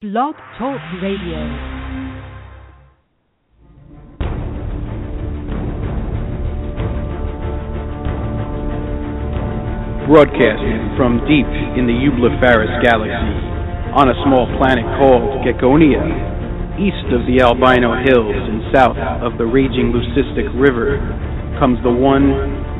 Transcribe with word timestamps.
Blog 0.00 0.32
Talk 0.56 0.80
Radio. 1.04 1.36
broadcasting 10.08 10.96
from 10.96 11.20
deep 11.28 11.44
in 11.76 11.84
the 11.84 11.92
Eublepharis 11.92 12.80
galaxy 12.80 13.12
on 13.92 14.08
a 14.08 14.16
small 14.24 14.48
planet 14.56 14.88
called 14.96 15.44
Geckonia, 15.44 16.00
east 16.80 17.12
of 17.12 17.28
the 17.28 17.44
Albino 17.44 17.92
Hills 18.00 18.40
and 18.48 18.72
south 18.72 18.96
of 19.20 19.36
the 19.36 19.44
raging 19.44 19.92
Leucistic 19.92 20.48
River, 20.56 20.96
comes 21.60 21.76
the 21.84 21.92
one, 21.92 22.32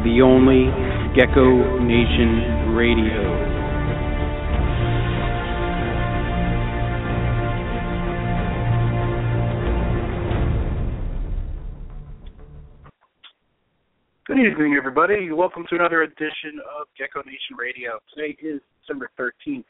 the 0.08 0.24
only 0.24 0.72
Gecko 1.12 1.84
Nation 1.84 2.72
Radio. 2.72 3.59
Evening, 14.40 14.74
everybody. 14.78 15.30
Welcome 15.32 15.66
to 15.68 15.74
another 15.74 16.02
edition 16.02 16.60
of 16.80 16.86
Gecko 16.96 17.20
Nation 17.26 17.56
Radio. 17.58 17.98
Today 18.14 18.38
is 18.40 18.62
December 18.80 19.10
13th, 19.18 19.64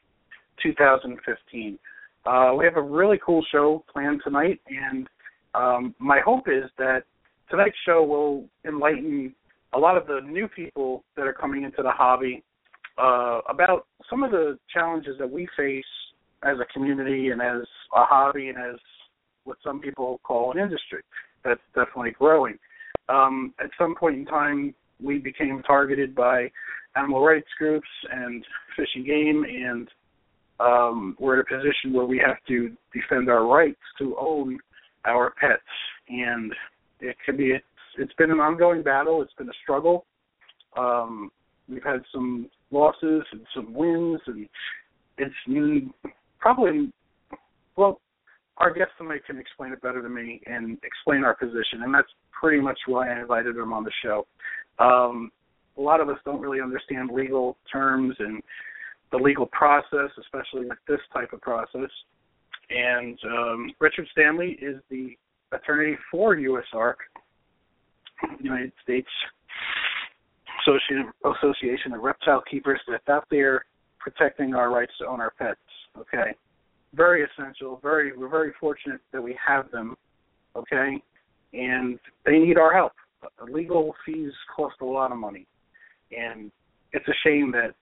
2015. 0.62 1.79
Uh, 2.24 2.52
we 2.56 2.65
have 2.65 2.77
a 2.77 2.83
really 2.83 3.19
cool 3.24 3.45
show 3.51 3.84
planned 3.93 4.20
tonight, 4.23 4.60
and 4.69 5.09
um, 5.55 5.93
my 5.98 6.20
hope 6.24 6.46
is 6.46 6.70
that 6.79 7.02
tonight's 7.51 7.74
show 7.84 8.05
will 8.05 8.45
enlighten 8.65 9.34
a 9.73 9.79
lot 9.79 9.96
of 9.96 10.06
the 10.06 10.20
new 10.24 10.46
people 10.46 11.02
that 11.16 11.27
are 11.27 11.32
coming 11.32 11.65
into 11.65 11.82
the 11.82 11.91
hobby 11.91 12.45
uh, 12.96 13.41
about 13.48 13.88
some 14.09 14.23
of 14.23 14.30
the 14.30 14.57
challenges 14.73 15.16
that 15.18 15.29
we 15.29 15.48
face 15.57 15.82
as 16.45 16.59
a 16.60 16.73
community 16.73 17.30
and 17.30 17.43
as 17.43 17.62
a 17.96 18.05
hobby 18.05 18.51
and 18.51 18.59
as 18.59 18.79
what 19.43 19.57
some 19.65 19.80
people 19.80 20.21
call 20.23 20.52
an 20.52 20.59
industry 20.59 21.02
that's 21.45 21.60
definitely 21.74 22.12
growing 22.12 22.57
um, 23.10 23.54
at 23.62 23.70
some 23.78 23.94
point 23.94 24.16
in 24.16 24.26
time, 24.26 24.74
we 25.02 25.18
became 25.18 25.62
targeted 25.66 26.14
by 26.14 26.50
animal 26.96 27.24
rights 27.24 27.48
groups 27.58 27.88
and 28.10 28.44
fish 28.76 28.88
and 28.94 29.06
game, 29.06 29.44
and 29.44 29.88
um, 30.60 31.16
we're 31.18 31.34
in 31.34 31.40
a 31.40 31.44
position 31.44 31.92
where 31.92 32.04
we 32.04 32.18
have 32.24 32.36
to 32.48 32.70
defend 32.92 33.28
our 33.28 33.46
rights 33.46 33.80
to 33.98 34.16
own 34.18 34.58
our 35.06 35.32
pets. 35.40 35.62
And 36.08 36.52
it 37.00 37.16
can 37.24 37.36
be 37.36 37.52
it's, 37.52 37.64
it's 37.98 38.12
been 38.14 38.30
an 38.30 38.40
ongoing 38.40 38.82
battle. 38.82 39.22
It's 39.22 39.32
been 39.34 39.48
a 39.48 39.58
struggle. 39.62 40.04
Um, 40.76 41.30
we've 41.68 41.82
had 41.82 42.02
some 42.12 42.48
losses 42.70 43.22
and 43.32 43.40
some 43.54 43.72
wins, 43.72 44.20
and 44.26 44.48
it's 45.18 45.34
probably 46.38 46.92
well 47.76 48.00
our 48.60 48.72
guest 48.72 48.90
tonight 48.98 49.22
can 49.26 49.38
explain 49.38 49.72
it 49.72 49.80
better 49.80 50.02
than 50.02 50.14
me 50.14 50.40
and 50.46 50.78
explain 50.84 51.24
our 51.24 51.34
position, 51.34 51.82
and 51.82 51.94
that's 51.94 52.08
pretty 52.38 52.60
much 52.60 52.78
why 52.86 53.08
I 53.10 53.20
invited 53.20 53.56
him 53.56 53.72
on 53.72 53.84
the 53.84 53.92
show. 54.02 54.26
Um, 54.78 55.32
a 55.78 55.80
lot 55.80 56.00
of 56.00 56.08
us 56.10 56.18
don't 56.24 56.40
really 56.40 56.60
understand 56.60 57.10
legal 57.12 57.56
terms 57.72 58.14
and 58.18 58.42
the 59.12 59.16
legal 59.16 59.46
process, 59.46 60.10
especially 60.20 60.68
with 60.68 60.78
this 60.86 61.00
type 61.12 61.32
of 61.32 61.40
process. 61.40 61.90
And 62.68 63.18
um, 63.24 63.70
Richard 63.80 64.06
Stanley 64.12 64.58
is 64.60 64.76
the 64.91 65.16
attorney 65.53 65.97
for 66.10 66.36
USARK, 66.36 66.97
United 68.41 68.72
States 68.82 69.08
Association 71.25 71.92
of 71.94 72.03
Reptile 72.03 72.42
Keepers, 72.48 72.81
that's 72.86 73.08
out 73.08 73.25
there 73.31 73.64
protecting 73.98 74.54
our 74.54 74.70
rights 74.70 74.92
to 74.98 75.06
own 75.06 75.20
our 75.20 75.32
pets. 75.38 75.58
Okay, 75.98 76.34
very 76.94 77.25
essential. 77.25 77.78
Very, 77.83 78.16
we're 78.16 78.28
very 78.28 78.53
fortunate 78.60 79.00
that 79.12 79.22
we 79.22 79.37
have 79.47 79.71
them. 79.71 79.97
Okay, 80.56 81.00
and 81.53 81.99
they 82.27 82.38
need 82.38 82.59
our 82.59 82.72
help. 82.72 82.93
Legal 83.49 83.94
fees 84.05 84.33
cost 84.55 84.75
a 84.81 84.84
lot 84.84 85.12
of 85.12 85.19
money, 85.19 85.47
and 86.17 86.50
it's 86.93 87.06
a 87.06 87.15
shame 87.25 87.53
that 87.53 87.75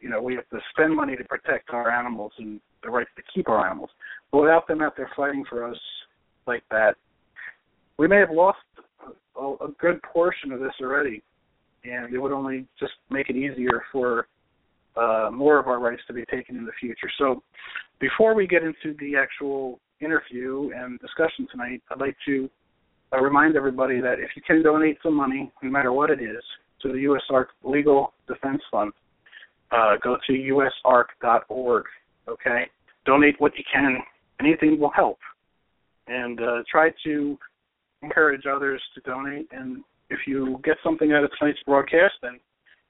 you 0.00 0.08
know 0.08 0.20
we 0.20 0.34
have 0.34 0.48
to 0.48 0.58
spend 0.70 0.96
money 0.96 1.14
to 1.16 1.24
protect 1.24 1.70
our 1.70 1.90
animals 1.90 2.32
and 2.38 2.60
the 2.82 2.90
rights 2.90 3.10
to 3.16 3.22
keep 3.32 3.48
our 3.48 3.64
animals. 3.64 3.90
But 4.32 4.42
without 4.42 4.66
them 4.66 4.80
out 4.80 4.96
there 4.96 5.10
fighting 5.14 5.44
for 5.48 5.68
us 5.68 5.78
like 6.46 6.62
that, 6.70 6.94
we 7.98 8.08
may 8.08 8.18
have 8.18 8.30
lost 8.32 8.58
a, 9.36 9.42
a 9.42 9.68
good 9.78 10.02
portion 10.02 10.50
of 10.50 10.60
this 10.60 10.72
already, 10.80 11.22
and 11.84 12.12
it 12.12 12.18
would 12.18 12.32
only 12.32 12.66
just 12.80 12.92
make 13.10 13.28
it 13.28 13.36
easier 13.36 13.82
for 13.92 14.26
uh, 14.96 15.30
more 15.32 15.58
of 15.58 15.66
our 15.66 15.78
rights 15.78 16.02
to 16.06 16.12
be 16.12 16.24
taken 16.26 16.56
in 16.56 16.64
the 16.64 16.72
future. 16.80 17.10
So, 17.18 17.42
before 18.00 18.34
we 18.34 18.46
get 18.46 18.62
into 18.62 18.96
the 19.00 19.16
actual 19.16 19.80
interview 20.00 20.70
and 20.76 21.00
discussion 21.00 21.46
tonight, 21.50 21.82
I'd 21.90 22.00
like 22.00 22.16
to 22.26 22.48
uh, 23.12 23.20
remind 23.20 23.56
everybody 23.56 24.00
that 24.00 24.14
if 24.18 24.30
you 24.36 24.42
can 24.46 24.62
donate 24.62 24.98
some 25.02 25.14
money, 25.14 25.50
no 25.62 25.70
matter 25.70 25.92
what 25.92 26.10
it 26.10 26.20
is, 26.20 26.42
to 26.82 26.88
the 26.88 27.18
USARK 27.32 27.46
Legal 27.64 28.12
Defense 28.28 28.62
Fund, 28.70 28.92
uh, 29.72 29.96
go 30.02 30.16
to 30.26 30.32
usark.org. 30.32 31.84
Okay, 32.28 32.64
donate 33.06 33.34
what 33.38 33.52
you 33.56 33.64
can. 33.72 33.98
Anything 34.40 34.78
will 34.78 34.90
help, 34.90 35.18
and 36.06 36.40
uh, 36.40 36.62
try 36.70 36.90
to 37.04 37.38
encourage 38.02 38.42
others 38.46 38.80
to 38.94 39.00
donate. 39.00 39.48
And 39.50 39.82
if 40.10 40.20
you 40.26 40.60
get 40.64 40.76
something 40.84 41.12
out 41.12 41.24
of 41.24 41.30
tonight's 41.38 41.58
broadcast, 41.66 42.14
then 42.22 42.38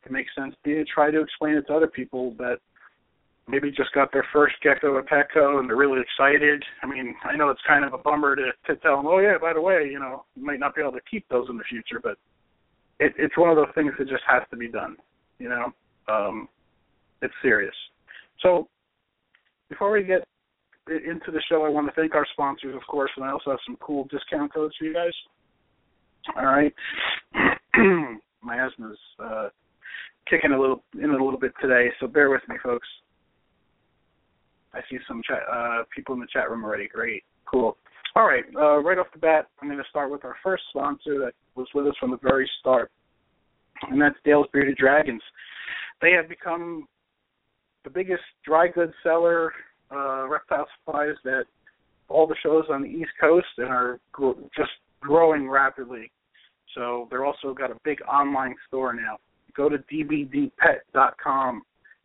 it 0.04 0.12
makes 0.12 0.30
sense 0.34 0.54
to 0.64 0.84
try 0.84 1.10
to 1.10 1.20
explain 1.20 1.54
it 1.54 1.66
to 1.66 1.74
other 1.74 1.88
people 1.88 2.34
that 2.38 2.58
maybe 3.48 3.70
just 3.70 3.92
got 3.94 4.12
their 4.12 4.26
first 4.32 4.54
gecko 4.62 4.98
at 4.98 5.06
Petco 5.06 5.58
and 5.58 5.68
they're 5.68 5.76
really 5.76 6.00
excited. 6.00 6.62
I 6.82 6.86
mean, 6.86 7.14
I 7.24 7.36
know 7.36 7.48
it's 7.48 7.60
kind 7.66 7.84
of 7.84 7.94
a 7.94 7.98
bummer 7.98 8.36
to 8.36 8.52
to 8.66 8.76
tell 8.76 8.96
them, 8.96 9.06
oh 9.06 9.18
yeah, 9.18 9.38
by 9.40 9.52
the 9.52 9.60
way, 9.60 9.88
you 9.90 9.98
know, 9.98 10.24
you 10.36 10.44
might 10.44 10.60
not 10.60 10.74
be 10.74 10.82
able 10.82 10.92
to 10.92 11.00
keep 11.10 11.26
those 11.28 11.48
in 11.50 11.56
the 11.56 11.64
future, 11.64 12.00
but 12.02 12.16
it, 13.00 13.14
it's 13.16 13.36
one 13.36 13.50
of 13.50 13.56
those 13.56 13.74
things 13.74 13.92
that 13.98 14.08
just 14.08 14.22
has 14.28 14.42
to 14.50 14.56
be 14.56 14.68
done. 14.68 14.96
You 15.38 15.48
know, 15.48 15.72
um, 16.08 16.48
it's 17.22 17.34
serious. 17.42 17.74
So 18.42 18.68
before 19.68 19.90
we 19.92 20.02
get 20.04 20.24
into 20.88 21.30
the 21.30 21.42
show, 21.48 21.64
I 21.64 21.68
want 21.68 21.86
to 21.86 21.92
thank 22.00 22.14
our 22.14 22.26
sponsors, 22.32 22.74
of 22.74 22.82
course, 22.88 23.10
and 23.16 23.24
I 23.24 23.30
also 23.30 23.50
have 23.50 23.60
some 23.66 23.76
cool 23.80 24.06
discount 24.10 24.52
codes 24.52 24.74
for 24.78 24.84
you 24.84 24.94
guys. 24.94 25.12
All 26.36 26.46
right, 26.46 26.74
my 28.42 28.56
asthma's 28.56 28.98
uh, 29.22 29.48
kicking 30.28 30.52
a 30.52 30.60
little 30.60 30.82
in 30.94 31.10
a 31.10 31.12
little 31.24 31.38
bit 31.38 31.52
today, 31.60 31.88
so 32.00 32.06
bear 32.06 32.30
with 32.30 32.42
me, 32.48 32.56
folks. 32.62 32.88
I 34.74 34.80
see 34.90 34.98
some 35.08 35.22
chat, 35.26 35.40
uh, 35.50 35.82
people 35.94 36.14
in 36.14 36.20
the 36.20 36.26
chat 36.32 36.50
room 36.50 36.64
already. 36.64 36.88
Great, 36.88 37.24
cool. 37.50 37.76
All 38.16 38.26
right, 38.26 38.44
uh, 38.56 38.78
right 38.78 38.98
off 38.98 39.06
the 39.12 39.18
bat, 39.18 39.48
I'm 39.60 39.68
going 39.68 39.78
to 39.78 39.88
start 39.88 40.10
with 40.10 40.24
our 40.24 40.36
first 40.42 40.64
sponsor 40.70 41.18
that 41.20 41.32
was 41.54 41.66
with 41.74 41.86
us 41.86 41.94
from 42.00 42.10
the 42.10 42.18
very 42.22 42.48
start, 42.60 42.90
and 43.90 44.00
that's 44.00 44.16
Dale's 44.24 44.46
Bearded 44.52 44.76
Dragons. 44.76 45.22
They 46.00 46.12
have 46.12 46.28
become 46.28 46.86
the 47.84 47.90
biggest 47.90 48.22
dry 48.44 48.68
goods 48.68 48.92
seller, 49.02 49.52
uh, 49.90 50.28
reptile 50.28 50.66
supplies 50.78 51.14
that 51.24 51.44
all 52.08 52.26
the 52.26 52.36
shows 52.42 52.64
on 52.70 52.82
the 52.82 52.88
East 52.88 53.10
Coast 53.20 53.46
and 53.58 53.68
are 53.68 54.00
gr- 54.12 54.32
just 54.56 54.70
growing 55.00 55.48
rapidly. 55.48 56.10
So 56.74 57.06
they're 57.10 57.24
also 57.24 57.54
got 57.54 57.70
a 57.70 57.76
big 57.84 58.00
online 58.02 58.54
store 58.66 58.92
now. 58.92 59.18
Go 59.58 59.68
to 59.68 59.78
dbdpet.com 59.92 61.62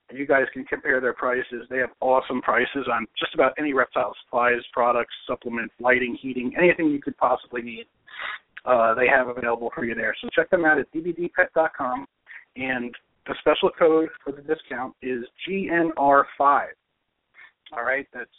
and 0.10 0.18
you 0.18 0.26
guys 0.26 0.46
can 0.54 0.66
compare 0.66 1.00
their 1.00 1.14
prices. 1.14 1.68
They 1.70 1.78
have 1.78 1.92
awesome 2.02 2.42
prices 2.42 2.88
on 2.92 3.06
just 3.18 3.36
about 3.36 3.54
any 3.60 3.74
reptile 3.74 4.16
supplies, 4.26 4.60
products, 4.74 5.14
supplements, 5.28 5.74
lighting, 5.80 6.18
heating, 6.20 6.54
anything 6.58 6.90
you 6.90 7.00
could 7.00 7.16
possibly 7.18 7.62
need. 7.62 7.86
Uh, 8.66 8.96
they 8.96 9.08
have 9.08 9.28
available 9.28 9.72
for 9.76 9.86
you 9.86 9.94
there. 9.94 10.16
So 10.20 10.30
check 10.34 10.50
them 10.50 10.66
out 10.66 10.80
at 10.80 10.92
dbdpet.com, 10.94 12.08
and 12.56 12.96
the 13.28 13.36
special 13.40 13.70
code 13.78 14.10
for 14.24 14.32
the 14.32 14.42
discount 14.42 14.96
is 15.04 15.24
GNR5. 15.48 16.66
All 17.76 17.84
right, 17.84 18.08
that's 18.14 18.30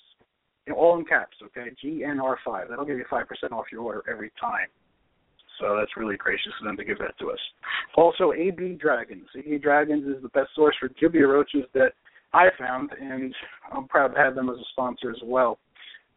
all 0.74 0.98
in 0.98 1.04
caps. 1.04 1.36
Okay, 1.42 1.70
GNR5. 1.84 2.68
That'll 2.68 2.84
give 2.84 2.98
you 2.98 3.04
five 3.08 3.28
percent 3.28 3.52
off 3.52 3.66
your 3.70 3.82
order 3.82 4.02
every 4.10 4.32
time. 4.40 4.68
So 5.60 5.76
that's 5.78 5.96
really 5.96 6.16
gracious 6.16 6.52
of 6.60 6.66
them 6.66 6.76
to 6.76 6.84
give 6.84 6.98
that 6.98 7.16
to 7.18 7.30
us. 7.30 7.38
Also, 7.96 8.32
AB 8.32 8.78
Dragons. 8.80 9.26
AB 9.36 9.58
Dragons 9.58 10.04
is 10.06 10.22
the 10.22 10.28
best 10.30 10.50
source 10.54 10.74
for 10.80 10.88
dubia 10.88 11.28
roaches 11.28 11.64
that 11.74 11.92
I 12.32 12.48
found, 12.58 12.90
and 13.00 13.34
I'm 13.72 13.86
proud 13.86 14.08
to 14.08 14.18
have 14.18 14.34
them 14.34 14.50
as 14.50 14.56
a 14.56 14.64
sponsor 14.72 15.10
as 15.10 15.20
well. 15.24 15.58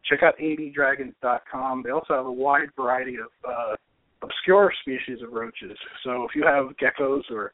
Check 0.04 0.20
out 0.22 0.34
abdragons.com. 0.38 1.82
They 1.84 1.90
also 1.90 2.14
have 2.14 2.26
a 2.26 2.32
wide 2.32 2.68
variety 2.76 3.16
of 3.16 3.28
uh, 3.48 3.74
obscure 4.22 4.72
species 4.82 5.22
of 5.22 5.32
roaches. 5.32 5.76
So 6.04 6.24
if 6.24 6.34
you 6.34 6.44
have 6.44 6.76
geckos 6.76 7.22
or 7.30 7.52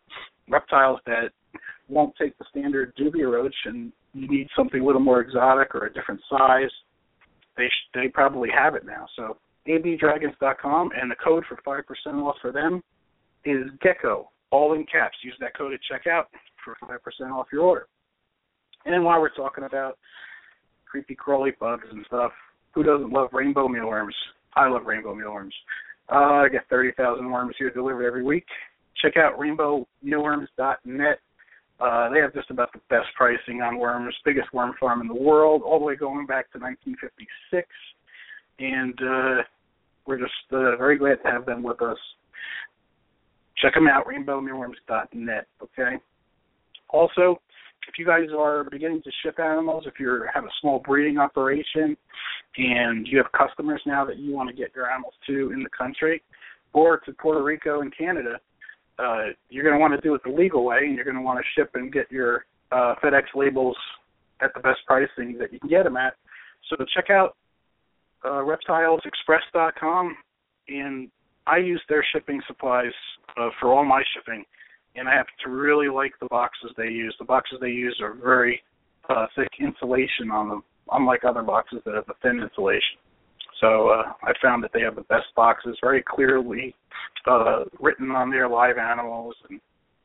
reptiles 0.48 1.00
that 1.06 1.30
won't 1.88 2.14
take 2.16 2.36
the 2.38 2.44
standard 2.50 2.94
dubia 2.96 3.30
roach 3.30 3.54
and 3.66 3.92
you 4.14 4.28
need 4.28 4.48
something 4.56 4.80
a 4.80 4.84
little 4.84 5.00
more 5.00 5.20
exotic 5.20 5.74
or 5.74 5.86
a 5.86 5.92
different 5.92 6.20
size, 6.30 6.70
they 7.56 7.66
sh- 7.66 7.90
they 7.92 8.08
probably 8.08 8.48
have 8.56 8.74
it 8.74 8.86
now. 8.86 9.06
So 9.16 9.36
abdragons.com, 9.68 10.90
and 11.00 11.10
the 11.10 11.16
code 11.16 11.44
for 11.48 11.58
5% 11.66 12.22
off 12.22 12.36
for 12.40 12.52
them 12.52 12.82
is 13.44 13.66
GECKO, 13.84 14.26
all 14.50 14.74
in 14.74 14.84
caps. 14.86 15.16
Use 15.22 15.36
that 15.40 15.56
code 15.56 15.72
at 15.72 15.80
checkout 15.90 16.24
for 16.64 16.76
5% 16.86 17.30
off 17.32 17.46
your 17.52 17.62
order. 17.62 17.86
And 18.86 19.04
while 19.04 19.20
we're 19.20 19.34
talking 19.34 19.64
about 19.64 19.98
creepy 20.94 21.16
crawly 21.16 21.50
bugs 21.58 21.88
and 21.90 22.06
stuff. 22.06 22.30
Who 22.70 22.84
doesn't 22.84 23.10
love 23.10 23.30
rainbow 23.32 23.66
mealworms? 23.66 24.14
I 24.54 24.68
love 24.68 24.86
rainbow 24.86 25.12
mealworms. 25.12 25.52
Uh, 26.08 26.44
I 26.44 26.48
get 26.48 26.68
30,000 26.70 27.28
worms 27.28 27.56
here 27.58 27.70
delivered 27.70 28.06
every 28.06 28.22
week. 28.22 28.46
Check 29.02 29.14
out 29.16 29.36
rainbowmealworms.net. 29.36 31.18
Uh, 31.80 32.10
they 32.10 32.20
have 32.20 32.32
just 32.32 32.48
about 32.52 32.72
the 32.72 32.78
best 32.90 33.08
pricing 33.16 33.60
on 33.60 33.76
worms, 33.76 34.14
biggest 34.24 34.54
worm 34.54 34.74
farm 34.78 35.00
in 35.00 35.08
the 35.08 35.14
world, 35.14 35.62
all 35.66 35.80
the 35.80 35.84
way 35.84 35.96
going 35.96 36.26
back 36.26 36.52
to 36.52 36.60
1956. 36.60 37.66
And 38.58 38.98
uh, 39.00 39.42
we're 40.06 40.18
just 40.18 40.32
uh, 40.52 40.76
very 40.76 40.98
glad 40.98 41.16
to 41.24 41.30
have 41.30 41.46
them 41.46 41.62
with 41.62 41.82
us. 41.82 41.98
Check 43.60 43.74
them 43.74 43.88
out, 43.88 44.06
rainbowmealworms.net. 44.06 45.46
Okay. 45.62 45.96
Also, 46.90 47.40
if 47.88 47.98
you 47.98 48.06
guys 48.06 48.28
are 48.36 48.64
beginning 48.64 49.02
to 49.02 49.10
ship 49.22 49.38
animals, 49.38 49.84
if 49.86 49.94
you 49.98 50.24
have 50.32 50.44
a 50.44 50.50
small 50.60 50.80
breeding 50.80 51.18
operation, 51.18 51.96
and 52.56 53.06
you 53.06 53.18
have 53.18 53.26
customers 53.32 53.82
now 53.86 54.04
that 54.04 54.18
you 54.18 54.32
want 54.32 54.48
to 54.48 54.54
get 54.54 54.70
your 54.74 54.90
animals 54.90 55.14
to 55.26 55.52
in 55.52 55.62
the 55.62 55.68
country, 55.76 56.22
or 56.72 56.98
to 56.98 57.12
Puerto 57.12 57.42
Rico 57.42 57.80
and 57.80 57.96
Canada, 57.96 58.38
uh, 58.98 59.26
you're 59.50 59.64
going 59.64 59.74
to 59.74 59.80
want 59.80 59.94
to 59.94 60.00
do 60.00 60.14
it 60.14 60.22
the 60.24 60.30
legal 60.30 60.64
way, 60.64 60.78
and 60.82 60.94
you're 60.94 61.04
going 61.04 61.16
to 61.16 61.22
want 61.22 61.38
to 61.38 61.60
ship 61.60 61.70
and 61.74 61.92
get 61.92 62.10
your 62.10 62.44
uh, 62.72 62.94
FedEx 63.02 63.22
labels 63.34 63.76
at 64.40 64.52
the 64.54 64.60
best 64.60 64.80
pricing 64.86 65.36
that 65.38 65.52
you 65.52 65.58
can 65.58 65.68
get 65.68 65.84
them 65.84 65.96
at. 65.96 66.14
So 66.68 66.76
check 66.94 67.10
out 67.10 67.36
uh, 68.24 68.42
reptilesexpress.com, 68.42 70.16
and 70.68 71.10
I 71.46 71.58
use 71.58 71.82
their 71.88 72.04
shipping 72.12 72.40
supplies 72.46 72.92
uh, 73.36 73.50
for 73.60 73.72
all 73.72 73.84
my 73.84 74.02
shipping, 74.14 74.44
and 74.96 75.08
I 75.08 75.14
have 75.14 75.26
to 75.44 75.50
really 75.50 75.88
like 75.88 76.12
the 76.20 76.26
boxes 76.26 76.70
they 76.76 76.88
use. 76.88 77.14
The 77.18 77.24
boxes 77.24 77.58
they 77.60 77.68
use 77.68 77.98
are 78.02 78.14
very 78.14 78.62
uh, 79.08 79.26
thick 79.36 79.50
insulation 79.60 80.30
on 80.30 80.48
them, 80.48 80.64
unlike 80.92 81.24
other 81.24 81.42
boxes 81.42 81.80
that 81.84 81.94
have 81.94 82.08
a 82.08 82.14
thin 82.22 82.40
insulation. 82.40 82.98
So 83.60 83.88
uh, 83.88 84.12
I 84.22 84.32
found 84.42 84.64
that 84.64 84.70
they 84.74 84.80
have 84.80 84.96
the 84.96 85.02
best 85.02 85.26
boxes, 85.36 85.76
very 85.80 86.02
clearly 86.02 86.74
uh, 87.26 87.64
written 87.80 88.10
on 88.10 88.30
their 88.30 88.48
live 88.48 88.78
animals, 88.78 89.34
and 89.48 89.60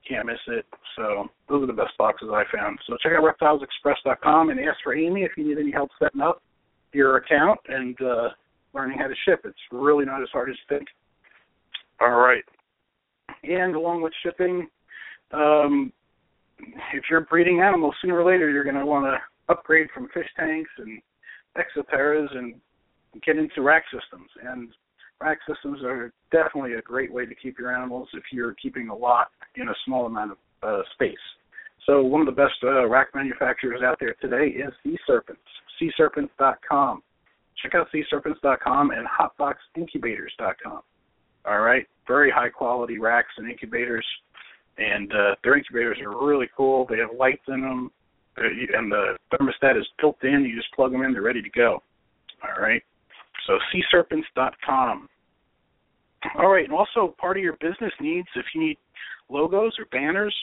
can't 0.08 0.28
miss 0.28 0.40
it. 0.48 0.66
So 0.96 1.28
those 1.48 1.64
are 1.64 1.68
the 1.68 1.74
best 1.74 1.98
boxes 1.98 2.30
I 2.32 2.44
found. 2.56 2.80
So 2.88 2.98
check 3.02 3.14
out 3.14 3.24
reptilesexpress.com 3.24 4.50
and 4.50 4.60
ask 4.60 4.78
for 4.84 4.96
Amy 4.96 5.24
if 5.24 5.32
you 5.38 5.48
need 5.48 5.58
any 5.58 5.72
help 5.72 5.90
setting 6.00 6.22
up 6.22 6.42
your 6.94 7.18
account 7.18 7.60
and 7.68 8.00
uh, 8.02 8.30
learning 8.74 8.98
how 8.98 9.08
to 9.08 9.16
ship. 9.26 9.42
It's 9.46 9.58
really 9.72 10.06
not 10.06 10.22
as 10.22 10.30
hard 10.32 10.50
as 10.50 10.56
you 10.56 10.78
think. 10.78 10.88
All 12.02 12.20
right. 12.20 12.44
And 13.44 13.76
along 13.76 14.02
with 14.02 14.14
shipping, 14.24 14.68
um, 15.32 15.92
if 16.94 17.04
you're 17.10 17.22
breeding 17.22 17.62
animals, 17.62 17.96
sooner 18.02 18.20
or 18.20 18.30
later 18.30 18.50
you're 18.50 18.64
going 18.64 18.76
to 18.76 18.86
want 18.86 19.06
to 19.06 19.18
upgrade 19.52 19.88
from 19.94 20.10
fish 20.14 20.28
tanks 20.38 20.70
and 20.78 21.02
exoterras 21.58 22.30
and 22.36 22.56
get 23.26 23.38
into 23.38 23.62
rack 23.62 23.84
systems. 23.86 24.30
And 24.44 24.70
rack 25.22 25.40
systems 25.48 25.84
are 25.84 26.14
definitely 26.32 26.74
a 26.74 26.82
great 26.82 27.12
way 27.12 27.26
to 27.26 27.36
keep 27.36 27.58
your 27.58 27.76
animals 27.76 28.08
if 28.14 28.24
you're 28.32 28.54
keeping 28.54 28.90
a 28.90 28.96
lot 28.96 29.28
in 29.56 29.70
a 29.70 29.76
small 29.86 30.06
amount 30.06 30.32
of 30.32 30.38
uh, 30.64 30.82
space. 30.94 31.18
So 31.86 32.02
one 32.02 32.22
of 32.22 32.28
the 32.28 32.32
best 32.32 32.56
uh, 32.64 32.88
rack 32.88 33.10
manufacturers 33.16 33.82
out 33.84 33.98
there 34.00 34.16
today 34.22 34.48
is 34.48 34.74
Sea 34.84 34.98
Serpents, 35.08 35.42
SeaSerpents.com. 35.82 37.02
Check 37.62 37.76
out 37.76 37.88
SeaSerpents.com 37.94 38.92
and 38.92 39.08
HotBoxIncubators.com. 39.08 40.82
All 41.46 41.60
right, 41.60 41.86
very 42.08 42.30
high 42.32 42.50
quality 42.50 43.00
racks 43.00 43.30
and 43.38 43.50
incubators, 43.50 44.06
and 44.78 45.12
uh, 45.12 45.36
their 45.44 45.58
incubators 45.58 45.98
are 46.02 46.26
really 46.26 46.50
cool. 46.56 46.86
They 46.90 46.98
have 46.98 47.10
lights 47.18 47.44
in 47.48 47.62
them, 47.62 47.92
uh, 48.38 48.42
and 48.78 48.92
the 48.92 49.18
thermostat 49.34 49.80
is 49.80 49.88
built 50.00 50.18
in. 50.24 50.44
You 50.44 50.56
just 50.56 50.74
plug 50.74 50.92
them 50.92 51.02
in; 51.04 51.14
they're 51.14 51.22
ready 51.22 51.42
to 51.42 51.50
go. 51.50 51.82
All 52.44 52.62
right. 52.62 52.84
So 53.48 53.58
SeaSerpents.com. 53.74 55.10
All 56.38 56.52
right, 56.52 56.66
and 56.66 56.74
also 56.74 57.16
part 57.18 57.38
of 57.38 57.44
your 57.44 57.56
business 57.62 57.94
needs 58.02 58.28
if 58.36 58.46
you 58.54 58.62
need 58.62 58.78
logos 59.30 59.74
or 59.80 59.86
banners 59.92 60.36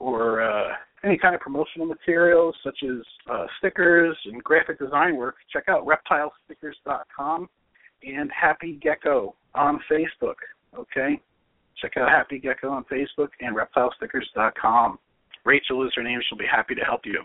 or 0.00 0.42
uh, 0.42 0.72
any 1.04 1.16
kind 1.16 1.34
of 1.34 1.40
promotional 1.40 1.86
materials 1.86 2.56
such 2.64 2.78
as 2.82 2.98
uh, 3.30 3.46
stickers 3.58 4.16
and 4.24 4.42
graphic 4.42 4.78
design 4.78 5.16
work, 5.16 5.36
check 5.52 5.64
out 5.68 5.86
reptilestickers.com 5.86 7.48
and 8.02 8.30
Happy 8.32 8.78
Gecko 8.82 9.34
on 9.54 9.78
Facebook. 9.90 10.34
Okay, 10.76 11.20
check 11.80 11.92
out 11.96 12.08
Happy 12.08 12.38
Gecko 12.38 12.70
on 12.70 12.84
Facebook 12.84 13.28
and 13.40 13.56
reptilestickers.com. 13.56 14.98
Rachel 15.44 15.86
is 15.86 15.92
her 15.96 16.02
name; 16.02 16.20
she'll 16.28 16.38
be 16.38 16.44
happy 16.50 16.74
to 16.74 16.82
help 16.82 17.02
you. 17.04 17.22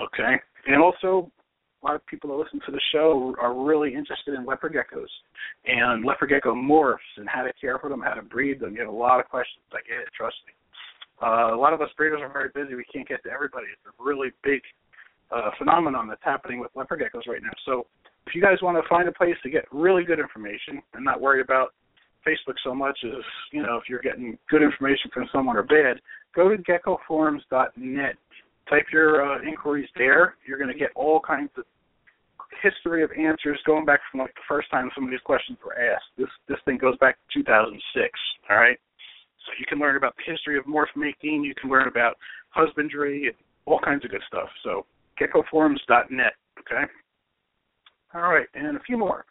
Okay, 0.00 0.34
and 0.66 0.82
also 0.82 1.30
a 1.82 1.86
lot 1.86 1.94
of 1.96 2.06
people 2.06 2.30
that 2.30 2.36
listen 2.36 2.60
to 2.66 2.72
the 2.72 2.80
show 2.92 3.34
are 3.40 3.54
really 3.54 3.94
interested 3.94 4.34
in 4.34 4.46
leopard 4.46 4.72
geckos 4.72 5.08
and 5.66 6.04
leopard 6.04 6.30
gecko 6.30 6.54
morphs 6.54 6.98
and 7.16 7.28
how 7.28 7.42
to 7.42 7.52
care 7.60 7.78
for 7.78 7.90
them, 7.90 8.00
how 8.00 8.14
to 8.14 8.22
breed 8.22 8.60
them. 8.60 8.74
You 8.74 8.80
have 8.80 8.88
a 8.88 8.96
lot 8.96 9.18
of 9.18 9.28
questions. 9.28 9.64
I 9.72 9.78
get 9.88 10.00
it, 10.00 10.08
trust 10.16 10.36
me. 10.46 10.52
Uh, 11.22 11.54
a 11.54 11.56
lot 11.56 11.72
of 11.72 11.80
us 11.80 11.88
breeders 11.96 12.20
are 12.20 12.32
very 12.32 12.50
busy. 12.54 12.74
We 12.74 12.84
can't 12.84 13.08
get 13.08 13.22
to 13.24 13.30
everybody. 13.30 13.66
It's 13.72 13.86
a 13.86 14.02
really 14.02 14.30
big 14.42 14.60
uh, 15.30 15.50
phenomenon 15.58 16.08
that's 16.08 16.24
happening 16.24 16.58
with 16.58 16.70
leopard 16.74 17.00
geckos 17.00 17.26
right 17.26 17.42
now. 17.42 17.52
So 17.64 17.86
if 18.26 18.34
you 18.34 18.42
guys 18.42 18.58
want 18.62 18.82
to 18.82 18.88
find 18.88 19.08
a 19.08 19.12
place 19.12 19.36
to 19.42 19.50
get 19.50 19.64
really 19.72 20.04
good 20.04 20.18
information 20.18 20.82
and 20.94 21.04
not 21.04 21.20
worry 21.20 21.40
about 21.40 21.74
Facebook 22.26 22.54
so 22.64 22.74
much 22.74 22.98
as, 23.04 23.22
you 23.52 23.62
know, 23.62 23.76
if 23.76 23.84
you're 23.88 24.00
getting 24.00 24.38
good 24.50 24.62
information 24.62 25.10
from 25.12 25.28
someone 25.32 25.56
or 25.56 25.62
bad, 25.62 26.00
go 26.34 26.48
to 26.48 26.56
geckoforums.net. 26.56 28.14
Type 28.70 28.86
your 28.92 29.26
uh, 29.26 29.42
inquiries 29.42 29.88
there. 29.96 30.36
You're 30.46 30.58
going 30.58 30.72
to 30.72 30.78
get 30.78 30.90
all 30.94 31.20
kinds 31.20 31.50
of 31.56 31.64
history 32.62 33.02
of 33.02 33.10
answers 33.12 33.58
going 33.66 33.84
back 33.84 34.00
from 34.10 34.20
like 34.20 34.34
the 34.34 34.46
first 34.48 34.70
time 34.70 34.90
some 34.94 35.04
of 35.04 35.10
these 35.10 35.20
questions 35.24 35.58
were 35.64 35.74
asked. 35.74 36.04
This 36.16 36.28
this 36.48 36.58
thing 36.64 36.78
goes 36.78 36.96
back 36.98 37.16
to 37.32 37.40
2006. 37.40 38.18
All 38.50 38.56
right. 38.56 38.78
So 39.46 39.52
you 39.58 39.64
can 39.68 39.78
learn 39.78 39.96
about 39.96 40.14
the 40.16 40.30
history 40.30 40.58
of 40.58 40.64
morph 40.64 40.94
making. 40.96 41.44
You 41.44 41.54
can 41.54 41.70
learn 41.70 41.88
about 41.88 42.16
husbandry 42.50 43.26
and 43.26 43.36
all 43.66 43.80
kinds 43.80 44.04
of 44.04 44.10
good 44.10 44.22
stuff. 44.26 44.48
So 44.62 44.86
geckoforums.net. 45.20 46.32
Okay. 46.60 46.84
All 48.14 48.22
right, 48.22 48.46
and 48.54 48.76
a 48.76 48.80
few 48.80 48.98
more. 48.98 49.24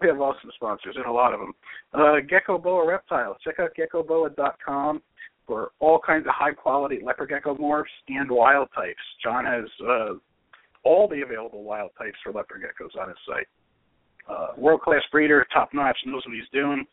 We 0.00 0.08
have 0.08 0.20
awesome 0.20 0.50
sponsors 0.54 0.96
and 0.96 1.04
a 1.04 1.12
lot 1.12 1.34
of 1.34 1.40
them. 1.40 1.52
Uh, 1.92 2.20
Gecko 2.26 2.58
Boa 2.58 2.86
Reptiles. 2.86 3.36
Check 3.44 3.56
out 3.58 3.70
geckoboa.com 3.78 5.02
for 5.46 5.72
all 5.80 5.98
kinds 5.98 6.26
of 6.26 6.32
high 6.34 6.52
quality 6.52 7.00
leopard 7.04 7.28
gecko 7.28 7.56
morphs 7.56 7.84
and 8.08 8.30
wild 8.30 8.68
types. 8.74 9.00
John 9.22 9.44
has 9.44 9.64
uh, 9.84 10.14
all 10.84 11.08
the 11.08 11.22
available 11.22 11.64
wild 11.64 11.90
types 11.98 12.16
for 12.22 12.32
leopard 12.32 12.62
geckos 12.62 12.98
on 13.00 13.08
his 13.08 13.18
site. 13.26 13.46
Uh, 14.28 14.48
World 14.56 14.80
class 14.80 15.02
breeder, 15.10 15.44
top 15.52 15.70
notch, 15.74 15.98
knows 16.06 16.22
what 16.24 16.34
he's 16.34 16.44
doing. 16.52 16.86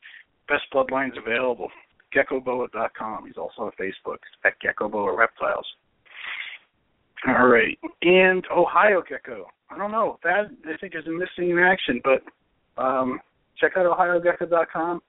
Best 0.49 0.63
bloodlines 0.73 1.17
available. 1.17 1.69
GeckoBoa.com. 2.15 3.25
He's 3.25 3.37
also 3.37 3.63
on 3.63 3.71
Facebook 3.79 4.17
at 4.45 4.53
Geckoboa 4.61 5.17
Reptiles. 5.17 5.65
All 7.27 7.47
right, 7.47 7.77
and 8.03 8.43
Ohio 8.55 9.01
Gecko. 9.07 9.47
I 9.69 9.77
don't 9.77 9.91
know 9.91 10.19
that 10.23 10.45
I 10.65 10.77
think 10.79 10.93
is 10.95 11.05
a 11.07 11.11
missing 11.11 11.49
in 11.51 11.59
action, 11.59 11.99
but 12.03 12.21
um, 12.81 13.19
check 13.59 13.73
out 13.75 13.85
OhioGecko.com. 13.85 15.01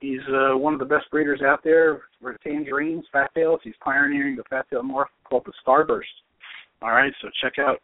He's 0.00 0.20
uh, 0.28 0.56
one 0.56 0.74
of 0.74 0.80
the 0.80 0.84
best 0.84 1.10
breeders 1.10 1.40
out 1.42 1.62
there 1.64 2.02
for 2.20 2.36
tangerines, 2.44 3.04
fat 3.12 3.30
tails. 3.34 3.60
He's 3.62 3.74
pioneering 3.82 4.36
the 4.36 4.42
fat 4.50 4.66
tail 4.68 4.82
morph 4.82 5.06
called 5.24 5.46
the 5.46 5.52
Starburst. 5.66 6.02
All 6.82 6.90
right, 6.90 7.12
so 7.22 7.28
check 7.42 7.54
out 7.58 7.80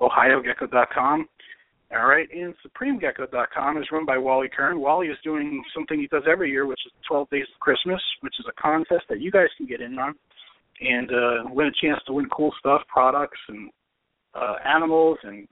OhioGecko.com. 0.00 1.28
All 1.94 2.06
right, 2.06 2.28
and 2.32 2.54
SupremeGecko.com 2.64 3.76
is 3.76 3.88
run 3.92 4.06
by 4.06 4.16
Wally 4.16 4.48
Kern. 4.48 4.80
Wally 4.80 5.08
is 5.08 5.18
doing 5.22 5.62
something 5.74 6.00
he 6.00 6.06
does 6.06 6.22
every 6.30 6.50
year, 6.50 6.66
which 6.66 6.80
is 6.86 6.92
12 7.06 7.28
Days 7.28 7.44
of 7.54 7.60
Christmas, 7.60 8.00
which 8.20 8.34
is 8.40 8.46
a 8.48 8.60
contest 8.60 9.04
that 9.10 9.20
you 9.20 9.30
guys 9.30 9.48
can 9.58 9.66
get 9.66 9.82
in 9.82 9.98
on 9.98 10.14
and 10.80 11.10
uh, 11.10 11.50
win 11.50 11.66
a 11.66 11.86
chance 11.86 12.00
to 12.06 12.14
win 12.14 12.28
cool 12.34 12.52
stuff, 12.58 12.80
products 12.88 13.38
and 13.48 13.70
uh, 14.34 14.54
animals 14.64 15.18
and 15.22 15.46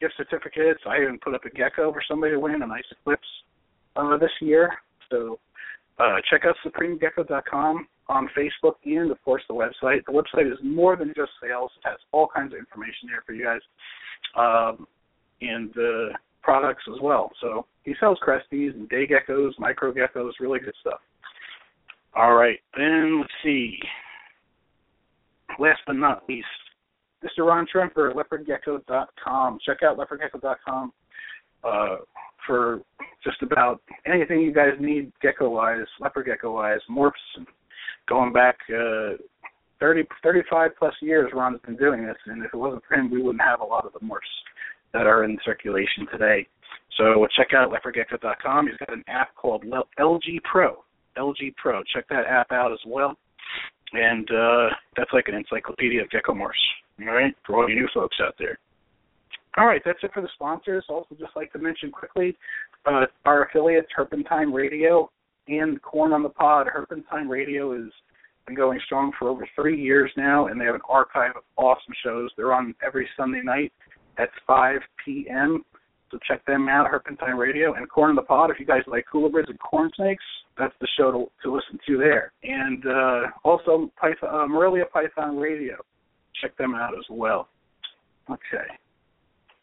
gift 0.00 0.14
certificates. 0.16 0.80
I 0.86 1.02
even 1.02 1.18
put 1.22 1.34
up 1.34 1.44
a 1.44 1.50
gecko 1.50 1.92
for 1.92 2.02
somebody 2.08 2.32
to 2.32 2.40
win 2.40 2.62
a 2.62 2.66
nice 2.66 2.84
eclipse 2.90 3.28
uh, 3.96 4.16
this 4.16 4.32
year. 4.40 4.72
So 5.10 5.38
uh, 5.98 6.16
check 6.30 6.42
out 6.46 6.56
SupremeGecko.com 6.66 7.86
on 8.08 8.28
Facebook 8.36 8.74
and, 8.84 9.10
of 9.10 9.22
course, 9.22 9.42
the 9.48 9.54
website. 9.54 10.04
The 10.06 10.12
website 10.12 10.50
is 10.50 10.58
more 10.62 10.96
than 10.96 11.12
just 11.14 11.32
sales. 11.42 11.70
It 11.84 11.88
has 11.88 11.98
all 12.12 12.28
kinds 12.34 12.52
of 12.52 12.58
information 12.58 13.08
there 13.08 13.22
for 13.26 13.32
you 13.32 13.44
guys. 13.44 13.60
Um, 14.36 14.86
and 15.40 15.70
uh, 15.76 16.16
products 16.42 16.84
as 16.94 17.00
well. 17.00 17.30
So 17.40 17.66
he 17.82 17.94
sells 17.98 18.18
cresties 18.26 18.74
and 18.74 18.88
day 18.88 19.06
geckos, 19.06 19.52
micro 19.58 19.92
geckos, 19.92 20.32
really 20.40 20.60
good 20.60 20.74
stuff. 20.80 21.00
All 22.14 22.34
right, 22.34 22.58
then 22.76 23.20
let's 23.20 23.32
see. 23.42 23.78
Last 25.58 25.80
but 25.86 25.94
not 25.96 26.22
least, 26.28 26.46
Mr. 27.24 27.46
Ron 27.46 27.66
Tremper 27.72 28.10
at 28.10 28.16
leopardgecko.com. 28.16 29.58
Check 29.64 29.78
out 29.82 29.98
leopardgecko.com 29.98 30.92
uh, 31.64 31.96
for 32.46 32.80
just 33.24 33.42
about 33.42 33.80
anything 34.06 34.40
you 34.40 34.52
guys 34.52 34.74
need 34.78 35.12
gecko 35.22 35.48
wise, 35.48 35.86
leopard 36.00 36.26
gecko 36.26 36.52
wise, 36.54 36.80
morphs, 36.90 37.12
going 38.08 38.32
back 38.32 38.58
uh, 38.68 39.16
30, 39.80 40.04
35 40.22 40.70
plus 40.78 40.94
years. 41.00 41.30
Ron's 41.34 41.60
been 41.64 41.76
doing 41.76 42.04
this, 42.06 42.16
and 42.26 42.44
if 42.44 42.52
it 42.52 42.56
wasn't 42.56 42.82
for 42.86 42.94
him, 42.94 43.10
we 43.10 43.22
wouldn't 43.22 43.42
have 43.42 43.60
a 43.60 43.64
lot 43.64 43.86
of 43.86 43.92
the 43.92 44.00
morphs 44.00 44.20
that 44.94 45.06
are 45.06 45.24
in 45.24 45.36
circulation 45.44 46.06
today. 46.10 46.46
So 46.96 47.26
check 47.36 47.48
out 47.54 47.70
leopardgecko.com. 47.70 48.68
He's 48.68 48.76
got 48.78 48.92
an 48.92 49.04
app 49.08 49.34
called 49.34 49.64
LG 49.98 50.42
Pro. 50.50 50.84
LG 51.18 51.54
Pro. 51.56 51.82
Check 51.92 52.08
that 52.08 52.24
app 52.26 52.50
out 52.52 52.72
as 52.72 52.78
well. 52.86 53.18
And 53.92 54.28
uh, 54.30 54.68
that's 54.96 55.12
like 55.12 55.28
an 55.28 55.34
encyclopedia 55.34 56.00
of 56.00 56.10
gecko 56.10 56.32
morphs. 56.32 56.52
All 57.00 57.14
right, 57.14 57.34
for 57.44 57.56
all 57.56 57.68
you 57.68 57.74
new 57.74 57.88
folks 57.92 58.16
out 58.24 58.34
there. 58.38 58.58
All 59.56 59.66
right, 59.66 59.82
that's 59.84 59.98
it 60.02 60.12
for 60.14 60.20
the 60.20 60.28
sponsors. 60.34 60.84
Also, 60.88 61.14
just 61.18 61.36
like 61.36 61.52
to 61.52 61.58
mention 61.58 61.90
quickly, 61.90 62.36
uh, 62.86 63.06
our 63.24 63.46
affiliate 63.46 63.86
Herpentine 63.94 64.52
Radio 64.52 65.10
and 65.48 65.80
Corn 65.82 66.12
on 66.12 66.22
the 66.22 66.28
Pod. 66.28 66.68
Herpentine 66.72 67.28
Radio 67.28 67.72
has 67.72 67.90
been 68.46 68.56
going 68.56 68.80
strong 68.84 69.12
for 69.18 69.28
over 69.28 69.46
three 69.54 69.80
years 69.80 70.10
now, 70.16 70.46
and 70.46 70.60
they 70.60 70.64
have 70.64 70.74
an 70.74 70.80
archive 70.88 71.32
of 71.36 71.42
awesome 71.56 71.94
shows. 72.04 72.30
They're 72.36 72.54
on 72.54 72.74
every 72.84 73.08
Sunday 73.16 73.42
night 73.42 73.72
at 74.18 74.30
5 74.46 74.80
p.m. 75.04 75.64
So 76.10 76.18
check 76.28 76.44
them 76.46 76.68
out, 76.68 76.88
Herpentine 76.88 77.36
Radio 77.36 77.74
and 77.74 77.88
Corn 77.88 78.10
on 78.10 78.16
the 78.16 78.22
Pod. 78.22 78.50
If 78.50 78.60
you 78.60 78.66
guys 78.66 78.82
like 78.86 79.04
colubrids 79.12 79.48
and 79.48 79.58
corn 79.58 79.90
snakes, 79.96 80.22
that's 80.56 80.74
the 80.80 80.88
show 80.96 81.10
to, 81.10 81.30
to 81.42 81.52
listen 81.54 81.78
to 81.86 81.98
there. 81.98 82.32
And 82.42 82.84
uh, 82.86 83.20
also 83.42 83.90
Python, 84.00 84.28
uh, 84.32 84.46
Morelia 84.46 84.84
Python 84.92 85.36
Radio. 85.36 85.76
Check 86.40 86.56
them 86.56 86.74
out 86.74 86.94
as 86.96 87.04
well. 87.10 87.48
Okay. 88.30 88.68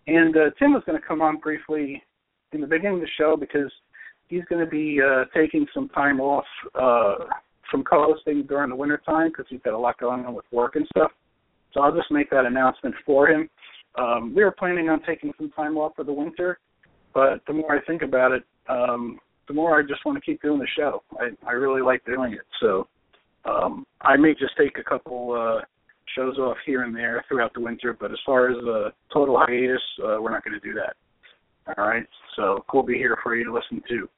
And 0.08 0.36
uh, 0.36 0.50
Tim 0.60 0.74
was 0.74 0.84
going 0.86 1.00
to 1.00 1.08
come 1.08 1.22
on 1.22 1.38
briefly 1.38 2.02
in 2.52 2.62
the 2.62 2.68
beginning 2.68 2.96
of 2.96 3.02
the 3.02 3.08
show 3.18 3.38
because 3.40 3.72
he's 4.28 4.44
going 4.46 4.64
to 4.64 4.70
be 4.70 5.00
uh, 5.02 5.26
taking 5.34 5.66
some 5.74 5.90
time 5.90 6.20
off 6.20 6.46
uh, 6.76 7.26
from 7.70 7.84
co-hosting 7.84 8.44
during 8.44 8.70
the 8.70 8.76
winter 8.76 9.02
time 9.06 9.30
because 9.30 9.46
he's 9.50 9.62
got 9.62 9.74
a 9.74 9.78
lot 9.78 9.98
going 10.00 10.26
on 10.26 10.34
with 10.34 10.46
work 10.52 10.76
and 10.76 10.86
stuff. 10.96 11.12
So 11.74 11.82
I'll 11.82 11.96
just 11.96 12.12
make 12.12 12.30
that 12.32 12.46
announcement 12.46 12.96
for 13.06 13.28
him. 13.28 13.50
Um, 13.98 14.34
we 14.36 14.44
were 14.44 14.52
planning 14.52 14.90
on 14.90 15.02
taking 15.04 15.34
some 15.38 15.52
time 15.52 15.78
off 15.78 15.94
for 15.96 16.04
the 16.04 16.14
winter, 16.14 16.60
but 17.14 17.42
the 17.48 17.54
more 17.54 17.76
I 17.76 17.82
think 17.86 18.02
about 18.02 18.32
it, 18.32 18.44
um, 18.70 19.20
the 19.48 19.54
more 19.54 19.78
I 19.78 19.82
just 19.82 20.06
want 20.06 20.18
to 20.18 20.22
keep 20.22 20.42
doing 20.42 20.60
the 20.60 20.68
show. 20.78 21.04
I, 21.20 21.30
I 21.48 21.54
really 21.54 21.82
like 21.82 22.06
doing 22.06 22.34
it. 22.34 22.46
So 22.62 22.88
um, 23.46 23.86
I 24.02 24.16
may 24.16 24.34
just 24.34 24.56
take 24.58 24.78
a 24.78 24.84
couple 24.84 25.34
uh, 25.34 25.66
shows 26.16 26.38
off 26.38 26.58
here 26.66 26.84
and 26.84 26.96
there 26.96 27.24
throughout 27.28 27.54
the 27.54 27.60
winter, 27.60 27.96
but 28.00 28.12
as 28.12 28.18
far 28.26 28.50
as 28.50 28.58
a 28.58 28.94
total 29.14 29.38
hiatus, 29.38 29.82
uh, 30.04 30.18
we're 30.22 30.32
not 30.32 30.44
going 30.44 30.60
to 30.60 30.66
do 30.66 30.74
that. 30.74 30.96
All 31.78 31.88
right, 31.88 32.08
so 32.36 32.66
we'll 32.74 32.84
be 32.84 32.96
here 32.96 33.18
for 33.22 33.36
you 33.36 33.46
to 33.46 33.54
listen 33.54 33.84
to. 33.88 34.10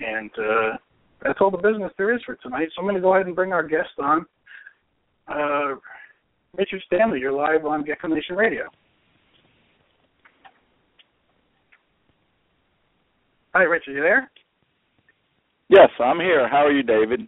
And 0.00 0.30
uh, 0.38 0.76
that's 1.22 1.38
all 1.40 1.50
the 1.50 1.56
business 1.56 1.92
there 1.96 2.14
is 2.14 2.22
for 2.24 2.36
tonight. 2.36 2.68
So 2.74 2.80
I'm 2.80 2.84
going 2.84 2.94
to 2.94 3.00
go 3.00 3.14
ahead 3.14 3.26
and 3.26 3.34
bring 3.34 3.52
our 3.52 3.66
guest 3.66 3.90
on. 3.98 4.26
Uh, 5.26 5.74
Richard 6.56 6.82
Stanley, 6.86 7.20
you're 7.20 7.32
live 7.32 7.64
on 7.64 7.84
Gecko 7.84 8.08
Nation 8.08 8.36
Radio. 8.36 8.64
Hi, 13.58 13.64
Richard, 13.64 13.94
you 13.94 14.02
there? 14.02 14.30
Yes, 15.68 15.88
I'm 15.98 16.20
here. 16.20 16.48
How 16.48 16.64
are 16.64 16.70
you, 16.70 16.84
David? 16.84 17.26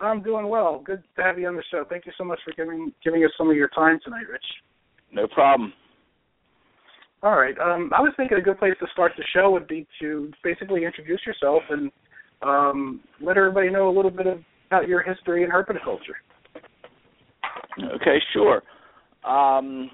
I'm 0.00 0.24
doing 0.24 0.48
well. 0.48 0.82
Good 0.84 1.04
to 1.14 1.22
have 1.22 1.38
you 1.38 1.46
on 1.46 1.54
the 1.54 1.62
show. 1.70 1.84
Thank 1.88 2.04
you 2.04 2.10
so 2.18 2.24
much 2.24 2.40
for 2.44 2.52
giving 2.54 2.92
giving 3.04 3.22
us 3.22 3.30
some 3.38 3.48
of 3.48 3.54
your 3.54 3.68
time 3.68 4.00
tonight, 4.02 4.24
Rich. 4.28 4.42
No 5.12 5.28
problem. 5.28 5.72
All 7.22 7.36
right. 7.36 7.56
Um, 7.60 7.92
I 7.96 8.00
was 8.00 8.12
thinking 8.16 8.38
a 8.38 8.40
good 8.40 8.58
place 8.58 8.74
to 8.80 8.88
start 8.92 9.12
the 9.16 9.22
show 9.32 9.52
would 9.52 9.68
be 9.68 9.86
to 10.00 10.32
basically 10.42 10.84
introduce 10.84 11.20
yourself 11.24 11.62
and 11.70 11.92
um, 12.42 13.00
let 13.20 13.36
everybody 13.36 13.70
know 13.70 13.88
a 13.88 13.94
little 13.94 14.10
bit 14.10 14.26
about 14.66 14.88
your 14.88 15.00
history 15.00 15.44
in 15.44 15.50
herpetoculture. 15.50 16.18
Okay, 17.94 18.18
sure. 18.32 18.62
Um, 19.24 19.92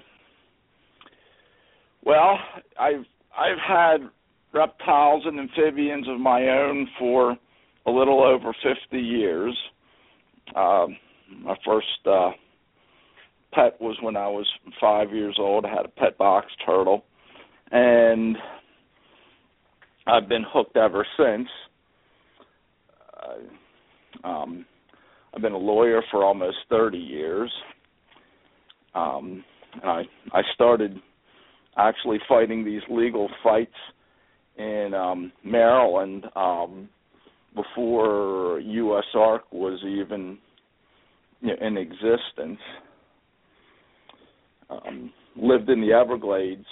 well, 2.03 2.39
I've 2.79 3.05
I've 3.37 3.59
had 3.59 4.09
reptiles 4.53 5.23
and 5.25 5.39
amphibians 5.39 6.07
of 6.07 6.19
my 6.19 6.47
own 6.49 6.87
for 6.97 7.37
a 7.85 7.91
little 7.91 8.23
over 8.23 8.53
50 8.63 8.97
years. 8.97 9.57
Uh, 10.55 10.87
my 11.41 11.55
first 11.65 11.87
uh, 12.05 12.31
pet 13.53 13.79
was 13.81 13.97
when 14.01 14.15
I 14.15 14.27
was 14.27 14.47
five 14.79 15.11
years 15.11 15.37
old. 15.39 15.65
I 15.65 15.69
had 15.69 15.85
a 15.85 15.89
pet 15.89 16.17
box 16.17 16.47
turtle, 16.65 17.03
and 17.71 18.37
I've 20.05 20.29
been 20.29 20.45
hooked 20.47 20.77
ever 20.77 21.05
since. 21.17 21.47
Uh, 24.23 24.27
um, 24.27 24.65
I've 25.33 25.41
been 25.41 25.53
a 25.53 25.57
lawyer 25.57 26.01
for 26.11 26.23
almost 26.23 26.57
30 26.69 26.97
years. 26.97 27.51
Um, 28.95 29.43
and 29.81 29.91
I 29.91 30.03
I 30.31 30.41
started 30.55 30.99
actually 31.77 32.19
fighting 32.27 32.65
these 32.65 32.81
legal 32.89 33.29
fights 33.43 33.75
in 34.57 34.93
um, 34.93 35.31
Maryland 35.43 36.25
um, 36.35 36.89
before 37.55 38.61
USARK 38.61 39.41
was 39.51 39.79
even 39.83 40.37
you 41.41 41.49
know, 41.49 41.65
in 41.65 41.77
existence. 41.77 42.59
Um, 44.69 45.13
lived 45.35 45.69
in 45.69 45.81
the 45.81 45.93
Everglades 45.93 46.65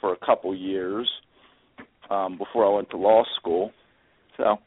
for 0.00 0.12
a 0.12 0.26
couple 0.26 0.54
years 0.54 1.10
um, 2.10 2.36
before 2.36 2.66
I 2.66 2.74
went 2.74 2.90
to 2.90 2.96
law 2.96 3.24
school. 3.38 3.72
So 4.36 4.58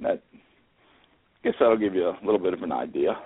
that 0.00 0.22
I 0.32 1.48
guess 1.48 1.54
that'll 1.58 1.76
give 1.76 1.94
you 1.94 2.08
a 2.08 2.18
little 2.24 2.38
bit 2.38 2.54
of 2.54 2.62
an 2.62 2.72
idea. 2.72 3.18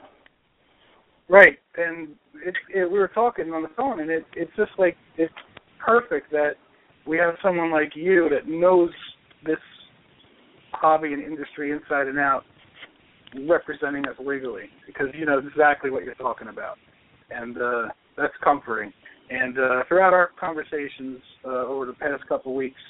Right, 1.28 1.58
and 1.76 2.08
it, 2.44 2.54
it, 2.74 2.90
we 2.90 2.98
were 2.98 3.08
talking 3.08 3.52
on 3.52 3.62
the 3.62 3.68
phone, 3.76 4.00
and 4.00 4.10
it, 4.10 4.24
it's 4.34 4.50
just 4.56 4.72
like 4.78 4.96
it's 5.16 5.32
perfect 5.78 6.30
that 6.32 6.52
we 7.08 7.16
have 7.16 7.34
someone 7.42 7.70
like 7.70 7.92
you 7.96 8.28
that 8.28 8.46
knows 8.46 8.90
this 9.44 9.56
hobby 10.72 11.14
and 11.14 11.22
industry 11.22 11.72
inside 11.72 12.06
and 12.06 12.18
out 12.18 12.44
representing 13.46 14.06
us 14.06 14.14
legally 14.24 14.64
because 14.86 15.06
you 15.14 15.24
know 15.24 15.38
exactly 15.38 15.90
what 15.90 16.04
you're 16.04 16.14
talking 16.14 16.48
about. 16.48 16.76
And 17.30 17.56
uh 17.56 17.88
that's 18.16 18.34
comforting. 18.44 18.92
And 19.30 19.58
uh 19.58 19.84
throughout 19.88 20.12
our 20.12 20.30
conversations 20.38 21.18
uh 21.44 21.66
over 21.66 21.86
the 21.86 21.94
past 21.94 22.26
couple 22.28 22.52
of 22.52 22.56
weeks 22.56 22.80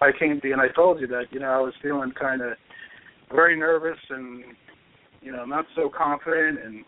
I 0.00 0.10
came 0.18 0.40
to 0.40 0.48
you 0.48 0.52
and 0.54 0.62
I 0.62 0.68
told 0.68 1.00
you 1.00 1.06
that 1.08 1.26
you 1.30 1.38
know 1.38 1.50
I 1.50 1.60
was 1.60 1.72
feeling 1.80 2.12
kind 2.20 2.42
of 2.42 2.52
very 3.30 3.56
nervous 3.56 3.98
and 4.10 4.44
you 5.20 5.30
know 5.30 5.44
not 5.44 5.66
so 5.76 5.88
confident 5.88 6.58
and 6.64 6.84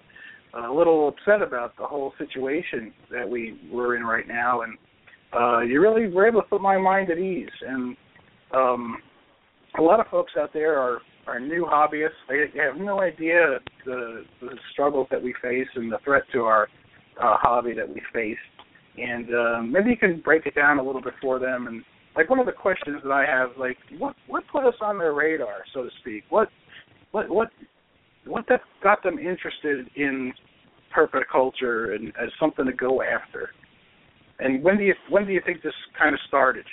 a 0.66 0.73
little 0.73 1.09
upset 1.09 1.43
about 1.43 1.76
the 1.76 1.85
whole 1.85 2.12
situation 2.19 2.93
that 3.11 3.28
we 3.28 3.59
were 3.73 3.97
in 3.97 4.04
right 4.04 4.28
now. 4.28 4.62
And 4.62 4.78
uh, 5.35 5.61
you 5.61 5.81
really 5.81 6.09
were 6.09 6.26
able 6.26 6.43
to 6.43 6.49
put 6.49 6.61
my 6.61 6.79
mind 6.79 7.11
at 7.11 7.19
ease. 7.19 7.49
And 7.67 7.97
um, 8.53 8.99
a 9.79 9.83
lot 9.83 10.00
of 10.00 10.07
folks 10.09 10.33
out 10.38 10.53
there 10.53 10.79
are 10.79 11.00
are 11.26 11.41
new 11.41 11.64
hobbyists. 11.64 12.11
They 12.29 12.45
have 12.61 12.76
no 12.76 13.00
idea 13.00 13.59
the 13.85 14.25
the 14.41 14.57
struggles 14.73 15.09
that 15.11 15.23
we 15.23 15.35
face 15.43 15.69
and 15.75 15.91
the 15.91 15.99
threat 16.05 16.25
to 16.33 16.43
our 16.43 16.69
uh, 17.21 17.37
hobby 17.41 17.73
that 17.75 17.88
we 17.88 18.03
face. 18.12 18.37
And 18.97 19.35
um, 19.35 19.73
maybe 19.73 19.91
you 19.91 19.97
can 19.97 20.21
break 20.21 20.47
it 20.47 20.55
down 20.55 20.79
a 20.79 20.83
little 20.83 21.03
bit 21.03 21.14
for 21.21 21.38
them. 21.38 21.67
And 21.67 21.83
like 22.14 22.31
one 22.31 22.38
of 22.38 22.47
the 22.47 22.53
questions 22.53 23.00
that 23.03 23.11
I 23.11 23.25
have, 23.26 23.50
like 23.59 23.79
what 23.99 24.14
what 24.26 24.45
put 24.53 24.64
us 24.64 24.75
on 24.81 24.99
their 24.99 25.14
radar, 25.14 25.64
so 25.73 25.83
to 25.83 25.91
speak? 26.00 26.25
What 26.29 26.49
what 27.11 27.29
what 27.29 27.49
what 28.26 28.45
that 28.49 28.61
got 28.83 29.03
them 29.03 29.19
interested 29.19 29.87
in 29.97 30.33
herpetoculture 30.97 31.95
and 31.95 32.09
as 32.23 32.31
something 32.38 32.67
to 32.67 32.73
go 32.73 33.03
after? 33.03 33.50
And 34.38 34.62
when 34.62 34.76
do 34.76 34.85
you 34.85 34.95
when 35.11 35.26
do 35.26 35.33
you 35.33 35.41
think 35.45 35.62
this 35.62 35.75
kind 35.99 36.14
of 36.14 36.21
started? 36.26 36.64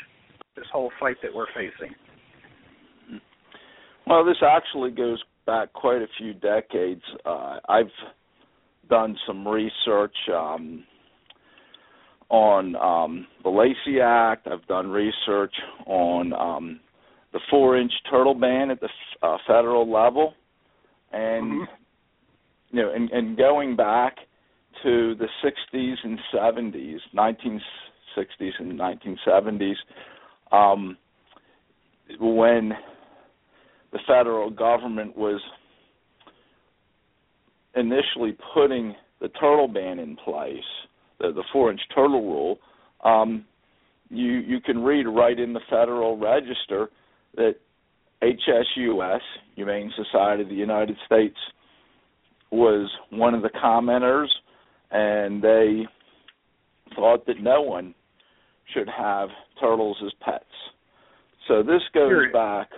This 0.56 0.66
whole 0.72 0.92
fight 1.00 1.18
that 1.24 1.34
we're 1.34 1.48
facing. 1.56 1.96
Well, 4.08 4.26
this 4.26 4.38
actually 4.42 4.92
goes 4.92 5.24
back 5.46 5.72
quite 5.74 6.02
a 6.02 6.08
few 6.18 6.34
decades. 6.34 7.04
Uh, 7.26 7.60
I've 7.70 7.86
done 8.90 9.16
some 9.26 9.48
research 9.48 10.16
um, 10.34 10.84
on 12.30 12.76
um, 12.76 13.28
the 13.44 13.50
Lacey 13.50 14.02
Act. 14.02 14.48
I've 14.48 14.66
done 14.68 14.90
research 14.90 15.54
on 15.86 16.34
um, 16.34 16.80
the 17.32 17.40
four-inch 17.50 17.92
turtle 18.10 18.34
ban 18.34 18.72
at 18.72 18.82
the 18.82 18.90
uh, 19.22 19.38
federal 19.48 19.90
level, 19.90 20.34
and 21.14 21.46
mm-hmm. 21.46 22.76
you 22.76 22.82
know, 22.82 22.92
and, 22.94 23.10
and 23.12 23.38
going 23.38 23.76
back 23.76 24.18
to 24.84 25.16
the 25.16 25.28
60s 25.44 25.96
and 26.04 26.20
70s, 26.34 26.98
1960s 27.16 28.52
and 28.60 28.80
1970s, 28.80 29.76
um, 30.52 30.98
when 32.20 32.74
the 33.92 34.00
federal 34.08 34.50
government 34.50 35.16
was 35.16 35.40
initially 37.76 38.38
putting 38.54 38.96
the 39.22 39.30
turtle 39.30 39.68
ban 39.68 40.00
in 40.00 40.16
place, 40.18 40.58
the, 41.20 41.32
the 41.32 41.44
four-inch 41.54 41.82
turtle 41.94 42.22
rule. 42.22 42.60
Um, 43.04 43.46
you 44.10 44.40
you 44.40 44.60
can 44.60 44.84
read 44.84 45.06
right 45.08 45.40
in 45.40 45.54
the 45.54 45.62
Federal 45.70 46.18
Register 46.18 46.90
that 47.36 47.56
HSUS, 48.22 49.20
Humane 49.56 49.92
Society 49.96 50.44
of 50.44 50.50
the 50.50 50.56
United 50.56 50.98
States, 51.06 51.38
was 52.52 52.90
one 53.10 53.34
of 53.34 53.42
the 53.42 53.50
commenters 53.50 54.28
and 54.92 55.42
they 55.42 55.84
thought 56.96 57.26
that 57.26 57.42
no 57.42 57.62
one 57.62 57.94
should 58.74 58.88
have 58.90 59.30
turtles 59.60 59.98
as 60.06 60.12
pets. 60.22 60.44
So 61.48 61.64
this 61.64 61.82
goes 61.94 62.10
Period. 62.10 62.34
back 62.34 62.70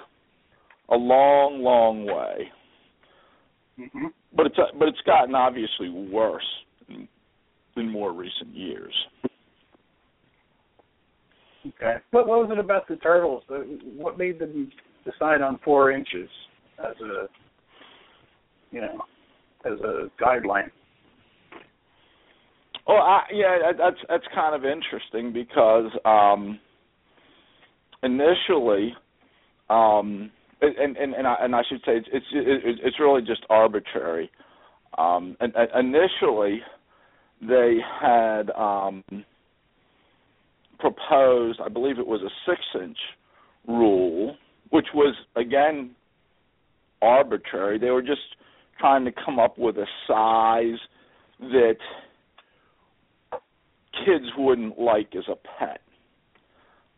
a 0.89 0.96
long, 0.96 1.62
long 1.62 2.05
way. 2.05 2.51
hmm 3.77 4.08
But 4.36 4.48
it's 4.48 4.58
but 4.77 4.88
it's 4.88 5.01
gotten 5.05 5.36
obviously 5.36 5.89
worse 5.89 6.43
in, 6.89 7.08
in 7.75 7.91
more 7.91 8.13
recent 8.13 8.53
years. 8.53 8.93
Okay. 11.65 11.96
What, 12.12 12.27
what 12.27 12.39
was 12.39 12.50
it 12.51 12.60
about 12.60 12.88
the 12.88 12.98
turtles? 12.98 13.43
What 13.96 14.17
made 14.17 14.38
them 14.39 14.72
decide 15.05 15.41
on 15.41 15.60
four 15.63 15.91
inches 15.91 16.29
as 16.79 16.96
a, 17.01 17.27
you 18.72 18.82
know, 18.82 19.00
as 19.65 19.79
a 19.79 20.12
guideline? 20.22 20.70
Well, 22.88 22.98
I, 22.98 23.24
yeah, 23.32 23.72
that's 23.78 23.98
that's 24.10 24.25
kind 24.36 24.56
of 24.56 24.66
interesting 24.66 25.32
because 25.32 25.92
um, 26.06 26.60
initially, 28.04 28.94
um, 29.70 30.32
and 30.62 30.98
and 30.98 31.13
and 31.13 31.28
I, 31.28 31.36
and 31.42 31.56
I 31.56 31.62
should 31.70 31.80
say 31.86 31.98
it's 31.98 32.08
it's 32.12 32.80
it's 32.84 33.00
really 33.00 33.22
just 33.22 33.42
arbitrary. 33.50 34.30
Um, 34.98 35.38
and, 35.40 35.54
and 35.56 35.96
initially, 35.96 36.62
they 37.42 37.78
had 38.02 38.52
um, 38.52 39.04
proposed, 40.80 41.60
I 41.62 41.70
believe 41.70 41.98
it 41.98 42.06
was 42.06 42.22
a 42.22 42.30
six-inch 42.46 42.98
rule, 43.68 44.36
which 44.70 44.88
was 44.94 45.16
again 45.36 45.92
arbitrary. 47.02 47.80
They 47.80 47.90
were 47.90 48.02
just 48.02 48.22
trying 48.80 49.06
to 49.06 49.12
come 49.25 49.40
up 49.40 49.58
with 49.58 49.78
a 49.78 49.88
size 50.08 50.80
that 51.40 51.78
kids 54.06 54.26
wouldn't 54.38 54.80
like 54.80 55.16
as 55.16 55.26
a 55.28 55.36
pet. 55.36 55.82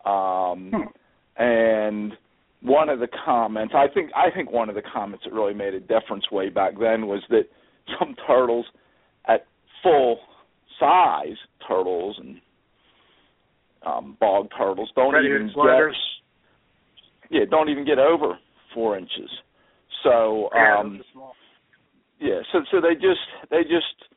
Um, 0.06 0.72
Hmm. 0.72 1.42
and 1.42 2.18
one 2.62 2.90
of 2.90 3.00
the 3.00 3.08
comments, 3.26 3.74
I 3.76 3.88
think, 3.88 4.12
I 4.16 4.30
think 4.32 4.52
one 4.52 4.70
of 4.70 4.76
the 4.76 4.82
comments 4.82 5.24
that 5.26 5.34
really 5.34 5.54
made 5.54 5.74
a 5.74 5.80
difference 5.80 6.30
way 6.32 6.50
back 6.50 6.74
then 6.80 7.08
was 7.08 7.22
that 7.30 7.46
some 8.00 8.16
turtles, 8.28 8.66
at 9.28 9.46
full 9.84 10.20
size 10.80 11.38
turtles 11.68 12.18
and 12.20 12.40
um, 13.86 14.18
bog 14.20 14.50
turtles, 14.58 14.90
don't 14.96 15.14
Ready 15.14 15.28
even 15.30 15.52
sliders. 15.54 15.96
get, 17.30 17.38
yeah, 17.40 17.46
don't 17.50 17.70
even 17.70 17.86
get 17.86 18.00
over 18.00 18.38
four 18.74 18.98
inches. 18.98 19.30
So, 20.04 20.50
um, 20.52 21.02
small. 21.14 21.36
yeah, 22.20 22.42
so 22.52 22.60
so 22.72 22.82
they 22.82 22.94
just 22.96 23.20
they 23.50 23.64
just 23.64 24.10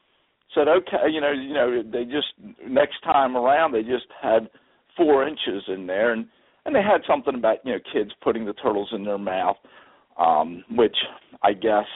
said 0.55 0.69
okay, 0.69 1.11
you 1.11 1.21
know, 1.21 1.33
you 1.33 1.55
know, 1.55 1.83
they 1.83 2.05
just 2.05 2.33
next 2.67 3.03
time 3.05 3.37
around 3.37 3.73
they 3.73 3.83
just 3.83 4.07
had 4.21 4.49
four 4.97 5.27
inches 5.27 5.63
in 5.69 5.87
there, 5.87 6.13
and 6.13 6.27
and 6.65 6.75
they 6.75 6.83
had 6.83 7.03
something 7.07 7.35
about 7.35 7.59
you 7.65 7.73
know 7.73 7.79
kids 7.93 8.11
putting 8.23 8.45
the 8.45 8.53
turtles 8.55 8.89
in 8.93 9.05
their 9.05 9.19
mouth, 9.19 9.57
um, 10.19 10.65
which 10.71 10.97
I 11.43 11.53
guess 11.53 11.87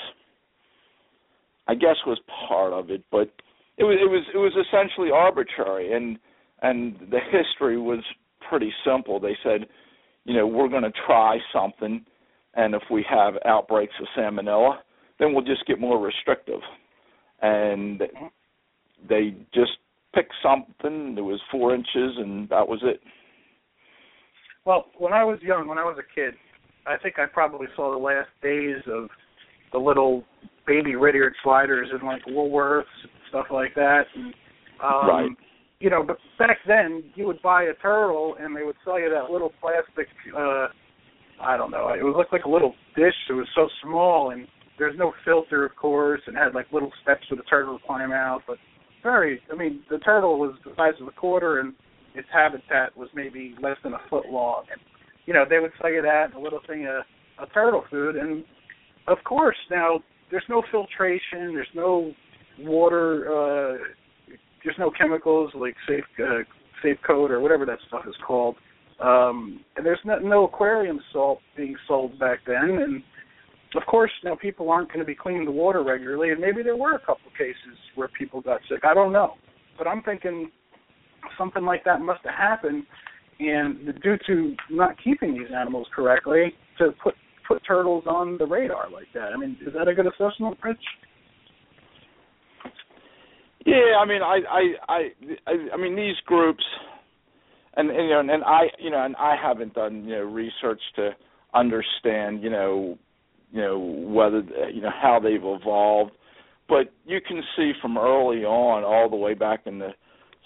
I 1.69 1.75
guess 1.75 1.97
was 2.07 2.19
part 2.49 2.73
of 2.73 2.91
it, 2.91 3.03
but 3.11 3.31
it 3.79 3.85
was 3.85 3.99
it 4.01 4.11
was 4.11 4.25
it 4.35 4.39
was 4.39 4.53
essentially 4.67 5.11
arbitrary, 5.11 5.93
and 5.93 6.19
and 6.63 6.97
the 7.11 7.21
history 7.31 7.79
was 7.79 8.03
pretty 8.49 8.73
simple. 8.85 9.19
They 9.19 9.37
said, 9.43 9.67
you 10.25 10.35
know, 10.35 10.47
we're 10.47 10.69
going 10.69 10.83
to 10.83 10.93
try 11.07 11.39
something, 11.53 12.05
and 12.55 12.75
if 12.75 12.83
we 12.91 13.05
have 13.09 13.35
outbreaks 13.45 13.95
of 14.01 14.07
salmonella, 14.17 14.79
then 15.19 15.33
we'll 15.33 15.45
just 15.45 15.67
get 15.67 15.81
more 15.81 15.99
restrictive. 15.99 16.61
And 17.41 18.03
they 19.09 19.35
just 19.55 19.73
picked 20.15 20.35
something 20.43 21.15
that 21.15 21.25
was 21.25 21.41
four 21.51 21.75
inches, 21.75 22.17
and 22.19 22.49
that 22.51 22.67
was 22.67 22.81
it. 22.83 23.01
Well, 24.65 24.87
when 24.99 25.13
I 25.13 25.25
was 25.25 25.39
young, 25.43 25.67
when 25.67 25.79
I 25.79 25.85
was 25.85 25.97
a 25.99 26.15
kid, 26.15 26.35
I 26.87 26.97
think 27.03 27.19
I 27.19 27.27
probably 27.27 27.67
saw 27.75 27.91
the 27.91 27.99
last 27.99 28.29
days 28.43 28.83
of 28.87 29.09
the 29.73 29.79
little 29.79 30.25
baby 30.67 30.95
red-eared 30.95 31.35
sliders 31.43 31.89
in 31.99 32.07
like 32.07 32.23
Woolworths 32.27 32.85
stuff 33.33 33.47
like 33.51 33.75
that. 33.75 34.03
And, 34.15 34.35
um, 34.83 35.09
Right. 35.09 35.31
You 35.81 35.91
know, 35.91 36.05
but 36.07 36.19
back 36.39 36.59
then 36.67 37.03
you 37.17 37.27
would 37.27 37.43
buy 37.43 37.65
a 37.65 37.75
turtle 37.75 38.37
and 38.39 38.55
they 38.55 38.63
would 38.63 38.77
sell 38.85 39.01
you 39.01 39.11
that 39.11 39.33
little 39.33 39.53
plastic. 39.61 40.07
uh 40.37 40.69
I 41.41 41.57
don't 41.57 41.73
know. 41.73 41.89
It 41.89 42.05
would 42.05 42.15
look 42.15 42.31
like 42.31 42.45
a 42.45 42.49
little 42.49 42.75
dish. 42.95 43.15
It 43.29 43.33
was 43.33 43.49
so 43.57 43.69
small 43.83 44.31
and 44.31 44.47
there's 44.79 44.97
no 44.97 45.13
filter, 45.25 45.65
of 45.65 45.75
course, 45.75 46.21
and 46.29 46.37
had 46.37 46.55
like 46.55 46.67
little 46.73 46.93
steps 47.03 47.27
for 47.29 47.35
the 47.35 47.43
turtle 47.43 47.79
to 47.79 47.85
climb 47.85 48.13
out. 48.13 48.43
But 48.47 48.59
very, 49.03 49.41
I 49.53 49.57
mean, 49.57 49.83
the 49.91 49.99
turtle 49.99 50.39
was 50.39 50.55
the 50.65 50.73
size 50.77 50.95
of 51.01 51.09
a 51.09 51.13
quarter 51.13 51.61
and 51.61 51.75
its 52.15 52.29
habitat 52.33 52.97
was 52.97 53.09
maybe 53.15 53.55
less 53.63 53.77
than 53.83 53.95
a 53.95 54.01
foot 54.11 54.27
long. 54.29 54.65
And 54.71 54.81
you 55.27 55.35
know, 55.35 55.45
they 55.49 55.59
would 55.59 55.73
sell 55.81 55.93
you 55.93 56.03
that 56.03 56.35
a 56.35 56.41
little 56.41 56.61
thing 56.67 56.87
of, 56.87 57.05
of 57.43 57.53
turtle 57.53 57.85
food. 57.91 58.17
And 58.17 58.45
of 59.07 59.19
course, 59.25 59.57
now 59.71 60.01
there's 60.31 60.45
no 60.49 60.63
filtration, 60.71 61.55
there's 61.55 61.69
no 61.75 62.13
water, 62.61 63.27
uh, 63.29 63.79
there's 64.65 64.79
no 64.79 64.91
chemicals 64.91 65.53
like 65.55 65.75
safe 65.89 66.05
uh, 66.21 66.43
safe 66.83 66.99
coat 67.07 67.31
or 67.31 67.41
whatever 67.41 67.65
that 67.67 67.79
stuff 67.89 68.03
is 68.09 68.15
called. 68.27 68.57
Um, 69.01 69.61
and 69.77 69.85
there's 69.85 69.99
no, 70.05 70.19
no 70.19 70.45
aquarium 70.45 71.01
salt 71.13 71.41
being 71.57 71.77
sold 71.89 72.19
back 72.19 72.41
then. 72.47 72.79
And 72.83 73.03
of 73.75 73.87
course, 73.87 74.11
now 74.25 74.35
people 74.35 74.71
aren't 74.71 74.89
going 74.89 75.01
to 75.01 75.05
be 75.05 75.15
cleaning 75.15 75.45
the 75.45 75.53
water 75.53 75.83
regularly. 75.83 76.31
And 76.31 76.41
maybe 76.41 76.63
there 76.63 76.77
were 76.77 76.95
a 76.95 76.99
couple 76.99 77.27
of 77.27 77.33
cases 77.39 77.79
where 77.95 78.09
people 78.09 78.41
got 78.41 78.61
sick. 78.69 78.81
I 78.85 78.95
don't 78.95 79.13
know, 79.13 79.35
but 79.79 79.87
I'm 79.87 80.03
thinking 80.03 80.51
something 81.39 81.65
like 81.65 81.85
that 81.85 82.01
must 82.01 82.21
have 82.25 82.35
happened, 82.35 82.85
and 83.41 83.99
due 84.03 84.17
to 84.27 84.55
not 84.71 84.97
keeping 85.03 85.35
these 85.35 85.49
animals 85.55 85.87
correctly, 85.95 86.55
to 86.79 86.91
put 87.03 87.15
put 87.47 87.63
turtles 87.67 88.05
on 88.07 88.39
the 88.39 88.47
radar 88.47 88.91
like 88.91 89.09
that. 89.15 89.33
I 89.35 89.37
mean, 89.37 89.57
is 89.67 89.73
that 89.75 89.89
a 89.89 89.95
good 89.95 90.07
assessment, 90.07 90.57
Rich? 90.63 90.79
Yeah, 93.67 93.99
I 94.01 94.07
mean, 94.07 94.23
I, 94.23 94.39
I, 94.51 94.63
I, 94.89 94.99
I, 95.47 95.75
I 95.75 95.77
mean, 95.77 95.95
these 95.95 96.17
groups, 96.27 96.65
and, 97.75 97.91
and 97.91 98.09
you 98.09 98.11
know, 98.11 98.21
and 98.21 98.45
I, 98.45 98.63
you 98.81 98.91
know, 98.91 99.05
and 99.05 99.15
I 99.17 99.37
haven't 99.41 99.75
done 99.75 100.05
you 100.05 100.17
know 100.17 100.23
research 100.23 100.81
to 100.97 101.11
understand, 101.55 102.43
you 102.43 102.51
know, 102.51 102.99
you 103.53 103.61
know 103.61 103.79
whether 103.79 104.43
you 104.73 104.81
know 104.81 104.91
how 104.91 105.21
they've 105.21 105.41
evolved, 105.43 106.13
but 106.69 106.93
you 107.05 107.21
can 107.21 107.43
see 107.57 107.73
from 107.81 107.99
early 107.99 108.45
on, 108.45 108.83
all 108.83 109.09
the 109.09 109.17
way 109.17 109.35
back 109.35 109.61
in 109.67 109.79
the 109.79 109.91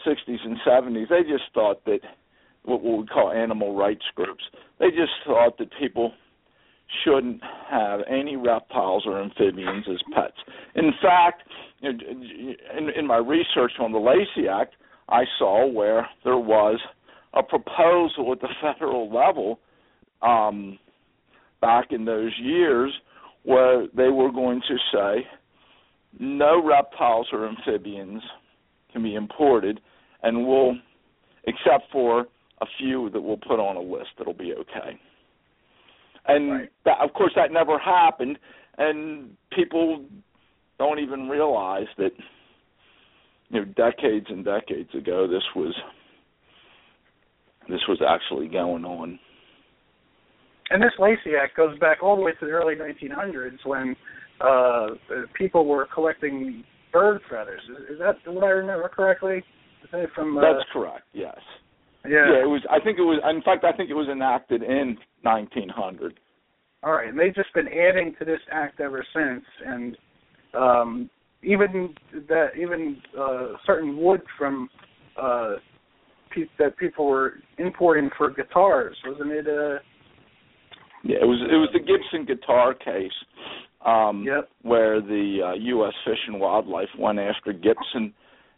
60s 0.07 0.45
and 0.45 0.57
70s, 0.67 1.09
they 1.09 1.23
just 1.23 1.45
thought 1.55 1.85
that 1.85 2.01
what 2.65 2.83
we 2.83 3.07
call 3.07 3.31
animal 3.31 3.77
rights 3.77 4.05
groups, 4.15 4.43
they 4.79 4.91
just 4.91 5.13
thought 5.25 5.57
that 5.59 5.69
people 5.79 6.13
shouldn't 7.05 7.41
have 7.71 8.01
any 8.09 8.37
reptiles 8.37 9.05
or 9.07 9.21
amphibians 9.21 9.87
as 9.91 9.99
pets. 10.15 10.37
In 10.75 10.93
fact, 11.03 11.43
in, 11.83 12.01
in 12.97 13.07
my 13.07 13.17
research 13.17 13.73
on 13.81 13.93
the 13.93 13.99
Lacey 13.99 14.49
Act, 14.49 14.75
I 15.09 15.25
saw 15.39 15.67
where 15.67 16.09
there 16.25 16.39
was 16.39 16.81
a 17.35 17.43
proposal 17.43 18.33
at 18.33 18.41
the 18.41 18.49
federal 18.61 19.13
level 19.13 19.61
um, 20.23 20.79
back 21.67 21.91
in 21.91 22.05
those 22.05 22.33
years 22.39 22.93
where 23.43 23.89
they 23.97 24.09
were 24.09 24.31
going 24.31 24.61
to 24.69 24.77
say 24.93 25.27
no 26.21 26.65
reptiles 26.65 27.27
or 27.33 27.49
amphibians 27.49 28.23
can 28.93 29.03
be 29.03 29.17
imported, 29.17 29.81
and 30.23 30.47
we'll, 30.47 30.75
except 31.45 31.91
for 31.91 32.27
a 32.61 32.67
few 32.79 33.11
that 33.11 33.21
we'll 33.21 33.37
put 33.37 33.59
on 33.59 33.77
a 33.77 33.81
list 33.81 34.11
that'll 34.17 34.33
be 34.33 34.55
okay. 34.55 34.99
And 36.29 36.53
Right. 36.53 36.73
that, 36.85 36.99
of 37.01 37.13
course, 37.13 37.33
that 37.35 37.51
never 37.53 37.79
happened, 37.79 38.39
and 38.79 39.37
people 39.51 40.05
don't 40.79 41.01
even 41.01 41.29
realize 41.29 41.89
that 41.99 42.13
you 43.51 43.61
know 43.61 43.65
decades 43.65 44.27
and 44.29 44.45
decades 44.45 44.95
ago 44.95 45.27
this 45.27 45.45
was 45.55 45.75
this 47.69 47.81
was 47.89 48.01
actually 48.07 48.49
going 48.49 48.85
on. 48.85 49.19
And 50.71 50.83
this 50.83 50.93
Lacey 50.99 51.37
Act 51.41 51.57
goes 51.57 51.79
back 51.79 52.03
all 52.03 52.17
the 52.17 52.23
way 52.23 52.33
to 52.33 52.47
the 52.47 52.53
early 52.53 52.75
1900s 52.75 53.65
when 53.65 53.97
uh 54.41 54.89
people 55.35 55.65
were 55.65 55.89
collecting 55.95 56.63
bird 56.93 57.21
feathers. 57.31 57.61
Is, 57.71 57.95
is 57.95 57.99
that 57.99 58.17
what 58.31 58.45
I 58.45 58.49
remember 58.49 58.89
correctly? 58.89 59.43
From 60.15 60.37
uh, 60.37 60.41
That's 60.41 60.65
correct. 60.73 61.05
Yes. 61.13 61.37
yeah. 62.05 62.43
it 62.43 62.49
was. 62.49 62.63
I 62.71 62.81
think 62.81 62.99
it 62.99 63.03
was. 63.03 63.21
In 63.31 63.41
fact, 63.43 63.65
I 63.65 63.77
think 63.77 63.89
it 63.89 63.95
was 63.95 64.09
enacted 64.09 64.63
in 64.63 64.99
1900. 65.23 66.19
All 66.83 66.93
right, 66.93 67.09
and 67.09 67.19
they've 67.19 67.35
just 67.35 67.53
been 67.55 67.69
adding 67.69 68.15
to 68.19 68.25
this 68.25 68.41
act 68.51 68.81
ever 68.81 69.05
since, 69.15 69.45
and 69.65 69.97
um, 70.55 71.11
even 71.43 71.95
that 72.29 72.49
even 72.61 72.99
uh, 73.19 73.49
certain 73.65 73.97
wood 73.97 74.21
from 74.39 74.69
uh, 75.21 75.55
pe- 76.35 76.51
that 76.59 76.77
people 76.77 77.07
were 77.07 77.35
importing 77.59 78.11
for 78.17 78.31
guitars, 78.31 78.97
wasn't 79.07 79.31
it? 79.31 79.47
Uh, 79.47 79.79
Yeah, 81.07 81.19
it 81.23 81.27
was. 81.27 81.41
It 81.43 81.57
was 81.57 81.69
the 81.73 81.81
Gibson 81.81 82.25
guitar 82.27 82.75
case. 82.75 83.13
Um, 83.85 84.25
Yep. 84.27 84.49
Where 84.63 85.01
the 85.01 85.39
uh, 85.45 85.53
U.S. 85.55 85.93
Fish 86.05 86.19
and 86.27 86.41
Wildlife 86.41 86.89
went 86.99 87.19
after 87.21 87.53
Gibson, 87.53 88.13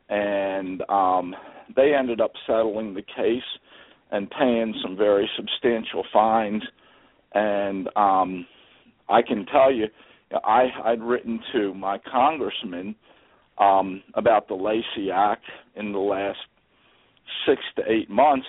and 0.08 0.82
um, 0.88 1.34
they 1.76 1.94
ended 1.94 2.20
up 2.20 2.32
settling 2.46 2.94
the 2.94 3.02
case 3.02 3.42
and 4.10 4.30
paying 4.30 4.74
some 4.82 4.96
very 4.96 5.28
substantial 5.36 6.02
fines. 6.12 6.62
And 7.34 7.88
um, 7.94 8.46
I 9.10 9.20
can 9.20 9.44
tell 9.46 9.70
you, 9.70 9.86
I, 10.44 10.68
I'd 10.84 11.02
written 11.02 11.40
to 11.52 11.74
my 11.74 11.98
congressman 12.10 12.94
um, 13.58 14.02
about 14.14 14.48
the 14.48 14.54
Lacey 14.54 15.10
Act 15.12 15.44
in 15.76 15.92
the 15.92 15.98
last 15.98 16.38
six 17.46 17.60
to 17.76 17.82
eight 17.90 18.08
months. 18.08 18.46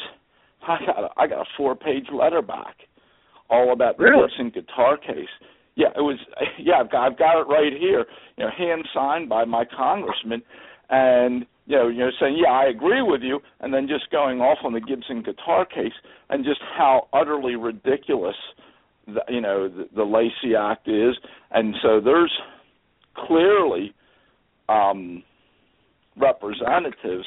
I 0.67 0.77
got 0.85 1.03
a, 1.03 1.09
I 1.17 1.27
got 1.27 1.41
a 1.41 1.49
four 1.57 1.75
page 1.75 2.05
letter 2.13 2.41
back, 2.41 2.75
all 3.49 3.73
about 3.73 3.97
the 3.97 4.03
really? 4.03 4.27
Gibson 4.27 4.49
guitar 4.49 4.97
case. 4.97 5.29
Yeah, 5.75 5.89
it 5.95 6.01
was. 6.01 6.17
Yeah, 6.59 6.81
I've 6.81 6.91
got, 6.91 7.05
I've 7.05 7.17
got 7.17 7.39
it 7.41 7.45
right 7.47 7.71
here. 7.71 8.05
You 8.37 8.45
know, 8.45 8.49
hand 8.55 8.87
signed 8.93 9.29
by 9.29 9.45
my 9.45 9.63
congressman, 9.65 10.41
and 10.89 11.45
you 11.69 11.75
know, 11.77 11.87
you 11.87 11.99
know, 11.99 12.09
saying, 12.19 12.37
yeah, 12.43 12.51
I 12.51 12.65
agree 12.65 13.01
with 13.01 13.21
you, 13.21 13.39
and 13.61 13.73
then 13.73 13.87
just 13.87 14.11
going 14.11 14.41
off 14.41 14.57
on 14.63 14.73
the 14.73 14.81
Gibson 14.81 15.21
guitar 15.21 15.65
case 15.65 15.93
and 16.29 16.43
just 16.43 16.59
how 16.77 17.07
utterly 17.13 17.55
ridiculous, 17.55 18.35
the, 19.05 19.21
you 19.29 19.39
know, 19.39 19.69
the, 19.69 19.87
the 19.95 20.03
Lacey 20.03 20.55
Act 20.55 20.87
is, 20.87 21.15
and 21.51 21.75
so 21.83 22.01
there's 22.03 22.33
clearly 23.15 23.93
um, 24.67 25.23
representatives 26.17 27.25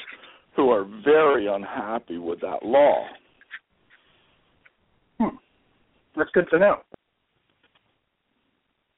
who 0.56 0.70
are 0.70 0.86
very 1.04 1.46
unhappy 1.46 2.18
with 2.18 2.40
that 2.40 2.64
law. 2.64 3.06
That's 6.16 6.30
good 6.32 6.46
to 6.50 6.58
know. 6.58 6.76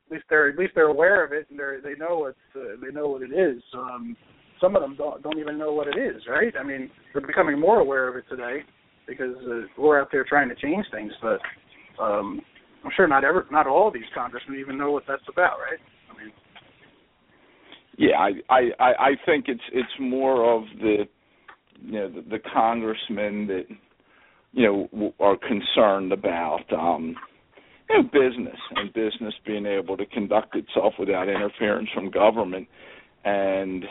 At 0.07 0.13
least 0.13 0.25
they're 0.29 0.51
at 0.51 0.59
least 0.59 0.73
they're 0.75 0.89
aware 0.89 1.25
of 1.25 1.33
it 1.33 1.47
and 1.51 1.59
they 1.59 1.91
they 1.91 1.99
know 1.99 2.27
it's 2.27 2.39
uh, 2.57 2.77
they 2.85 2.93
know 2.93 3.09
what 3.09 3.23
it 3.23 3.33
is. 3.33 3.63
Um, 3.75 4.17
some 4.61 4.77
of 4.77 4.83
them 4.83 4.95
don't 4.97 5.23
don't 5.23 5.39
even 5.39 5.59
know 5.59 5.73
what 5.73 5.89
it 5.89 5.99
is, 5.99 6.23
right? 6.29 6.53
I 6.59 6.63
mean, 6.63 6.91
they're 7.13 7.27
becoming 7.27 7.59
more 7.59 7.81
aware 7.81 8.09
of 8.09 8.17
it 8.17 8.25
today 8.29 8.61
because 9.07 9.37
uh, 9.49 9.67
we're 9.79 10.01
out 10.01 10.09
there 10.13 10.25
trying 10.25 10.49
to 10.49 10.55
change 10.55 10.85
things. 10.93 11.13
But 11.23 11.41
um, 12.03 12.41
I'm 12.85 12.91
sure 12.97 13.09
not 13.09 13.25
ever 13.25 13.47
not 13.51 13.67
all 13.67 13.91
these 13.91 14.03
congressmen 14.15 14.59
even 14.59 14.79
know 14.79 14.91
what 14.91 15.05
that's 15.09 15.23
about, 15.29 15.59
right? 15.59 15.81
I 16.11 16.23
mean, 16.23 16.33
yeah, 17.97 18.17
I 18.19 18.31
I 18.55 18.93
I 18.99 19.11
think 19.27 19.47
it's 19.49 19.61
it's 19.73 19.89
more 20.01 20.55
of 20.55 20.65
the 20.81 21.05
you 21.83 21.93
know 21.93 22.09
the, 22.11 22.23
the 22.23 22.39
congressmen 22.53 23.47
that 23.49 23.65
you 24.55 24.89
know 24.91 25.13
are 25.21 25.37
concerned 25.37 26.13
about 26.13 26.65
um 26.73 27.17
you 27.91 27.97
know 27.97 28.03
business 28.05 28.59
and 28.77 28.93
business 28.95 29.35
being 29.45 29.67
able 29.67 29.97
to 29.97 30.07
conduct 30.07 30.57
itself 30.57 30.95
without 30.99 31.29
interference 31.29 31.89
from 31.93 32.11
government 32.11 32.67
and 33.25 33.85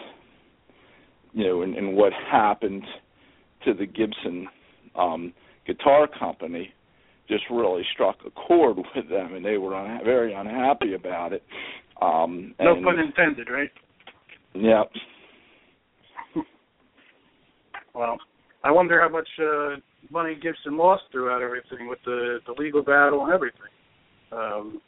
you 1.34 1.45
know 1.45 1.62
and, 1.62 1.76
and 1.76 1.95
what 1.95 2.13
happened 2.32 2.84
to 3.65 3.73
the 3.73 3.86
Gibson 3.86 4.47
um 4.95 5.34
guitar 5.67 6.08
company 6.08 6.73
just 7.28 7.43
really 7.52 7.84
struck 7.93 8.17
a 8.26 8.32
chord 8.32 8.78
with 8.95 9.10
them 9.10 9.36
and 9.36 9.45
they 9.45 9.58
were 9.58 9.71
unha- 9.71 10.04
very 10.04 10.34
unhappy 10.34 10.93
about 10.93 11.34
it 11.34 11.43
um 12.02 12.56
no 12.60 12.73
and, 12.76 12.86
pun 12.86 12.99
intended, 12.99 13.49
right? 13.49 13.71
yeah 14.56 14.84
Well, 17.95 18.17
I 18.63 18.71
wonder 18.71 18.99
how 18.99 19.10
much 19.10 19.28
uh, 19.39 19.76
money 20.09 20.35
Gibson 20.35 20.77
lost 20.77 21.03
throughout 21.11 21.41
everything 21.41 21.87
with 21.87 21.99
the 22.05 22.39
the 22.45 22.53
legal 22.61 22.83
battle 22.83 23.23
and 23.23 23.33
everything. 23.33 23.61
Um, 24.31 24.81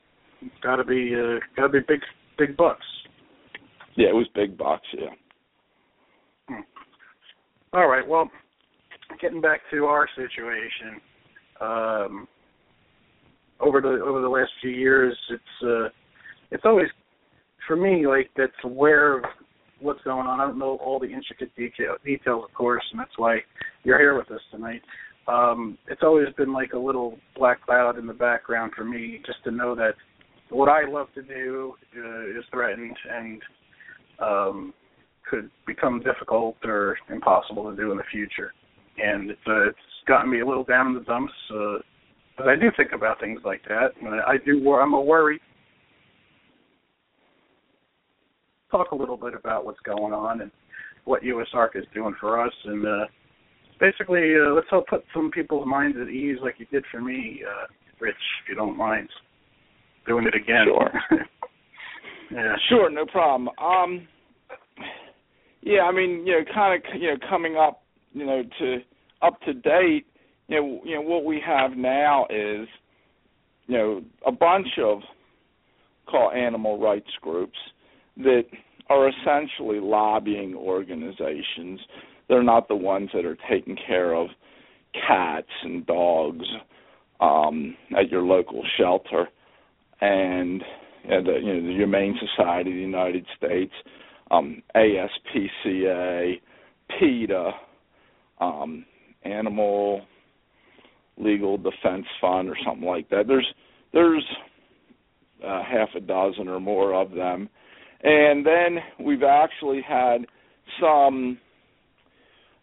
got 0.62 0.78
to 0.78 0.84
be 0.84 1.14
uh, 1.16 1.40
got 1.56 1.68
to 1.68 1.70
be 1.70 1.80
big 1.88 2.02
big 2.38 2.58
bucks. 2.58 2.86
yeah 3.96 4.10
it 4.10 4.16
was 4.16 4.28
big 4.36 4.58
bucks 4.58 4.88
yeah 4.94 6.58
All 7.74 7.88
right. 7.88 8.08
Well, 8.08 8.30
getting 9.22 9.42
back 9.42 9.60
to 9.72 9.84
our 9.86 10.08
situation, 10.16 11.02
um, 11.60 12.28
over 13.60 13.82
the 13.82 14.02
over 14.02 14.22
the 14.22 14.30
last 14.30 14.52
few 14.62 14.72
years, 14.72 15.18
it's 15.30 15.64
uh, 15.64 15.90
it's 16.52 16.64
always 16.66 16.88
for 17.68 17.76
me 17.76 18.08
like 18.08 18.30
that's 18.38 18.54
aware 18.64 19.18
of 19.18 19.26
what's 19.82 20.02
going 20.04 20.26
on. 20.26 20.40
I 20.40 20.46
don't 20.46 20.58
know 20.58 20.78
all 20.78 21.00
the 21.00 21.12
intricate 21.12 21.54
detail, 21.58 21.96
details, 22.06 22.46
of 22.48 22.54
course, 22.54 22.84
and 22.92 23.00
that's 23.00 23.18
why 23.18 23.40
you're 23.84 24.00
here 24.00 24.18
with 24.18 24.32
us 24.32 24.42
tonight. 24.52 24.82
Um, 25.28 25.78
it's 25.88 26.04
always 26.04 26.28
been 26.38 26.54
like 26.54 26.74
a 26.74 26.80
little 26.80 27.18
black 27.36 27.66
cloud 27.66 27.98
in 27.98 28.06
the 28.06 28.14
background 28.14 28.74
for 28.76 28.84
me, 28.84 29.22
just 29.26 29.44
to 29.46 29.52
know 29.52 29.76
that 29.76 29.96
what 30.50 30.70
I 30.70 30.88
love 30.88 31.08
to 31.16 31.24
do 31.24 31.74
uh, 31.98 32.40
is 32.40 32.46
threatened 32.52 32.96
and 33.12 33.42
um, 34.20 34.74
could 35.30 35.50
become 35.66 36.04
difficult 36.04 36.58
or 36.64 36.98
impossible 37.10 37.70
to 37.70 37.76
do 37.76 37.92
in 37.92 37.98
the 37.98 38.04
future. 38.12 38.54
And 38.98 39.32
it's 39.32 39.40
uh, 39.48 39.70
it's 39.70 39.78
gotten 40.08 40.30
me 40.30 40.42
a 40.42 40.46
little 40.46 40.64
down 40.64 40.88
in 40.88 40.94
the 40.94 41.02
dumps. 41.02 41.34
Uh, 41.52 41.78
but 42.38 42.48
I 42.48 42.56
do 42.56 42.70
think 42.78 42.92
about 42.94 43.20
things 43.20 43.42
like 43.44 43.62
that. 43.68 43.90
I 44.28 44.36
do. 44.46 44.62
wor- 44.62 44.82
I'm 44.82 44.94
a 44.94 45.02
worry. 45.02 45.42
Talk 48.72 48.92
a 48.92 48.96
little 48.96 49.18
bit 49.18 49.34
about 49.34 49.66
what's 49.66 49.80
going 49.82 50.14
on 50.14 50.42
and 50.42 50.52
what 51.06 51.24
USARK 51.24 51.76
is 51.76 51.86
doing 51.94 52.16
for 52.20 52.46
us, 52.46 52.54
and 52.66 52.86
uh, 52.86 53.06
basically, 53.80 54.34
uh, 54.36 54.54
let's 54.54 54.68
help 54.70 54.88
put 54.88 55.04
some 55.14 55.32
people's 55.32 55.68
minds 55.68 55.98
at 56.02 56.10
ease, 56.10 56.38
like 56.42 56.56
you 56.58 56.66
did 56.72 56.84
for 56.92 57.02
me, 57.02 57.42
uh, 57.48 57.68
Rich, 58.00 58.16
if 58.44 58.50
you 58.50 58.56
don't 58.56 58.78
mind 58.78 59.10
doing 60.06 60.28
it 60.28 60.36
again. 60.36 60.66
Sure. 60.66 60.92
yeah. 62.32 62.56
Sure, 62.70 62.90
no 62.90 63.06
problem. 63.06 63.50
Um, 63.62 64.08
yeah, 65.62 65.82
I 65.82 65.92
mean, 65.92 66.26
you 66.26 66.34
know, 66.34 66.54
kind 66.54 66.84
of, 66.84 67.02
you 67.02 67.10
know, 67.10 67.18
coming 67.30 67.56
up, 67.58 67.82
you 68.14 68.26
know, 68.26 68.44
to 68.60 68.78
up 69.22 69.42
to 69.42 69.54
date, 69.54 70.06
you 70.48 70.62
know, 70.62 70.82
you 70.84 70.96
know, 70.96 71.02
what 71.02 71.26
we 71.26 71.42
have 71.46 71.72
now 71.72 72.26
is, 72.30 72.68
you 73.68 73.78
know, 73.78 74.02
a 74.28 74.32
bunch 74.32 74.68
of 74.82 75.00
call 76.06 76.32
animal 76.32 76.80
rights 76.80 77.10
groups 77.22 77.58
that 78.18 78.44
are 78.90 79.10
essentially 79.10 79.80
lobbying 79.80 80.54
organizations. 80.56 81.80
They're 82.28 82.44
not 82.44 82.68
the 82.68 82.76
ones 82.76 83.10
that 83.14 83.26
are 83.26 83.38
taking 83.50 83.78
care 83.88 84.14
of 84.14 84.28
cats 85.08 85.48
and 85.64 85.86
dogs 85.86 86.46
um, 87.20 87.76
at 87.98 88.10
your 88.10 88.24
local 88.24 88.64
shelter, 88.78 89.30
and 90.02 90.64
know, 91.10 91.24
the, 91.24 91.40
you 91.40 91.54
know 91.54 91.68
the 91.68 91.74
Humane 91.74 92.20
Society 92.20 92.72
of 92.72 92.76
the 92.76 92.82
United 92.82 93.26
States, 93.38 93.74
um, 94.32 94.62
ASPCA, 94.76 96.40
PETA, 97.00 97.52
um, 98.40 98.86
Animal 99.24 100.02
Legal 101.18 101.58
Defense 101.58 102.06
Fund, 102.20 102.50
or 102.50 102.58
something 102.66 102.88
like 102.88 103.10
that. 103.10 103.28
There's 103.28 103.48
there's 103.94 104.26
uh, 105.46 105.64
half 105.64 105.90
a 105.96 106.02
dozen 106.02 106.48
or 106.48 106.60
more 106.60 106.94
of 106.94 107.12
them, 107.12 107.50
and 108.04 108.46
then 108.46 108.80
we've 109.00 109.24
actually 109.24 109.82
had 109.82 110.26
some 110.82 111.38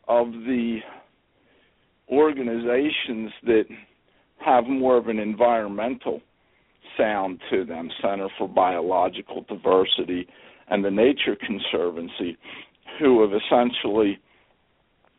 of 0.08 0.26
the 0.32 0.78
organizations 2.10 3.30
that 3.44 3.64
have 4.44 4.64
more 4.66 4.96
of 4.96 5.08
an 5.08 5.18
environmental 5.18 6.20
sound 6.96 7.40
to 7.50 7.64
them 7.64 7.88
Center 8.02 8.28
for 8.38 8.48
Biological 8.48 9.44
Diversity 9.48 10.26
and 10.68 10.84
the 10.84 10.90
Nature 10.90 11.36
Conservancy, 11.36 12.36
who 12.98 13.22
have 13.22 13.30
essentially 13.32 14.18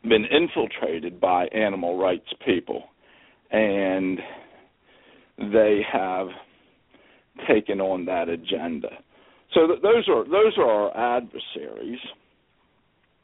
been 0.03 0.25
infiltrated 0.25 1.19
by 1.19 1.45
animal 1.47 1.97
rights 1.97 2.27
people. 2.45 2.83
And 3.51 4.19
they 5.37 5.81
have 5.91 6.27
taken 7.47 7.81
on 7.81 8.05
that 8.05 8.29
agenda. 8.29 8.89
So 9.53 9.67
th- 9.67 9.81
those 9.81 10.07
are 10.07 10.23
those 10.23 10.57
are 10.57 10.69
our 10.69 11.17
adversaries, 11.17 11.99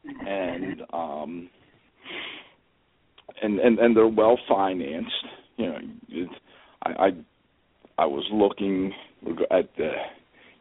and 0.04 0.82
um, 0.92 1.50
and 3.42 3.58
and 3.58 3.78
and 3.78 3.96
they're 3.96 4.08
well 4.08 4.38
financed. 4.48 5.12
You 5.56 5.66
know, 5.66 5.78
it, 6.08 6.30
I, 6.82 6.90
I 6.90 7.10
I 7.98 8.06
was 8.06 8.24
looking 8.32 8.92
at 9.50 9.68
the 9.76 9.92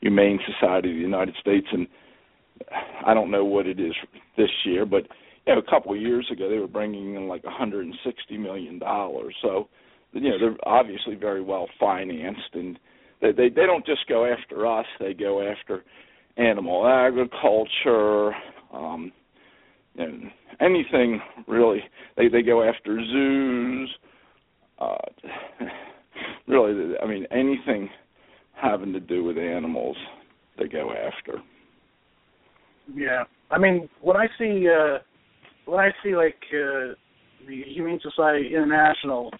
Humane 0.01 0.39
Society 0.45 0.89
of 0.89 0.95
the 0.95 1.01
United 1.01 1.35
States, 1.39 1.67
and 1.71 1.87
I 3.05 3.13
don't 3.13 3.31
know 3.31 3.45
what 3.45 3.67
it 3.67 3.79
is 3.79 3.93
this 4.37 4.49
year, 4.65 4.85
but 4.85 5.03
you 5.47 5.53
know, 5.53 5.59
a 5.59 5.69
couple 5.69 5.93
of 5.93 6.01
years 6.01 6.27
ago 6.31 6.49
they 6.49 6.57
were 6.57 6.67
bringing 6.67 7.15
in 7.15 7.27
like 7.27 7.43
160 7.43 8.37
million 8.37 8.79
dollars. 8.79 9.35
So, 9.41 9.67
you 10.13 10.29
know, 10.29 10.39
they're 10.39 10.57
obviously 10.67 11.15
very 11.15 11.41
well 11.41 11.67
financed, 11.79 12.53
and 12.53 12.79
they 13.21 13.31
they 13.31 13.49
they 13.49 13.65
don't 13.65 13.85
just 13.85 14.07
go 14.07 14.25
after 14.25 14.67
us; 14.67 14.85
they 14.99 15.13
go 15.13 15.41
after 15.41 15.83
animal 16.37 16.87
agriculture, 16.87 18.33
um, 18.73 19.11
and 19.97 20.31
anything 20.59 21.21
really. 21.47 21.81
They 22.17 22.27
they 22.27 22.41
go 22.41 22.63
after 22.63 22.99
zoos. 23.03 23.89
Uh, 24.79 24.95
really, 26.47 26.93
I 27.01 27.05
mean, 27.05 27.25
anything 27.31 27.89
having 28.53 28.93
to 28.93 28.99
do 28.99 29.23
with 29.23 29.37
animals, 29.37 29.97
they 30.57 30.67
go 30.67 30.91
after. 30.91 31.41
Yeah, 32.93 33.23
I 33.51 33.57
mean, 33.57 33.89
when 34.01 34.17
I 34.17 34.27
see 34.37 34.67
uh, 34.67 34.99
when 35.65 35.79
I 35.79 35.89
see 36.03 36.15
like 36.15 36.39
uh, 36.53 36.95
the 37.47 37.63
Humane 37.67 37.99
Society 38.01 38.49
International 38.55 39.31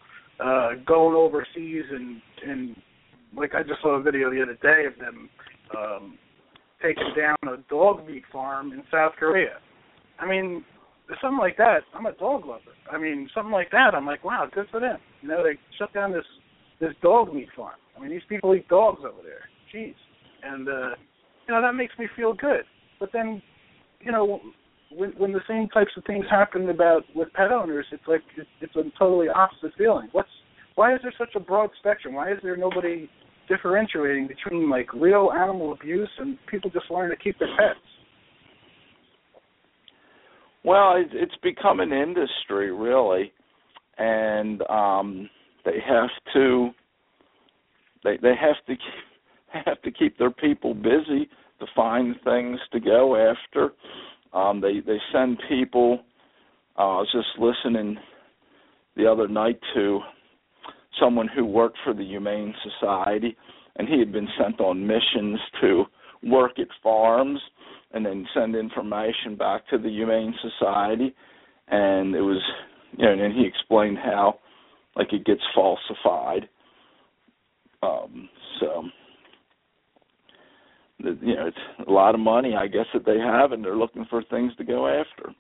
uh, 0.44 0.72
going 0.86 1.16
overseas 1.16 1.84
and 1.92 2.22
and 2.48 2.76
like 3.36 3.56
I 3.56 3.64
just 3.64 3.82
saw 3.82 4.00
a 4.00 4.02
video 4.02 4.30
the 4.30 4.42
other 4.42 4.58
day 4.62 4.86
of 4.86 4.98
them 5.00 5.30
um, 5.78 6.18
taking 6.82 7.12
down 7.18 7.38
a 7.44 7.58
dog 7.70 8.08
meat 8.08 8.24
farm 8.32 8.72
in 8.72 8.84
South 8.92 9.14
Korea. 9.20 9.58
I 10.20 10.28
mean, 10.28 10.64
something 11.22 11.40
like 11.40 11.58
that. 11.58 11.80
I'm 11.94 12.06
a 12.06 12.14
dog 12.14 12.46
lover. 12.46 12.76
I 12.92 12.98
mean, 12.98 13.30
something 13.34 13.52
like 13.52 13.72
that. 13.72 13.96
I'm 13.96 14.06
like, 14.06 14.24
wow, 14.24 14.48
good 14.54 14.68
for 14.70 14.80
them. 14.80 14.98
You 15.22 15.30
know, 15.30 15.44
they 15.44 15.58
shut 15.78 15.94
down 15.94 16.12
this 16.12 16.26
this 16.80 16.94
dog 17.02 17.34
meat 17.34 17.50
farm. 17.56 17.76
I 17.98 18.02
mean, 18.02 18.12
these 18.12 18.22
people 18.30 18.56
eat 18.56 18.68
dogs 18.70 19.02
over 19.04 19.22
there. 19.24 19.50
Jeez, 19.74 19.96
and 20.44 20.68
uh, 20.68 20.96
you 21.48 21.54
know 21.54 21.62
that 21.62 21.74
makes 21.74 21.94
me 22.00 22.08
feel 22.16 22.34
good. 22.34 22.64
But 23.00 23.10
then, 23.14 23.42
you 24.02 24.12
know, 24.12 24.40
when 24.92 25.12
when 25.12 25.32
the 25.32 25.42
same 25.48 25.68
types 25.70 25.92
of 25.98 26.04
things 26.06 26.26
happen 26.30 26.70
about 26.70 27.04
with 27.16 27.32
pet 27.34 27.52
owners, 27.52 27.86
it's 27.92 28.04
like 28.08 28.22
it's, 28.38 28.50
it's 28.62 28.76
a 28.76 28.84
totally 28.98 29.28
opposite 29.30 29.72
feeling. 29.78 30.10
What's 30.12 30.30
why 30.76 30.94
is 30.96 31.02
there 31.02 31.14
such 31.18 31.36
a 31.36 31.40
broad 31.40 31.70
spectrum? 31.80 32.14
Why 32.14 32.32
is 32.32 32.38
there 32.42 32.56
nobody 32.56 33.10
differentiating 33.48 34.28
between 34.28 34.70
like 34.70 34.94
real 34.94 35.32
animal 35.36 35.74
abuse 35.74 36.10
and 36.20 36.38
people 36.50 36.70
just 36.70 36.90
wanting 36.90 37.12
to 37.12 37.22
keep 37.22 37.38
their 37.40 37.56
pets? 37.58 37.80
Well, 40.64 40.96
it, 40.98 41.08
it's 41.14 41.36
become 41.42 41.80
an 41.80 41.94
industry, 41.94 42.72
really, 42.72 43.32
and 43.98 44.62
um, 44.70 45.30
they 45.66 45.80
have 45.88 46.10
to 46.34 46.70
they 48.04 48.18
they 48.22 48.34
have 48.40 48.56
to 48.68 48.76
keep, 48.76 48.80
have 49.66 49.82
to 49.82 49.92
keep 49.92 50.18
their 50.18 50.32
people 50.32 50.74
busy 50.74 51.30
to 51.60 51.66
find 51.76 52.16
things 52.24 52.60
to 52.72 52.80
go 52.80 53.16
after. 53.16 53.72
Um, 54.34 54.62
they 54.62 54.80
they 54.80 54.98
send 55.12 55.42
people. 55.48 56.02
Uh, 56.78 56.82
I 56.82 57.00
was 57.00 57.12
just 57.12 57.28
listening 57.40 57.98
the 58.96 59.06
other 59.10 59.28
night 59.28 59.60
to 59.76 60.00
someone 61.00 61.28
who 61.28 61.46
worked 61.46 61.78
for 61.84 61.94
the 61.94 62.04
Humane 62.04 62.54
Society, 62.64 63.36
and 63.78 63.88
he 63.88 64.00
had 64.00 64.12
been 64.12 64.28
sent 64.42 64.60
on 64.60 64.86
missions 64.86 65.40
to 65.62 65.86
work 66.24 66.60
at 66.60 66.68
farms 66.84 67.40
and 67.92 68.06
then 68.06 68.28
send 68.34 68.56
information 68.56 69.36
back 69.38 69.68
to 69.70 69.78
the 69.78 69.90
Humane 69.90 70.34
Society. 70.42 71.14
And 71.68 72.16
it 72.16 72.22
was, 72.22 72.42
you 72.98 73.06
know, 73.06 73.24
and 73.24 73.34
he 73.34 73.46
explained 73.46 73.98
how, 73.98 74.40
like, 74.96 75.14
it 75.14 75.26
gets 75.26 75.42
falsified. 75.54 76.50
Um, 77.82 78.30
so, 78.60 78.84
you 81.00 81.36
know, 81.36 81.48
it's 81.48 81.88
a 81.88 81.92
lot 81.92 82.16
of 82.16 82.22
money, 82.22 82.56
I 82.56 82.68
guess, 82.68 82.88
that 82.94 83.06
they 83.06 83.18
have, 83.18 83.52
and 83.52 83.64
they're 83.64 83.78
looking 83.78 84.06
for 84.10 84.24
things 84.24 84.52
to 84.58 84.64
go 84.64 84.88
after. 84.88 85.34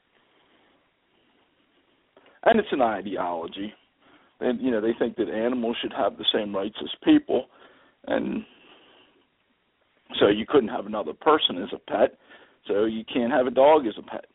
And 2.43 2.59
it's 2.59 2.71
an 2.71 2.81
ideology. 2.81 3.73
And 4.39 4.61
you 4.61 4.71
know, 4.71 4.79
they 4.79 4.93
think 4.97 5.17
that 5.17 5.29
animals 5.29 5.75
should 5.81 5.93
have 5.93 6.17
the 6.17 6.25
same 6.33 6.55
rights 6.55 6.77
as 6.81 6.89
people, 7.03 7.47
and 8.07 8.45
so 10.19 10.27
you 10.27 10.45
couldn't 10.47 10.69
have 10.69 10.85
another 10.85 11.13
person 11.13 11.61
as 11.61 11.69
a 11.73 11.91
pet 11.91 12.17
so 12.67 12.85
you 12.85 13.03
can't 13.11 13.31
have 13.31 13.47
a 13.47 13.51
dog 13.51 13.85
as 13.87 13.93
a 13.97 14.01
pet. 14.01 14.25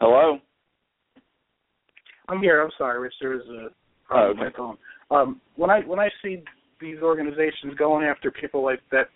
Hello. 0.00 0.38
I'm 2.28 2.40
here. 2.40 2.62
I'm 2.62 2.70
sorry, 2.78 2.98
Rich. 3.00 3.14
There 3.20 3.30
was 3.30 3.42
a 3.42 3.68
problem 4.06 4.28
oh, 4.28 4.30
okay. 4.30 4.44
with 4.44 4.52
my 4.52 4.56
phone. 4.56 4.78
Um, 5.10 5.40
when 5.56 5.68
I 5.68 5.80
when 5.80 5.98
I 5.98 6.08
see 6.22 6.42
these 6.80 6.98
organizations 7.02 7.74
going 7.76 8.06
after 8.06 8.30
people 8.30 8.64
like 8.64 8.80
that, 8.92 9.08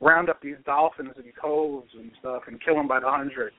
round 0.00 0.28
up 0.28 0.42
these 0.42 0.56
dolphins 0.66 1.12
and 1.16 1.32
coves 1.40 1.88
and 1.98 2.10
stuff 2.20 2.42
and 2.48 2.62
kill 2.62 2.74
them 2.74 2.86
by 2.86 3.00
the 3.00 3.08
hundreds, 3.08 3.56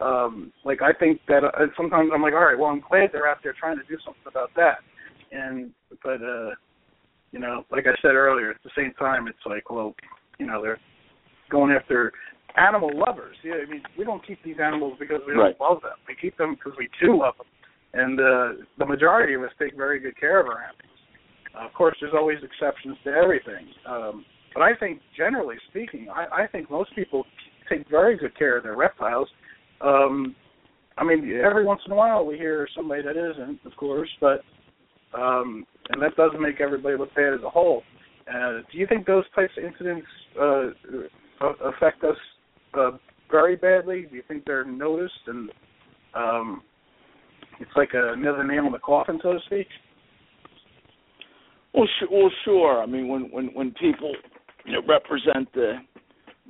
um, 0.00 0.52
like 0.64 0.82
I 0.82 0.92
think 0.92 1.20
that 1.28 1.44
uh, 1.44 1.66
sometimes 1.76 2.10
I'm 2.12 2.22
like, 2.22 2.34
all 2.34 2.44
right, 2.44 2.58
well, 2.58 2.70
I'm 2.70 2.82
glad 2.88 3.10
they're 3.12 3.28
out 3.28 3.38
there 3.42 3.54
trying 3.58 3.76
to 3.76 3.84
do 3.88 3.96
something 4.04 4.22
about 4.26 4.50
that. 4.56 4.78
And 5.32 5.70
but 6.02 6.22
uh 6.22 6.50
you 7.32 7.38
know 7.40 7.64
like 7.70 7.84
i 7.86 7.94
said 8.02 8.14
earlier 8.14 8.50
at 8.50 8.62
the 8.62 8.70
same 8.76 8.92
time 8.98 9.26
it's 9.26 9.44
like 9.46 9.70
well 9.70 9.94
you 10.38 10.46
know 10.46 10.62
they're 10.62 10.80
going 11.50 11.72
after 11.72 12.12
animal 12.56 12.90
lovers. 12.94 13.36
Yeah 13.42 13.54
i 13.66 13.70
mean 13.70 13.82
we 13.98 14.04
don't 14.04 14.24
keep 14.26 14.42
these 14.44 14.56
animals 14.62 14.94
because 14.98 15.20
we 15.26 15.34
don't 15.34 15.42
right. 15.42 15.60
love 15.60 15.82
them. 15.82 15.98
We 16.06 16.14
keep 16.20 16.36
them 16.38 16.54
because 16.54 16.78
we 16.78 16.88
do 17.00 17.18
love 17.18 17.34
them 17.38 17.46
and 17.94 18.20
uh 18.20 18.64
the 18.78 18.86
majority 18.86 19.34
of 19.34 19.42
us 19.42 19.50
take 19.58 19.76
very 19.76 19.98
good 19.98 20.18
care 20.18 20.40
of 20.40 20.46
our 20.46 20.62
animals. 20.62 20.98
Uh, 21.56 21.66
of 21.66 21.72
course 21.72 21.96
there's 22.00 22.14
always 22.14 22.38
exceptions 22.42 22.96
to 23.04 23.10
everything. 23.10 23.66
Um 23.86 24.24
but 24.54 24.62
i 24.62 24.74
think 24.74 25.00
generally 25.16 25.56
speaking 25.70 26.08
i 26.14 26.44
i 26.44 26.46
think 26.46 26.70
most 26.70 26.94
people 26.94 27.24
take 27.68 27.88
very 27.88 28.16
good 28.16 28.36
care 28.38 28.56
of 28.56 28.62
their 28.62 28.76
reptiles 28.76 29.28
um 29.80 30.34
I 30.96 31.04
mean, 31.04 31.40
every 31.44 31.64
once 31.64 31.80
in 31.86 31.92
a 31.92 31.96
while 31.96 32.24
we 32.24 32.36
hear 32.36 32.68
somebody 32.74 33.02
that 33.02 33.16
isn't, 33.16 33.58
of 33.64 33.76
course, 33.76 34.08
but 34.20 34.42
um, 35.12 35.66
and 35.90 36.00
that 36.02 36.16
doesn't 36.16 36.40
make 36.40 36.60
everybody 36.60 36.96
look 36.96 37.14
bad 37.14 37.34
as 37.34 37.40
a 37.44 37.50
whole. 37.50 37.82
Uh, 38.32 38.60
do 38.70 38.78
you 38.78 38.86
think 38.86 39.06
those 39.06 39.24
types 39.34 39.52
of 39.58 39.64
incidents 39.64 40.06
uh, 40.40 40.66
affect 41.66 42.02
us 42.04 42.16
uh, 42.74 42.92
very 43.30 43.56
badly? 43.56 44.06
Do 44.08 44.16
you 44.16 44.22
think 44.26 44.44
they're 44.44 44.64
noticed 44.64 45.12
and 45.26 45.50
um, 46.14 46.62
it's 47.60 47.70
like 47.76 47.90
another 47.92 48.44
nail 48.44 48.66
in 48.66 48.72
the 48.72 48.78
coffin, 48.78 49.18
so 49.22 49.32
to 49.32 49.38
speak? 49.46 49.66
Well, 51.74 51.86
sh- 51.86 52.08
well, 52.10 52.30
sure. 52.44 52.82
I 52.82 52.86
mean, 52.86 53.08
when 53.08 53.22
when 53.32 53.46
when 53.46 53.72
people 53.72 54.14
you 54.64 54.72
know 54.72 54.82
represent 54.88 55.52
the 55.52 55.74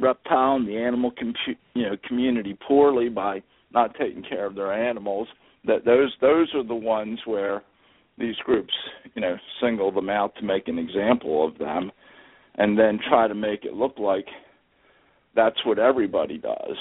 reptile 0.01 0.57
and 0.57 0.69
the 0.69 0.77
animal 0.77 1.13
com- 1.19 1.35
you 1.75 1.83
know 1.83 1.97
community 2.07 2.57
poorly 2.67 3.09
by 3.09 3.43
not 3.73 3.95
taking 3.99 4.23
care 4.23 4.47
of 4.47 4.55
their 4.55 4.73
animals, 4.73 5.29
that 5.67 5.85
those 5.85 6.13
those 6.21 6.49
are 6.55 6.65
the 6.65 6.75
ones 6.75 7.19
where 7.25 7.63
these 8.19 8.37
groups, 8.45 8.73
you 9.15 9.21
know, 9.21 9.37
single 9.61 9.91
them 9.91 10.09
out 10.09 10.35
to 10.37 10.45
make 10.45 10.69
an 10.69 10.79
example 10.79 11.47
of 11.47 11.59
them 11.59 11.91
and 12.57 12.79
then 12.79 13.01
try 13.09 13.27
to 13.27 13.35
make 13.35 13.65
it 13.65 13.75
look 13.75 13.99
like 13.99 14.27
that's 15.35 15.65
what 15.67 15.79
everybody 15.79 16.39
does. 16.39 16.77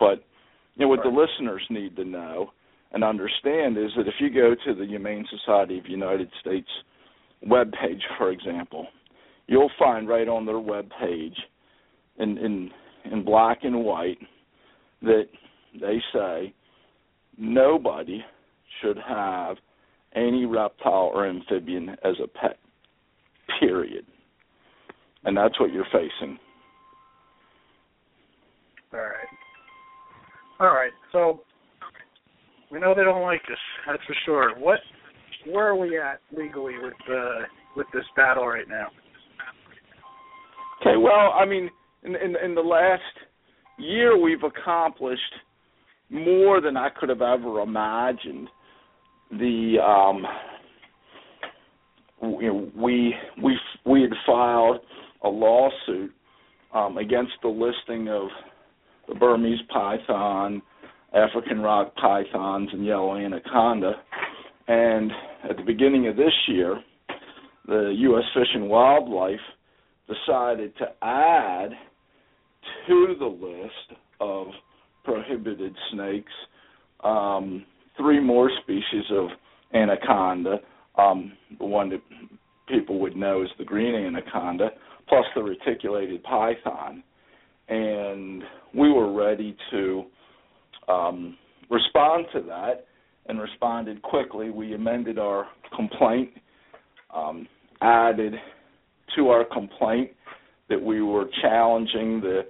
But 0.00 0.24
you 0.76 0.84
know 0.84 0.88
what 0.88 1.00
right. 1.00 1.12
the 1.12 1.20
listeners 1.20 1.62
need 1.68 1.96
to 1.96 2.04
know 2.04 2.52
and 2.92 3.04
understand 3.04 3.76
is 3.76 3.90
that 3.96 4.08
if 4.08 4.14
you 4.18 4.30
go 4.30 4.54
to 4.64 4.74
the 4.74 4.86
Humane 4.86 5.26
Society 5.30 5.78
of 5.78 5.86
United 5.86 6.30
States 6.40 6.68
web 7.46 7.70
page 7.72 8.02
for 8.16 8.30
example, 8.30 8.86
you'll 9.46 9.70
find 9.78 10.08
right 10.08 10.28
on 10.28 10.46
their 10.46 10.58
web 10.58 10.88
page 11.00 11.36
in 12.18 12.38
in 12.38 12.70
in 13.10 13.24
black 13.24 13.58
and 13.62 13.84
white 13.84 14.18
that 15.02 15.28
they 15.80 15.98
say 16.12 16.52
nobody 17.36 18.20
should 18.80 18.98
have 19.06 19.56
any 20.14 20.44
reptile 20.44 21.10
or 21.14 21.26
amphibian 21.26 21.90
as 22.04 22.14
a 22.22 22.26
pet. 22.26 22.58
Period. 23.60 24.04
And 25.24 25.36
that's 25.36 25.58
what 25.58 25.72
you're 25.72 25.86
facing. 25.86 26.38
All 28.92 29.00
right. 29.00 29.28
All 30.60 30.68
right. 30.68 30.92
So 31.12 31.42
we 32.70 32.80
know 32.80 32.94
they 32.94 33.04
don't 33.04 33.22
like 33.22 33.42
us. 33.50 33.58
That's 33.86 34.02
for 34.06 34.16
sure. 34.24 34.58
What? 34.58 34.80
Where 35.46 35.68
are 35.68 35.76
we 35.76 35.98
at 35.98 36.20
legally 36.36 36.74
with 36.82 36.94
uh, 37.10 37.46
with 37.76 37.86
this 37.92 38.04
battle 38.16 38.46
right 38.46 38.68
now? 38.68 38.88
Okay. 40.80 40.96
Well, 40.96 41.32
I 41.34 41.44
mean, 41.44 41.70
in, 42.08 42.16
in 42.16 42.36
in 42.44 42.54
the 42.54 42.60
last 42.60 43.02
year, 43.78 44.20
we've 44.20 44.42
accomplished 44.42 45.22
more 46.10 46.60
than 46.60 46.76
I 46.76 46.88
could 46.88 47.08
have 47.08 47.22
ever 47.22 47.60
imagined 47.60 48.48
the 49.30 49.76
um, 49.84 50.26
we 52.22 53.14
we 53.36 53.56
we 53.84 54.02
had 54.02 54.10
filed 54.26 54.80
a 55.22 55.28
lawsuit 55.28 56.12
um, 56.74 56.96
against 56.98 57.32
the 57.42 57.48
listing 57.48 58.08
of 58.08 58.28
the 59.08 59.14
Burmese 59.14 59.60
python, 59.72 60.62
African 61.14 61.60
rock 61.60 61.94
pythons, 61.96 62.70
and 62.72 62.84
yellow 62.84 63.16
anaconda. 63.16 63.92
And 64.66 65.10
at 65.48 65.56
the 65.56 65.62
beginning 65.62 66.08
of 66.08 66.16
this 66.16 66.32
year, 66.46 66.78
the 67.66 67.94
U.S. 67.96 68.24
Fish 68.34 68.48
and 68.54 68.68
Wildlife 68.68 69.40
decided 70.06 70.76
to 70.78 70.86
add 71.02 71.70
to 72.88 73.14
the 73.18 73.26
list 73.26 74.00
of 74.20 74.48
prohibited 75.04 75.74
snakes 75.92 76.32
um, 77.04 77.64
three 77.96 78.20
more 78.20 78.50
species 78.62 79.04
of 79.10 79.28
anaconda. 79.74 80.56
Um, 80.96 81.32
the 81.58 81.64
one 81.64 81.90
that 81.90 82.00
people 82.68 82.98
would 83.00 83.16
know 83.16 83.42
is 83.42 83.48
the 83.58 83.64
green 83.64 83.94
anaconda, 83.94 84.70
plus 85.08 85.24
the 85.34 85.42
reticulated 85.42 86.22
python. 86.24 87.02
And 87.68 88.42
we 88.74 88.90
were 88.90 89.12
ready 89.12 89.56
to 89.70 90.04
um, 90.88 91.36
respond 91.70 92.26
to 92.32 92.40
that 92.42 92.86
and 93.26 93.40
responded 93.40 94.02
quickly. 94.02 94.50
We 94.50 94.74
amended 94.74 95.18
our 95.18 95.46
complaint 95.76 96.30
um, 97.14 97.46
added 97.80 98.34
to 99.16 99.28
our 99.28 99.44
complaint 99.44 100.10
that 100.68 100.80
we 100.80 101.02
were 101.02 101.26
challenging 101.42 102.20
the 102.20 102.42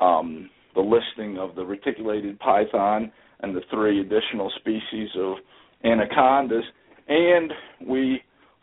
um, 0.00 0.50
the 0.74 0.80
listing 0.80 1.38
of 1.38 1.54
the 1.54 1.64
reticulated 1.64 2.38
python 2.40 3.12
and 3.40 3.54
the 3.54 3.60
three 3.70 4.00
additional 4.00 4.50
species 4.56 5.08
of 5.18 5.36
anacondas, 5.84 6.64
and 7.08 7.52
we 7.86 8.22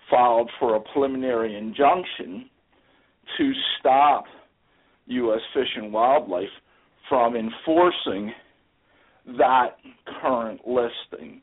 filed 0.09 0.49
for 0.59 0.75
a 0.75 0.79
preliminary 0.79 1.55
injunction 1.55 2.49
to 3.37 3.51
stop 3.79 4.25
U.S. 5.07 5.41
Fish 5.53 5.67
and 5.75 5.91
Wildlife 5.91 6.47
from 7.07 7.35
enforcing 7.35 8.31
that 9.37 9.77
current 10.21 10.61
listing. 10.65 11.41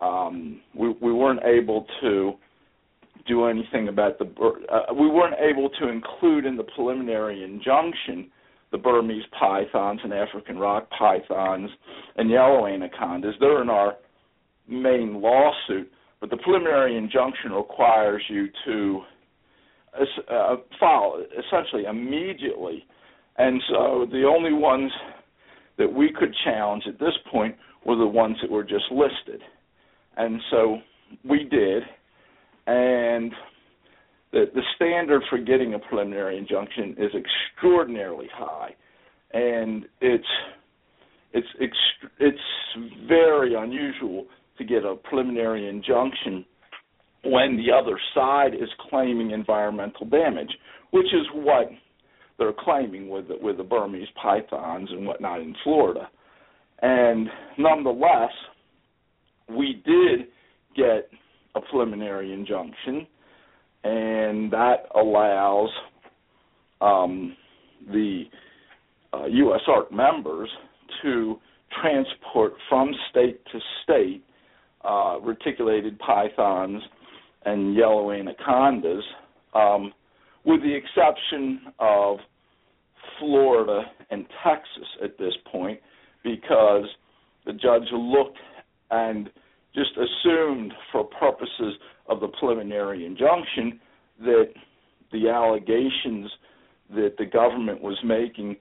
Um, 0.00 0.60
we, 0.74 0.94
we 1.02 1.12
weren't 1.12 1.42
able 1.44 1.86
to 2.00 2.34
do 3.26 3.46
anything 3.46 3.88
about 3.88 4.18
the. 4.18 4.24
Uh, 4.24 4.94
we 4.94 5.08
weren't 5.08 5.36
able 5.40 5.68
to 5.80 5.88
include 5.88 6.46
in 6.46 6.56
the 6.56 6.62
preliminary 6.62 7.42
injunction 7.42 8.30
the 8.70 8.78
Burmese 8.78 9.24
pythons 9.38 10.00
and 10.04 10.12
African 10.12 10.58
rock 10.58 10.88
pythons 10.96 11.70
and 12.16 12.30
yellow 12.30 12.66
anacondas. 12.66 13.34
They're 13.40 13.62
in 13.62 13.70
our 13.70 13.94
main 14.68 15.20
lawsuit, 15.22 15.90
but 16.20 16.30
the 16.30 16.36
preliminary 16.38 16.96
injunction 16.96 17.52
requires 17.52 18.22
you 18.28 18.48
to 18.66 19.00
uh, 20.30 20.56
file 20.78 21.24
essentially 21.38 21.84
immediately. 21.84 22.86
And 23.38 23.60
so 23.70 24.06
the 24.10 24.24
only 24.24 24.52
ones 24.52 24.90
that 25.78 25.92
we 25.92 26.12
could 26.12 26.34
challenge 26.44 26.84
at 26.86 26.98
this 26.98 27.14
point 27.30 27.56
were 27.86 27.96
the 27.96 28.06
ones 28.06 28.36
that 28.42 28.50
were 28.50 28.64
just 28.64 28.84
listed. 28.90 29.40
And 30.16 30.40
so 30.50 30.78
we 31.24 31.44
did. 31.44 31.84
And 32.66 33.32
the 34.32 34.44
the 34.54 34.62
standard 34.76 35.22
for 35.30 35.38
getting 35.38 35.74
a 35.74 35.78
preliminary 35.78 36.38
injunction 36.38 36.94
is 36.98 37.10
extraordinarily 37.14 38.28
high, 38.32 38.74
and 39.32 39.86
it's 40.00 40.26
it's 41.32 41.46
it's 42.18 42.38
very 43.06 43.54
unusual 43.54 44.26
to 44.58 44.64
get 44.64 44.84
a 44.84 44.96
preliminary 44.96 45.68
injunction 45.68 46.44
when 47.24 47.56
the 47.56 47.72
other 47.72 47.98
side 48.14 48.54
is 48.54 48.68
claiming 48.88 49.30
environmental 49.32 50.06
damage, 50.06 50.50
which 50.90 51.06
is 51.06 51.26
what 51.34 51.68
they're 52.38 52.52
claiming 52.58 53.08
with 53.08 53.28
the, 53.28 53.36
with 53.40 53.56
the 53.56 53.64
Burmese 53.64 54.08
pythons 54.20 54.88
and 54.90 55.06
whatnot 55.06 55.40
in 55.40 55.54
Florida. 55.64 56.08
And 56.80 57.28
nonetheless, 57.58 58.30
we 59.48 59.82
did 59.84 60.28
get 60.76 61.10
a 61.56 61.60
preliminary 61.60 62.32
injunction 62.32 63.06
and 63.84 64.50
that 64.52 64.86
allows 64.94 65.70
um, 66.80 67.36
the 67.90 68.24
uh, 69.12 69.26
members 69.90 70.48
to 71.02 71.38
transport 71.80 72.54
from 72.68 72.92
state 73.10 73.40
to 73.52 73.58
state 73.82 74.24
uh, 74.84 75.18
reticulated 75.20 75.98
pythons 75.98 76.82
and 77.44 77.74
yellow 77.74 78.10
anacondas, 78.12 79.04
um, 79.54 79.92
with 80.44 80.60
the 80.62 80.74
exception 80.74 81.60
of 81.78 82.18
Florida 83.18 83.82
and 84.10 84.26
Texas 84.44 84.88
at 85.02 85.18
this 85.18 85.34
point, 85.50 85.80
because 86.22 86.84
the 87.46 87.52
judge 87.52 87.88
looked 87.92 88.38
and 88.90 89.30
just 89.74 89.90
assumed 89.96 90.72
for 90.92 91.04
purposes 91.04 91.74
of 92.08 92.20
the 92.20 92.28
preliminary 92.38 93.04
injunction 93.04 93.80
that 94.20 94.48
the 95.12 95.28
allegations 95.28 96.30
that 96.90 97.14
the 97.18 97.26
government 97.26 97.80
was 97.82 97.98
making 98.04 98.56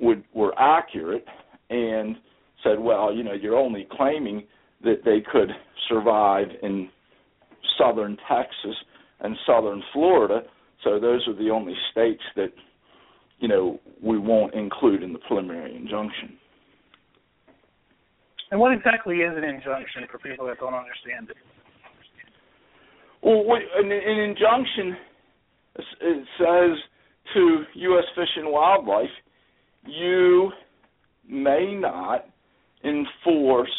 would 0.00 0.24
were 0.34 0.52
accurate 0.58 1.24
and 1.68 2.16
said, 2.64 2.78
well, 2.78 3.14
you 3.14 3.22
know, 3.22 3.32
you're 3.32 3.56
only 3.56 3.86
claiming 3.90 4.44
that 4.82 5.02
they 5.04 5.20
could 5.20 5.50
survive 5.88 6.48
in 6.62 6.88
southern 7.78 8.16
Texas 8.28 8.76
and 9.20 9.36
southern 9.46 9.82
Florida, 9.92 10.42
so 10.84 10.98
those 10.98 11.26
are 11.28 11.34
the 11.34 11.50
only 11.50 11.74
states 11.90 12.22
that 12.36 12.52
you 13.38 13.48
know 13.48 13.78
we 14.02 14.18
won't 14.18 14.54
include 14.54 15.02
in 15.02 15.12
the 15.12 15.18
preliminary 15.18 15.76
injunction. 15.76 16.36
And 18.50 18.58
what 18.58 18.72
exactly 18.72 19.16
is 19.16 19.36
an 19.36 19.44
injunction 19.44 20.06
for 20.10 20.18
people 20.18 20.46
that 20.46 20.58
don't 20.58 20.74
understand 20.74 21.30
it? 21.30 21.36
Well, 23.22 23.44
an, 23.76 23.92
an 23.92 24.18
injunction 24.18 24.96
it 26.00 26.26
says 26.38 26.78
to 27.34 27.64
U.S. 27.74 28.04
Fish 28.14 28.28
and 28.36 28.50
Wildlife, 28.50 29.08
you 29.86 30.50
may 31.28 31.74
not 31.74 32.26
enforce 32.84 33.70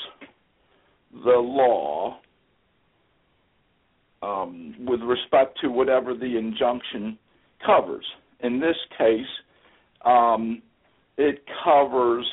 the 1.11 1.37
law 1.37 2.17
um, 4.21 4.75
with 4.87 5.01
respect 5.01 5.59
to 5.61 5.67
whatever 5.67 6.13
the 6.13 6.37
injunction 6.37 7.17
covers. 7.65 8.05
In 8.41 8.59
this 8.59 8.77
case, 8.97 9.25
um, 10.05 10.61
it 11.17 11.43
covers 11.63 12.25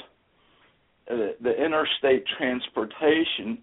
uh, 1.11 1.16
the 1.42 1.64
interstate 1.64 2.25
transportation 2.38 3.59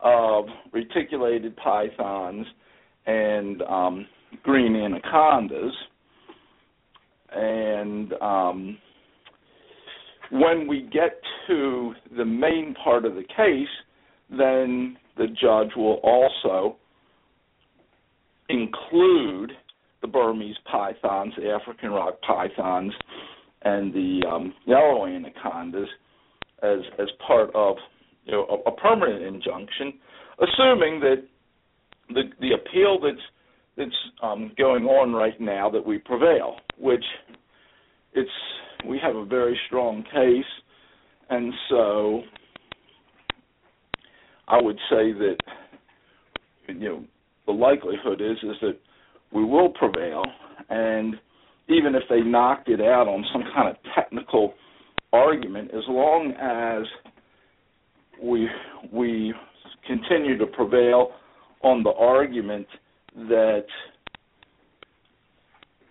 of 0.00 0.44
reticulated 0.72 1.56
pythons 1.56 2.46
and 3.06 3.62
um, 3.62 4.06
green 4.42 4.76
anacondas. 4.76 5.72
And 7.32 8.12
um, 8.14 8.78
when 10.30 10.66
we 10.66 10.82
get 10.92 11.20
to 11.48 11.94
the 12.16 12.24
main 12.24 12.74
part 12.82 13.04
of 13.04 13.14
the 13.14 13.24
case, 13.36 13.68
then 14.30 14.96
the 15.16 15.26
judge 15.26 15.70
will 15.76 16.00
also 16.02 16.76
include 18.48 19.52
the 20.02 20.08
Burmese 20.08 20.56
pythons, 20.70 21.34
the 21.36 21.50
African 21.50 21.90
rock 21.90 22.20
pythons, 22.26 22.92
and 23.62 23.92
the 23.92 24.22
um, 24.28 24.54
yellow 24.66 25.06
anacondas 25.06 25.88
as 26.62 26.78
as 26.98 27.08
part 27.26 27.50
of 27.54 27.76
you 28.24 28.32
know 28.32 28.46
a, 28.66 28.70
a 28.70 28.76
permanent 28.76 29.22
injunction, 29.22 29.94
assuming 30.40 31.00
that 31.00 31.24
the 32.14 32.22
the 32.40 32.52
appeal 32.52 32.98
that's 33.00 33.20
that's 33.76 33.96
um, 34.22 34.52
going 34.58 34.84
on 34.84 35.12
right 35.12 35.40
now 35.40 35.70
that 35.70 35.84
we 35.84 35.98
prevail, 35.98 36.56
which 36.78 37.04
it's 38.12 38.30
we 38.86 38.98
have 39.02 39.16
a 39.16 39.24
very 39.24 39.58
strong 39.66 40.02
case, 40.04 40.44
and 41.28 41.52
so 41.68 42.22
I 44.48 44.60
would 44.60 44.78
say 44.90 45.12
that 45.12 45.36
you 46.68 46.88
know 46.88 47.04
the 47.46 47.52
likelihood 47.52 48.20
is 48.20 48.36
is 48.42 48.56
that 48.62 48.78
we 49.32 49.44
will 49.44 49.70
prevail, 49.70 50.24
and 50.68 51.14
even 51.68 51.94
if 51.94 52.02
they 52.10 52.20
knocked 52.20 52.68
it 52.68 52.80
out 52.80 53.06
on 53.06 53.24
some 53.32 53.44
kind 53.54 53.68
of 53.68 53.76
technical 53.94 54.54
argument, 55.12 55.70
as 55.72 55.84
long 55.88 56.32
as 56.32 56.86
we 58.22 58.48
we 58.92 59.32
continue 59.86 60.36
to 60.36 60.46
prevail 60.46 61.12
on 61.62 61.82
the 61.82 61.92
argument 61.92 62.66
that 63.14 63.66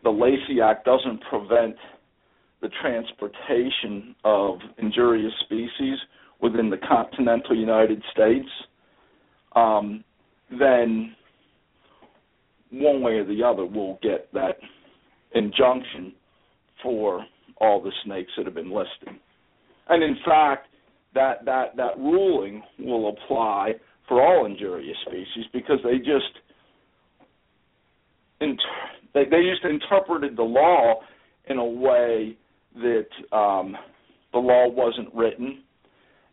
the 0.04 0.10
Lacey 0.10 0.62
Act 0.62 0.86
doesn't 0.86 1.22
prevent 1.30 1.76
the 2.62 2.70
transportation 2.82 4.16
of 4.24 4.60
injurious 4.78 5.34
species 5.46 5.98
within 6.42 6.70
the 6.70 6.78
continental 6.78 7.56
United 7.56 8.02
States, 8.12 8.48
um, 9.56 10.04
then 10.58 11.16
one 12.72 13.02
way 13.02 13.14
or 13.14 13.26
the 13.26 13.44
other 13.44 13.66
we'll 13.66 14.00
get 14.02 14.32
that 14.34 14.58
injunction 15.34 16.14
for 16.82 17.26
all 17.60 17.82
the 17.82 17.92
snakes 18.06 18.32
that 18.38 18.46
have 18.46 18.56
been 18.56 18.72
listed. 18.72 19.10
And 19.90 20.04
in 20.04 20.18
fact, 20.26 20.68
that 21.16 21.44
that 21.46 21.76
that 21.76 21.98
ruling 21.98 22.62
will 22.78 23.10
apply 23.10 23.74
for 24.10 24.22
all 24.22 24.46
injurious 24.46 24.98
species 25.06 25.46
because 25.54 25.78
they 25.86 26.00
just 26.00 26.34
inter- 28.42 28.58
they, 29.14 29.24
they 29.26 29.44
just 29.50 29.64
interpreted 29.64 30.36
the 30.36 30.44
law 30.44 30.96
in 31.48 31.58
a 31.58 31.66
way 31.66 32.36
that 32.76 33.36
um, 33.36 33.78
the 34.34 34.40
law 34.40 34.68
wasn't 34.68 35.14
written, 35.14 35.64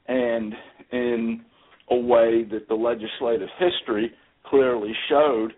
and 0.08 0.54
in 0.90 1.42
a 1.90 1.96
way 1.96 2.44
that 2.50 2.66
the 2.68 2.74
legislative 2.74 3.48
history 3.58 4.10
clearly 4.44 4.92
showed 5.08 5.52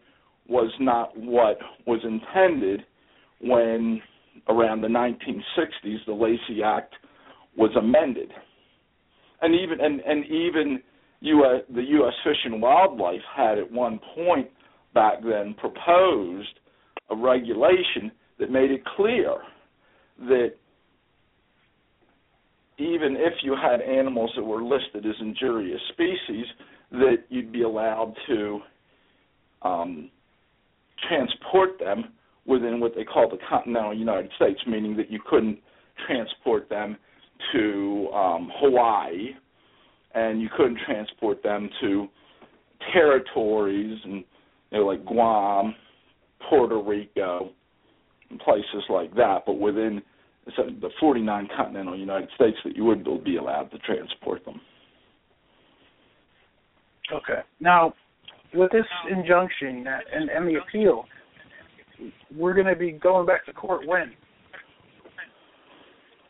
was 0.49 0.71
not 0.81 1.17
what 1.17 1.59
was 1.87 2.01
intended 2.05 2.85
when 3.41 4.01
around 4.49 4.81
the 4.81 4.89
1960s 4.89 5.99
the 6.07 6.13
Lacey 6.13 6.63
Act 6.65 6.95
was 7.57 7.71
amended. 7.77 8.31
And 9.41 9.55
even 9.55 9.81
and, 9.81 10.01
and 10.01 10.25
even 10.27 10.83
US, 11.21 11.63
the 11.75 11.83
U.S. 11.83 12.15
Fish 12.25 12.37
and 12.45 12.63
Wildlife 12.63 13.21
had 13.35 13.59
at 13.59 13.71
one 13.71 14.01
point 14.15 14.49
back 14.95 15.23
then 15.23 15.55
proposed 15.55 16.61
a 17.11 17.17
regulation 17.17 18.13
that 18.39 18.51
made 18.51 18.71
it 18.71 18.83
clear 18.97 19.37
that 20.21 20.53
even 22.79 23.17
if 23.17 23.35
you 23.43 23.57
had 23.61 23.81
animals 23.81 24.31
that 24.37 24.45
were 24.45 24.63
listed 24.63 25.05
as 25.05 25.15
injurious 25.21 25.81
species, 25.93 26.47
that 26.93 27.17
you'd 27.29 27.53
be 27.53 27.63
allowed 27.63 28.15
to 28.29 28.61
um, 29.63 30.11
transport 31.09 31.79
them 31.81 32.13
within 32.47 32.81
what 32.81 32.95
they 32.95 33.05
call 33.05 33.29
the 33.29 33.39
continental 33.49 33.93
United 33.93 34.31
States, 34.37 34.61
meaning 34.67 34.97
that 34.97 35.11
you 35.11 35.21
couldn't 35.29 35.59
transport 36.07 36.69
them 36.69 36.97
to 37.53 38.09
um, 38.15 38.51
Hawaii 38.61 39.35
and 40.15 40.41
you 40.41 40.49
couldn't 40.57 40.79
transport 40.87 41.43
them 41.43 41.69
to 41.81 42.07
territories 42.93 43.99
and 44.05 44.25
you 44.71 44.79
know 44.79 44.87
like 44.87 45.05
Guam, 45.05 45.75
Puerto 46.49 46.81
Rico, 46.81 47.51
and 48.31 48.39
places 48.41 48.85
like 48.89 49.15
that, 49.15 49.45
but 49.47 49.59
within 49.59 50.03
the 50.47 50.91
49 50.99 51.49
continental 51.55 51.99
United 51.99 52.29
States 52.35 52.57
that 52.65 52.75
you 52.75 52.85
would 52.85 53.05
be 53.25 53.37
allowed 53.37 53.71
to 53.71 53.79
transport 53.79 54.45
them. 54.45 54.61
Okay. 57.13 57.41
Now, 57.61 57.93
with 58.55 58.71
this 58.73 58.85
injunction 59.11 59.87
and, 60.15 60.31
and 60.31 60.49
the 60.49 60.61
appeal, 60.61 61.05
we're 62.35 62.55
going 62.55 62.67
to 62.67 62.77
be 62.77 62.93
going 62.93 63.27
back 63.27 63.45
to 63.47 63.53
court 63.53 63.87
when? 63.87 64.13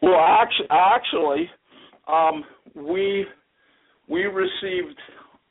Well, 0.00 0.18
actually, 0.18 0.68
actually 0.70 1.50
um, 2.08 2.44
we 2.74 3.26
we 4.09 4.24
received 4.24 4.98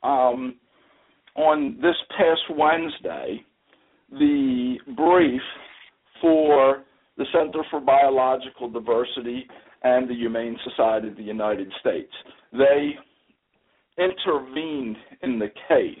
um, 0.02 0.56
on 1.36 1.78
this 1.80 1.96
past 2.16 2.58
Wednesday 2.58 3.44
the 4.10 4.76
brief 4.96 5.40
for 6.20 6.84
the 7.16 7.24
Center 7.32 7.62
for 7.70 7.80
Biological 7.80 8.70
Diversity 8.70 9.46
and 9.82 10.08
the 10.08 10.14
Humane 10.14 10.56
Society 10.64 11.08
of 11.08 11.16
the 11.16 11.22
United 11.22 11.72
States. 11.80 12.12
They 12.52 12.94
intervened 13.98 14.96
in 15.22 15.38
the 15.38 15.48
case. 15.68 15.98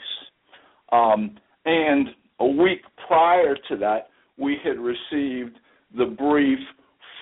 Um, 0.90 1.36
and 1.64 2.08
a 2.40 2.46
week 2.46 2.82
prior 3.06 3.56
to 3.68 3.76
that, 3.76 4.08
we 4.38 4.56
had 4.64 4.78
received 4.78 5.58
the 5.96 6.06
brief 6.06 6.58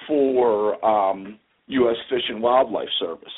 for 0.07 0.85
um, 0.85 1.39
U.S. 1.69 1.97
Fish 2.09 2.23
and 2.29 2.43
Wildlife 2.43 2.89
Service. 3.01 3.29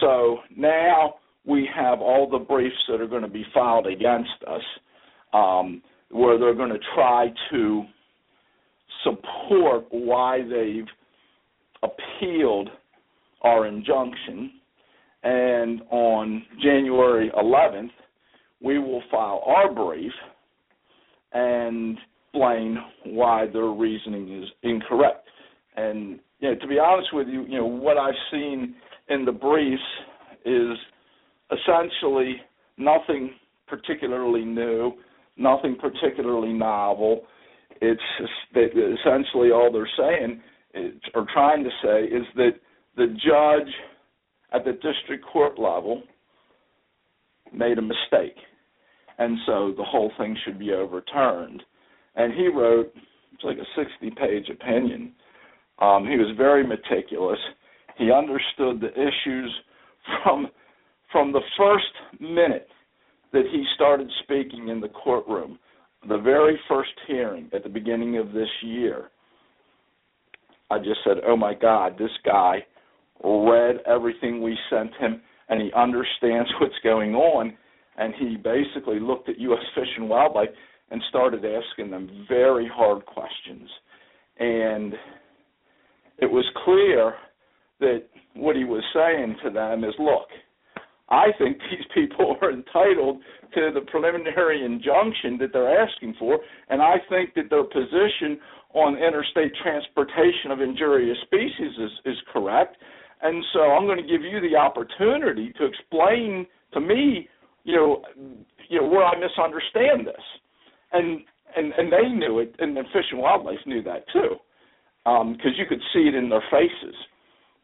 So 0.00 0.38
now 0.56 1.14
we 1.44 1.68
have 1.74 2.00
all 2.00 2.28
the 2.28 2.38
briefs 2.38 2.76
that 2.88 3.00
are 3.00 3.06
going 3.06 3.22
to 3.22 3.28
be 3.28 3.44
filed 3.52 3.86
against 3.86 4.30
us, 4.46 4.62
um, 5.32 5.82
where 6.10 6.38
they're 6.38 6.54
going 6.54 6.72
to 6.72 6.78
try 6.94 7.28
to 7.50 7.84
support 9.02 9.86
why 9.90 10.40
they've 10.42 10.86
appealed 11.82 12.70
our 13.42 13.66
injunction. 13.66 14.52
And 15.22 15.82
on 15.90 16.44
January 16.62 17.30
11th, 17.36 17.90
we 18.62 18.78
will 18.78 19.02
file 19.10 19.42
our 19.46 19.72
brief 19.72 20.12
and 21.32 21.98
explain 22.34 22.78
why 23.04 23.46
their 23.52 23.68
reasoning 23.68 24.42
is 24.42 24.48
incorrect. 24.62 25.28
And 25.76 26.18
you 26.40 26.50
know, 26.50 26.54
to 26.56 26.66
be 26.66 26.78
honest 26.78 27.08
with 27.12 27.28
you, 27.28 27.44
you 27.44 27.58
know 27.58 27.66
what 27.66 27.96
I've 27.96 28.14
seen 28.30 28.74
in 29.08 29.24
the 29.24 29.32
briefs 29.32 29.82
is 30.44 30.76
essentially 31.50 32.36
nothing 32.76 33.32
particularly 33.66 34.44
new, 34.44 34.92
nothing 35.36 35.76
particularly 35.80 36.52
novel. 36.52 37.22
It's 37.80 38.00
essentially 38.54 39.50
all 39.50 39.70
they're 39.72 39.88
saying 39.96 40.40
or 41.14 41.26
trying 41.32 41.64
to 41.64 41.70
say 41.82 42.04
is 42.04 42.26
that 42.36 42.52
the 42.96 43.06
judge 43.06 43.72
at 44.52 44.64
the 44.64 44.72
district 44.72 45.24
court 45.24 45.58
level 45.58 46.02
made 47.52 47.78
a 47.78 47.82
mistake, 47.82 48.36
and 49.18 49.38
so 49.46 49.74
the 49.76 49.84
whole 49.84 50.10
thing 50.18 50.36
should 50.44 50.58
be 50.58 50.72
overturned. 50.72 51.62
And 52.16 52.32
he 52.32 52.48
wrote 52.48 52.92
it's 53.32 53.44
like 53.44 53.58
a 53.58 53.80
60-page 53.80 54.48
opinion. 54.48 55.12
Um, 55.80 56.06
he 56.06 56.16
was 56.16 56.36
very 56.36 56.64
meticulous. 56.64 57.38
He 57.96 58.10
understood 58.10 58.80
the 58.80 58.92
issues 58.92 59.54
from 60.22 60.48
from 61.12 61.32
the 61.32 61.40
first 61.56 62.20
minute 62.20 62.68
that 63.32 63.44
he 63.52 63.64
started 63.76 64.10
speaking 64.24 64.68
in 64.68 64.80
the 64.80 64.88
courtroom, 64.88 65.58
the 66.08 66.18
very 66.18 66.58
first 66.68 66.90
hearing 67.06 67.48
at 67.52 67.62
the 67.62 67.68
beginning 67.68 68.18
of 68.18 68.32
this 68.32 68.48
year. 68.62 69.10
I 70.70 70.78
just 70.78 71.00
said, 71.04 71.18
"Oh 71.24 71.36
my 71.36 71.54
God, 71.54 71.96
this 71.98 72.10
guy 72.24 72.66
read 73.22 73.78
everything 73.86 74.42
we 74.42 74.58
sent 74.70 74.92
him, 74.96 75.22
and 75.48 75.60
he 75.62 75.72
understands 75.72 76.50
what's 76.60 76.78
going 76.82 77.14
on." 77.14 77.56
And 77.96 78.12
he 78.14 78.36
basically 78.36 78.98
looked 78.98 79.28
at 79.28 79.38
U.S. 79.38 79.62
Fish 79.76 79.88
and 79.96 80.08
Wildlife 80.08 80.48
and 80.90 81.00
started 81.08 81.44
asking 81.44 81.90
them 81.90 82.26
very 82.28 82.68
hard 82.68 83.06
questions. 83.06 83.70
And 84.40 84.94
it 86.18 86.26
was 86.26 86.44
clear 86.64 87.14
that 87.80 88.04
what 88.34 88.56
he 88.56 88.64
was 88.64 88.82
saying 88.94 89.36
to 89.44 89.50
them 89.50 89.84
is 89.84 89.94
look, 89.98 90.28
I 91.08 91.26
think 91.38 91.58
these 91.70 91.86
people 91.94 92.36
are 92.42 92.50
entitled 92.50 93.20
to 93.54 93.70
the 93.72 93.82
preliminary 93.90 94.64
injunction 94.64 95.38
that 95.38 95.52
they're 95.52 95.80
asking 95.80 96.14
for, 96.18 96.38
and 96.68 96.82
I 96.82 96.96
think 97.08 97.34
that 97.34 97.50
their 97.50 97.64
position 97.64 98.38
on 98.74 98.96
interstate 98.96 99.52
transportation 99.62 100.50
of 100.50 100.60
injurious 100.60 101.16
species 101.22 101.72
is, 101.78 101.90
is 102.04 102.16
correct. 102.32 102.76
And 103.22 103.42
so 103.52 103.60
I'm 103.60 103.86
going 103.86 104.02
to 104.02 104.08
give 104.08 104.22
you 104.22 104.40
the 104.40 104.56
opportunity 104.56 105.52
to 105.58 105.64
explain 105.64 106.46
to 106.72 106.80
me, 106.80 107.28
you 107.62 107.76
know, 107.76 108.02
you 108.68 108.80
know 108.80 108.88
where 108.88 109.04
I 109.04 109.14
misunderstand 109.18 110.06
this. 110.06 110.24
And 110.92 111.20
and 111.56 111.72
and 111.72 111.92
they 111.92 112.08
knew 112.08 112.40
it, 112.40 112.54
and 112.58 112.76
the 112.76 112.82
Fish 112.92 113.06
and 113.12 113.20
Wildlife 113.20 113.58
knew 113.66 113.82
that 113.84 114.04
too, 114.12 114.36
because 115.04 115.22
um, 115.22 115.56
you 115.56 115.66
could 115.68 115.80
see 115.92 116.08
it 116.08 116.14
in 116.14 116.28
their 116.28 116.42
faces. 116.50 116.94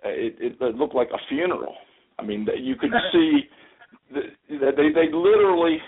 It, 0.05 0.37
it, 0.41 0.57
it 0.61 0.77
looked 0.77 0.95
like 0.95 1.09
a 1.13 1.19
funeral. 1.29 1.75
I 2.19 2.25
mean, 2.25 2.47
you 2.59 2.77
could 2.77 2.91
see 3.13 3.41
that 4.13 4.77
they 4.77 4.91
they 4.95 5.13
literally 5.13 5.79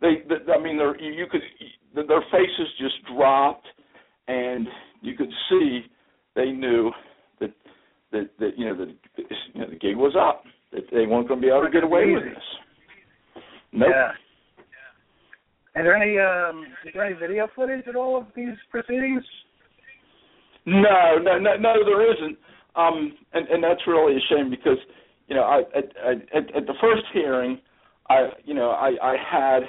they, 0.00 0.22
they 0.28 0.52
I 0.52 0.62
mean, 0.62 0.76
their 0.76 1.00
you 1.00 1.26
could 1.30 1.42
their 1.94 2.22
faces 2.30 2.68
just 2.78 2.94
dropped, 3.14 3.66
and 4.28 4.66
you 5.02 5.14
could 5.14 5.30
see 5.50 5.82
they 6.34 6.50
knew 6.50 6.90
that 7.40 7.50
that 8.12 8.30
that 8.38 8.50
you 8.56 8.66
know 8.66 8.76
that 8.76 8.94
you 9.54 9.60
know 9.60 9.68
the 9.68 9.76
gig 9.76 9.96
was 9.96 10.14
up. 10.18 10.44
That 10.72 10.82
they 10.92 11.06
weren't 11.06 11.28
going 11.28 11.40
to 11.40 11.46
be 11.46 11.50
able 11.50 11.64
to 11.64 11.70
get 11.70 11.82
away 11.82 12.12
with 12.12 12.24
this. 12.24 13.42
Nope. 13.72 13.88
Yeah. 13.90 14.10
Is 15.78 15.84
there 15.84 15.96
any 15.96 16.18
um, 16.18 16.64
is 16.84 16.92
there 16.92 17.04
any 17.04 17.14
video 17.14 17.48
footage 17.54 17.86
at 17.86 17.96
all 17.96 18.18
of 18.18 18.26
these 18.34 18.54
proceedings? 18.70 19.22
No, 20.66 21.16
no, 21.22 21.38
no, 21.38 21.56
no, 21.56 21.74
there 21.84 22.12
isn't. 22.12 22.36
Um, 22.78 23.16
and 23.32 23.48
and 23.48 23.62
that's 23.62 23.80
really 23.86 24.16
a 24.16 24.20
shame 24.30 24.50
because 24.50 24.78
you 25.26 25.34
know 25.34 25.42
I 25.42 25.60
at 25.76 25.84
at, 26.32 26.56
at 26.56 26.66
the 26.66 26.74
first 26.80 27.02
hearing, 27.12 27.60
I 28.08 28.28
you 28.44 28.54
know 28.54 28.70
I 28.70 28.92
I 29.02 29.16
had 29.16 29.62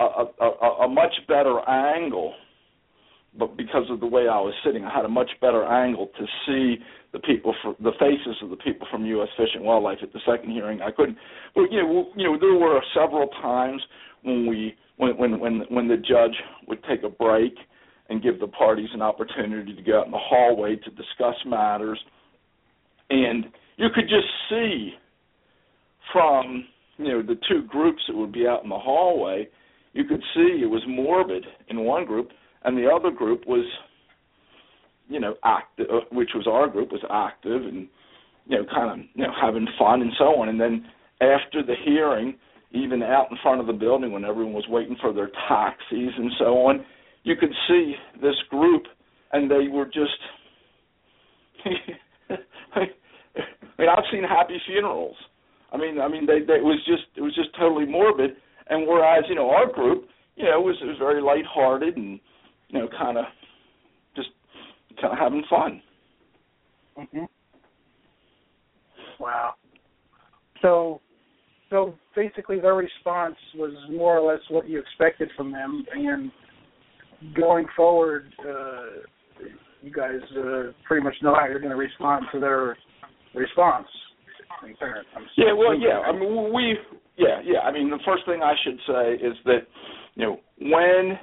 a, 0.00 0.24
a, 0.40 0.66
a 0.84 0.88
much 0.88 1.14
better 1.28 1.60
angle, 1.68 2.34
but 3.38 3.56
because 3.56 3.88
of 3.88 4.00
the 4.00 4.06
way 4.06 4.22
I 4.22 4.40
was 4.40 4.52
sitting, 4.66 4.84
I 4.84 4.92
had 4.92 5.04
a 5.04 5.08
much 5.08 5.30
better 5.40 5.64
angle 5.64 6.10
to 6.18 6.26
see 6.44 6.82
the 7.12 7.20
people 7.20 7.54
for 7.62 7.76
the 7.78 7.92
faces 8.00 8.36
of 8.42 8.50
the 8.50 8.56
people 8.56 8.88
from 8.90 9.06
U.S. 9.06 9.28
Fish 9.36 9.50
and 9.54 9.62
Wildlife. 9.62 9.98
At 10.02 10.12
the 10.12 10.20
second 10.26 10.50
hearing, 10.50 10.82
I 10.82 10.90
couldn't. 10.90 11.16
But 11.54 11.70
you 11.70 11.82
know, 11.82 12.08
you 12.16 12.24
know, 12.24 12.38
there 12.38 12.54
were 12.54 12.80
several 12.92 13.28
times 13.40 13.80
when 14.22 14.48
we 14.48 14.74
when 14.96 15.16
when 15.16 15.38
when 15.38 15.62
when 15.68 15.86
the 15.86 15.98
judge 15.98 16.34
would 16.66 16.82
take 16.90 17.04
a 17.04 17.08
break 17.08 17.54
and 18.08 18.20
give 18.20 18.40
the 18.40 18.48
parties 18.48 18.88
an 18.92 19.02
opportunity 19.02 19.72
to 19.72 19.82
go 19.82 20.00
out 20.00 20.06
in 20.06 20.12
the 20.12 20.18
hallway 20.18 20.74
to 20.74 20.90
discuss 20.90 21.36
matters 21.46 21.98
and 23.10 23.46
you 23.76 23.88
could 23.94 24.08
just 24.08 24.26
see 24.48 24.92
from 26.12 26.64
you 26.98 27.08
know 27.08 27.22
the 27.22 27.38
two 27.48 27.62
groups 27.68 28.02
that 28.08 28.16
would 28.16 28.32
be 28.32 28.46
out 28.46 28.62
in 28.62 28.70
the 28.70 28.78
hallway 28.78 29.48
you 29.92 30.04
could 30.04 30.22
see 30.34 30.60
it 30.62 30.70
was 30.70 30.82
morbid 30.86 31.44
in 31.68 31.80
one 31.80 32.04
group 32.04 32.30
and 32.64 32.76
the 32.76 32.88
other 32.88 33.10
group 33.10 33.46
was 33.46 33.64
you 35.08 35.20
know 35.20 35.34
active 35.44 35.86
uh, 35.92 36.00
which 36.12 36.30
was 36.34 36.46
our 36.46 36.68
group 36.68 36.92
was 36.92 37.04
active 37.10 37.62
and 37.62 37.88
you 38.46 38.56
know 38.56 38.64
kind 38.72 39.00
of 39.00 39.06
you 39.14 39.24
know 39.24 39.32
having 39.40 39.66
fun 39.78 40.02
and 40.02 40.12
so 40.18 40.40
on 40.40 40.48
and 40.48 40.60
then 40.60 40.84
after 41.20 41.62
the 41.62 41.74
hearing 41.84 42.34
even 42.74 43.02
out 43.02 43.30
in 43.30 43.38
front 43.42 43.60
of 43.60 43.66
the 43.66 43.72
building 43.72 44.12
when 44.12 44.24
everyone 44.24 44.52
was 44.52 44.66
waiting 44.68 44.96
for 45.00 45.12
their 45.12 45.30
taxis 45.48 46.12
and 46.18 46.32
so 46.38 46.66
on, 46.66 46.84
you 47.22 47.36
could 47.36 47.52
see 47.68 47.94
this 48.20 48.34
group, 48.50 48.82
and 49.32 49.50
they 49.50 49.68
were 49.68 49.86
just. 49.86 50.18
I 52.74 52.80
mean, 53.78 53.88
I've 53.88 54.04
seen 54.12 54.22
happy 54.22 54.56
funerals. 54.66 55.16
I 55.72 55.76
mean, 55.76 56.00
I 56.00 56.08
mean, 56.08 56.26
they, 56.26 56.40
they 56.40 56.54
it 56.58 56.64
was 56.64 56.78
just 56.86 57.04
it 57.16 57.20
was 57.20 57.34
just 57.34 57.50
totally 57.58 57.86
morbid. 57.86 58.30
And 58.68 58.86
whereas 58.86 59.24
you 59.28 59.34
know 59.34 59.50
our 59.50 59.70
group, 59.70 60.08
you 60.36 60.44
know, 60.44 60.60
was 60.60 60.76
was 60.82 60.96
very 60.98 61.20
lighthearted 61.20 61.96
and 61.96 62.20
you 62.68 62.80
know, 62.80 62.88
kind 62.98 63.18
of 63.18 63.24
just 64.16 64.28
kind 65.00 65.12
of 65.12 65.18
having 65.18 65.44
fun. 65.48 65.82
hmm 66.96 67.24
Wow. 69.20 69.54
So, 70.60 71.00
so 71.70 71.94
basically, 72.16 72.58
their 72.60 72.74
response 72.74 73.36
was 73.54 73.72
more 73.90 74.18
or 74.18 74.32
less 74.32 74.40
what 74.50 74.68
you 74.68 74.80
expected 74.80 75.30
from 75.36 75.52
them, 75.52 75.84
and 75.94 76.32
going 77.34 77.66
forward, 77.76 78.32
uh, 78.40 79.02
you 79.84 79.92
guys 79.92 80.20
uh, 80.36 80.72
pretty 80.86 81.04
much 81.04 81.14
know 81.22 81.34
how 81.34 81.46
you're 81.46 81.60
going 81.60 81.70
to 81.70 81.76
respond 81.76 82.24
to 82.32 82.40
their 82.40 82.76
response. 83.34 83.86
Yeah, 85.36 85.52
well, 85.52 85.78
yeah. 85.78 85.98
I 86.00 86.12
mean, 86.12 86.52
we, 86.54 86.78
yeah, 87.18 87.40
yeah. 87.44 87.60
I 87.60 87.72
mean, 87.72 87.90
the 87.90 87.98
first 88.04 88.24
thing 88.26 88.40
I 88.42 88.54
should 88.64 88.78
say 88.86 89.24
is 89.24 89.34
that, 89.44 89.66
you 90.14 90.24
know, 90.24 90.40
when 90.58 91.18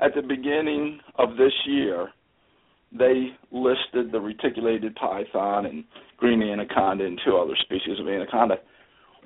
at 0.00 0.14
the 0.14 0.22
beginning 0.22 1.00
of 1.18 1.36
this 1.36 1.52
year, 1.66 2.08
they 2.96 3.28
listed 3.50 4.12
the 4.12 4.20
reticulated 4.20 4.94
python 4.94 5.66
and 5.66 5.84
green 6.16 6.42
anaconda 6.42 7.04
and 7.04 7.20
two 7.24 7.36
other 7.36 7.56
species 7.62 7.98
of 8.00 8.06
anaconda. 8.08 8.56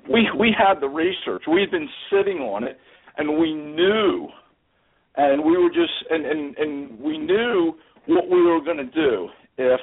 We 0.09 0.29
we 0.37 0.55
had 0.57 0.79
the 0.79 0.87
research. 0.87 1.43
We'd 1.51 1.71
been 1.71 1.89
sitting 2.09 2.37
on 2.37 2.63
it, 2.63 2.77
and 3.17 3.37
we 3.39 3.53
knew, 3.53 4.29
and 5.17 5.43
we 5.43 5.57
were 5.57 5.69
just 5.69 5.91
and 6.09 6.25
and 6.25 6.57
and 6.57 6.99
we 6.99 7.17
knew 7.17 7.73
what 8.07 8.29
we 8.29 8.41
were 8.41 8.61
going 8.61 8.77
to 8.77 8.85
do 8.85 9.29
if 9.57 9.79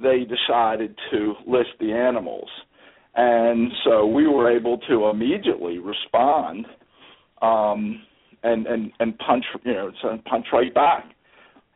they 0.00 0.24
decided 0.24 0.96
to 1.10 1.34
list 1.46 1.70
the 1.80 1.92
animals. 1.92 2.48
And 3.14 3.70
so 3.84 4.06
we 4.06 4.26
were 4.26 4.50
able 4.50 4.78
to 4.88 5.06
immediately 5.06 5.78
respond 5.78 6.66
um, 7.42 8.02
and, 8.42 8.66
and, 8.66 8.90
and 9.00 9.18
punch 9.18 9.44
you 9.64 9.72
know 9.72 9.90
punch 10.24 10.46
right 10.52 10.72
back. 10.74 11.04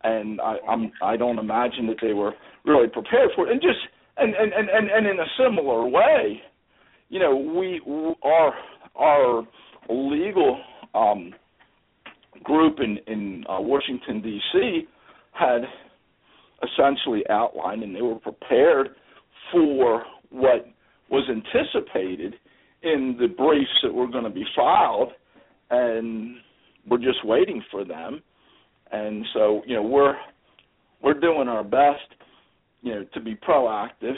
And 0.02 0.40
I 0.40 0.56
I'm 0.68 0.92
I 1.02 1.16
don't 1.16 1.38
imagine 1.38 1.86
that 1.88 1.96
they 2.00 2.12
were 2.12 2.32
really 2.64 2.88
prepared 2.88 3.30
for 3.34 3.46
it. 3.46 3.52
And 3.52 3.60
just 3.60 3.78
and 4.16 4.34
and, 4.34 4.52
and, 4.52 4.68
and, 4.70 4.90
and 4.90 5.06
in 5.06 5.20
a 5.20 5.26
similar 5.38 5.86
way, 5.86 6.40
you 7.08 7.18
know, 7.18 7.36
we 7.36 7.80
our 8.22 8.54
our 8.98 9.46
legal 9.88 10.60
um, 10.94 11.34
group 12.42 12.78
in 12.80 12.98
in 13.06 13.44
uh, 13.48 13.60
Washington 13.60 14.22
D.C. 14.22 14.86
had 15.38 15.62
essentially 16.62 17.22
outlined 17.28 17.82
and 17.82 17.94
they 17.94 18.02
were 18.02 18.16
prepared 18.16 18.90
for 19.52 20.04
what 20.30 20.66
was 21.10 21.28
anticipated 21.28 22.34
in 22.82 23.16
the 23.20 23.28
briefs 23.28 23.70
that 23.82 23.92
were 23.92 24.06
going 24.06 24.24
to 24.24 24.30
be 24.30 24.44
filed 24.54 25.10
and 25.70 26.36
we're 26.88 26.98
just 26.98 27.24
waiting 27.24 27.62
for 27.70 27.84
them. 27.84 28.22
And 28.92 29.24
so 29.34 29.62
you 29.66 29.74
know 29.74 29.82
we're 29.82 30.14
we're 31.02 31.18
doing 31.18 31.48
our 31.48 31.64
best 31.64 32.14
you 32.82 32.94
know 32.94 33.04
to 33.14 33.20
be 33.20 33.34
proactive 33.34 34.14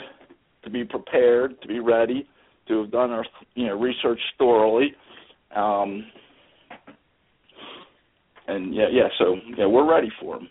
to 0.63 0.69
be 0.69 0.83
prepared 0.83 1.59
to 1.61 1.67
be 1.67 1.79
ready 1.79 2.27
to 2.67 2.81
have 2.81 2.91
done 2.91 3.11
our 3.11 3.25
you 3.55 3.67
know 3.67 3.79
research 3.79 4.19
thoroughly. 4.37 4.93
Um 5.55 6.05
and 8.47 8.73
yeah 8.73 8.87
yeah 8.91 9.07
so 9.17 9.35
yeah 9.57 9.65
we're 9.65 9.89
ready 9.89 10.11
for 10.21 10.37
them 10.37 10.47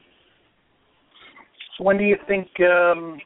when 1.79 1.99
do 1.99 2.05
you 2.05 2.17
think? 2.27 2.49
Um, 2.61 3.19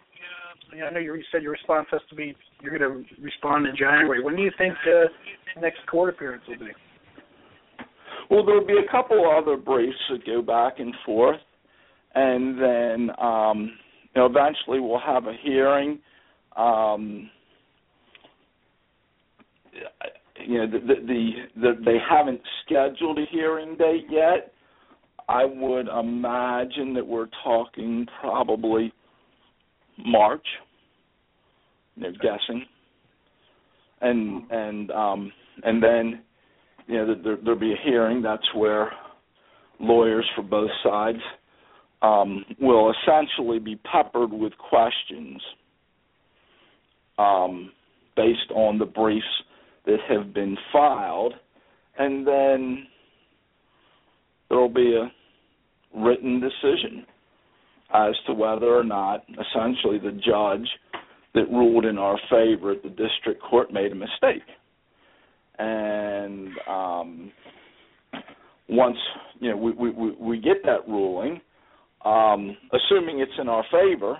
I 0.73 0.91
know 0.91 1.01
you 1.01 1.23
said 1.31 1.43
your 1.43 1.53
response 1.53 1.87
has 1.91 2.01
to 2.09 2.15
be 2.15 2.35
you're 2.63 2.79
going 2.79 3.05
to 3.05 3.23
respond 3.23 3.67
in 3.67 3.77
January. 3.77 4.23
When 4.23 4.37
do 4.37 4.43
you 4.43 4.53
think 4.57 4.75
uh, 4.87 5.09
the 5.55 5.61
next 5.61 5.87
court 5.91 6.11
appearance 6.11 6.43
will 6.49 6.59
be? 6.59 6.73
Well, 8.31 8.47
there'll 8.47 8.67
be 8.67 8.79
a 8.79 8.91
couple 8.91 9.31
other 9.31 9.57
briefs 9.57 9.99
that 10.11 10.25
go 10.25 10.41
back 10.41 10.79
and 10.79 10.95
forth, 11.05 11.41
and 12.15 12.59
then 12.59 13.11
um, 13.21 13.73
you 14.15 14.21
know 14.21 14.27
eventually 14.27 14.81
we'll 14.81 15.01
have 15.01 15.27
a 15.27 15.35
hearing. 15.43 15.99
Um, 16.57 17.31
you 20.47 20.59
know, 20.59 20.67
the, 20.67 20.79
the, 20.79 20.95
the, 21.07 21.31
the 21.57 21.73
they 21.85 21.97
haven't 22.09 22.41
scheduled 22.65 23.19
a 23.19 23.25
hearing 23.31 23.77
date 23.77 24.07
yet, 24.11 24.52
I 25.33 25.47
would 25.47 25.89
imagine 25.89 26.93
that 26.95 27.07
we're 27.07 27.29
talking 27.43 28.07
probably 28.21 28.93
March. 30.05 30.47
They're 31.97 32.13
guessing, 32.13 32.67
and 34.03 34.51
and 34.51 34.91
um, 34.91 35.33
and 35.63 35.83
then 35.83 36.23
you 36.87 36.99
know 36.99 37.15
there, 37.23 37.37
there'll 37.43 37.59
be 37.59 37.73
a 37.73 37.83
hearing. 37.83 38.21
That's 38.21 38.47
where 38.55 38.93
lawyers 39.81 40.29
for 40.37 40.43
both 40.43 40.71
sides 40.83 41.19
um, 42.03 42.45
will 42.61 42.93
essentially 42.93 43.59
be 43.59 43.77
peppered 43.77 44.33
with 44.33 44.53
questions 44.59 45.41
um, 47.19 47.73
based 48.17 48.51
on 48.55 48.79
the 48.79 48.87
briefs 48.87 49.25
that 49.87 49.99
have 50.11 50.35
been 50.35 50.59
filed, 50.73 51.33
and 51.99 52.27
then 52.27 52.87
there'll 54.51 54.69
be 54.69 54.95
a 54.95 55.11
written 55.95 56.41
decision 56.41 57.07
as 57.95 58.15
to 58.27 58.33
whether 58.33 58.75
or 58.75 58.85
not 58.85 59.25
essentially 59.31 59.99
the 59.99 60.13
judge 60.13 60.69
that 61.35 61.51
ruled 61.51 61.85
in 61.85 61.99
our 61.99 62.19
favor 62.31 62.73
at 62.73 62.83
the 62.83 62.89
district 62.89 63.43
court 63.43 63.73
made 63.73 63.93
a 63.93 63.95
mistake. 63.95 64.43
And 65.59 66.49
um, 66.69 67.33
once 68.69 68.97
you 69.41 69.51
know 69.51 69.57
we, 69.57 69.73
we, 69.73 70.11
we 70.13 70.39
get 70.39 70.65
that 70.65 70.89
ruling, 70.89 71.41
um, 72.05 72.57
assuming 72.73 73.21
it's 73.21 73.33
in 73.39 73.49
our 73.49 73.65
favor, 73.71 74.19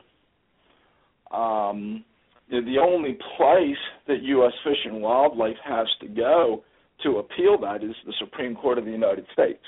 um, 1.33 2.05
the 2.51 2.77
only 2.79 3.17
place 3.37 3.77
that 4.07 4.23
U.S. 4.23 4.53
Fish 4.63 4.77
and 4.85 5.01
Wildlife 5.01 5.57
has 5.65 5.87
to 6.01 6.09
go 6.09 6.63
to 7.03 7.19
appeal 7.19 7.59
that 7.63 7.83
is 7.83 7.95
the 8.07 8.13
Supreme 8.21 8.55
Court 8.55 8.79
of 8.79 8.85
the 8.85 8.91
United 8.91 9.27
States. 9.33 9.63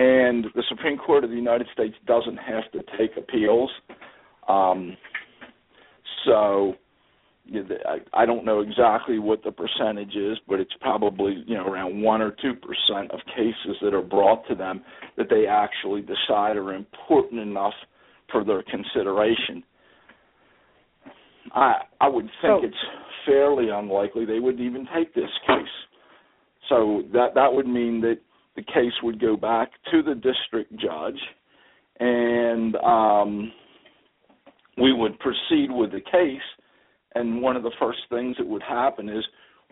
And 0.00 0.46
the 0.54 0.62
Supreme 0.70 0.96
Court 0.96 1.24
of 1.24 1.30
the 1.30 1.36
United 1.36 1.66
States 1.74 1.94
doesn't 2.06 2.38
have 2.38 2.72
to 2.72 2.78
take 2.96 3.18
appeals. 3.18 3.70
Um, 4.48 4.96
so 6.24 6.72
I, 7.84 7.98
I 8.22 8.24
don't 8.24 8.46
know 8.46 8.60
exactly 8.60 9.18
what 9.18 9.44
the 9.44 9.52
percentage 9.52 10.16
is, 10.16 10.38
but 10.48 10.58
it's 10.58 10.72
probably 10.80 11.44
you 11.46 11.54
know 11.54 11.66
around 11.66 12.00
one 12.00 12.22
or 12.22 12.30
two 12.30 12.54
percent 12.54 13.10
of 13.10 13.20
cases 13.36 13.76
that 13.82 13.92
are 13.92 14.00
brought 14.00 14.48
to 14.48 14.54
them 14.54 14.82
that 15.18 15.26
they 15.28 15.44
actually 15.46 16.00
decide 16.00 16.56
are 16.56 16.72
important 16.72 17.38
enough 17.38 17.74
for 18.32 18.42
their 18.42 18.62
consideration. 18.62 19.62
I 21.52 21.74
I 22.00 22.08
would 22.08 22.30
think 22.40 22.64
it's 22.64 22.74
fairly 23.26 23.68
unlikely 23.68 24.24
they 24.24 24.40
would 24.40 24.60
even 24.60 24.88
take 24.96 25.14
this 25.14 25.30
case. 25.46 25.76
So 26.70 27.02
that 27.12 27.34
that 27.34 27.52
would 27.52 27.66
mean 27.66 28.00
that 28.00 28.16
the 28.60 28.72
case 28.72 28.92
would 29.02 29.20
go 29.20 29.36
back 29.36 29.70
to 29.90 30.02
the 30.02 30.14
district 30.14 30.72
judge, 30.78 31.18
and 31.98 32.76
um, 32.76 33.52
we 34.76 34.92
would 34.92 35.18
proceed 35.18 35.70
with 35.70 35.92
the 35.92 36.00
case. 36.00 36.40
And 37.14 37.42
one 37.42 37.56
of 37.56 37.62
the 37.62 37.72
first 37.80 38.00
things 38.10 38.36
that 38.38 38.46
would 38.46 38.62
happen 38.62 39.08
is 39.08 39.24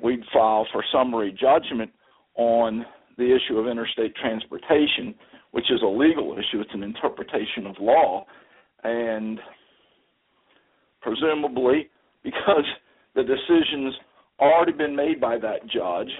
we'd 0.03 0.22
file 0.32 0.66
for 0.72 0.82
summary 0.93 1.36
judgment 1.39 1.91
on 2.36 2.84
the 3.16 3.24
issue 3.24 3.59
of 3.59 3.66
interstate 3.66 4.14
transportation, 4.16 5.14
which 5.51 5.70
is 5.70 5.80
a 5.82 5.86
legal 5.86 6.32
issue. 6.32 6.61
It's 6.61 6.70
an 6.72 6.82
interpretation 6.82 7.66
of 7.66 7.76
law, 7.80 8.24
and 8.84 9.39
presumably 11.03 11.91
because 12.24 12.64
the 13.14 13.22
decision's 13.22 13.95
already 14.41 14.72
been 14.72 14.97
made 14.97 15.20
by 15.20 15.39
that 15.39 15.66
judge, 15.66 16.11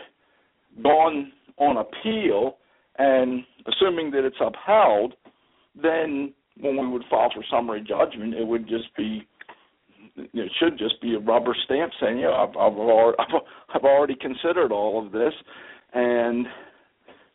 gone 0.83 1.33
on 1.59 1.78
appeal, 1.78 2.59
and 2.98 3.44
assuming 3.66 4.11
that 4.12 4.24
it's 4.24 4.36
upheld, 4.40 5.14
then 5.80 6.32
when 6.61 6.76
we 6.76 6.88
would 6.88 7.04
file 7.11 7.30
for 7.34 7.44
summary 7.50 7.84
judgment, 7.86 8.34
it 8.34 8.46
would 8.46 8.68
just 8.68 8.94
be 8.96 9.26
it 10.16 10.50
should 10.59 10.76
just 10.76 11.00
be 11.00 11.14
a 11.14 11.18
rubber 11.18 11.56
stamp 11.64 11.92
saying, 12.00 12.18
"Yeah, 12.18 12.30
I've 12.30 12.56
I've 12.56 12.76
already, 12.78 13.16
I've 13.74 13.84
already 13.84 14.16
considered 14.16 14.72
all 14.72 15.04
of 15.04 15.12
this," 15.12 15.32
and 15.92 16.46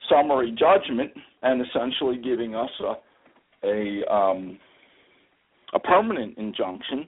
summary 0.10 0.52
judgment, 0.52 1.12
and 1.44 1.66
essentially 1.66 2.18
giving 2.18 2.56
us 2.56 2.70
a 2.82 2.94
a 3.66 4.14
um, 4.14 4.60
a 5.74 5.80
permanent 5.80 6.38
injunction 6.38 7.08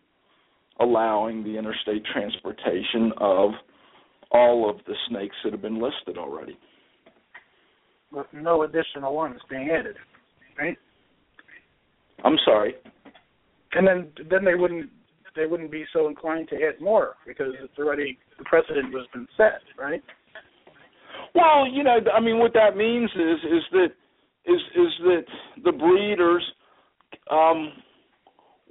allowing 0.79 1.43
the 1.43 1.57
interstate 1.57 2.03
transportation 2.05 3.11
of 3.17 3.51
all 4.31 4.69
of 4.69 4.77
the 4.87 4.95
snakes 5.07 5.35
that 5.43 5.53
have 5.53 5.61
been 5.61 5.81
listed 5.81 6.17
already 6.17 6.57
with 8.15 8.27
no 8.33 8.63
additional 8.63 9.13
ones 9.13 9.39
being 9.49 9.69
added, 9.69 9.95
right? 10.57 10.77
I'm 12.23 12.37
sorry. 12.45 12.75
And 13.73 13.85
then 13.87 14.07
then 14.29 14.45
they 14.45 14.55
wouldn't 14.55 14.89
they 15.35 15.45
wouldn't 15.45 15.71
be 15.71 15.85
so 15.91 16.07
inclined 16.07 16.47
to 16.49 16.55
add 16.55 16.81
more 16.81 17.15
because 17.27 17.53
it's 17.61 17.77
already 17.77 18.17
the 18.37 18.45
precedent 18.45 18.93
has 18.93 19.05
been 19.13 19.27
set, 19.35 19.61
right? 19.77 20.01
Well, 21.33 21.67
you 21.67 21.83
know, 21.83 21.97
I 22.13 22.21
mean, 22.21 22.39
what 22.39 22.53
that 22.53 22.77
means 22.77 23.09
is 23.15 23.39
is 23.43 23.63
that 23.71 23.87
is 24.45 24.61
is 24.75 24.93
that 25.03 25.25
the 25.63 25.71
breeders 25.73 26.43
um, 27.29 27.73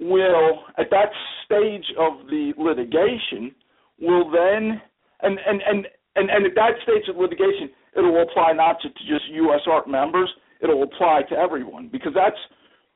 will 0.00 0.64
at 0.78 0.86
that 0.90 1.10
stage 1.44 1.84
of 1.98 2.26
the 2.26 2.52
litigation 2.56 3.54
will 4.00 4.30
then 4.30 4.80
and 5.22 5.38
and 5.46 5.60
and 5.66 5.86
and, 6.16 6.30
and 6.30 6.46
at 6.46 6.54
that 6.54 6.72
stage 6.82 7.08
of 7.08 7.16
litigation 7.16 7.70
it 7.96 8.00
will 8.00 8.22
apply 8.22 8.52
not 8.52 8.80
to, 8.82 8.88
to 8.88 9.00
just 9.08 9.24
USARK 9.32 9.86
members 9.86 10.30
it'll 10.62 10.82
apply 10.82 11.22
to 11.30 11.36
everyone 11.36 11.88
because 11.90 12.12
that's 12.14 12.36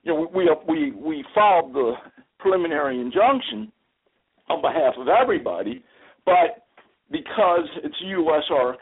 you 0.03 0.12
know 0.12 0.31
we 0.35 0.49
we 0.69 0.93
we 0.93 1.25
filed 1.35 1.75
the 1.75 1.95
preliminary 2.39 3.01
injunction 3.01 3.71
on 4.49 4.62
behalf 4.62 4.95
of 4.99 5.09
everybody 5.09 5.85
but 6.25 6.66
because 7.11 7.69
it's 7.83 7.97
USARK 8.05 8.77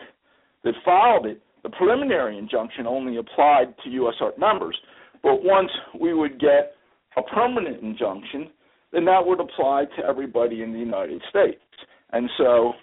that 0.65 0.75
filed 0.85 1.27
it 1.27 1.41
the 1.63 1.71
preliminary 1.71 2.39
injunction 2.39 2.87
only 2.87 3.17
applied 3.17 3.75
to 3.83 3.91
USARK 3.91 4.39
members 4.39 4.77
but 5.23 5.43
once 5.43 5.71
we 5.99 6.15
would 6.15 6.39
get 6.39 6.77
a 7.17 7.23
permanent 7.23 7.83
injunction, 7.83 8.51
then 8.93 9.05
that 9.07 9.27
would 9.27 9.41
apply 9.41 9.85
to 9.97 10.05
everybody 10.05 10.63
in 10.63 10.73
the 10.73 10.79
United 10.79 11.23
States. 11.29 11.61
And 12.13 12.31
so 12.39 12.75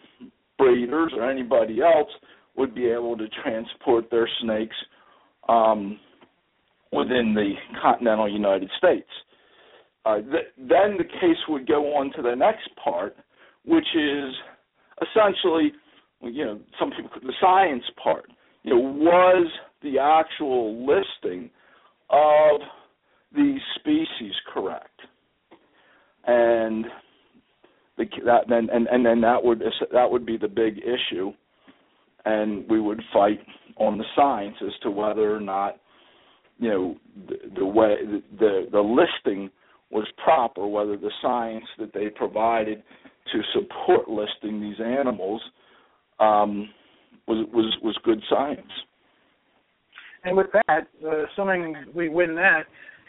breeders 0.57 1.11
or 1.15 1.29
anybody 1.29 1.81
else 1.81 2.09
would 2.55 2.75
be 2.75 2.85
able 2.85 3.17
to 3.17 3.27
transport 3.43 4.09
their 4.11 4.29
snakes 4.41 4.75
um, 5.49 5.99
within 6.91 7.33
the 7.33 7.53
continental 7.81 8.31
United 8.31 8.69
States. 8.77 9.09
Uh, 10.05 10.17
th- 10.17 10.51
then 10.57 10.97
the 10.97 11.05
case 11.19 11.37
would 11.47 11.67
go 11.67 11.95
on 11.95 12.11
to 12.13 12.21
the 12.21 12.35
next 12.35 12.69
part, 12.83 13.15
which 13.65 13.87
is 13.95 14.33
essentially, 15.01 15.71
you 16.21 16.45
know, 16.45 16.59
some 16.79 16.91
people 16.91 17.09
could 17.13 17.23
the 17.23 17.33
science 17.41 17.83
part. 18.01 18.25
You 18.63 18.75
know, 18.75 18.79
was 18.79 19.47
the 19.81 19.99
actual 19.99 20.85
listing 20.85 21.49
of 22.09 22.61
the 23.33 23.57
species 23.79 24.33
correct, 24.53 24.99
and 26.25 26.85
the, 27.97 28.05
that 28.25 28.47
then 28.49 28.69
and, 28.71 28.87
and 28.87 29.05
then 29.05 29.21
that 29.21 29.43
would 29.43 29.61
that 29.91 30.09
would 30.09 30.25
be 30.25 30.37
the 30.37 30.47
big 30.47 30.79
issue, 30.79 31.31
and 32.25 32.67
we 32.69 32.79
would 32.79 33.01
fight 33.11 33.39
on 33.77 33.97
the 33.97 34.05
science 34.15 34.55
as 34.61 34.73
to 34.81 34.91
whether 34.91 35.35
or 35.35 35.39
not 35.39 35.77
you 36.57 36.69
know 36.69 36.95
the, 37.27 37.35
the 37.59 37.65
way 37.65 37.95
the 38.39 38.67
the 38.71 38.79
listing 38.79 39.49
was 39.91 40.07
proper, 40.23 40.65
whether 40.65 40.97
the 40.97 41.11
science 41.21 41.65
that 41.77 41.93
they 41.93 42.09
provided 42.09 42.81
to 43.31 43.41
support 43.53 44.09
listing 44.09 44.59
these 44.59 44.79
animals 44.83 45.41
um, 46.19 46.69
was 47.27 47.45
was 47.53 47.77
was 47.83 47.97
good 48.03 48.21
science. 48.29 48.71
And 50.25 50.37
with 50.37 50.47
that, 50.53 50.87
uh, 51.05 51.25
assuming 51.25 51.75
we 51.93 52.07
win 52.07 52.33
that, 52.35 52.63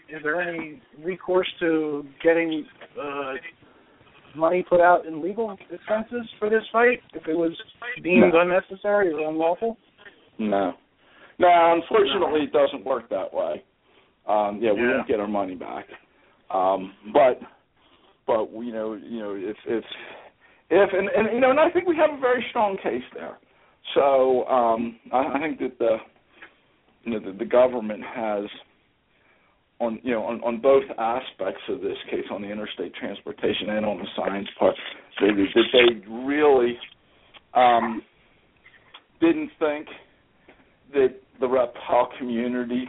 is 0.09 0.23
there 0.23 0.41
any 0.41 0.83
recourse 1.03 1.49
to 1.61 2.05
getting 2.23 2.67
uh, 3.01 3.35
money 4.37 4.65
put 4.69 4.81
out 4.81 5.07
in 5.07 5.23
legal 5.23 5.57
expenses 5.71 6.29
for 6.39 6.51
this 6.51 6.63
fight 6.73 7.01
if 7.13 7.27
it 7.27 7.35
was 7.35 7.53
deemed 8.03 8.33
no. 8.33 8.41
unnecessary 8.41 9.13
or 9.13 9.29
unlawful? 9.29 9.77
No, 10.39 10.75
no. 11.39 11.81
Unfortunately, 11.83 12.43
it 12.43 12.53
doesn't 12.53 12.85
work 12.85 13.09
that 13.11 13.33
way. 13.33 13.63
Um, 14.27 14.59
yeah, 14.63 14.73
we 14.73 14.81
yeah. 14.81 14.97
won't 14.97 15.09
get 15.09 15.21
our 15.21 15.29
money 15.29 15.55
back. 15.55 15.87
Um, 16.51 16.93
but, 17.13 17.41
but 18.27 18.51
you 18.53 18.73
know, 18.73 18.95
you 18.95 19.19
know, 19.19 19.35
if 19.35 19.57
if 19.67 19.85
if 20.71 20.91
and, 20.93 21.09
and 21.09 21.35
you 21.35 21.41
know, 21.41 21.51
and 21.51 21.61
I 21.61 21.71
think 21.71 21.87
we 21.87 21.97
have 21.97 22.17
a 22.17 22.21
very 22.21 22.45
strong 22.51 22.77
case 22.83 23.03
there. 23.15 23.39
So 23.95 24.45
um, 24.47 24.99
I, 25.13 25.35
I 25.35 25.39
think 25.41 25.59
that 25.61 25.79
the 25.79 25.97
you 27.03 27.13
know 27.13 27.33
the, 27.33 27.39
the 27.39 27.45
government 27.45 28.03
has 28.03 28.45
on 29.81 29.99
you 30.03 30.13
know 30.13 30.25
on, 30.25 30.41
on 30.43 30.61
both 30.61 30.85
aspects 30.99 31.63
of 31.69 31.81
this 31.81 31.97
case 32.11 32.25
on 32.31 32.43
the 32.43 32.49
interstate 32.49 32.95
transportation 32.95 33.71
and 33.71 33.85
on 33.85 33.99
the 33.99 34.07
science 34.17 34.49
part. 34.59 34.75
They 35.21 35.29
that 35.29 35.65
they 35.73 36.09
really 36.11 36.79
um, 37.55 38.03
didn't 39.21 39.51
think 39.59 39.89
that 40.93 41.15
the 41.41 41.49
reptile 41.49 42.11
community 42.19 42.89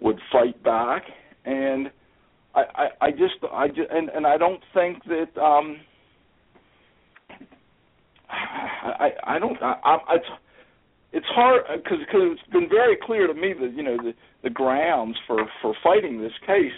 would 0.00 0.18
fight 0.30 0.62
back. 0.62 1.02
And 1.44 1.90
I, 2.54 2.60
I, 2.60 3.06
I 3.06 3.10
just 3.10 3.34
I 3.52 3.68
just 3.68 3.90
and, 3.90 4.08
and 4.10 4.26
I 4.26 4.36
don't 4.36 4.62
think 4.74 5.04
that 5.04 5.40
um 5.40 5.78
I 8.30 9.10
I 9.24 9.38
don't 9.38 9.60
I, 9.62 9.76
I 9.84 10.16
it's 11.12 11.26
hard 11.26 11.62
because 11.76 11.98
because 12.00 12.20
it's 12.32 12.52
been 12.52 12.68
very 12.68 12.96
clear 13.00 13.26
to 13.26 13.34
me 13.34 13.52
that 13.60 13.74
you 13.74 13.82
know 13.82 13.96
the 13.96 14.14
the 14.42 14.50
grounds 14.50 15.16
for 15.26 15.38
for 15.60 15.74
fighting 15.82 16.20
this 16.20 16.32
case. 16.46 16.72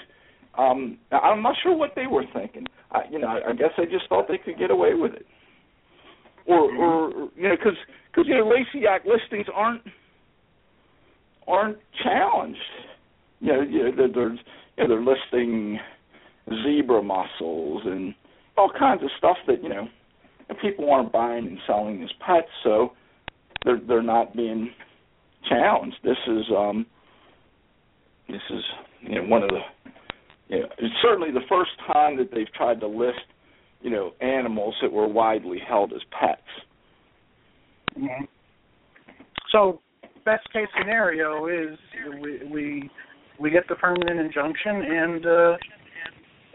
Um, 0.57 0.99
I'm 1.11 1.43
not 1.43 1.57
sure 1.63 1.77
what 1.77 1.93
they 1.97 2.07
were 2.07 2.25
thinking. 2.33 2.67
I, 2.93 3.01
you 3.11 3.19
know, 3.19 3.27
I, 3.27 3.51
I 3.51 3.53
guess 3.55 3.71
they 3.77 3.87
just 3.87 4.09
thought 4.09 4.29
they 4.29 4.39
could 4.39 4.57
get 4.57 4.71
away 4.71 4.95
with 4.95 5.13
it, 5.15 5.27
or 6.47 6.73
or 6.75 7.11
you 7.37 7.49
know, 7.49 7.57
because 7.57 7.77
because 8.11 8.29
you 8.29 8.37
know 8.37 8.49
Lacey 8.49 8.87
Act 8.87 9.07
listings 9.07 9.47
aren't 9.55 9.83
aren't 11.47 11.79
challenged. 12.03 12.59
You 13.41 13.53
know, 13.53 13.61
you 13.63 13.85
know 13.85 13.91
they're, 13.97 14.13
they're 14.13 14.33
you 14.33 14.39
know 14.79 14.89
they're 14.89 15.15
listing 15.15 15.79
zebra 16.65 17.03
mussels 17.03 17.83
and 17.85 18.15
all 18.57 18.71
kinds 18.79 19.03
of 19.03 19.11
stuff 19.19 19.37
that 19.47 19.63
you 19.63 19.69
know 19.69 19.89
and 20.49 20.59
people 20.59 20.91
aren't 20.93 21.13
buying 21.13 21.47
and 21.47 21.59
selling 21.67 22.03
as 22.03 22.11
pets, 22.25 22.49
so 22.63 22.93
they're 23.65 23.81
they're 23.87 24.03
not 24.03 24.37
being 24.37 24.71
challenged. 25.49 25.97
This 26.03 26.17
is 26.27 26.45
um 26.57 26.87
this 28.29 28.43
is 28.51 28.63
you 29.03 29.15
know 29.17 29.25
one 29.25 29.43
of 29.43 29.51
the 29.51 29.61
you 30.49 30.61
know 30.61 30.67
it's 30.79 30.95
certainly 31.03 31.31
the 31.31 31.47
first 31.49 31.71
time 31.93 32.17
that 32.19 32.31
they've 32.33 32.53
tried 32.55 32.81
to 32.81 32.87
list 32.87 33.21
you 33.81 33.91
know 33.91 34.13
animals 34.21 34.75
that 34.83 34.93
were 34.93 35.09
widely 35.09 35.59
held 35.67 35.93
as 35.93 36.01
pets. 36.19 36.41
Mm-hmm. 37.99 38.25
So 39.53 39.81
best 40.25 40.51
case 40.53 40.67
scenario 40.79 41.47
is 41.47 41.79
we 42.21 42.41
we 42.51 42.91
we 43.39 43.51
get 43.51 43.69
the 43.69 43.75
permanent 43.77 44.21
injunction 44.21 44.77
and 44.77 45.27
uh, 45.27 45.57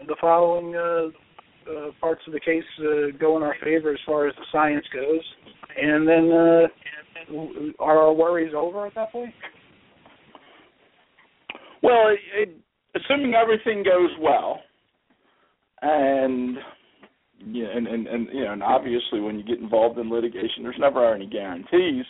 the 0.06 0.16
following 0.20 0.74
uh, 0.74 1.70
uh, 1.70 1.90
parts 2.00 2.22
of 2.26 2.32
the 2.32 2.40
case 2.40 2.64
uh, 2.80 3.16
go 3.18 3.36
in 3.36 3.42
our 3.42 3.54
favor 3.62 3.92
as 3.92 3.98
far 4.06 4.26
as 4.26 4.34
the 4.36 4.44
science 4.50 4.84
goes, 4.92 5.20
and 5.80 6.08
then 6.08 6.32
uh, 6.32 6.66
are 7.78 7.98
our 7.98 8.12
worries 8.12 8.52
over 8.56 8.86
at 8.86 8.94
that 8.94 9.12
point? 9.12 9.32
Well, 11.82 12.08
it, 12.08 12.18
it, 12.34 12.56
assuming 12.94 13.34
everything 13.34 13.82
goes 13.82 14.10
well, 14.20 14.60
and 15.82 16.56
yeah, 17.46 17.68
and, 17.74 17.86
and 17.86 18.06
and 18.06 18.28
you 18.32 18.44
know, 18.44 18.52
and 18.52 18.62
obviously 18.62 19.20
when 19.20 19.38
you 19.38 19.44
get 19.44 19.58
involved 19.58 19.98
in 19.98 20.10
litigation, 20.10 20.62
there's 20.62 20.76
never 20.78 21.14
any 21.14 21.26
guarantees. 21.26 22.04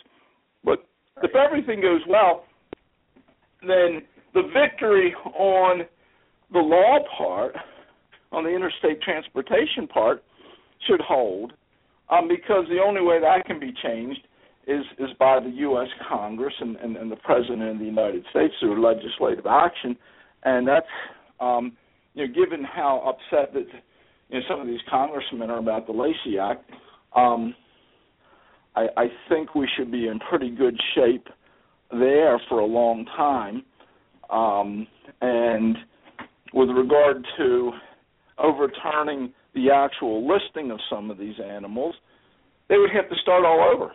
But 0.63 0.85
if 1.23 1.31
everything 1.35 1.81
goes 1.81 2.01
well, 2.07 2.45
then 3.61 4.01
the 4.33 4.43
victory 4.53 5.13
on 5.35 5.83
the 6.51 6.59
law 6.59 6.99
part 7.17 7.55
on 8.31 8.43
the 8.43 8.49
interstate 8.49 9.01
transportation 9.01 9.87
part 9.87 10.23
should 10.87 11.01
hold, 11.01 11.53
um, 12.09 12.27
because 12.27 12.65
the 12.69 12.81
only 12.85 13.01
way 13.01 13.19
that 13.19 13.45
can 13.45 13.59
be 13.59 13.73
changed 13.83 14.27
is 14.67 14.83
is 14.99 15.09
by 15.19 15.39
the 15.39 15.49
U.S. 15.49 15.87
Congress 16.07 16.53
and, 16.59 16.75
and, 16.77 16.95
and 16.95 17.11
the 17.11 17.15
President 17.17 17.63
of 17.63 17.79
the 17.79 17.85
United 17.85 18.23
States 18.29 18.53
through 18.59 18.83
legislative 18.83 19.45
action, 19.45 19.95
and 20.43 20.67
that's 20.67 20.85
um, 21.39 21.73
you 22.13 22.27
know 22.27 22.33
given 22.33 22.63
how 22.63 23.01
upset 23.07 23.53
that 23.53 23.65
you 24.29 24.39
know 24.39 24.45
some 24.49 24.61
of 24.61 24.67
these 24.67 24.79
congressmen 24.89 25.49
are 25.49 25.59
about 25.59 25.87
the 25.87 25.93
Lacey 25.93 26.37
Act, 26.39 26.69
um, 27.15 27.55
I, 28.75 28.87
I 28.97 29.05
think 29.29 29.55
we 29.55 29.67
should 29.77 29.91
be 29.91 30.07
in 30.07 30.19
pretty 30.29 30.51
good 30.51 30.79
shape 30.95 31.27
there 31.91 32.39
for 32.47 32.59
a 32.59 32.65
long 32.65 33.05
time, 33.17 33.63
um, 34.29 34.87
and 35.21 35.75
with 36.53 36.69
regard 36.69 37.25
to 37.37 37.71
overturning 38.37 39.33
the 39.53 39.69
actual 39.71 40.27
listing 40.27 40.71
of 40.71 40.79
some 40.89 41.11
of 41.11 41.17
these 41.17 41.35
animals, 41.43 41.95
they 42.69 42.77
would 42.77 42.91
have 42.91 43.09
to 43.09 43.15
start 43.21 43.43
all 43.45 43.69
over. 43.73 43.91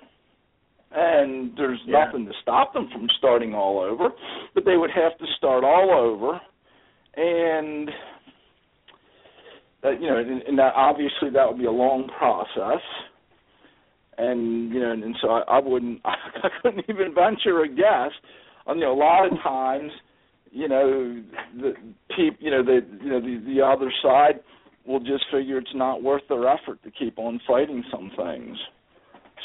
And 0.92 1.56
there's 1.56 1.80
Yeah. 1.84 2.04
nothing 2.04 2.26
to 2.26 2.32
stop 2.42 2.72
them 2.72 2.88
from 2.88 3.08
starting 3.18 3.54
all 3.54 3.80
over, 3.80 4.10
but 4.54 4.64
they 4.64 4.76
would 4.76 4.90
have 4.90 5.18
to 5.18 5.26
start 5.36 5.64
all 5.64 5.90
over. 5.90 6.40
And 7.16 7.90
that 9.82 10.00
you 10.00 10.08
know, 10.08 10.16
and, 10.16 10.42
and 10.42 10.58
that 10.58 10.74
obviously 10.74 11.30
that 11.30 11.48
would 11.48 11.58
be 11.58 11.66
a 11.66 11.70
long 11.70 12.08
process. 12.08 12.82
And 14.18 14.72
you 14.72 14.80
know, 14.80 14.92
and, 14.92 15.04
and 15.04 15.16
so 15.20 15.28
I, 15.30 15.40
I 15.56 15.58
wouldn't, 15.60 16.00
I 16.04 16.48
couldn't 16.62 16.84
even 16.88 17.14
venture 17.14 17.62
a 17.62 17.68
guess. 17.68 18.12
On 18.66 18.78
you 18.78 18.84
know, 18.84 18.92
a 18.92 18.98
lot 18.98 19.30
of 19.30 19.38
times, 19.42 19.90
you 20.50 20.68
know, 20.68 21.22
the 21.60 21.74
peop, 22.14 22.36
you 22.40 22.50
know, 22.50 22.62
the 22.64 22.80
you 23.02 23.10
know 23.10 23.20
the 23.20 23.42
the 23.46 23.62
other 23.62 23.92
side 24.02 24.40
will 24.86 25.00
just 25.00 25.24
figure 25.32 25.58
it's 25.58 25.74
not 25.74 26.02
worth 26.02 26.22
their 26.28 26.48
effort 26.48 26.82
to 26.84 26.90
keep 26.90 27.18
on 27.18 27.40
fighting 27.46 27.84
some 27.90 28.10
things. 28.16 28.56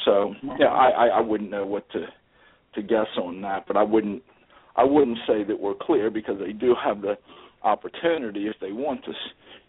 So 0.05 0.33
yeah, 0.59 0.67
I, 0.67 0.89
I 0.89 1.07
I 1.07 1.21
wouldn't 1.21 1.51
know 1.51 1.65
what 1.65 1.89
to 1.91 2.05
to 2.75 2.81
guess 2.81 3.07
on 3.17 3.41
that, 3.41 3.65
but 3.67 3.77
I 3.77 3.83
wouldn't 3.83 4.23
I 4.75 4.83
wouldn't 4.83 5.17
say 5.27 5.43
that 5.43 5.59
we're 5.59 5.75
clear 5.75 6.09
because 6.09 6.35
they 6.39 6.53
do 6.53 6.75
have 6.83 7.01
the 7.01 7.17
opportunity 7.63 8.47
if 8.47 8.55
they 8.59 8.71
want 8.71 9.03
to 9.05 9.11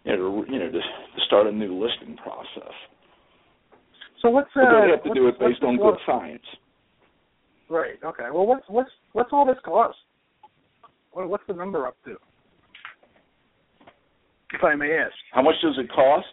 you 0.04 0.16
know 0.16 0.44
to, 0.44 0.52
you 0.52 0.58
know 0.58 0.66
to, 0.66 0.72
to 0.72 1.24
start 1.26 1.46
a 1.46 1.52
new 1.52 1.82
listing 1.82 2.16
process. 2.16 2.72
So 4.22 4.30
what's 4.30 4.48
uh, 4.56 4.62
but 4.62 4.84
they 4.84 4.90
have 4.90 5.02
to 5.04 5.14
do 5.14 5.28
it 5.28 5.38
based 5.38 5.62
on 5.62 5.76
good 5.76 5.98
science. 6.06 6.42
Right. 7.68 7.98
Okay. 8.04 8.28
Well, 8.32 8.46
what's 8.46 8.64
what's 8.68 8.90
what's 9.12 9.30
all 9.32 9.44
this 9.44 9.56
cost? 9.64 9.96
What, 11.12 11.28
what's 11.28 11.44
the 11.48 11.54
number 11.54 11.86
up 11.86 11.96
to? 12.04 12.16
If 14.54 14.62
I 14.62 14.74
may 14.74 14.92
ask. 14.96 15.14
How 15.32 15.42
much 15.42 15.54
does 15.62 15.74
it 15.78 15.90
cost? 15.90 16.26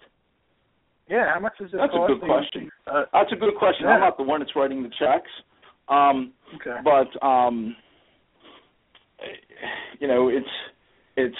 Yeah. 1.09 1.33
How 1.33 1.39
much 1.39 1.53
is 1.59 1.71
it 1.73 1.77
That's 1.77 1.93
a 1.93 2.07
good 2.07 2.21
question. 2.21 2.69
Uh, 2.87 3.03
That's 3.11 3.31
a 3.31 3.35
good 3.35 3.55
question. 3.57 3.85
Yeah. 3.85 3.93
I'm 3.95 3.99
not 4.01 4.17
the 4.17 4.23
one 4.23 4.39
that's 4.39 4.55
writing 4.55 4.83
the 4.83 4.89
checks. 4.89 5.29
Um, 5.89 6.33
okay. 6.55 6.77
but 6.83 7.25
um 7.25 7.75
you 9.99 10.07
know 10.07 10.29
it's 10.29 10.45
it's 11.17 11.35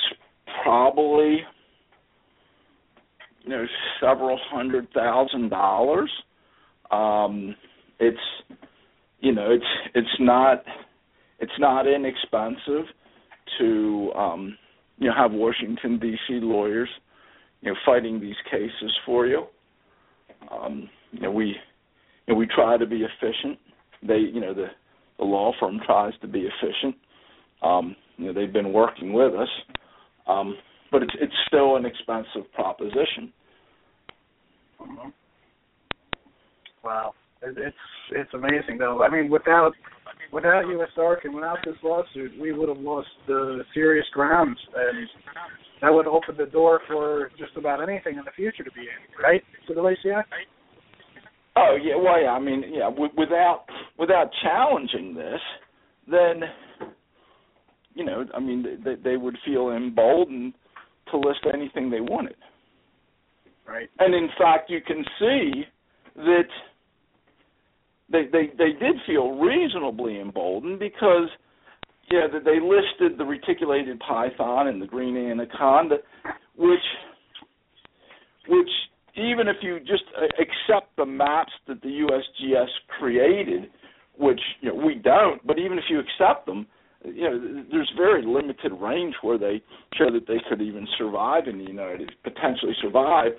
probably 0.64 1.40
you 3.44 3.50
know 3.50 3.66
several 4.02 4.40
hundred 4.52 4.88
thousand 4.92 5.50
dollars 5.50 6.12
um 6.92 7.56
it's 8.00 8.18
you 9.20 9.34
know 9.34 9.52
it's 9.52 9.66
it's 9.94 10.20
not 10.20 10.64
it's 11.40 11.52
not 11.60 11.88
inexpensive 11.88 12.86
to 13.60 14.12
um 14.16 14.58
you 14.98 15.08
know 15.08 15.14
have 15.16 15.32
Washington 15.32 16.00
DC 16.00 16.42
lawyers 16.42 16.90
you 17.62 17.72
know 17.72 17.78
fighting 17.86 18.20
these 18.20 18.36
cases 18.50 18.92
for 19.06 19.28
you 19.28 19.46
um 20.52 20.90
you 21.12 21.22
know 21.22 21.32
we 21.32 21.48
you 21.48 22.34
know 22.34 22.36
we 22.36 22.48
try 22.48 22.78
to 22.78 22.86
be 22.86 23.04
efficient 23.04 23.58
they 24.02 24.18
you 24.18 24.40
know 24.40 24.54
the 24.54 24.68
the 25.20 25.26
law 25.26 25.52
firm 25.60 25.80
tries 25.86 26.14
to 26.22 26.28
be 26.28 26.48
efficient. 26.48 26.96
Um, 27.62 27.96
you 28.18 28.28
know, 28.28 28.34
they've 28.34 28.52
been 28.52 28.74
working 28.74 29.14
with 29.14 29.34
us, 29.36 29.50
um, 30.28 30.56
but 30.92 31.04
it's 31.04 31.14
it's 31.20 31.34
still 31.48 31.76
an 31.76 31.86
expensive 31.86 32.52
proposition. 32.54 33.32
Mhm. 34.82 35.14
Wow, 36.84 37.14
it, 37.42 37.58
it's 37.58 37.78
it's 38.12 38.34
amazing 38.34 38.78
though. 38.78 39.04
I 39.04 39.10
mean, 39.10 39.30
without 39.30 39.74
without 40.32 40.64
USARK 40.66 41.26
and 41.26 41.36
without 41.36 41.60
this 41.66 41.76
lawsuit, 41.84 42.32
we 42.40 42.54
would 42.54 42.70
have 42.70 42.80
lost 42.80 43.10
uh, 43.30 43.58
serious 43.74 44.06
grounds, 44.14 44.58
and 44.76 45.08
that 45.82 45.94
would 45.94 46.08
open 46.08 46.36
the 46.38 46.46
door 46.46 46.82
for 46.88 47.32
just 47.38 47.56
about 47.56 47.82
anything 47.82 48.18
in 48.18 48.26
the 48.26 48.32
future 48.36 48.64
to 48.64 48.72
be 48.72 48.82
in, 48.82 49.24
right? 49.24 49.44
Lacey 49.70 50.10
Oh 51.56 51.78
yeah, 51.82 51.96
well 51.96 52.22
yeah. 52.22 52.32
I 52.32 52.40
mean, 52.40 52.64
yeah. 52.72 52.90
W- 52.90 53.12
without 53.18 53.66
without 53.98 54.30
challenging 54.42 55.14
this, 55.14 55.40
then 56.10 56.42
you 57.94 58.06
know, 58.06 58.26
I 58.34 58.40
mean, 58.40 58.82
they, 58.84 58.96
they 58.96 59.18
would 59.18 59.38
feel 59.46 59.72
emboldened 59.72 60.54
to 61.12 61.18
list 61.18 61.40
anything 61.52 61.90
they 61.90 62.02
wanted. 62.02 62.36
Right. 63.68 63.90
And 64.00 64.14
in 64.16 64.30
fact, 64.38 64.70
you 64.70 64.80
can 64.82 65.04
see 65.20 65.64
that 66.16 66.48
they 68.12 68.24
they 68.32 68.48
they 68.58 68.72
did 68.80 68.96
feel 69.06 69.38
reasonably 69.40 70.20
emboldened 70.20 70.80
because 70.80 71.30
yeah, 72.12 72.28
they 72.44 72.60
listed 72.60 73.18
the 73.18 73.26
reticulated 73.26 74.00
python 74.00 74.68
and 74.68 74.82
the 74.82 74.86
green 74.86 75.16
anaconda, 75.18 75.98
which 76.56 76.80
which 78.48 78.70
even 79.16 79.48
if 79.48 79.58
you 79.62 79.80
just 79.80 80.04
uh, 80.18 80.26
accept 80.40 80.96
the 80.98 81.06
maps 81.06 81.52
that 81.68 81.82
the 81.82 81.88
USGS 81.88 82.68
created, 83.00 83.70
which 84.18 84.40
you 84.62 84.70
know 84.70 84.86
we 84.86 84.96
don't, 84.96 85.46
but 85.46 85.60
even 85.60 85.78
if 85.78 85.86
you 85.90 86.00
accept 86.00 86.46
them, 86.46 86.66
you 87.04 87.24
know 87.24 87.64
there's 87.72 87.92
very 87.98 88.26
limited 88.26 88.72
range 88.74 89.16
where 89.22 89.38
they 89.38 89.62
show 89.98 90.12
that 90.12 90.28
they 90.28 90.38
could 90.50 90.62
even 90.62 90.88
survive 90.98 91.48
in 91.48 91.58
the 91.58 91.66
United, 91.66 92.12
potentially 92.24 92.74
survive, 92.82 93.32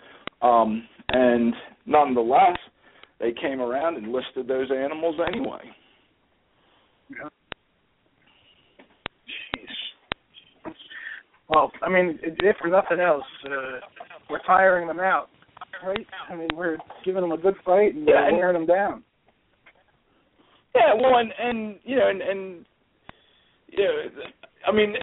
um, 0.42 0.86
and 1.08 1.54
nonetheless 1.86 2.58
they 3.18 3.32
came 3.32 3.60
around 3.60 3.96
and 3.96 4.12
listed 4.12 4.48
those 4.48 4.70
animals 4.70 5.16
anyway. 5.26 5.62
Yeah. 7.10 7.28
Jeez. 9.28 10.72
Well, 11.51 11.72
I 11.82 11.90
mean, 11.90 12.18
if 12.22 12.57
for 12.59 12.68
nothing 12.68 13.01
else, 13.01 13.24
uh, 13.44 13.80
we're 14.30 14.42
tiring 14.46 14.86
them 14.86 15.01
out, 15.01 15.28
right? 15.84 16.07
I 16.30 16.36
mean, 16.36 16.48
we're 16.55 16.76
giving 17.05 17.22
them 17.22 17.32
a 17.32 17.36
good 17.38 17.57
fight 17.64 17.94
and 17.94 18.07
Yeah, 18.07 18.14
we're 18.14 18.28
and- 18.28 18.36
wearing 18.36 18.55
them 18.55 18.66
down. 18.66 19.03
Yeah, 20.74 20.94
well, 20.94 21.16
and, 21.18 21.32
and 21.36 21.80
you 21.82 21.96
know, 21.96 22.09
and, 22.09 22.22
and 22.22 22.64
you 23.66 23.82
know, 23.84 24.22
I 24.68 24.70
mean, 24.72 24.94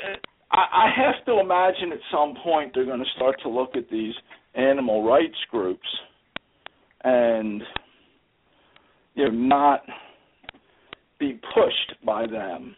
I, 0.51 0.57
I 0.57 0.89
have 0.95 1.25
to 1.25 1.39
imagine 1.41 1.91
at 1.91 1.99
some 2.09 2.35
point 2.41 2.71
they're 2.73 2.85
going 2.85 2.99
to 3.03 3.11
start 3.17 3.35
to 3.43 3.49
look 3.49 3.75
at 3.75 3.89
these 3.91 4.13
animal 4.55 5.03
rights 5.05 5.35
groups 5.51 5.85
and 7.03 7.61
you 9.15 9.25
know 9.25 9.31
not 9.31 9.81
be 11.19 11.33
pushed 11.53 12.05
by 12.05 12.25
them 12.25 12.73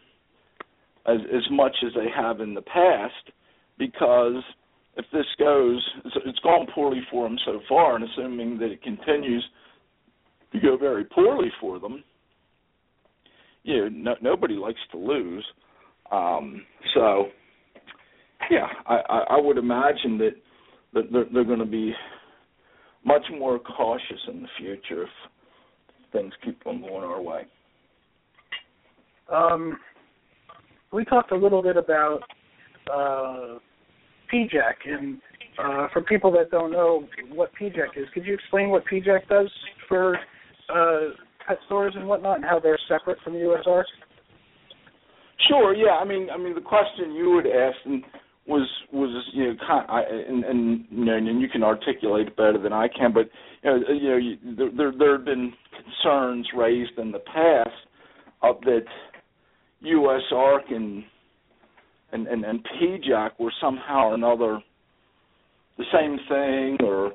as 1.06 1.18
as 1.32 1.48
much 1.52 1.76
as 1.86 1.92
they 1.94 2.08
have 2.14 2.40
in 2.40 2.54
the 2.54 2.62
past 2.62 3.14
because 3.80 4.40
if 4.96 5.04
this 5.12 5.26
goes 5.40 5.84
it's, 6.04 6.38
gone 6.40 6.68
poorly 6.72 7.00
for 7.10 7.28
them 7.28 7.36
so 7.44 7.60
far 7.68 7.96
and 7.96 8.04
assuming 8.04 8.58
that 8.58 8.70
it 8.70 8.82
continues 8.82 9.44
to 10.52 10.60
go 10.60 10.76
very 10.76 11.04
poorly 11.04 11.50
for 11.60 11.80
them 11.80 12.04
you 13.62 13.76
know, 13.76 13.88
no, 13.88 14.14
nobody 14.22 14.54
likes 14.54 14.80
to 14.92 14.98
lose. 14.98 15.44
Um, 16.10 16.64
so, 16.94 17.26
yeah, 18.50 18.66
I, 18.86 18.96
I, 19.08 19.18
I 19.30 19.40
would 19.40 19.58
imagine 19.58 20.18
that, 20.18 20.34
that 20.94 21.12
they're, 21.12 21.26
they're 21.32 21.44
going 21.44 21.58
to 21.58 21.64
be 21.64 21.92
much 23.04 23.22
more 23.38 23.58
cautious 23.58 24.20
in 24.28 24.42
the 24.42 24.48
future 24.58 25.04
if 25.04 25.08
things 26.12 26.32
keep 26.44 26.66
on 26.66 26.80
going 26.80 27.04
our 27.04 27.20
way. 27.20 27.42
Um, 29.32 29.78
we 30.92 31.04
talked 31.04 31.32
a 31.32 31.36
little 31.36 31.62
bit 31.62 31.76
about 31.76 32.20
uh, 32.92 33.58
PIJAC, 34.32 34.74
and 34.86 35.20
uh, 35.58 35.88
for 35.92 36.02
people 36.02 36.30
that 36.32 36.50
don't 36.50 36.72
know 36.72 37.06
what 37.32 37.50
PIJAC 37.60 37.96
is, 37.96 38.06
could 38.14 38.24
you 38.24 38.34
explain 38.34 38.70
what 38.70 38.84
PIJAC 38.86 39.28
does 39.28 39.50
for 39.88 40.16
uh, 40.74 41.14
pet 41.46 41.58
stores 41.66 41.94
and 41.96 42.06
whatnot, 42.06 42.36
and 42.36 42.44
how 42.44 42.58
they're 42.60 42.78
separate 42.88 43.18
from 43.24 43.34
USARK? 43.34 43.84
Sure. 45.48 45.74
Yeah. 45.74 45.96
I 46.00 46.04
mean, 46.04 46.28
I 46.30 46.36
mean, 46.36 46.54
the 46.54 46.60
question 46.60 47.12
you 47.12 47.30
would 47.32 47.46
ask 47.46 47.76
was 48.46 48.68
was 48.92 49.24
you 49.32 49.46
know, 49.48 49.54
kind 49.66 49.86
I, 49.88 50.02
and 50.02 50.44
and 50.44 50.84
you 50.90 51.04
know, 51.04 51.16
and 51.16 51.40
you 51.40 51.48
can 51.48 51.62
articulate 51.62 52.36
better 52.36 52.58
than 52.62 52.72
I 52.72 52.88
can, 52.88 53.12
but 53.12 53.28
you 53.62 53.70
know, 53.70 53.76
you 53.92 54.08
know, 54.10 54.16
you, 54.16 54.36
there 54.56 54.70
there 54.76 54.92
there 54.98 55.16
have 55.16 55.24
been 55.24 55.52
concerns 55.72 56.48
raised 56.56 56.98
in 56.98 57.12
the 57.12 57.20
past 57.20 57.70
of 58.42 58.60
that 58.62 58.84
U.S. 59.80 60.22
Ark 60.34 60.64
and 62.12 62.26
and 62.26 62.44
and, 62.44 62.64
PIJAC 62.64 63.32
were 63.38 63.52
somehow 63.60 64.08
or 64.08 64.14
another 64.14 64.60
the 65.78 65.84
same 65.92 66.18
thing, 66.28 66.86
or 66.86 67.12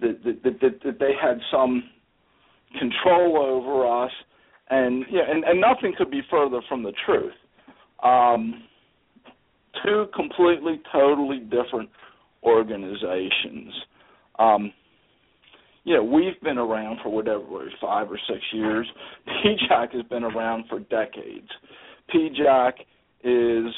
that 0.00 0.22
that 0.24 0.60
that, 0.60 0.80
that 0.84 0.98
they 0.98 1.12
had 1.20 1.38
some 1.50 1.84
control 2.78 3.38
over 3.38 4.04
us, 4.04 4.12
and 4.70 5.04
yeah, 5.10 5.22
and, 5.28 5.44
and 5.44 5.60
nothing 5.60 5.94
could 5.96 6.10
be 6.10 6.22
further 6.30 6.60
from 6.68 6.82
the 6.82 6.92
truth. 7.06 7.32
Um, 8.02 8.64
two 9.84 10.06
completely, 10.14 10.80
totally 10.92 11.38
different 11.40 11.88
organizations. 12.42 13.72
Um, 14.38 14.72
you 15.84 15.94
know, 15.94 16.04
we've 16.04 16.40
been 16.42 16.58
around 16.58 16.98
for 17.02 17.08
whatever, 17.10 17.44
five 17.80 18.10
or 18.10 18.18
six 18.28 18.40
years. 18.52 18.86
PIJAC 19.26 19.94
has 19.94 20.04
been 20.04 20.22
around 20.22 20.64
for 20.68 20.80
decades. 20.80 21.48
PIJAC 22.14 22.72
is 23.24 23.74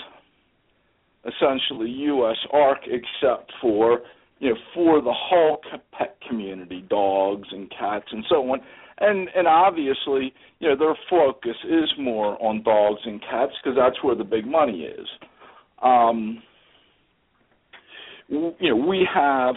essentially 1.25 1.91
U.S. 1.91 2.37
ARC, 2.53 2.79
except 2.87 3.53
for 3.61 4.01
you 4.39 4.51
know 4.51 4.57
for 4.75 5.01
the 5.01 5.13
whole 5.13 5.61
pet 5.97 6.17
community, 6.29 6.85
dogs 6.89 7.49
and 7.53 7.71
cats 7.71 8.07
and 8.11 8.25
so 8.29 8.37
on. 8.51 8.61
And 8.99 9.29
and 9.35 9.47
obviously, 9.47 10.33
you 10.59 10.69
know, 10.69 10.77
their 10.77 10.97
focus 11.09 11.57
is 11.69 11.91
more 11.99 12.41
on 12.43 12.63
dogs 12.63 13.01
and 13.05 13.21
cats 13.21 13.53
because 13.63 13.77
that's 13.77 14.03
where 14.03 14.15
the 14.15 14.25
big 14.25 14.47
money 14.47 14.83
is. 14.83 15.07
Um, 15.83 16.43
you 18.29 18.55
know, 18.61 18.77
we 18.77 19.07
have 19.13 19.57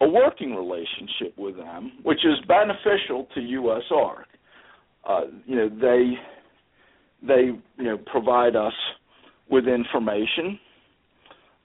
a 0.00 0.08
working 0.08 0.54
relationship 0.54 1.36
with 1.36 1.56
them, 1.56 1.92
which 2.02 2.24
is 2.24 2.38
beneficial 2.48 3.26
to 3.34 3.40
USARK. 3.40 4.24
Uh, 5.06 5.20
you 5.46 5.56
know, 5.56 5.68
they 5.68 6.14
they 7.26 7.50
you 7.76 7.84
know 7.84 7.98
provide 7.98 8.56
us 8.56 8.72
with 9.50 9.66
information. 9.66 10.58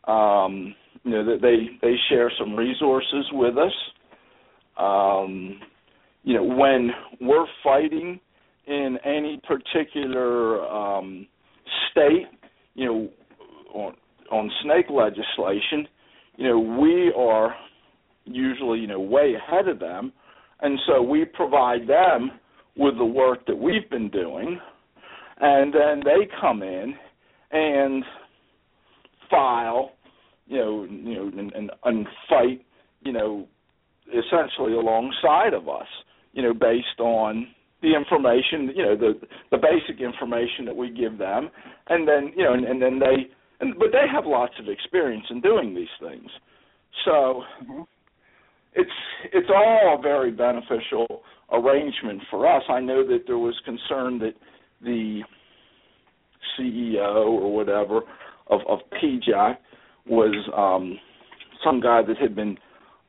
Um, 0.07 0.75
you 1.03 1.11
know, 1.11 1.25
that 1.25 1.41
they 1.41 1.77
they 1.81 1.95
share 2.09 2.31
some 2.39 2.55
resources 2.55 3.25
with 3.31 3.57
us. 3.57 3.73
Um, 4.77 5.59
you 6.23 6.33
know, 6.33 6.43
when 6.43 6.91
we're 7.21 7.45
fighting 7.63 8.19
in 8.67 8.97
any 9.05 9.39
particular 9.47 10.65
um, 10.67 11.27
state, 11.91 12.25
you 12.73 12.85
know, 12.85 13.09
on 13.73 13.93
on 14.31 14.51
snake 14.63 14.87
legislation, 14.89 15.87
you 16.37 16.47
know, 16.47 16.59
we 16.59 17.13
are 17.15 17.55
usually 18.25 18.79
you 18.79 18.87
know 18.87 18.99
way 18.99 19.35
ahead 19.35 19.67
of 19.67 19.79
them, 19.79 20.11
and 20.61 20.79
so 20.87 21.01
we 21.01 21.25
provide 21.25 21.87
them 21.87 22.31
with 22.75 22.97
the 22.97 23.05
work 23.05 23.45
that 23.45 23.55
we've 23.55 23.89
been 23.89 24.09
doing, 24.09 24.59
and 25.39 25.73
then 25.73 26.01
they 26.03 26.27
come 26.41 26.61
in 26.63 26.95
and 27.51 28.03
file, 29.29 29.91
you 30.47 30.57
know, 30.57 30.83
you 30.83 31.15
know, 31.15 31.39
and, 31.39 31.53
and, 31.53 31.71
and 31.83 32.07
fight, 32.29 32.65
you 33.01 33.11
know, 33.11 33.47
essentially 34.09 34.73
alongside 34.73 35.53
of 35.53 35.67
us, 35.67 35.87
you 36.33 36.41
know, 36.41 36.53
based 36.53 36.99
on 36.99 37.47
the 37.81 37.95
information, 37.95 38.71
you 38.75 38.83
know, 38.83 38.95
the 38.95 39.13
the 39.51 39.57
basic 39.57 40.01
information 40.01 40.65
that 40.65 40.75
we 40.75 40.89
give 40.89 41.17
them, 41.17 41.49
and 41.87 42.07
then 42.07 42.31
you 42.35 42.43
know, 42.43 42.53
and, 42.53 42.65
and 42.65 42.81
then 42.81 42.99
they, 42.99 43.27
and 43.59 43.77
but 43.77 43.89
they 43.91 44.05
have 44.11 44.25
lots 44.25 44.53
of 44.59 44.67
experience 44.67 45.25
in 45.29 45.41
doing 45.41 45.75
these 45.75 45.87
things, 45.99 46.29
so 47.05 47.43
mm-hmm. 47.63 47.81
it's 48.73 48.89
it's 49.33 49.49
all 49.53 49.97
a 49.99 50.01
very 50.01 50.31
beneficial 50.31 51.21
arrangement 51.51 52.21
for 52.29 52.47
us. 52.47 52.63
I 52.69 52.79
know 52.79 53.05
that 53.07 53.23
there 53.27 53.37
was 53.37 53.55
concern 53.65 54.19
that 54.19 54.33
the 54.81 55.21
CEO 56.57 57.27
or 57.27 57.53
whatever 57.53 58.01
of 58.47 58.61
of 58.67 58.79
PIJAC 59.01 59.57
was 60.07 60.35
um, 60.55 60.99
some 61.63 61.79
guy 61.81 62.01
that 62.03 62.17
had 62.17 62.35
been 62.35 62.57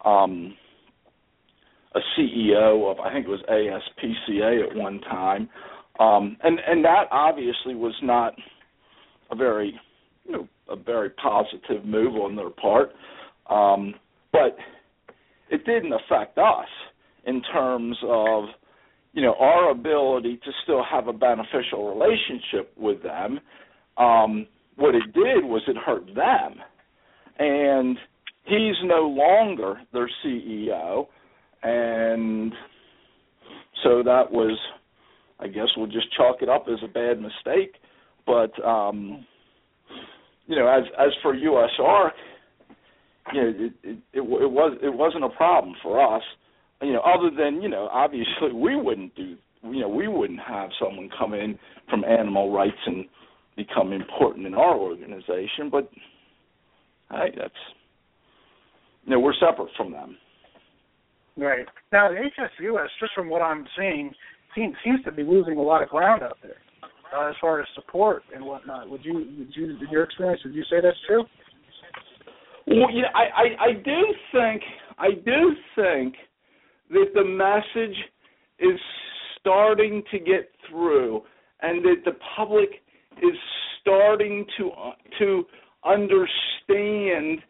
um, 0.04 0.54
a 1.94 2.00
CEO 2.16 2.90
of 2.90 3.00
I 3.00 3.12
think 3.12 3.26
it 3.26 3.30
was 3.30 3.42
ASPCA 3.50 4.70
at 4.70 4.76
one 4.76 5.00
time, 5.00 5.48
um, 5.98 6.36
and 6.42 6.58
and 6.66 6.84
that 6.84 7.04
obviously 7.10 7.74
was 7.74 7.94
not 8.02 8.34
a 9.30 9.36
very 9.36 9.78
you 10.24 10.32
know 10.32 10.48
a 10.68 10.76
very 10.76 11.10
positive 11.10 11.84
move 11.84 12.14
on 12.16 12.36
their 12.36 12.50
part, 12.50 12.92
um, 13.48 13.94
but 14.32 14.56
it 15.50 15.64
didn't 15.64 15.92
affect 15.92 16.38
us 16.38 16.68
in 17.26 17.42
terms 17.52 17.96
of 18.04 18.44
you 19.12 19.22
know 19.22 19.34
our 19.38 19.70
ability 19.70 20.38
to 20.44 20.50
still 20.62 20.84
have 20.84 21.08
a 21.08 21.12
beneficial 21.12 21.94
relationship 21.94 22.72
with 22.76 23.02
them. 23.02 23.40
Um, 23.96 24.46
what 24.76 24.94
it 24.94 25.14
did 25.14 25.44
was 25.44 25.62
it 25.68 25.76
hurt 25.76 26.06
them, 26.14 26.56
and 27.38 27.98
he's 28.44 28.76
no 28.84 29.02
longer 29.08 29.80
their 29.92 30.10
CEO, 30.24 31.06
and 31.62 32.52
so 33.82 34.02
that 34.02 34.30
was, 34.30 34.58
I 35.40 35.48
guess 35.48 35.68
we'll 35.76 35.86
just 35.86 36.12
chalk 36.16 36.36
it 36.40 36.48
up 36.48 36.66
as 36.68 36.78
a 36.82 36.88
bad 36.88 37.20
mistake. 37.20 37.74
But 38.26 38.52
um, 38.64 39.24
you 40.46 40.56
know, 40.56 40.66
as 40.66 40.84
as 40.98 41.12
for 41.22 41.34
USARK, 41.34 42.10
you 43.32 43.40
know, 43.42 43.48
it, 43.48 43.72
it, 43.82 43.98
it, 44.12 44.20
it 44.20 44.20
was 44.20 44.78
it 44.82 44.92
wasn't 44.92 45.24
a 45.24 45.28
problem 45.30 45.74
for 45.82 46.16
us. 46.16 46.22
You 46.82 46.92
know, 46.92 47.00
other 47.00 47.30
than 47.36 47.62
you 47.62 47.68
know, 47.68 47.88
obviously 47.92 48.52
we 48.54 48.76
wouldn't 48.76 49.14
do, 49.14 49.36
you 49.64 49.80
know, 49.80 49.88
we 49.88 50.08
wouldn't 50.08 50.40
have 50.40 50.70
someone 50.80 51.10
come 51.18 51.34
in 51.34 51.58
from 51.88 52.04
animal 52.04 52.52
rights 52.52 52.76
and 52.86 53.06
become 53.56 53.92
important 53.92 54.46
in 54.46 54.54
our 54.54 54.76
organization, 54.76 55.70
but 55.70 55.90
hey, 57.10 57.34
that's 57.36 57.54
you 59.04 59.12
know, 59.12 59.20
we're 59.20 59.34
separate 59.34 59.68
from 59.76 59.92
them. 59.92 60.16
Right 61.36 61.66
now, 61.92 62.08
the 62.08 62.16
HSUS, 62.16 62.86
just 62.98 63.12
from 63.14 63.28
what 63.28 63.40
I'm 63.40 63.66
seeing, 63.78 64.12
seems 64.54 64.74
seems 64.84 65.02
to 65.04 65.12
be 65.12 65.22
losing 65.22 65.58
a 65.58 65.62
lot 65.62 65.82
of 65.82 65.88
ground 65.88 66.22
out 66.22 66.38
there 66.42 66.56
uh, 67.14 67.28
as 67.28 67.34
far 67.40 67.60
as 67.60 67.66
support 67.74 68.22
and 68.34 68.44
whatnot. 68.44 68.88
Would 68.88 69.04
you, 69.04 69.14
would 69.14 69.54
you, 69.54 69.70
in 69.70 69.88
your 69.90 70.04
experience, 70.04 70.40
would 70.44 70.54
you 70.54 70.64
say 70.64 70.76
that's 70.82 70.96
true? 71.06 71.24
Well, 72.66 72.90
you 72.90 73.02
know, 73.02 73.08
I, 73.14 73.64
I, 73.64 73.64
I 73.68 73.72
do 73.74 74.02
think, 74.32 74.62
I 74.98 75.10
do 75.24 75.54
think 75.76 76.14
that 76.90 77.06
the 77.14 77.24
message 77.24 77.96
is 78.58 78.80
starting 79.38 80.02
to 80.10 80.18
get 80.18 80.50
through 80.68 81.22
and 81.60 81.84
that 81.84 81.96
the 82.04 82.12
public 82.36 82.70
is 83.18 83.38
starting 83.80 84.44
to 84.58 84.70
uh, 84.70 84.92
to 85.18 85.44
understand 85.86 87.40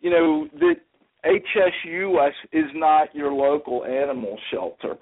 you 0.00 0.10
know 0.10 0.48
that 0.58 0.76
HSUS 1.24 2.32
is 2.52 2.70
not 2.74 3.14
your 3.14 3.32
local 3.32 3.84
animal 3.84 4.38
shelter 4.50 4.96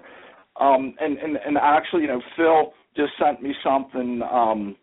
um 0.60 0.94
and 1.00 1.18
and 1.18 1.36
and 1.36 1.56
actually 1.56 2.02
you 2.02 2.08
know 2.08 2.22
Phil 2.36 2.72
just 2.96 3.12
sent 3.22 3.42
me 3.42 3.54
something 3.62 4.22
um 4.30 4.76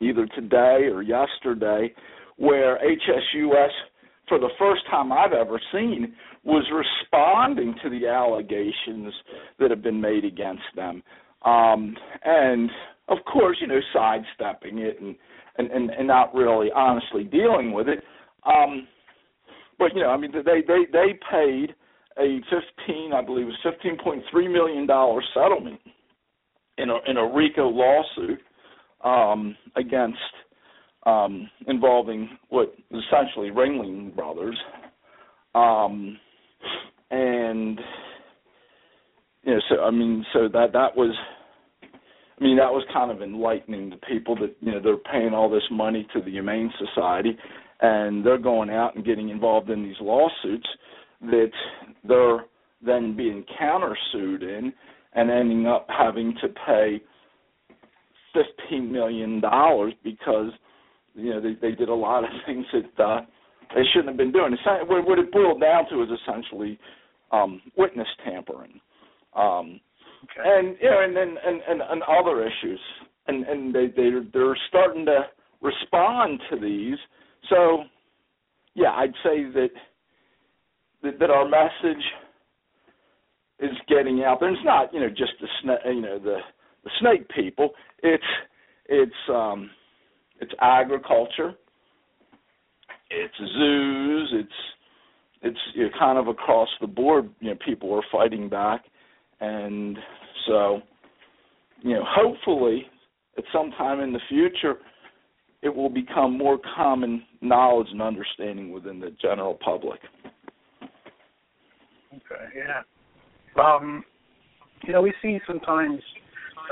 either 0.00 0.26
today 0.34 0.88
or 0.92 1.02
yesterday 1.02 1.92
where 2.36 2.78
HSUS 2.78 3.70
for 4.28 4.38
the 4.38 4.50
first 4.58 4.82
time 4.90 5.12
I've 5.12 5.32
ever 5.32 5.60
seen 5.72 6.14
was 6.44 6.64
responding 6.72 7.74
to 7.82 7.90
the 7.90 8.06
allegations 8.06 9.12
that 9.58 9.70
have 9.70 9.82
been 9.82 10.00
made 10.00 10.24
against 10.24 10.62
them. 10.74 11.02
Um, 11.44 11.96
and 12.24 12.70
of 13.08 13.18
course, 13.30 13.58
you 13.60 13.66
know, 13.66 13.80
sidestepping 13.92 14.78
it 14.78 15.00
and, 15.00 15.14
and, 15.58 15.70
and, 15.70 15.90
and 15.90 16.06
not 16.06 16.34
really 16.34 16.70
honestly 16.74 17.24
dealing 17.24 17.72
with 17.72 17.88
it. 17.88 18.02
Um, 18.44 18.86
but 19.78 19.94
you 19.94 20.02
know, 20.02 20.10
I 20.10 20.16
mean, 20.16 20.32
they 20.32 20.60
they 20.60 20.86
they 20.92 21.18
paid 21.30 21.74
a 22.18 22.40
fifteen, 22.50 23.12
I 23.12 23.22
believe, 23.22 23.46
it 23.46 23.50
was 23.50 23.58
fifteen 23.62 23.96
point 24.02 24.22
three 24.30 24.48
million 24.48 24.86
dollar 24.86 25.22
settlement 25.34 25.80
in 26.78 26.90
a 26.90 26.98
in 27.06 27.16
a 27.16 27.26
RICO 27.26 27.68
lawsuit 27.68 28.40
um, 29.04 29.56
against 29.76 30.18
um, 31.04 31.50
involving 31.66 32.28
what 32.48 32.74
essentially 32.90 33.50
Ringling 33.50 34.14
Brothers. 34.14 34.58
Um, 35.54 36.18
and 37.10 37.80
you 39.42 39.54
know, 39.54 39.60
so 39.68 39.82
I 39.82 39.90
mean, 39.90 40.24
so 40.32 40.48
that 40.52 40.72
that 40.72 40.96
was, 40.96 41.14
I 42.42 42.44
mean, 42.44 42.56
that 42.56 42.72
was 42.72 42.84
kind 42.92 43.12
of 43.12 43.22
enlightening 43.22 43.88
to 43.90 43.96
people 43.98 44.34
that 44.40 44.56
you 44.58 44.72
know 44.72 44.80
they're 44.82 44.96
paying 44.96 45.32
all 45.32 45.48
this 45.48 45.62
money 45.70 46.08
to 46.12 46.20
the 46.20 46.30
Humane 46.32 46.72
Society, 46.76 47.38
and 47.80 48.26
they're 48.26 48.36
going 48.36 48.68
out 48.68 48.96
and 48.96 49.04
getting 49.04 49.28
involved 49.28 49.70
in 49.70 49.84
these 49.84 49.94
lawsuits 50.00 50.66
that 51.20 51.52
they're 52.02 52.38
then 52.84 53.16
being 53.16 53.44
countersued 53.60 54.42
in 54.42 54.72
and 55.12 55.30
ending 55.30 55.68
up 55.68 55.86
having 55.88 56.34
to 56.42 56.48
pay 56.66 57.00
fifteen 58.34 58.90
million 58.90 59.40
dollars 59.40 59.94
because 60.02 60.50
you 61.14 61.30
know 61.30 61.40
they 61.40 61.54
they 61.62 61.76
did 61.76 61.90
a 61.90 61.94
lot 61.94 62.24
of 62.24 62.30
things 62.46 62.66
that 62.72 63.04
uh 63.04 63.20
they 63.72 63.82
shouldn't 63.92 64.08
have 64.08 64.16
been 64.16 64.32
doing. 64.32 64.56
What 64.88 65.20
it 65.20 65.30
boiled 65.30 65.60
down 65.60 65.88
to 65.90 66.02
is 66.02 66.08
essentially 66.10 66.76
um, 67.30 67.62
witness 67.76 68.08
tampering, 68.24 68.80
um, 69.36 69.78
okay. 70.24 70.42
and 70.44 70.76
you 70.80 70.90
know, 70.90 71.00
and 71.02 71.16
then 71.16 71.36
and, 71.44 71.60
and, 71.68 71.82
and 71.82 72.02
other 72.02 72.46
issues, 72.46 72.80
and 73.26 73.44
and 73.46 73.74
they 73.74 73.86
they 73.88 74.10
they're 74.32 74.56
starting 74.68 75.06
to 75.06 75.26
respond 75.60 76.40
to 76.50 76.58
these. 76.58 76.98
So, 77.48 77.84
yeah, 78.74 78.90
I'd 78.90 79.14
say 79.22 79.44
that 79.54 79.70
that, 81.02 81.18
that 81.18 81.30
our 81.30 81.48
message 81.48 82.04
is 83.60 83.76
getting 83.88 84.24
out 84.24 84.40
there. 84.40 84.48
And 84.48 84.56
it's 84.56 84.64
not 84.64 84.92
you 84.92 85.00
know 85.00 85.08
just 85.08 85.32
the 85.40 85.48
snake, 85.62 85.78
you 85.86 86.00
know 86.00 86.18
the 86.18 86.38
the 86.84 86.90
snake 87.00 87.28
people. 87.28 87.70
It's 88.02 88.24
it's 88.86 89.12
um, 89.28 89.70
it's 90.40 90.52
agriculture 90.60 91.54
it's 93.12 93.34
zoos, 93.38 94.32
it's 94.32 94.52
it's 95.42 95.58
you 95.74 95.84
know, 95.84 95.90
kind 95.98 96.18
of 96.18 96.28
across 96.28 96.68
the 96.80 96.86
board. 96.86 97.28
You 97.40 97.50
know, 97.50 97.58
people 97.64 97.92
are 97.94 98.02
fighting 98.10 98.48
back, 98.48 98.84
and 99.42 99.98
so 100.46 100.80
you 101.82 101.94
know, 101.94 102.04
hopefully, 102.06 102.86
at 103.36 103.44
some 103.52 103.70
time 103.72 104.00
in 104.00 104.12
the 104.12 104.20
future, 104.28 104.76
it 105.62 105.74
will 105.74 105.88
become 105.88 106.38
more 106.38 106.58
common 106.76 107.24
knowledge 107.40 107.88
and 107.90 108.00
understanding 108.00 108.72
within 108.72 109.00
the 109.00 109.10
general 109.20 109.58
public. 109.64 110.00
Okay, 112.12 112.44
yeah. 112.56 112.82
Um, 113.62 114.04
you 114.84 114.92
know, 114.92 115.02
we 115.02 115.12
see 115.22 115.38
sometimes 115.46 116.00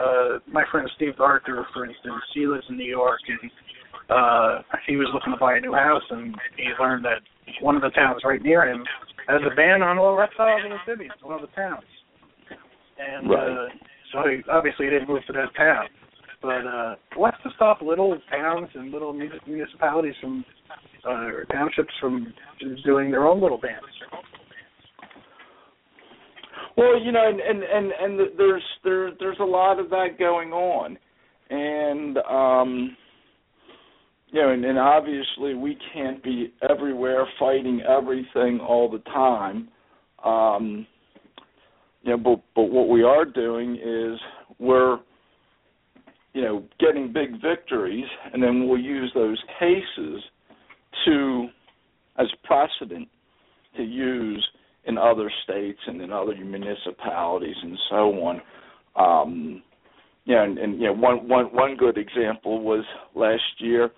uh, 0.00 0.38
my 0.50 0.64
friend 0.70 0.88
Steve 0.96 1.14
Arthur, 1.18 1.66
for 1.72 1.84
instance, 1.84 2.22
he 2.34 2.46
lives 2.46 2.64
in 2.68 2.76
New 2.76 2.84
York, 2.88 3.20
and 3.28 3.50
uh, 4.08 4.62
he 4.86 4.96
was 4.96 5.08
looking 5.12 5.32
to 5.32 5.38
buy 5.38 5.56
a 5.56 5.60
new 5.60 5.72
house, 5.72 6.02
and 6.10 6.34
he 6.56 6.68
learned 6.80 7.04
that 7.04 7.22
one 7.62 7.74
of 7.74 7.82
the 7.82 7.90
towns 7.90 8.22
right 8.24 8.42
near 8.42 8.68
him 8.68 8.84
has 9.28 9.40
a 9.50 9.54
ban 9.54 9.82
on 9.82 9.98
all 9.98 10.16
reptiles 10.16 10.62
and 10.64 10.72
amphibians. 10.72 11.14
One 11.22 11.42
of 11.42 11.48
the 11.48 11.54
towns, 11.54 11.84
and 13.00 13.30
right. 13.30 13.48
uh, 13.48 13.68
so 14.12 14.28
he 14.28 14.42
obviously 14.50 14.86
he 14.86 14.90
didn't 14.90 15.08
move 15.08 15.22
to 15.26 15.32
that 15.32 15.54
town. 15.56 15.86
But 16.42 16.66
uh, 16.66 16.94
what's 17.16 17.36
to 17.42 17.50
stop 17.56 17.82
little 17.82 18.18
towns 18.30 18.68
and 18.74 18.90
little 18.90 19.12
municipalities 19.12 20.14
from 20.20 20.44
uh, 21.06 21.10
or 21.10 21.44
townships 21.52 21.92
from 22.00 22.32
doing 22.84 23.10
their 23.10 23.26
own 23.26 23.40
little 23.42 23.58
bans? 23.58 23.82
Well, 26.76 26.98
you 26.98 27.12
know, 27.12 27.28
and 27.28 27.40
and 27.40 27.62
and, 27.62 27.92
and 27.92 28.38
there's 28.38 28.62
there 28.84 29.10
there's 29.18 29.38
a 29.40 29.44
lot 29.44 29.78
of 29.78 29.90
that 29.90 30.18
going 30.18 30.52
on, 30.52 30.96
and 31.50 32.18
um, 32.18 32.96
you 34.28 34.40
know, 34.40 34.50
and, 34.50 34.64
and 34.64 34.78
obviously 34.78 35.54
we 35.54 35.76
can't 35.92 36.22
be 36.22 36.54
everywhere 36.68 37.26
fighting 37.38 37.82
everything 37.82 38.60
all 38.60 38.90
the 38.90 39.00
time. 39.10 39.68
Um, 40.24 40.86
you 42.02 42.10
know, 42.10 42.18
but 42.18 42.40
but 42.54 42.70
what 42.70 42.88
we 42.88 43.02
are 43.02 43.24
doing 43.24 43.76
is 43.76 44.18
we're 44.58 44.98
you 46.32 46.42
know 46.42 46.64
getting 46.78 47.12
big 47.12 47.40
victories, 47.42 48.06
and 48.32 48.42
then 48.42 48.68
we'll 48.68 48.80
use 48.80 49.10
those 49.14 49.42
cases 49.58 50.22
to 51.04 51.48
as 52.18 52.26
precedent 52.44 53.08
to 53.76 53.82
use 53.82 54.46
in 54.84 54.98
other 54.98 55.30
states 55.44 55.78
and 55.86 56.00
in 56.00 56.12
other 56.12 56.34
municipalities 56.36 57.56
and 57.62 57.78
so 57.88 57.96
on. 58.24 58.42
Um, 58.96 59.62
you 60.24 60.38
and, 60.38 60.58
and 60.58 60.80
you 60.80 60.92
one 60.92 61.28
one 61.28 61.46
one 61.46 61.76
good 61.76 61.98
example 61.98 62.62
was 62.62 62.84
last 63.14 63.42
year 63.58 63.90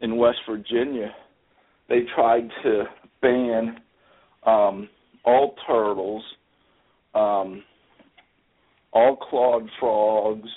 in 0.00 0.16
West 0.16 0.38
Virginia. 0.48 1.14
They 1.88 2.02
tried 2.14 2.48
to 2.62 2.84
ban 3.20 3.80
um, 4.46 4.88
all 5.24 5.54
turtles, 5.66 6.22
um, 7.14 7.62
all 8.92 9.16
clawed 9.16 9.68
frogs, 9.78 10.48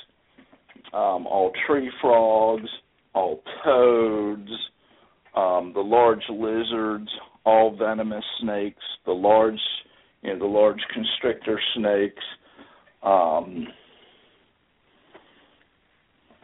um, 0.93 1.25
all 1.27 1.51
tree 1.67 1.89
frogs, 2.01 2.69
all 3.13 3.41
toads, 3.63 4.49
um, 5.35 5.71
the 5.73 5.81
large 5.81 6.23
lizards, 6.29 7.09
all 7.45 7.75
venomous 7.75 8.23
snakes, 8.39 8.83
the 9.05 9.11
large, 9.11 9.59
you 10.21 10.33
know, 10.33 10.39
the 10.39 10.45
large 10.45 10.81
constrictor 10.93 11.59
snakes, 11.75 12.23
um, 13.01 13.67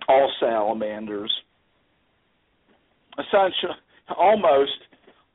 all 0.08 0.32
salamanders. 0.40 1.32
Essentially, 3.14 3.74
almost, 4.18 4.72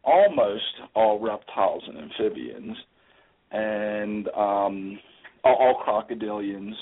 almost 0.02 0.62
all 0.94 1.20
reptiles 1.20 1.82
and 1.86 1.98
amphibians, 1.98 2.76
and 3.54 4.28
um, 4.36 4.98
all, 5.44 5.82
crocodilians. 5.86 6.72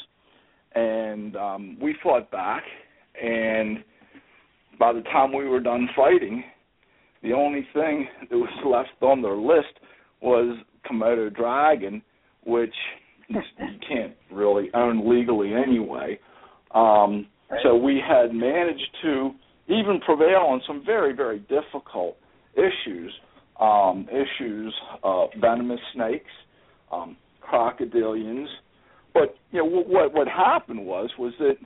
And 0.75 1.37
um, 1.37 1.79
we 1.81 1.95
fought 2.03 2.31
back, 2.31 2.63
and 3.23 3.85
by 4.79 4.93
the 4.95 5.03
time 5.03 5.35
we 5.37 5.47
were 5.47 5.61
done 5.61 5.89
fighting, 5.95 6.43
the 7.23 7.33
only 7.33 7.67
thing 7.75 8.09
that 8.31 8.37
was 8.37 8.49
left 8.65 9.03
on 9.03 9.21
their 9.21 9.37
list 9.37 9.79
was 10.23 10.57
Komodo 10.91 11.35
dragon, 11.35 12.03
which 12.45 12.75
you 13.29 13.39
can't 13.87 14.15
really 14.31 14.71
own 14.75 15.09
legally 15.09 15.53
anyway. 15.53 16.19
Um, 16.75 17.27
so 17.63 17.77
we 17.77 18.01
had 18.07 18.33
managed 18.33 18.97
to 19.03 19.33
even 19.69 20.01
prevail 20.05 20.47
on 20.49 20.63
some 20.67 20.83
very, 20.85 21.15
very 21.15 21.41
difficult 21.41 22.17
issues. 22.55 23.13
Um, 23.61 24.09
issues 24.11 24.75
of 25.05 25.29
venomous 25.41 25.79
snakes, 25.95 26.31
um, 26.93 27.17
crocodilians. 27.43 28.47
But 29.15 29.37
you 29.51 29.59
know 29.59 29.65
what 29.65 30.15
what 30.15 30.29
happened 30.29 30.85
was 30.87 31.11
was 31.19 31.33
that 31.39 31.57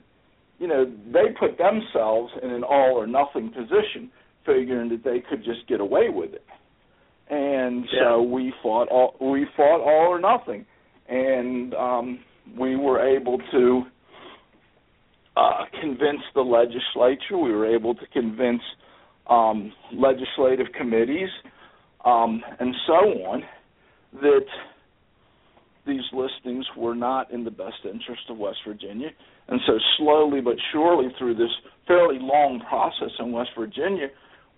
you 0.59 0.67
know 0.67 0.85
they 0.85 1.33
put 1.39 1.57
themselves 1.57 2.33
in 2.41 2.49
an 2.49 2.63
all 2.63 2.93
or 2.95 3.07
nothing 3.07 3.49
position 3.49 4.11
figuring 4.45 4.89
that 4.89 5.03
they 5.03 5.21
could 5.29 5.43
just 5.43 5.67
get 5.67 5.79
away 5.79 6.09
with 6.09 6.33
it. 6.33 6.45
And 7.29 7.85
yeah. 7.91 7.99
so 7.99 8.21
we 8.21 8.53
fought 8.63 8.87
all 8.89 9.15
we 9.19 9.45
fought 9.55 9.81
all 9.81 10.07
or 10.07 10.19
nothing, 10.19 10.65
and 11.07 11.73
um, 11.73 12.19
we 12.57 12.75
were 12.75 12.99
able 13.05 13.39
to 13.51 13.83
uh, 15.35 15.65
convince 15.81 16.21
the 16.33 16.41
legislature. 16.41 17.37
We 17.37 17.51
were 17.51 17.65
able 17.73 17.95
to 17.95 18.07
convince 18.07 18.61
um, 19.29 19.73
legislative 19.93 20.67
committees 20.77 21.29
um, 22.07 22.41
and 22.59 22.73
so 22.85 22.93
on 22.93 23.43
that 24.21 24.45
these 25.87 26.03
listings 26.11 26.65
were 26.75 26.95
not 26.95 27.31
in 27.31 27.43
the 27.43 27.51
best 27.51 27.85
interest 27.85 28.23
of 28.29 28.37
West 28.37 28.59
Virginia. 28.67 29.09
And 29.47 29.59
so, 29.65 29.73
slowly 29.97 30.41
but 30.41 30.55
surely, 30.71 31.07
through 31.17 31.35
this 31.35 31.51
fairly 31.87 32.19
long 32.19 32.61
process 32.67 33.11
in 33.19 33.31
West 33.31 33.51
Virginia, 33.57 34.07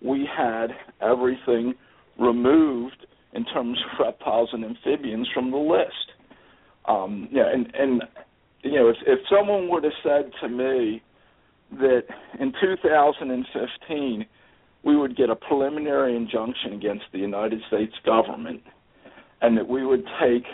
we 0.02 0.28
had 0.36 0.68
everything 1.02 1.76
removed 2.20 3.06
in 3.34 3.46
terms 3.46 3.78
of 3.80 4.06
reptiles 4.06 4.50
and 4.54 4.66
amphibians 4.66 5.28
from 5.34 5.52
the 5.52 5.58
list. 5.58 6.14
Um, 6.86 7.30
yeah, 7.32 7.52
and 7.54 7.72
and 7.76 8.04
you 8.64 8.74
know, 8.74 8.90
if 8.90 8.98
if 9.06 9.20
someone 9.30 9.70
would 9.70 9.84
have 9.84 9.94
said 10.04 10.32
to 10.42 10.50
me 10.50 11.02
that 11.80 12.04
in 12.40 12.52
2015 12.60 14.26
we 14.84 14.96
would 14.96 15.16
get 15.16 15.30
a 15.30 15.36
preliminary 15.36 16.16
injunction 16.16 16.74
against 16.74 17.04
the 17.12 17.20
United 17.20 17.62
States 17.68 17.94
government, 18.06 18.62
and 19.42 19.58
that 19.58 19.68
we 19.68 19.86
would 19.86 20.04
take 20.22 20.46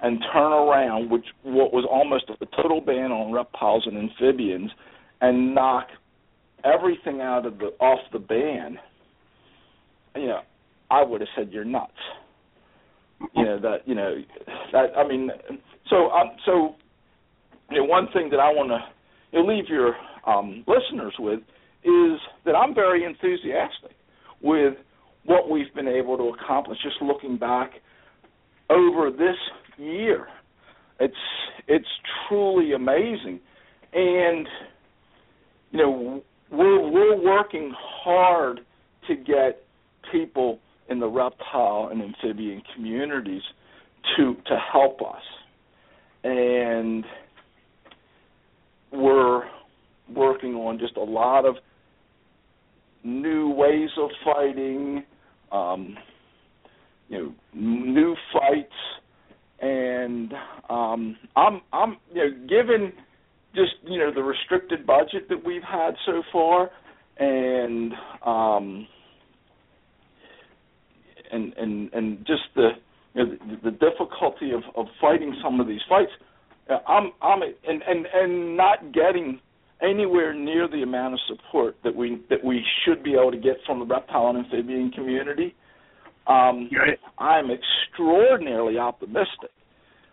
and 0.00 0.20
turn 0.32 0.52
around, 0.52 1.10
which 1.10 1.24
what 1.42 1.72
was 1.72 1.86
almost 1.90 2.24
a 2.28 2.62
total 2.62 2.80
ban 2.80 3.12
on 3.12 3.32
reptiles 3.32 3.84
and 3.86 3.96
amphibians, 3.96 4.70
and 5.20 5.54
knock 5.54 5.88
everything 6.64 7.20
out 7.20 7.46
of 7.46 7.58
the 7.58 7.66
off 7.80 8.00
the 8.12 8.18
ban, 8.18 8.78
you 10.14 10.26
know, 10.26 10.40
I 10.90 11.02
would 11.02 11.20
have 11.20 11.28
said 11.36 11.50
you're 11.52 11.64
nuts. 11.64 11.92
You 13.34 13.44
know 13.44 13.58
that 13.60 13.78
you 13.86 13.94
know 13.94 14.16
that 14.72 14.96
I 14.96 15.06
mean, 15.06 15.30
so 15.88 16.10
um, 16.10 16.32
so 16.44 16.74
you 17.70 17.78
know, 17.78 17.84
one 17.84 18.08
thing 18.12 18.28
that 18.30 18.40
I 18.40 18.50
want 18.50 18.68
to 18.68 18.78
you 19.32 19.42
know, 19.42 19.52
leave 19.52 19.68
your 19.68 19.96
um, 20.26 20.64
listeners 20.66 21.14
with 21.18 21.40
is 21.84 22.20
that 22.44 22.54
I'm 22.54 22.74
very 22.74 23.04
enthusiastic 23.04 23.96
with 24.42 24.74
what 25.24 25.48
we've 25.48 25.72
been 25.74 25.88
able 25.88 26.18
to 26.18 26.34
accomplish. 26.38 26.78
Just 26.82 27.00
looking 27.00 27.38
back 27.38 27.70
over 28.68 29.10
this 29.10 29.36
year, 29.76 30.26
it's 31.00 31.14
it's 31.68 31.88
truly 32.28 32.72
amazing, 32.72 33.40
and 33.92 34.46
you 35.70 35.78
know 35.78 36.22
we're 36.50 36.90
we're 36.90 37.16
working 37.20 37.72
hard 37.76 38.60
to 39.08 39.16
get 39.16 39.62
people 40.12 40.58
in 40.88 41.00
the 41.00 41.08
reptile 41.08 41.88
and 41.90 42.02
amphibian 42.02 42.62
communities 42.74 43.42
to 44.16 44.34
to 44.46 44.58
help 44.72 45.00
us. 45.02 45.22
And 46.24 47.04
we're 48.92 49.42
working 50.14 50.54
on 50.54 50.78
just 50.78 50.96
a 50.96 51.02
lot 51.02 51.44
of 51.44 51.56
new 53.04 53.50
ways 53.50 53.90
of 53.98 54.10
fighting 54.24 55.04
um, 55.52 55.96
you 57.08 57.18
know 57.18 57.34
new 57.54 58.16
fights 58.32 58.72
and 59.60 60.32
um, 60.68 61.16
I'm 61.34 61.60
I'm 61.72 61.96
you 62.12 62.24
know 62.24 62.46
given 62.48 62.92
just 63.54 63.72
you 63.84 63.98
know 63.98 64.12
the 64.14 64.22
restricted 64.22 64.86
budget 64.86 65.28
that 65.28 65.44
we've 65.44 65.62
had 65.62 65.94
so 66.04 66.22
far, 66.32 66.70
and 67.18 67.92
um, 68.24 68.86
and 71.32 71.52
and 71.54 71.92
and 71.92 72.18
just 72.26 72.42
the 72.54 72.70
you 73.14 73.24
know, 73.24 73.30
the, 73.32 73.70
the 73.70 73.76
difficulty 73.76 74.52
of 74.52 74.62
of 74.74 74.86
fighting 75.00 75.34
some 75.42 75.60
of 75.60 75.66
these 75.66 75.80
fights. 75.88 76.12
Uh, 76.68 76.78
I'm 76.86 77.12
I'm 77.22 77.42
and 77.42 77.82
and 77.82 78.06
and 78.12 78.56
not 78.56 78.92
getting 78.92 79.40
anywhere 79.82 80.32
near 80.32 80.68
the 80.68 80.82
amount 80.82 81.14
of 81.14 81.20
support 81.28 81.76
that 81.84 81.94
we 81.94 82.22
that 82.30 82.42
we 82.44 82.62
should 82.84 83.02
be 83.02 83.14
able 83.14 83.30
to 83.30 83.38
get 83.38 83.56
from 83.66 83.80
the 83.80 83.86
reptile 83.86 84.28
and 84.28 84.38
amphibian 84.38 84.90
community. 84.90 85.54
Um. 86.26 86.68
I'm 87.18 87.50
extraordinarily 87.50 88.78
optimistic 88.78 89.50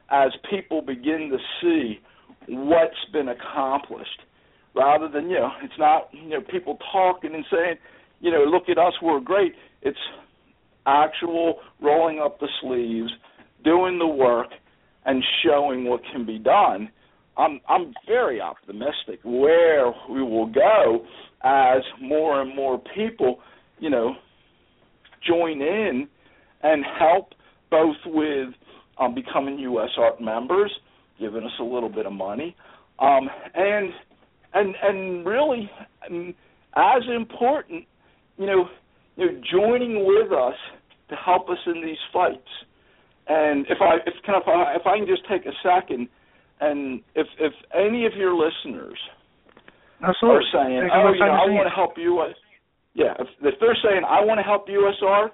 as 0.10 0.32
people 0.50 0.82
begin 0.82 1.30
to 1.32 1.38
see 1.62 2.00
what's 2.48 2.94
been 3.12 3.30
accomplished 3.30 4.22
rather 4.76 5.08
than 5.08 5.30
you 5.30 5.38
know 5.38 5.52
it's 5.64 5.74
not 5.80 6.10
you 6.12 6.30
know 6.30 6.42
people 6.42 6.78
talking 6.92 7.34
and 7.34 7.46
saying 7.52 7.76
you 8.20 8.32
know 8.32 8.44
look 8.44 8.70
at 8.70 8.78
us 8.78 8.94
we're 9.02 9.20
great 9.20 9.54
it's 9.82 9.98
actual 10.86 11.60
rolling 11.82 12.20
up 12.20 12.40
the 12.40 12.48
sleeves 12.62 13.12
doing 13.64 13.98
the 13.98 14.08
work 14.08 14.48
and 15.06 15.24
showing 15.44 15.86
what 15.86 16.02
can 16.12 16.26
be 16.26 16.38
done 16.38 16.90
i'm 17.38 17.60
i'm 17.70 17.94
very 18.08 18.42
optimistic 18.42 19.20
where 19.24 19.94
we 20.10 20.22
will 20.22 20.48
go 20.48 21.06
as 21.44 21.82
more 22.02 22.42
and 22.42 22.56
more 22.56 22.82
people 22.96 23.40
you 23.80 23.90
know 23.90 24.16
join 25.28 25.62
in 25.62 26.08
and 26.62 26.84
help 27.00 27.30
both 27.70 27.98
with 28.06 28.50
um, 29.00 29.16
becoming 29.16 29.58
USARK 29.58 30.22
members 30.22 30.72
giving 31.20 31.44
us 31.44 31.52
a 31.60 31.64
little 31.64 31.90
bit 31.90 32.06
of 32.06 32.14
money, 32.14 32.56
um, 33.00 33.30
and 33.54 33.92
and 34.54 34.76
and 34.82 35.26
really, 35.26 35.70
um, 36.10 36.34
as 36.76 37.04
important, 37.16 37.86
you 38.38 38.46
know, 38.46 38.66
you 39.16 39.26
know, 39.26 39.42
joining 39.52 40.06
with 40.06 40.32
us 40.32 40.56
to 41.10 41.16
help 41.16 41.50
us 41.50 41.58
in 41.68 41.84
these 41.86 41.98
fights, 42.12 42.50
And 43.28 43.66
if 43.70 43.78
I 43.82 43.98
if 44.06 44.14
can 44.26 44.36
if 44.36 44.48
I, 44.48 44.76
if 44.76 44.86
I 44.86 44.98
can 44.98 45.08
just 45.08 45.24
take 45.30 45.46
a 45.46 45.56
second, 45.64 46.08
and 46.60 47.02
if 47.16 47.28
if 47.40 47.54
any 47.74 48.06
of 48.06 48.14
your 48.16 48.36
listeners 48.36 49.00
Absolutely. 50.04 50.44
are 50.44 50.52
saying, 50.52 50.82
Take 50.84 50.92
oh, 50.94 51.14
you 51.14 51.20
know, 51.20 51.32
I 51.32 51.48
want 51.48 51.68
to 51.68 51.76
help 51.76 51.94
US, 51.98 52.36
yeah, 52.94 53.14
if, 53.20 53.28
if 53.42 53.56
they're 53.60 53.78
saying 53.84 54.04
I 54.08 54.24
want 54.24 54.40
to 54.40 54.44
help 54.44 54.66
US 54.70 54.96
Ark, 55.06 55.32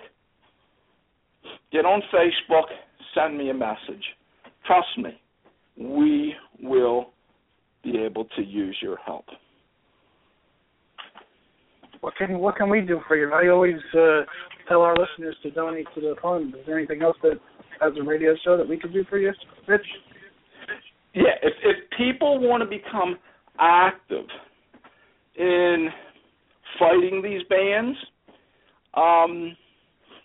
get 1.72 1.86
on 1.86 2.02
Facebook, 2.14 2.66
send 3.14 3.38
me 3.38 3.50
a 3.50 3.54
message. 3.54 4.04
Trust 4.66 4.88
me, 4.98 5.20
we 5.78 6.34
will 6.62 7.12
be 7.84 7.98
able 7.98 8.26
to 8.36 8.44
use 8.44 8.78
your 8.82 8.98
help. 9.06 9.26
What 12.02 12.16
can 12.18 12.40
what 12.40 12.56
can 12.56 12.70
we 12.70 12.82
do 12.82 13.02
for 13.08 13.18
you? 13.18 13.34
I 13.34 13.50
always 13.50 13.76
uh, 13.94 14.22
tell 14.70 14.82
our 14.82 14.96
listeners 14.96 15.36
to 15.44 15.52
donate 15.52 15.88
to 15.96 16.02
the 16.02 16.16
fund. 16.22 16.56
Is 16.56 16.62
there 16.66 16.78
anything 16.78 17.02
else 17.02 17.18
that 17.24 17.40
as 17.82 17.94
a 18.00 18.04
radio 18.04 18.36
show 18.44 18.58
that 18.58 18.68
we 18.68 18.78
could 18.78 18.94
do 18.94 19.04
for 19.10 19.18
you, 19.18 19.34
Rich? 19.68 19.86
Yeah, 21.14 21.36
if 21.42 21.54
if 21.64 21.76
people 21.98 22.40
want 22.40 22.64
to 22.64 22.70
become 22.70 23.18
active 23.60 24.26
in 25.36 25.90
fighting 26.80 27.22
these 27.22 27.44
bands, 27.50 27.98
um, 28.96 29.56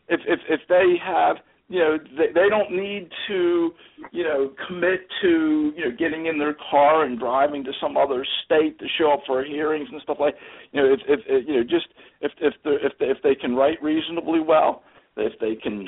if 0.08 0.20
if 0.26 0.40
if 0.48 0.60
they 0.68 0.94
have 1.04 1.36
you 1.68 1.78
know 1.78 1.98
they, 2.16 2.32
they 2.32 2.48
don't 2.48 2.70
need 2.70 3.08
to 3.28 3.72
you 4.12 4.22
know 4.22 4.52
commit 4.66 5.00
to 5.22 5.72
you 5.76 5.84
know 5.84 5.96
getting 5.98 6.26
in 6.26 6.38
their 6.38 6.56
car 6.70 7.04
and 7.04 7.18
driving 7.18 7.64
to 7.64 7.72
some 7.80 7.96
other 7.96 8.24
state 8.44 8.78
to 8.78 8.86
show 8.98 9.12
up 9.12 9.20
for 9.26 9.44
hearings 9.44 9.88
and 9.90 10.00
stuff 10.02 10.18
like 10.20 10.34
you 10.72 10.82
know 10.82 10.92
if 10.92 11.00
if, 11.08 11.20
if 11.26 11.48
you 11.48 11.54
know 11.54 11.62
just 11.62 11.86
if 12.20 12.32
if 12.40 12.54
they 12.64 12.70
if 12.70 12.92
they, 12.98 13.06
if 13.06 13.18
they 13.22 13.34
can 13.34 13.54
write 13.54 13.82
reasonably 13.82 14.40
well 14.40 14.82
if 15.16 15.38
they 15.40 15.54
can 15.54 15.86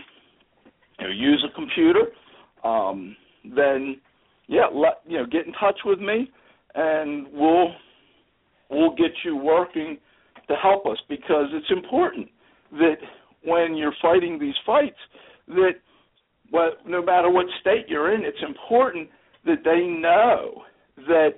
you 0.99 1.07
know 1.07 1.13
use 1.13 1.45
a 1.49 1.55
computer 1.55 2.07
um 2.65 3.15
then 3.55 4.01
yeah 4.49 4.67
let 4.73 5.03
you 5.07 5.19
know 5.19 5.27
get 5.27 5.47
in 5.47 5.53
touch 5.53 5.79
with 5.85 6.01
me 6.01 6.31
and 6.75 7.27
we'll 7.33 7.69
we'll 8.71 8.95
get 8.95 9.13
you 9.25 9.37
working 9.37 9.99
to 10.49 10.55
help 10.55 10.87
us 10.87 10.99
because 11.09 11.47
it's 11.53 11.71
important 11.71 12.29
that 12.73 12.97
when 13.45 13.77
you're 13.77 13.95
fighting 14.03 14.39
these 14.39 14.55
fights 14.65 14.97
that 15.49 15.73
no 16.87 17.03
matter 17.03 17.31
what 17.31 17.47
state 17.61 17.87
you're 17.89 18.15
in, 18.15 18.25
it's 18.25 18.43
important 18.47 19.09
that 19.45 19.63
they 19.65 19.87
know 19.87 20.63
that 21.07 21.35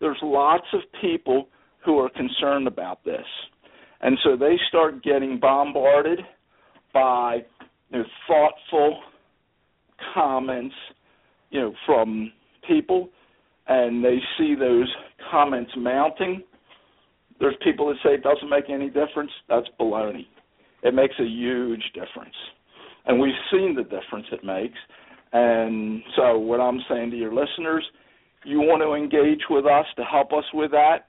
there's 0.00 0.18
lots 0.22 0.66
of 0.72 0.80
people 1.00 1.48
who 1.84 1.98
are 1.98 2.10
concerned 2.10 2.66
about 2.66 3.04
this. 3.04 3.24
And 4.00 4.16
so 4.24 4.36
they 4.36 4.56
start 4.68 5.02
getting 5.02 5.38
bombarded 5.38 6.20
by 6.92 7.44
you 7.90 7.98
know, 7.98 8.04
thoughtful 8.26 9.00
comments, 10.14 10.74
you 11.50 11.60
know, 11.60 11.74
from 11.86 12.32
people 12.66 13.10
and 13.66 14.04
they 14.04 14.18
see 14.38 14.54
those 14.54 14.92
comments 15.30 15.70
mounting. 15.76 16.42
There's 17.40 17.56
people 17.62 17.88
that 17.88 17.96
say 18.04 18.14
it 18.14 18.22
doesn't 18.22 18.48
make 18.48 18.70
any 18.70 18.88
difference. 18.88 19.30
That's 19.48 19.66
baloney. 19.80 20.26
It 20.82 20.94
makes 20.94 21.14
a 21.18 21.24
huge 21.24 21.82
difference 21.94 22.34
and 23.06 23.20
we've 23.20 23.32
seen 23.50 23.74
the 23.74 23.82
difference 23.82 24.26
it 24.32 24.44
makes. 24.44 24.78
And 25.32 26.02
so, 26.16 26.38
what 26.38 26.60
I'm 26.60 26.80
saying 26.88 27.10
to 27.12 27.16
your 27.16 27.32
listeners, 27.32 27.84
you 28.44 28.60
want 28.60 28.82
to 28.82 28.94
engage 28.94 29.42
with 29.48 29.64
us 29.66 29.86
to 29.96 30.04
help 30.04 30.32
us 30.32 30.44
with 30.52 30.70
that, 30.72 31.06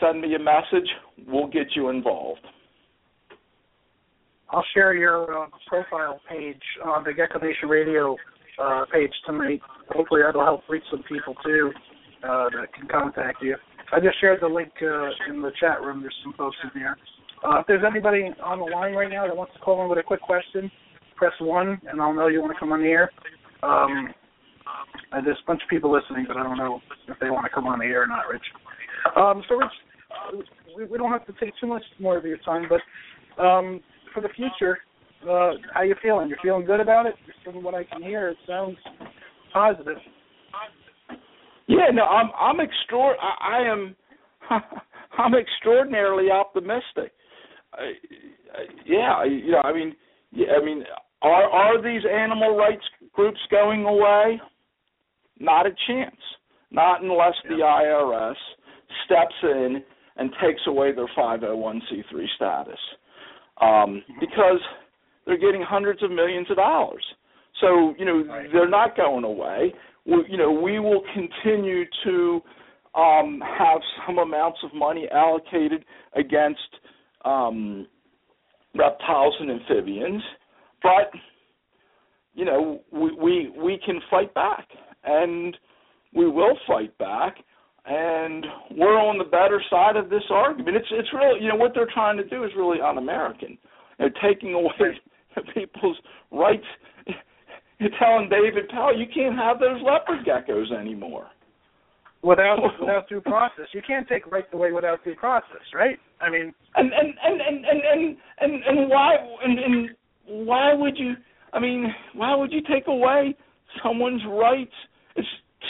send 0.00 0.20
me 0.20 0.34
a 0.34 0.38
message. 0.38 0.88
We'll 1.26 1.48
get 1.48 1.68
you 1.74 1.90
involved. 1.90 2.40
I'll 4.50 4.64
share 4.74 4.94
your 4.94 5.44
uh, 5.44 5.46
profile 5.66 6.20
page 6.30 6.62
on 6.84 7.04
the 7.04 7.12
Gecko 7.12 7.40
Nation 7.40 7.68
Radio 7.68 8.16
uh, 8.62 8.84
page 8.92 9.10
tonight. 9.26 9.60
Hopefully, 9.90 10.22
that'll 10.24 10.44
help 10.44 10.62
reach 10.68 10.84
some 10.90 11.02
people 11.02 11.34
too 11.44 11.72
uh, 12.22 12.48
that 12.50 12.72
can 12.72 12.88
contact 12.88 13.42
you. 13.42 13.56
I 13.92 14.00
just 14.00 14.20
shared 14.20 14.40
the 14.40 14.48
link 14.48 14.72
uh, 14.82 15.10
in 15.28 15.42
the 15.42 15.52
chat 15.60 15.80
room. 15.82 16.00
There's 16.00 16.14
some 16.22 16.34
folks 16.36 16.56
in 16.64 16.80
there. 16.80 16.96
Uh, 17.44 17.60
if 17.60 17.66
there's 17.66 17.84
anybody 17.88 18.30
on 18.42 18.58
the 18.58 18.64
line 18.64 18.94
right 18.94 19.10
now 19.10 19.26
that 19.26 19.36
wants 19.36 19.52
to 19.54 19.60
call 19.60 19.82
in 19.82 19.88
with 19.88 19.98
a 19.98 20.02
quick 20.02 20.20
question, 20.20 20.70
press 21.16 21.32
one, 21.40 21.80
and 21.90 22.00
I'll 22.00 22.14
know 22.14 22.28
you 22.28 22.40
want 22.40 22.52
to 22.52 22.58
come 22.58 22.72
on 22.72 22.80
the 22.80 22.88
air. 22.88 23.10
Um, 23.62 24.12
uh, 25.12 25.20
there's 25.24 25.38
a 25.42 25.46
bunch 25.46 25.62
of 25.62 25.68
people 25.68 25.92
listening, 25.92 26.24
but 26.26 26.36
I 26.36 26.42
don't 26.42 26.58
know 26.58 26.80
if 27.08 27.18
they 27.20 27.30
want 27.30 27.44
to 27.44 27.50
come 27.54 27.66
on 27.66 27.78
the 27.78 27.84
air 27.84 28.02
or 28.02 28.06
not, 28.06 28.28
Rich. 28.28 28.42
Um, 29.16 29.42
so, 29.48 29.56
Rich, 29.56 30.46
we, 30.76 30.84
we 30.86 30.98
don't 30.98 31.12
have 31.12 31.26
to 31.26 31.34
take 31.40 31.54
too 31.60 31.66
much 31.66 31.82
more 32.00 32.16
of 32.16 32.24
your 32.24 32.38
time, 32.38 32.68
but 32.68 33.42
um, 33.42 33.80
for 34.12 34.20
the 34.20 34.28
future, 34.30 34.78
uh, 35.28 35.52
how 35.72 35.82
you 35.82 35.94
feeling? 36.02 36.28
You're 36.28 36.38
feeling 36.42 36.66
good 36.66 36.80
about 36.80 37.06
it? 37.06 37.14
From 37.44 37.62
what 37.62 37.74
I 37.74 37.84
can 37.84 38.02
hear, 38.02 38.28
it 38.28 38.36
sounds 38.46 38.76
positive. 39.52 39.96
Yeah, 41.66 41.90
no, 41.92 42.04
I'm 42.04 42.30
I'm 42.38 42.60
extra. 42.60 42.98
I, 42.98 43.58
I 43.58 43.72
am 43.72 43.96
I'm 45.18 45.34
extraordinarily 45.34 46.30
optimistic. 46.30 47.12
Uh, 47.72 47.82
yeah, 48.84 49.24
you 49.24 49.52
know, 49.52 49.60
I 49.62 49.72
mean, 49.72 49.94
yeah, 50.30 50.52
I 50.60 50.64
mean, 50.64 50.84
are 51.22 51.44
are 51.44 51.82
these 51.82 52.02
animal 52.10 52.56
rights 52.56 52.84
groups 53.12 53.40
going 53.50 53.84
away? 53.84 54.40
Not 55.38 55.66
a 55.66 55.70
chance. 55.86 56.16
Not 56.70 57.02
unless 57.02 57.34
the 57.48 57.56
IRS 57.56 58.34
steps 59.04 59.34
in 59.42 59.82
and 60.16 60.30
takes 60.42 60.62
away 60.66 60.92
their 60.92 61.06
501c3 61.16 62.26
status, 62.34 62.78
um, 63.60 64.02
because 64.18 64.60
they're 65.26 65.38
getting 65.38 65.62
hundreds 65.62 66.02
of 66.02 66.10
millions 66.10 66.50
of 66.50 66.56
dollars. 66.56 67.04
So 67.60 67.94
you 67.98 68.04
know 68.04 68.24
right. 68.24 68.48
they're 68.52 68.68
not 68.68 68.96
going 68.96 69.24
away. 69.24 69.72
We, 70.06 70.24
you 70.28 70.36
know 70.36 70.52
we 70.52 70.78
will 70.78 71.02
continue 71.14 71.84
to 72.04 72.40
um, 72.94 73.42
have 73.58 73.80
some 74.06 74.18
amounts 74.18 74.58
of 74.64 74.74
money 74.74 75.06
allocated 75.12 75.84
against 76.14 76.60
um, 77.24 77.86
reptiles 78.74 79.34
and 79.40 79.50
amphibians, 79.50 80.22
but 80.82 81.10
you 82.34 82.44
know 82.44 82.80
we 82.92 83.12
we 83.14 83.52
we 83.56 83.80
can 83.84 84.00
fight 84.10 84.32
back, 84.34 84.68
and 85.04 85.56
we 86.14 86.28
will 86.28 86.56
fight 86.66 86.96
back, 86.98 87.36
and 87.84 88.46
we're 88.76 88.98
on 88.98 89.18
the 89.18 89.24
better 89.24 89.62
side 89.70 89.96
of 89.96 90.08
this 90.08 90.24
argument. 90.30 90.76
It's 90.76 90.88
it's 90.90 91.12
really 91.12 91.42
you 91.42 91.48
know 91.48 91.56
what 91.56 91.72
they're 91.74 91.90
trying 91.92 92.16
to 92.16 92.24
do 92.24 92.44
is 92.44 92.50
really 92.56 92.80
un-American, 92.80 93.58
know, 93.98 94.08
taking 94.22 94.54
away 94.54 95.00
people's 95.54 95.98
rights. 96.30 96.66
You're 97.78 97.90
telling 97.98 98.28
David 98.28 98.68
Powell 98.68 98.98
you 98.98 99.06
can't 99.12 99.36
have 99.36 99.58
those 99.58 99.80
leopard 99.82 100.26
geckos 100.26 100.72
anymore 100.72 101.28
without 102.22 102.58
without 102.80 103.08
due 103.08 103.20
process. 103.20 103.66
You 103.72 103.82
can't 103.86 104.08
take 104.08 104.26
rights 104.30 104.48
away 104.52 104.72
without 104.72 105.04
due 105.04 105.14
process, 105.14 105.62
right? 105.74 105.98
I 106.20 106.30
mean, 106.30 106.54
and 106.74 106.92
and 106.92 107.14
and 107.22 107.40
and 107.40 107.64
and 107.64 107.82
and 107.84 108.16
and, 108.40 108.64
and 108.64 108.90
why 108.90 109.16
and, 109.44 109.58
and 109.58 109.90
why 110.46 110.74
would 110.74 110.98
you? 110.98 111.14
I 111.52 111.60
mean, 111.60 111.94
why 112.14 112.34
would 112.34 112.52
you 112.52 112.60
take 112.62 112.86
away 112.86 113.36
someone's 113.82 114.22
rights? 114.28 114.72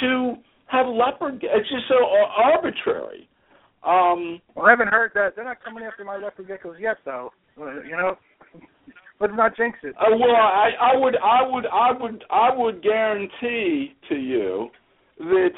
To 0.01 0.35
have 0.67 0.87
leopard. 0.87 1.43
It's 1.43 1.69
just 1.71 1.85
so 1.89 2.05
arbitrary. 2.05 3.29
Um, 3.87 4.41
well, 4.55 4.67
I 4.67 4.71
haven't 4.71 4.89
heard 4.89 5.13
that. 5.15 5.35
They're 5.35 5.45
not 5.45 5.63
coming 5.65 5.85
after 5.85 6.05
my 6.05 6.17
leopard 6.17 6.49
geckos 6.49 6.79
yet, 6.81 6.97
though. 7.05 7.31
Uh, 7.59 7.83
you 7.83 7.97
know, 7.97 8.17
let's 9.21 9.33
not 9.37 9.57
jinx 9.57 9.79
it. 9.83 9.95
Uh, 9.99 10.17
well, 10.19 10.37
I, 10.37 10.71
I 10.81 10.97
would, 10.97 11.17
I 11.17 11.43
would, 11.43 11.67
I 11.67 11.93
would, 11.93 12.25
I 12.31 12.57
would 12.57 12.83
guarantee 12.83 13.95
to 14.09 14.15
you 14.15 14.69
that 15.19 15.55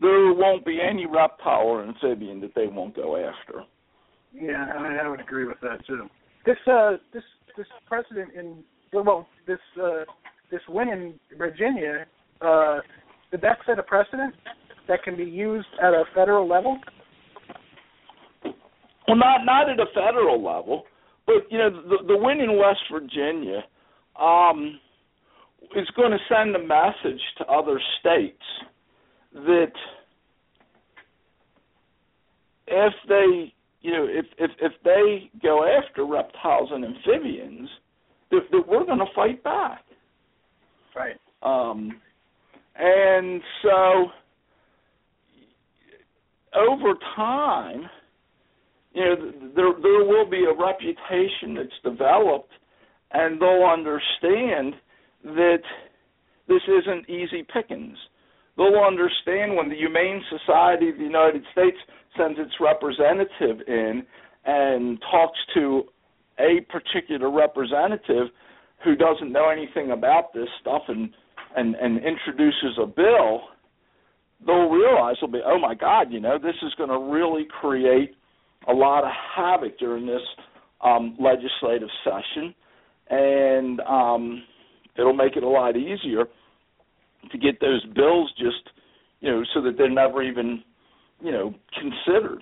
there 0.00 0.32
won't 0.32 0.64
be 0.64 0.78
any 0.80 1.06
reptile 1.06 1.62
or 1.62 1.82
amphibian 1.82 2.40
that 2.40 2.54
they 2.54 2.66
won't 2.66 2.94
go 2.94 3.16
after. 3.16 3.64
Yeah, 4.32 4.66
I, 4.76 5.04
I 5.04 5.08
would 5.08 5.20
agree 5.20 5.46
with 5.46 5.60
that 5.62 5.84
too. 5.86 6.08
This 6.46 6.56
uh 6.70 6.92
this 7.12 7.22
this 7.56 7.66
precedent 7.86 8.30
in 8.34 8.62
well 8.92 9.26
this 9.46 9.58
uh 9.82 10.04
this 10.50 10.60
win 10.68 10.88
in 10.88 11.14
Virginia 11.36 12.06
uh 12.40 12.78
did 13.30 13.40
that 13.40 13.58
set 13.66 13.78
a 13.78 13.82
precedent 13.82 14.34
that 14.86 15.02
can 15.02 15.16
be 15.16 15.24
used 15.24 15.66
at 15.82 15.92
a 15.92 16.04
federal 16.14 16.48
level? 16.48 16.78
Well, 18.44 19.16
not 19.16 19.44
not 19.44 19.68
at 19.68 19.80
a 19.80 19.86
federal 19.94 20.42
level, 20.42 20.84
but 21.28 21.50
you 21.50 21.58
know 21.58 21.70
the 21.70 21.98
the 22.06 22.16
win 22.16 22.40
in 22.40 22.56
West 22.56 22.80
Virginia 22.90 23.62
um, 24.18 24.80
is 25.76 25.86
going 25.94 26.10
to 26.10 26.18
send 26.26 26.56
a 26.56 26.58
message 26.58 27.20
to 27.36 27.44
other 27.44 27.78
states 28.00 28.42
that 29.34 29.72
if 32.66 32.94
they 33.08 33.52
you 33.82 33.92
know 33.92 34.06
if 34.08 34.24
if 34.38 34.50
if 34.60 34.72
they 34.84 35.30
go 35.42 35.64
after 35.64 36.06
reptiles 36.06 36.70
and 36.72 36.84
amphibians 36.84 37.68
that, 38.30 38.40
that 38.50 38.66
we're 38.66 38.86
going 38.86 38.98
to 38.98 39.14
fight 39.14 39.44
back. 39.44 39.84
Right. 40.96 41.16
Um 41.42 42.00
and 42.74 43.42
so 43.62 44.06
over 46.54 46.94
time 47.14 47.88
you 48.92 49.04
know 49.04 49.16
there 49.54 49.72
there 49.82 50.04
will 50.04 50.28
be 50.28 50.44
a 50.44 50.52
reputation 50.52 51.54
that's 51.54 51.78
developed 51.82 52.52
and 53.12 53.40
they'll 53.40 53.64
understand 53.64 54.74
that 55.24 55.62
this 56.46 56.62
isn't 56.66 57.08
easy 57.08 57.46
pickings. 57.52 57.96
They'll 58.56 58.84
understand 58.84 59.56
when 59.56 59.68
the 59.68 59.76
Humane 59.76 60.22
Society 60.30 60.90
of 60.90 60.96
the 60.96 61.04
United 61.04 61.42
States 61.52 61.76
sends 62.16 62.38
its 62.38 62.52
representative 62.60 63.66
in 63.68 64.04
and 64.44 64.98
talks 65.10 65.38
to 65.54 65.84
a 66.40 66.60
particular 66.70 67.30
representative 67.30 68.28
who 68.84 68.96
doesn't 68.96 69.32
know 69.32 69.48
anything 69.50 69.90
about 69.90 70.32
this 70.32 70.48
stuff 70.60 70.82
and 70.88 71.10
and 71.56 71.74
and 71.76 71.96
introduces 71.98 72.78
a 72.80 72.86
bill 72.86 73.40
they'll 74.46 74.68
realize 74.68 75.16
they'll 75.20 75.30
be 75.30 75.40
oh 75.44 75.58
my 75.58 75.74
god 75.74 76.12
you 76.12 76.20
know 76.20 76.38
this 76.38 76.54
is 76.62 76.72
going 76.76 76.90
to 76.90 76.98
really 76.98 77.46
create 77.60 78.14
a 78.66 78.72
lot 78.72 79.04
of 79.04 79.10
havoc 79.36 79.78
during 79.78 80.06
this 80.06 80.22
um 80.82 81.16
legislative 81.20 81.88
session. 82.04 82.54
And 83.10 83.80
um 83.80 84.42
it'll 84.96 85.14
make 85.14 85.36
it 85.36 85.42
a 85.42 85.48
lot 85.48 85.76
easier 85.76 86.24
to 87.30 87.38
get 87.38 87.60
those 87.60 87.84
bills 87.94 88.32
just 88.38 88.70
you 89.20 89.30
know 89.30 89.42
so 89.54 89.62
that 89.62 89.76
they're 89.76 89.90
never 89.90 90.22
even 90.22 90.62
you 91.20 91.32
know 91.32 91.54
considered. 91.74 92.40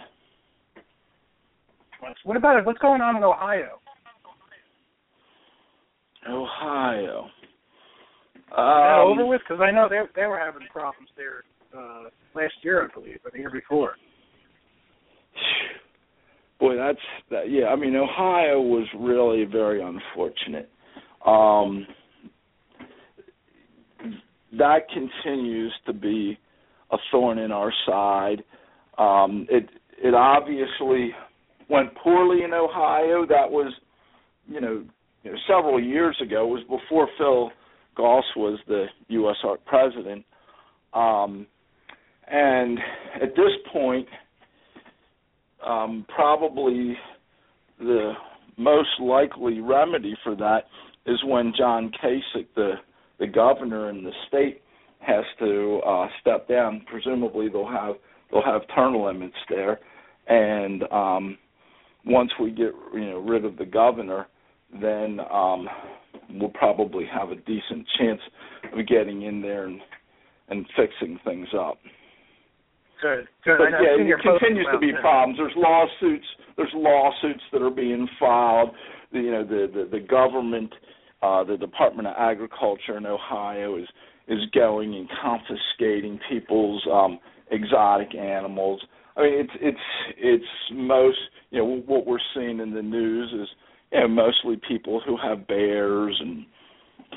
What 2.24 2.36
about 2.36 2.59
it 2.59 2.66
what's 2.66 2.78
going 2.78 3.01
on 3.01 3.16
in 3.16 3.22
ohio? 3.22 3.80
Ohio. 6.28 7.26
Um, 8.56 9.10
over 9.10 9.26
with? 9.26 9.40
Because 9.40 9.60
i 9.60 9.70
know 9.70 9.88
they 9.88 10.01
they 10.14 10.26
were 10.26 10.38
having 10.38 10.66
problems 10.72 11.09
there 11.16 11.44
uh 11.76 12.05
last 12.34 12.55
year 12.62 12.84
i 12.84 12.94
believe 12.94 13.18
or 13.24 13.30
the 13.32 13.38
year 13.38 13.51
before 13.51 13.97
boy 16.59 16.77
that's 16.77 16.99
that 17.31 17.51
yeah 17.51 17.66
i 17.66 17.77
mean 17.77 17.97
ohio 17.97 18.61
was 18.61 18.87
really 18.99 19.45
very 19.45 19.83
unfortunate 19.83 20.70
um 21.27 21.87
that 24.59 24.89
continues 24.93 25.73
to 25.87 25.93
be 25.93 26.39
a 26.91 26.97
thorn 27.11 27.39
in 27.39 27.53
our 27.53 27.73
side. 27.87 28.43
Um, 28.99 29.47
it 29.51 29.69
it 29.99 30.15
obviously 30.15 31.11
went 31.69 31.95
poorly 31.97 32.45
in 32.45 32.53
Ohio. 32.53 33.27
That 33.27 33.51
was, 33.51 33.73
you 34.49 34.61
know, 34.61 34.85
you 35.23 35.33
know, 35.33 35.39
several 35.49 35.83
years 35.83 36.16
ago. 36.23 36.45
It 36.47 36.66
was 36.69 36.81
before 36.81 37.09
Phil 37.19 37.51
Goss 37.97 38.24
was 38.37 38.59
the 38.69 38.87
USARK 39.11 39.59
president. 39.65 40.24
Um, 40.93 41.47
and 42.31 42.78
at 43.20 43.31
this 43.31 43.53
point, 43.73 44.07
um, 45.65 46.05
probably 46.15 46.97
the 47.78 48.12
most 48.57 49.01
likely 49.01 49.61
remedy 49.61 50.16
for 50.24 50.35
that 50.37 50.65
is 51.07 51.19
when 51.24 51.53
John 51.57 51.93
Kasich, 52.03 52.47
the 52.55 52.74
the 53.19 53.27
governor 53.27 53.89
in 53.89 54.05
the 54.05 54.12
state 54.28 54.61
has 55.01 55.24
to 55.39 55.81
uh, 55.87 56.07
step 56.20 56.49
down. 56.49 56.85
Presumably, 56.91 57.49
they'll 57.49 57.69
have 57.69 57.95
they'll 58.31 58.43
have 58.43 58.62
term 58.74 58.97
limits 58.97 59.37
there, 59.49 59.78
and 60.27 60.83
um, 60.93 61.39
once 62.05 62.31
we 62.41 62.51
get 62.51 62.73
you 62.95 63.11
know 63.11 63.19
rid 63.19 63.45
of 63.45 63.57
the 63.57 63.65
governor, 63.65 64.27
then 64.81 65.20
um, 65.33 65.69
we'll 66.31 66.51
probably 66.51 67.07
have 67.07 67.31
a 67.31 67.37
decent 67.37 67.87
chance 67.99 68.20
of 68.73 68.87
getting 68.87 69.23
in 69.23 69.41
there 69.41 69.66
and 69.66 69.81
and 70.49 70.66
fixing 70.77 71.19
things 71.24 71.49
up. 71.59 71.78
Good, 73.02 73.28
good. 73.44 73.59
But 73.59 73.70
yeah, 73.82 73.97
it 73.98 74.23
continues 74.23 74.66
to 74.73 74.78
be 74.78 74.93
problems. 75.01 75.39
There's 75.39 75.52
lawsuits. 75.56 76.27
There's 76.56 76.73
lawsuits 76.74 77.43
that 77.52 77.62
are 77.62 77.70
being 77.70 78.09
filed. 78.18 78.70
The, 79.12 79.18
you 79.18 79.31
know, 79.31 79.44
the 79.44 79.70
the, 79.73 79.98
the 79.98 80.01
government 80.01 80.73
uh, 81.23 81.44
the 81.44 81.56
Department 81.56 82.09
of 82.09 82.14
Agriculture 82.18 82.97
in 82.97 83.06
Ohio 83.06 83.77
is 83.77 83.89
is 84.28 84.40
going 84.55 84.94
and 84.94 85.09
confiscating 85.23 86.18
people's 86.28 86.85
um, 86.93 87.18
exotic 87.51 88.14
animals. 88.14 88.82
I 89.16 89.23
mean, 89.23 89.32
it's 89.40 89.52
it's 89.60 89.78
it's 90.18 90.44
most 90.73 91.18
you 91.51 91.59
know 91.59 91.82
what 91.86 92.06
we're 92.06 92.18
seeing 92.35 92.60
in 92.60 92.74
the 92.74 92.82
news 92.82 93.32
is 93.32 93.48
you 93.93 94.01
know 94.01 94.09
mostly 94.09 94.60
people 94.68 95.01
who 95.05 95.16
have 95.16 95.47
bears 95.47 96.16
and 96.20 96.44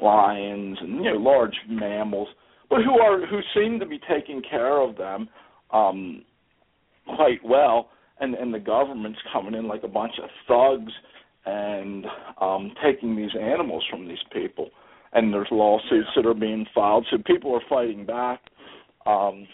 lions 0.01 0.77
and 0.81 1.03
you 1.03 1.11
know 1.11 1.19
large 1.19 1.55
mammals, 1.67 2.29
but 2.69 2.79
who 2.83 2.99
are 2.99 3.25
who 3.25 3.39
seem 3.53 3.79
to 3.79 3.85
be 3.85 3.99
taking 4.09 4.41
care 4.41 4.79
of 4.79 4.95
them 4.97 5.29
um, 5.71 6.23
quite 7.15 7.43
well, 7.43 7.89
and 8.19 8.35
and 8.35 8.53
the 8.53 8.59
government's 8.59 9.19
coming 9.31 9.53
in 9.53 9.67
like 9.67 9.83
a 9.83 9.87
bunch 9.87 10.13
of 10.21 10.29
thugs 10.47 10.91
and 11.45 12.05
um, 12.41 12.71
taking 12.83 13.15
these 13.15 13.31
animals 13.39 13.83
from 13.89 14.07
these 14.07 14.17
people. 14.31 14.69
And 15.13 15.33
there's 15.33 15.47
lawsuits 15.49 16.09
that 16.15 16.25
are 16.25 16.35
being 16.35 16.67
filed, 16.75 17.07
so 17.09 17.17
people 17.25 17.53
are 17.55 17.61
fighting 17.67 18.05
back. 18.05 18.41
Um, 19.07 19.47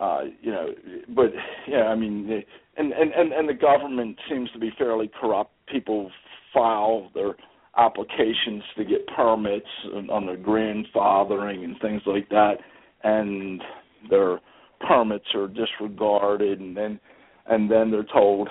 uh, 0.00 0.20
you 0.40 0.50
know, 0.52 0.68
but 1.14 1.32
yeah, 1.66 1.84
I 1.84 1.96
mean, 1.96 2.42
and 2.76 2.92
and 2.92 3.12
and 3.12 3.32
and 3.32 3.48
the 3.48 3.54
government 3.54 4.16
seems 4.28 4.50
to 4.52 4.58
be 4.58 4.70
fairly 4.78 5.10
corrupt. 5.20 5.52
People 5.70 6.10
file 6.52 7.10
their 7.14 7.34
applications 7.76 8.62
to 8.76 8.84
get 8.84 9.06
permits 9.08 9.66
on 10.10 10.26
their 10.26 10.36
grandfathering 10.36 11.64
and 11.64 11.76
things 11.80 12.02
like 12.06 12.28
that, 12.28 12.54
and 13.04 13.62
their 14.10 14.40
permits 14.88 15.26
are 15.34 15.48
disregarded, 15.48 16.60
and 16.60 16.76
then 16.76 16.98
and 17.46 17.70
then 17.70 17.90
they're 17.90 18.06
told 18.12 18.48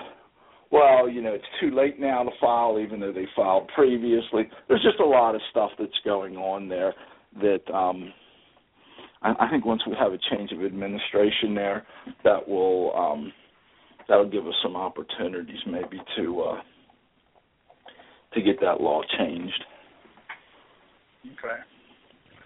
well, 0.74 1.08
you 1.08 1.22
know, 1.22 1.32
it's 1.32 1.44
too 1.60 1.70
late 1.70 2.00
now 2.00 2.24
to 2.24 2.30
file, 2.40 2.80
even 2.80 2.98
though 2.98 3.12
they 3.12 3.26
filed 3.36 3.68
previously. 3.76 4.48
There's 4.66 4.82
just 4.82 4.98
a 4.98 5.04
lot 5.04 5.36
of 5.36 5.40
stuff 5.52 5.70
that's 5.78 5.92
going 6.04 6.36
on 6.36 6.68
there 6.68 6.92
that 7.40 7.72
um, 7.72 8.12
I, 9.22 9.34
I 9.38 9.50
think 9.50 9.64
once 9.64 9.82
we 9.86 9.94
have 9.96 10.12
a 10.12 10.18
change 10.32 10.50
of 10.50 10.64
administration 10.64 11.54
there, 11.54 11.86
that 12.24 12.48
will 12.48 12.92
um, 12.96 13.32
that'll 14.08 14.28
give 14.28 14.48
us 14.48 14.54
some 14.64 14.74
opportunities 14.74 15.60
maybe 15.64 16.00
to 16.16 16.40
uh, 16.42 16.60
to 18.34 18.42
get 18.42 18.60
that 18.60 18.80
law 18.80 19.02
changed. 19.16 19.64
Okay. 21.26 21.60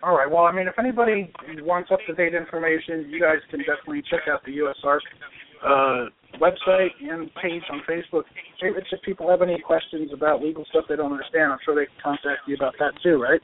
All 0.02 0.16
right. 0.16 0.30
Well, 0.30 0.44
I 0.44 0.52
mean, 0.52 0.68
if 0.68 0.78
anybody 0.78 1.32
wants 1.60 1.90
up 1.92 1.98
to 2.06 2.14
date 2.14 2.34
information, 2.34 3.10
you 3.10 3.20
guys 3.20 3.38
can 3.50 3.60
definitely 3.60 4.02
check 4.08 4.28
out 4.30 4.44
the 4.44 4.52
U.S. 4.52 4.76
Uh, 4.84 6.06
website 6.40 6.90
and 7.00 7.30
page 7.42 7.62
on 7.70 7.82
Facebook. 7.88 8.22
If 8.62 9.02
people 9.02 9.28
have 9.28 9.42
any 9.42 9.60
questions 9.60 10.10
about 10.12 10.42
legal 10.42 10.64
stuff 10.70 10.84
they 10.88 10.96
don't 10.96 11.12
understand, 11.12 11.52
I'm 11.52 11.58
sure 11.64 11.74
they 11.74 11.86
can 11.86 12.02
contact 12.02 12.46
you 12.46 12.54
about 12.54 12.74
that 12.78 12.92
too, 13.02 13.20
right? 13.20 13.40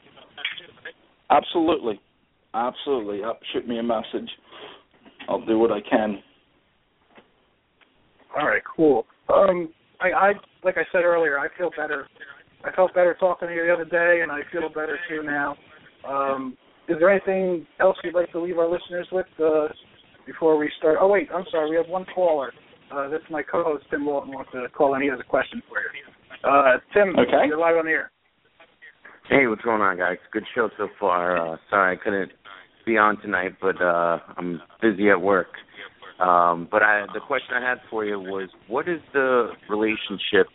Absolutely, 1.29 1.99
absolutely. 2.53 3.23
Up, 3.23 3.39
shoot 3.51 3.67
me 3.67 3.79
a 3.79 3.83
message. 3.83 4.29
I'll 5.27 5.45
do 5.45 5.59
what 5.59 5.71
I 5.71 5.81
can. 5.81 6.21
All 8.37 8.47
right, 8.47 8.61
cool. 8.75 9.05
Um, 9.33 9.69
I, 9.99 10.11
I 10.11 10.33
like 10.63 10.77
I 10.77 10.83
said 10.91 11.03
earlier, 11.03 11.39
I 11.39 11.47
feel 11.57 11.71
better. 11.75 12.07
I 12.63 12.71
felt 12.75 12.93
better 12.93 13.15
talking 13.19 13.47
to 13.47 13.53
you 13.53 13.65
the 13.65 13.73
other 13.73 13.85
day, 13.85 14.21
and 14.21 14.31
I 14.31 14.41
feel 14.51 14.69
better 14.69 14.97
too 15.09 15.23
now. 15.23 15.55
Um, 16.07 16.57
is 16.87 16.97
there 16.99 17.09
anything 17.09 17.65
else 17.79 17.97
you'd 18.03 18.13
like 18.13 18.31
to 18.31 18.41
leave 18.41 18.57
our 18.57 18.69
listeners 18.69 19.07
with 19.11 19.25
uh, 19.43 19.67
before 20.25 20.57
we 20.57 20.69
start? 20.77 20.97
Oh 20.99 21.07
wait, 21.07 21.29
I'm 21.33 21.45
sorry. 21.51 21.69
We 21.69 21.75
have 21.77 21.87
one 21.87 22.05
caller. 22.13 22.53
Uh, 22.91 23.09
this 23.09 23.19
is 23.19 23.31
my 23.31 23.41
co-host 23.41 23.85
Tim 23.89 24.05
Walton 24.05 24.31
wants 24.31 24.51
to 24.51 24.67
call 24.69 24.93
in. 24.95 25.01
He 25.01 25.09
has 25.09 25.19
a 25.19 25.23
question 25.23 25.61
for 25.67 25.79
you. 25.79 26.49
Uh, 26.49 26.77
Tim, 26.93 27.17
okay. 27.17 27.47
you're 27.47 27.57
live 27.57 27.77
on 27.77 27.85
the 27.85 27.91
air. 27.91 28.11
Hey, 29.27 29.47
what's 29.47 29.63
going 29.63 29.81
on, 29.81 29.97
guys? 29.97 30.17
Good 30.31 30.43
show 30.53 30.69
so 30.77 30.87
far. 30.99 31.35
Uh, 31.35 31.57
sorry 31.71 31.97
I 31.97 32.03
couldn't 32.03 32.31
be 32.85 32.97
on 32.97 33.19
tonight, 33.21 33.53
but 33.59 33.81
uh, 33.81 34.19
I'm 34.37 34.61
busy 34.81 35.09
at 35.09 35.19
work. 35.19 35.47
Um, 36.19 36.67
but 36.71 36.83
I, 36.83 37.05
the 37.13 37.19
question 37.19 37.55
I 37.55 37.67
had 37.67 37.79
for 37.89 38.05
you 38.05 38.19
was, 38.19 38.49
what 38.67 38.87
is 38.87 38.99
the 39.13 39.49
relationship 39.67 40.47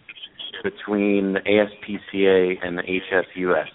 between 0.62 1.34
the 1.34 1.40
ASPCA 1.40 2.64
and 2.64 2.78
the 2.78 2.82
HSUS? 2.82 3.66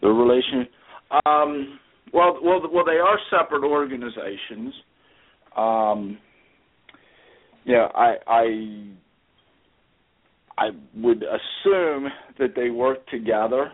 The 0.00 0.08
relation, 0.08 0.66
um, 1.26 1.78
well, 2.12 2.38
well, 2.42 2.60
well, 2.72 2.84
they 2.84 2.98
are 2.98 3.18
separate 3.30 3.64
organizations. 3.64 4.74
Um, 5.56 6.18
yeah, 7.64 7.88
I, 7.94 8.14
I, 8.26 8.88
I 10.56 10.70
would 10.96 11.22
assume 11.22 12.08
that 12.38 12.54
they 12.56 12.70
work 12.70 13.06
together 13.08 13.70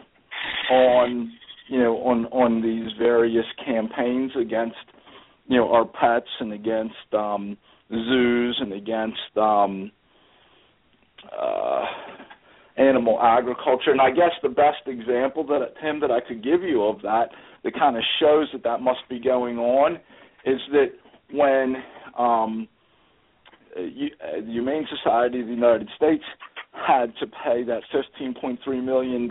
on, 0.70 1.32
you 1.68 1.78
know, 1.78 1.96
on 1.98 2.26
on 2.26 2.60
these 2.62 2.92
various 2.98 3.46
campaigns 3.64 4.32
against, 4.40 4.76
you 5.46 5.56
know, 5.56 5.72
our 5.72 5.84
pets 5.84 6.28
and 6.40 6.52
against 6.52 6.94
um, 7.12 7.56
zoos 7.90 8.58
and 8.60 8.72
against 8.72 9.36
um, 9.36 9.90
uh, 11.24 11.84
animal 12.76 13.20
agriculture. 13.22 13.90
And 13.90 14.00
I 14.00 14.10
guess 14.10 14.32
the 14.42 14.48
best 14.48 14.86
example 14.86 15.44
that 15.46 15.74
Tim 15.82 16.00
that 16.00 16.10
I 16.10 16.20
could 16.20 16.42
give 16.42 16.62
you 16.62 16.82
of 16.84 17.02
that 17.02 17.28
that 17.62 17.74
kind 17.74 17.96
of 17.96 18.02
shows 18.20 18.48
that 18.52 18.62
that 18.64 18.80
must 18.80 19.08
be 19.08 19.18
going 19.18 19.58
on 19.58 19.98
is 20.44 20.60
that 20.72 20.92
when 21.32 21.76
um, 22.18 22.68
uh, 23.76 23.80
the 23.80 24.52
Humane 24.52 24.86
Society 24.96 25.40
of 25.40 25.46
the 25.46 25.52
United 25.52 25.88
States 25.96 26.24
had 26.72 27.12
to 27.20 27.26
pay 27.26 27.64
that 27.64 27.82
$15.3 28.20 28.84
million, 28.84 29.30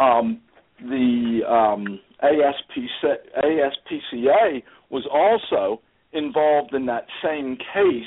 um, 0.00 0.40
the 0.80 1.40
um, 1.48 2.00
ASPCA 2.22 2.52
was 4.90 5.06
also 5.10 5.80
involved 6.12 6.74
in 6.74 6.86
that 6.86 7.06
same 7.22 7.56
case, 7.56 8.04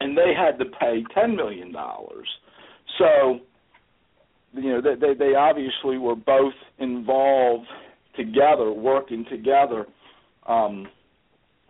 and 0.00 0.16
they 0.16 0.32
had 0.36 0.58
to 0.58 0.64
pay 0.64 1.04
$10 1.16 1.36
million. 1.36 1.74
So, 2.98 3.40
you 4.54 4.70
know, 4.70 4.80
they, 4.80 5.14
they 5.14 5.34
obviously 5.34 5.98
were 5.98 6.16
both 6.16 6.54
involved 6.78 7.66
together, 8.16 8.72
working 8.72 9.24
together 9.30 9.86
um, 10.46 10.88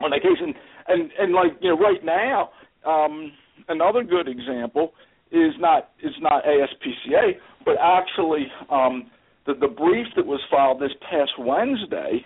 on 0.01 0.11
that 0.11 0.23
case. 0.23 0.39
And, 0.41 0.55
and, 0.89 1.11
and 1.19 1.33
like, 1.33 1.53
you 1.61 1.71
know, 1.71 1.79
right 1.79 2.03
now, 2.05 2.51
um, 2.87 3.33
another 3.69 4.03
good 4.03 4.29
example 4.29 4.93
is 5.31 5.53
not 5.59 5.91
is 6.03 6.15
not 6.21 6.43
ASPCA, 6.45 7.33
but 7.65 7.75
actually 7.81 8.47
um, 8.71 9.11
the 9.47 9.55
the 9.55 9.69
brief 9.69 10.07
that 10.17 10.25
was 10.25 10.41
filed 10.51 10.81
this 10.81 10.93
past 11.11 11.33
Wednesday 11.39 12.25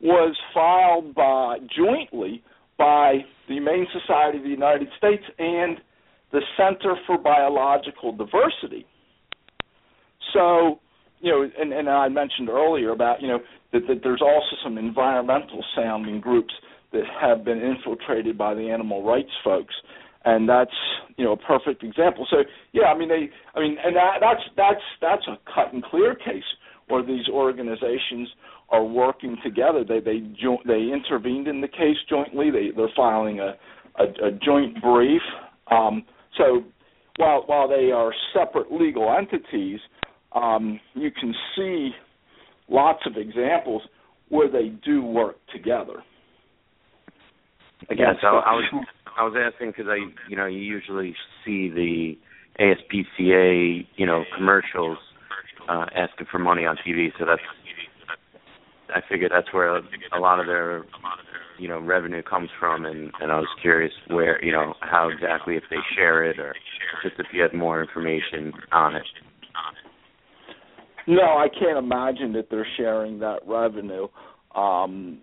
was 0.00 0.36
filed 0.52 1.14
by 1.14 1.58
jointly 1.76 2.42
by 2.78 3.24
the 3.48 3.54
Humane 3.54 3.86
Society 3.92 4.38
of 4.38 4.44
the 4.44 4.50
United 4.50 4.88
States 4.98 5.22
and 5.38 5.78
the 6.34 6.40
Center 6.56 6.96
for 7.06 7.16
Biological 7.16 8.12
Diversity. 8.12 8.84
So, 10.32 10.80
you 11.20 11.30
know, 11.30 11.48
and, 11.58 11.72
and 11.72 11.88
I 11.88 12.08
mentioned 12.08 12.48
earlier 12.48 12.90
about 12.90 13.22
you 13.22 13.28
know 13.28 13.38
that, 13.72 13.86
that 13.88 14.00
there's 14.02 14.20
also 14.20 14.56
some 14.62 14.76
environmental 14.76 15.64
sounding 15.76 16.20
groups 16.20 16.52
that 16.92 17.04
have 17.20 17.44
been 17.44 17.62
infiltrated 17.62 18.36
by 18.36 18.54
the 18.54 18.68
animal 18.68 19.04
rights 19.04 19.30
folks 19.42 19.74
and 20.24 20.48
that's 20.48 20.74
you 21.16 21.24
know 21.24 21.32
a 21.32 21.36
perfect 21.36 21.82
example. 21.82 22.26
So 22.30 22.38
yeah, 22.72 22.84
I 22.84 22.98
mean 22.98 23.08
they, 23.08 23.30
I 23.54 23.60
mean, 23.60 23.76
and 23.84 23.94
that, 23.94 24.16
that's 24.20 24.40
that's 24.56 24.80
that's 25.00 25.26
a 25.28 25.38
cut 25.54 25.72
and 25.72 25.84
clear 25.84 26.14
case 26.14 26.42
where 26.88 27.04
these 27.04 27.28
organizations 27.28 28.28
are 28.70 28.84
working 28.84 29.36
together. 29.44 29.84
They 29.84 30.00
they 30.00 30.20
jo- 30.40 30.62
they 30.66 30.90
intervened 30.92 31.46
in 31.46 31.60
the 31.60 31.68
case 31.68 31.96
jointly. 32.08 32.50
They 32.50 32.70
they're 32.74 32.88
filing 32.96 33.40
a 33.40 33.54
a, 33.98 34.26
a 34.26 34.30
joint 34.44 34.80
brief. 34.82 35.22
Um, 35.70 36.04
so 36.36 36.62
while 37.16 37.44
while 37.46 37.68
they 37.68 37.90
are 37.90 38.12
separate 38.32 38.72
legal 38.72 39.14
entities, 39.16 39.80
um, 40.32 40.80
you 40.94 41.10
can 41.10 41.34
see 41.56 41.90
lots 42.68 43.00
of 43.06 43.16
examples 43.16 43.82
where 44.28 44.50
they 44.50 44.68
do 44.84 45.02
work 45.02 45.36
together. 45.52 46.02
Again, 47.90 48.14
so 48.20 48.28
I 48.28 48.52
was 48.52 48.86
I 49.16 49.24
was 49.24 49.34
asking 49.36 49.70
because 49.70 49.86
I, 49.88 49.98
you 50.28 50.36
know, 50.36 50.46
you 50.46 50.58
usually 50.58 51.14
see 51.44 51.68
the 51.68 52.14
ASPCA, 52.60 53.86
you 53.96 54.06
know, 54.06 54.24
commercials 54.36 54.98
uh, 55.68 55.86
asking 55.94 56.26
for 56.30 56.38
money 56.38 56.66
on 56.66 56.76
TV. 56.86 57.08
So 57.18 57.24
that's, 57.26 57.42
I 58.94 59.00
figured 59.08 59.32
that's 59.34 59.52
where 59.52 59.76
a 59.76 60.20
lot 60.20 60.40
of 60.40 60.46
their, 60.46 60.84
you 61.58 61.68
know, 61.68 61.80
revenue 61.80 62.22
comes 62.22 62.48
from. 62.58 62.84
And 62.84 63.10
and 63.20 63.30
I 63.30 63.36
was 63.36 63.48
curious 63.62 63.92
where, 64.08 64.42
you 64.44 64.52
know, 64.52 64.74
how 64.80 65.08
exactly 65.08 65.56
if 65.56 65.64
they 65.70 65.76
share 65.96 66.24
it 66.24 66.38
or 66.38 66.54
just 67.02 67.14
if 67.18 67.26
you 67.32 67.42
had 67.42 67.54
more 67.54 67.82
information 67.82 68.52
on 68.72 68.96
it. 68.96 69.02
No, 71.06 71.22
I 71.22 71.48
can't 71.48 71.78
imagine 71.78 72.32
that 72.32 72.48
they're 72.50 72.66
sharing 72.76 73.18
that 73.20 73.40
revenue. 73.46 74.08
Um, 74.54 75.18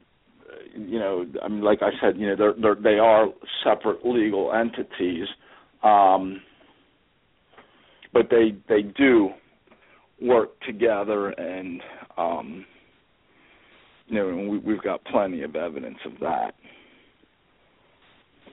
you 0.75 0.99
know, 0.99 1.25
I 1.41 1.47
mean, 1.47 1.61
like 1.61 1.79
I 1.81 1.89
said, 2.01 2.17
you 2.17 2.27
know, 2.27 2.35
they're, 2.35 2.53
they're 2.61 2.81
they 2.81 2.99
are 2.99 3.27
separate 3.63 4.05
legal 4.05 4.53
entities, 4.53 5.27
um, 5.83 6.41
but 8.13 8.27
they 8.29 8.55
they 8.69 8.81
do 8.83 9.29
work 10.21 10.49
together, 10.61 11.29
and 11.29 11.81
um, 12.17 12.65
you 14.11 14.17
know, 14.17 14.51
we, 14.51 14.57
we've 14.59 14.83
got 14.83 15.03
plenty 15.05 15.41
of 15.41 15.55
evidence 15.55 15.97
of 16.05 16.11
that. 16.19 16.53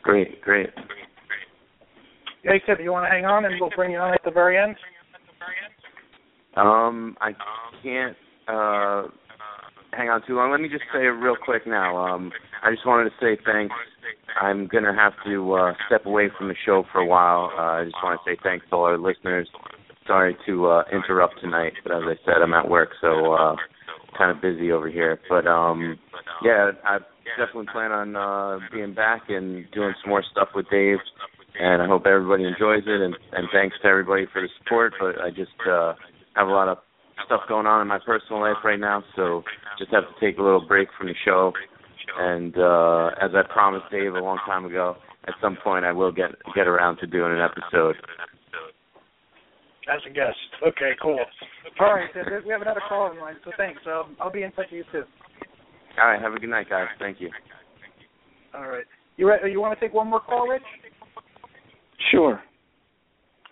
Great, 0.02 0.40
great. 0.40 0.70
Jacob, 2.44 2.78
you 2.80 2.92
want 2.92 3.06
to 3.06 3.10
hang 3.10 3.24
on, 3.24 3.44
and 3.44 3.54
we'll 3.60 3.70
bring 3.74 3.90
you 3.90 3.98
on 3.98 4.14
at 4.14 4.20
the 4.24 4.30
very 4.30 4.56
end. 4.56 4.76
Um, 6.56 7.16
I 7.20 7.32
can't. 7.82 8.16
Uh, 8.46 9.08
hang 9.92 10.08
on 10.08 10.22
too 10.26 10.36
long. 10.36 10.52
Let 10.52 10.60
me 10.60 10.68
just 10.68 10.84
say 10.92 11.00
real 11.00 11.36
quick 11.36 11.66
now. 11.66 11.96
Um, 11.96 12.30
I 12.62 12.70
just 12.70 12.86
wanted 12.86 13.10
to 13.10 13.16
say 13.20 13.40
thanks. 13.44 13.74
I'm 14.40 14.68
gonna 14.68 14.94
have 14.94 15.12
to 15.26 15.52
uh, 15.54 15.72
step 15.88 16.06
away 16.06 16.30
from 16.38 16.48
the 16.48 16.54
show 16.64 16.84
for 16.92 17.00
a 17.00 17.06
while. 17.06 17.50
Uh, 17.58 17.82
I 17.82 17.84
just 17.84 17.96
want 18.02 18.20
to 18.24 18.30
say 18.30 18.38
thanks 18.42 18.64
to 18.70 18.76
all 18.76 18.84
our 18.84 18.98
listeners. 18.98 19.48
Sorry 20.06 20.36
to 20.46 20.66
uh, 20.66 20.84
interrupt 20.92 21.40
tonight, 21.40 21.72
but 21.82 21.92
as 21.92 22.02
I 22.06 22.14
said, 22.24 22.40
I'm 22.42 22.54
at 22.54 22.70
work, 22.70 22.90
so 23.00 23.34
uh, 23.34 23.56
kind 24.16 24.30
of 24.30 24.42
busy 24.42 24.72
over 24.72 24.88
here. 24.88 25.18
But 25.28 25.46
um, 25.46 25.98
yeah, 26.42 26.72
I 26.84 26.98
definitely 27.36 27.66
plan 27.72 27.92
on 27.92 28.16
uh, 28.16 28.58
being 28.72 28.94
back 28.94 29.22
and 29.28 29.64
doing 29.72 29.94
some 30.02 30.10
more 30.10 30.24
stuff 30.30 30.48
with 30.54 30.66
Dave. 30.70 30.98
And 31.60 31.82
I 31.82 31.86
hope 31.86 32.06
everybody 32.06 32.44
enjoys 32.44 32.84
it. 32.86 33.00
And, 33.00 33.16
and 33.32 33.48
thanks 33.52 33.76
to 33.82 33.88
everybody 33.88 34.26
for 34.32 34.40
the 34.42 34.48
support. 34.58 34.94
But 35.00 35.20
I 35.20 35.30
just 35.30 35.58
uh, 35.68 35.94
have 36.34 36.48
a 36.48 36.52
lot 36.52 36.68
of 36.68 36.78
stuff 37.26 37.40
going 37.48 37.66
on 37.66 37.82
in 37.82 37.88
my 37.88 37.98
personal 38.04 38.40
life 38.40 38.56
right 38.64 38.78
now, 38.78 39.02
so 39.16 39.42
just 39.78 39.90
have 39.92 40.04
to 40.04 40.24
take 40.24 40.38
a 40.38 40.42
little 40.42 40.64
break 40.66 40.88
from 40.96 41.08
the 41.08 41.14
show. 41.24 41.52
And 42.18 42.56
uh, 42.56 43.10
as 43.20 43.30
I 43.34 43.42
promised 43.52 43.90
Dave 43.90 44.14
a 44.14 44.20
long 44.20 44.38
time 44.46 44.64
ago, 44.64 44.96
at 45.26 45.34
some 45.42 45.58
point 45.62 45.84
I 45.84 45.92
will 45.92 46.12
get 46.12 46.30
get 46.54 46.66
around 46.66 46.96
to 46.98 47.06
doing 47.06 47.32
an 47.32 47.40
episode. 47.40 47.96
As 49.88 50.00
a 50.06 50.12
guest. 50.12 50.36
Okay, 50.66 50.92
cool. 51.00 51.18
All 51.80 51.94
right, 51.94 52.10
we 52.44 52.52
have 52.52 52.62
another 52.62 52.82
call 52.88 53.10
in 53.10 53.18
line, 53.18 53.36
so 53.44 53.52
thanks. 53.56 53.80
Um, 53.86 54.16
I'll 54.20 54.30
be 54.30 54.42
in 54.42 54.52
touch 54.52 54.66
with 54.70 54.84
you 54.92 55.00
too. 55.00 55.04
All 56.00 56.08
right, 56.08 56.20
have 56.20 56.34
a 56.34 56.38
good 56.38 56.50
night, 56.50 56.68
guys. 56.68 56.88
Thank 56.98 57.20
you. 57.20 57.30
All 58.54 58.68
right. 58.68 58.84
You 59.16 59.28
re- 59.28 59.50
you 59.50 59.60
want 59.60 59.78
to 59.78 59.84
take 59.84 59.94
one 59.94 60.08
more 60.08 60.20
call, 60.20 60.46
Rich? 60.46 60.62
Sure. 62.10 62.40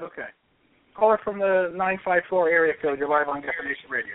Okay. 0.00 0.28
Caller 0.94 1.18
from 1.24 1.38
the 1.38 1.70
954 1.74 2.48
area 2.48 2.74
code. 2.80 2.98
You're 2.98 3.08
live 3.08 3.28
on 3.28 3.36
Definition 3.42 3.90
Radio. 3.90 4.14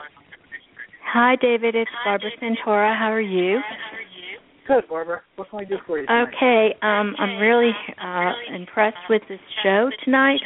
Hi, 1.14 1.35
David. 1.41 1.76
It's 1.76 1.91
Barbara 2.06 2.30
Santora. 2.41 2.98
How 2.98 3.11
are 3.11 3.22
you? 3.22 3.60
Good, 4.68 4.88
Barbara. 4.88 5.22
What 5.35 5.49
can 5.49 5.60
I 5.60 5.64
do 5.65 5.76
for 5.85 5.99
you? 5.99 6.06
Tonight? 6.06 6.27
Okay. 6.35 6.76
Um, 6.81 7.15
I'm 7.19 7.38
really 7.39 7.72
uh, 8.02 8.56
impressed 8.56 8.98
with 9.10 9.22
this 9.27 9.39
show 9.64 9.89
tonight. 10.06 10.39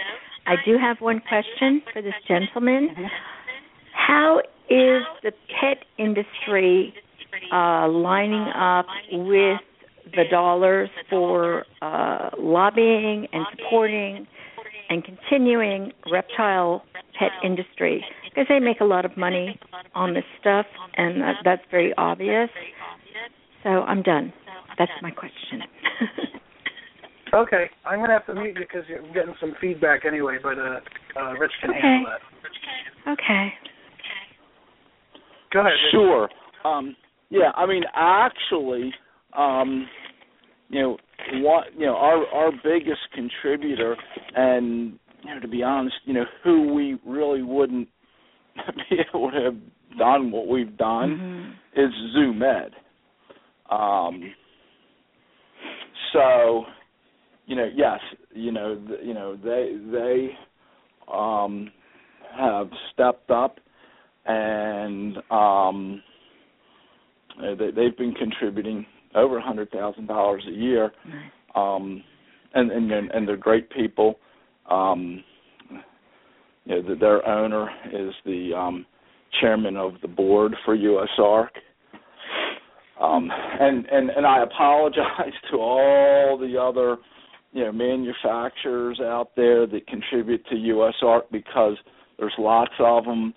I 0.45 0.55
do 0.65 0.77
have 0.77 0.97
one 0.99 1.21
question 1.27 1.81
for 1.91 2.01
this 2.01 2.13
gentleman. 2.27 2.89
How 3.93 4.39
is 4.69 5.03
the 5.23 5.31
pet 5.59 5.85
industry 5.97 6.93
uh, 7.51 7.87
lining 7.87 8.47
up 8.55 8.85
with 9.11 9.59
the 10.15 10.23
dollars 10.29 10.89
for 11.09 11.65
uh, 11.81 12.29
lobbying 12.37 13.27
and 13.33 13.45
supporting 13.57 14.27
and 14.89 15.03
continuing 15.03 15.91
reptile 16.11 16.83
pet 17.17 17.31
industry 17.43 18.05
because 18.25 18.45
they 18.49 18.59
make 18.59 18.81
a 18.81 18.85
lot 18.85 19.05
of 19.05 19.17
money 19.17 19.59
on 19.95 20.13
this 20.13 20.23
stuff 20.39 20.65
and 20.95 21.21
that, 21.21 21.35
that's 21.43 21.63
very 21.71 21.93
obvious. 21.97 22.49
So 23.63 23.69
I'm 23.69 24.03
done. 24.03 24.31
That's 24.77 24.91
my 25.01 25.11
question. 25.11 25.63
okay, 27.35 27.69
I'm 27.85 27.99
gonna 27.99 28.13
have 28.13 28.25
to 28.27 28.33
mute 28.33 28.57
you 28.57 28.65
because 28.67 28.83
you're 28.87 29.01
getting 29.13 29.35
some 29.39 29.55
feedback 29.59 30.05
anyway. 30.05 30.37
But 30.41 30.57
uh, 30.57 30.79
uh, 31.19 31.33
Rich 31.33 31.51
can 31.61 31.71
okay. 31.71 31.79
handle 31.81 32.11
that. 32.11 33.11
Okay. 33.11 33.53
Go 35.53 35.59
ahead. 35.61 35.71
Rich. 35.71 35.91
Sure. 35.91 36.29
Um, 36.63 36.95
yeah, 37.29 37.51
I 37.55 37.65
mean, 37.65 37.83
actually, 37.93 38.93
um, 39.37 39.87
you 40.69 40.81
know, 40.81 40.97
what 41.41 41.65
you 41.77 41.85
know, 41.85 41.95
our 41.95 42.25
our 42.27 42.51
biggest 42.63 43.01
contributor, 43.13 43.95
and 44.35 44.97
you 45.23 45.33
know, 45.33 45.39
to 45.39 45.47
be 45.47 45.63
honest, 45.63 45.95
you 46.05 46.13
know, 46.13 46.25
who 46.43 46.73
we 46.73 46.97
really 47.05 47.41
wouldn't 47.41 47.87
be 48.89 48.97
able 49.09 49.31
to 49.31 49.41
have 49.41 49.57
done 49.97 50.31
what 50.31 50.47
we've 50.47 50.77
done 50.77 51.55
mm-hmm. 51.75 51.79
is 51.81 51.91
Zoo 52.13 52.33
Med. 52.33 52.71
Um, 53.69 54.33
so, 56.13 56.65
you 57.45 57.55
know, 57.55 57.69
yes, 57.73 57.99
you 58.33 58.51
know, 58.51 58.75
th- 58.87 58.99
you 59.03 59.13
know, 59.13 59.35
they 59.35 59.77
they 59.91 60.29
um, 61.11 61.71
have 62.35 62.69
stepped 62.93 63.29
up, 63.31 63.59
and 64.25 65.17
um, 65.31 66.01
they, 67.39 67.71
they've 67.71 67.97
been 67.97 68.13
contributing 68.13 68.85
over 69.13 69.37
a 69.37 69.41
hundred 69.41 69.71
thousand 69.71 70.07
dollars 70.07 70.43
a 70.47 70.51
year, 70.51 70.91
nice. 71.07 71.31
um, 71.55 72.03
and 72.53 72.71
and 72.71 72.91
and 72.91 73.27
they're 73.27 73.37
great 73.37 73.69
people. 73.69 74.19
Um, 74.69 75.23
you 76.65 76.75
know, 76.75 76.81
the, 76.81 76.95
their 76.95 77.27
owner 77.27 77.69
is 77.93 78.13
the 78.25 78.53
um, 78.55 78.85
chairman 79.39 79.77
of 79.77 79.93
the 80.01 80.07
board 80.07 80.55
for 80.65 80.75
USARK. 80.75 81.49
Um, 82.99 83.29
and, 83.31 83.85
and 83.87 84.09
and 84.09 84.25
I 84.25 84.41
apologize 84.43 85.33
to 85.51 85.57
all 85.57 86.37
the 86.37 86.59
other 86.59 86.97
you 87.55 87.63
know 87.63 87.71
manufacturers 87.71 88.99
out 88.99 89.29
there 89.37 89.65
that 89.65 89.87
contribute 89.87 90.45
to 90.47 90.55
USARK 90.55 91.21
because 91.31 91.77
there's 92.19 92.33
lots 92.37 92.73
of 92.79 93.05
them. 93.05 93.33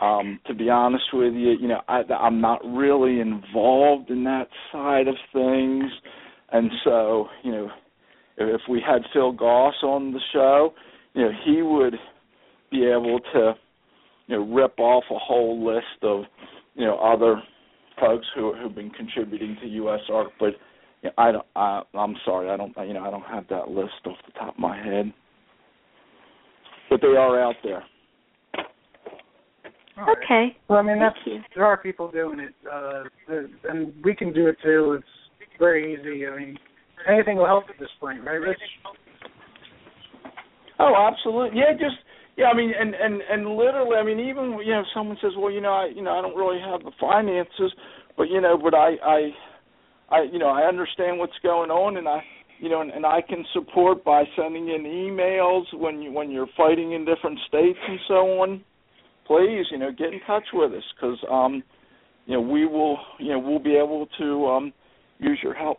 Um, 0.00 0.40
to 0.46 0.54
be 0.54 0.68
honest 0.68 1.04
with 1.12 1.32
you, 1.32 1.52
you 1.58 1.68
know 1.68 1.80
I, 1.88 2.02
I'm 2.12 2.40
not 2.40 2.60
really 2.64 3.20
involved 3.20 4.10
in 4.10 4.24
that 4.24 4.48
side 4.70 5.08
of 5.08 5.14
things, 5.32 5.84
and 6.52 6.70
so 6.84 7.28
you 7.42 7.52
know 7.52 7.70
if 8.36 8.60
we 8.68 8.82
had 8.86 9.02
Phil 9.14 9.32
Goss 9.32 9.74
on 9.82 10.12
the 10.12 10.20
show, 10.34 10.74
you 11.14 11.22
know 11.22 11.30
he 11.46 11.62
would 11.62 11.94
be 12.70 12.84
able 12.84 13.20
to 13.32 13.54
you 14.26 14.36
know 14.36 14.54
rip 14.54 14.78
off 14.78 15.04
a 15.10 15.18
whole 15.18 15.64
list 15.64 16.02
of 16.02 16.24
you 16.74 16.84
know 16.84 16.98
other 16.98 17.42
folks 17.98 18.26
who 18.34 18.52
who've 18.54 18.74
been 18.74 18.90
contributing 18.90 19.56
to 19.62 19.66
U.S. 19.66 20.00
art, 20.12 20.28
but 20.38 20.50
you 21.02 21.10
know, 21.10 21.14
I 21.18 21.32
don't. 21.32 21.46
I, 21.56 21.82
I'm 21.94 22.16
sorry, 22.24 22.50
I 22.50 22.56
don't. 22.56 22.74
You 22.86 22.94
know, 22.94 23.04
I 23.04 23.10
don't 23.10 23.22
have 23.22 23.46
that 23.48 23.68
list 23.68 23.92
off 24.06 24.16
the 24.26 24.32
top 24.32 24.54
of 24.54 24.60
my 24.60 24.76
head, 24.76 25.12
but 26.90 27.00
they 27.00 27.08
are 27.08 27.40
out 27.40 27.56
there. 27.62 27.82
All 29.98 30.06
right. 30.06 30.16
Okay. 30.24 30.56
Well, 30.68 30.78
I 30.78 30.82
mean, 30.82 30.98
that's 30.98 31.16
there 31.54 31.66
are 31.66 31.76
people 31.76 32.10
doing 32.10 32.40
it, 32.40 32.54
uh, 32.70 33.04
and 33.68 33.92
we 34.04 34.14
can 34.14 34.32
do 34.32 34.46
it 34.46 34.56
too. 34.62 34.98
It's 34.98 35.52
very 35.58 35.94
easy. 35.94 36.26
I 36.26 36.36
mean, 36.36 36.58
anything 37.08 37.36
will 37.36 37.46
help 37.46 37.64
at 37.68 37.78
this 37.78 37.90
point, 38.00 38.24
right, 38.24 38.40
Rich? 38.40 38.58
Oh, 40.78 41.10
absolutely. 41.10 41.58
Yeah, 41.58 41.72
just 41.72 41.96
yeah. 42.36 42.46
I 42.46 42.56
mean, 42.56 42.72
and 42.78 42.94
and 42.94 43.20
and 43.30 43.56
literally, 43.56 43.96
I 43.96 44.02
mean, 44.02 44.18
even 44.20 44.58
you 44.64 44.72
know, 44.72 44.80
if 44.80 44.86
someone 44.94 45.16
says, 45.20 45.32
well, 45.36 45.50
you 45.52 45.60
know, 45.60 45.72
I 45.72 45.86
you 45.94 46.02
know, 46.02 46.18
I 46.18 46.22
don't 46.22 46.36
really 46.36 46.60
have 46.60 46.82
the 46.82 46.92
finances, 47.00 47.72
but 48.16 48.24
you 48.24 48.40
know, 48.40 48.56
but 48.56 48.74
I 48.74 48.94
I 49.04 49.30
I 50.12 50.22
you 50.30 50.38
know, 50.38 50.48
I 50.48 50.62
understand 50.68 51.18
what's 51.18 51.38
going 51.42 51.70
on, 51.70 51.96
and 51.96 52.06
I 52.08 52.22
you 52.58 52.68
know, 52.68 52.80
and, 52.80 52.90
and 52.90 53.04
I 53.04 53.20
can 53.20 53.44
support 53.52 54.04
by 54.04 54.24
sending 54.36 54.68
in 54.68 54.82
emails 54.82 55.64
when 55.74 56.00
you 56.00 56.12
when 56.12 56.30
you're 56.30 56.48
fighting 56.56 56.92
in 56.92 57.04
different 57.04 57.38
states 57.48 57.78
and 57.88 57.98
so 58.06 58.40
on. 58.42 58.64
Please, 59.26 59.66
you 59.70 59.78
know, 59.78 59.90
get 59.90 60.12
in 60.12 60.20
touch 60.26 60.44
with 60.52 60.72
us 60.72 60.84
because 60.94 61.18
um, 61.30 61.62
you 62.26 62.34
know, 62.34 62.40
we 62.40 62.66
will 62.66 62.98
you 63.18 63.30
know 63.30 63.38
we'll 63.38 63.58
be 63.58 63.76
able 63.76 64.06
to 64.18 64.46
um 64.46 64.72
use 65.18 65.38
your 65.42 65.54
help. 65.54 65.78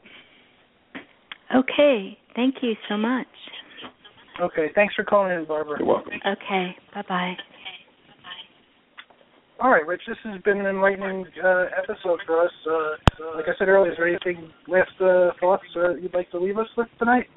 Okay. 1.55 2.17
Thank 2.35 2.55
you 2.61 2.73
so 2.89 2.97
much. 2.97 3.27
Okay. 4.41 4.71
Thanks 4.73 4.95
for 4.95 5.03
calling 5.03 5.37
in, 5.37 5.45
Barbara. 5.45 5.77
You're 5.79 5.87
welcome. 5.87 6.13
Okay. 6.25 6.75
Bye 6.93 7.03
bye. 7.07 7.37
All 9.59 9.69
right, 9.69 9.85
Rich. 9.85 10.01
This 10.07 10.17
has 10.25 10.41
been 10.41 10.59
an 10.59 10.65
enlightening 10.65 11.25
uh, 11.43 11.65
episode 11.77 12.19
for 12.25 12.43
us. 12.43 12.51
Uh, 12.67 13.35
like 13.35 13.45
I 13.47 13.57
said 13.57 13.69
earlier, 13.69 13.91
is 13.91 13.97
there 13.97 14.07
anything 14.07 14.51
last 14.67 14.91
uh, 14.99 15.31
thoughts 15.39 15.63
uh, 15.75 15.95
you'd 15.95 16.13
like 16.13 16.29
to 16.31 16.39
leave 16.39 16.57
us 16.57 16.67
with 16.75 16.87
tonight? 16.99 17.27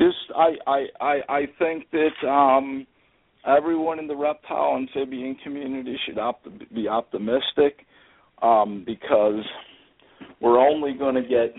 just 0.00 0.16
I 0.34 0.54
I 0.66 0.86
I 1.00 1.14
I 1.28 1.40
think 1.58 1.84
that 1.92 2.28
um 2.28 2.86
everyone 3.46 3.98
in 3.98 4.06
the 4.06 4.16
reptile 4.16 4.76
and 4.76 4.88
amphibian 4.88 5.36
community 5.44 5.96
should 6.06 6.18
op- 6.18 6.44
be 6.74 6.88
optimistic 6.88 7.86
um 8.42 8.82
because 8.86 9.44
we're 10.40 10.58
only 10.58 10.94
going 10.94 11.14
to 11.14 11.22
get 11.22 11.54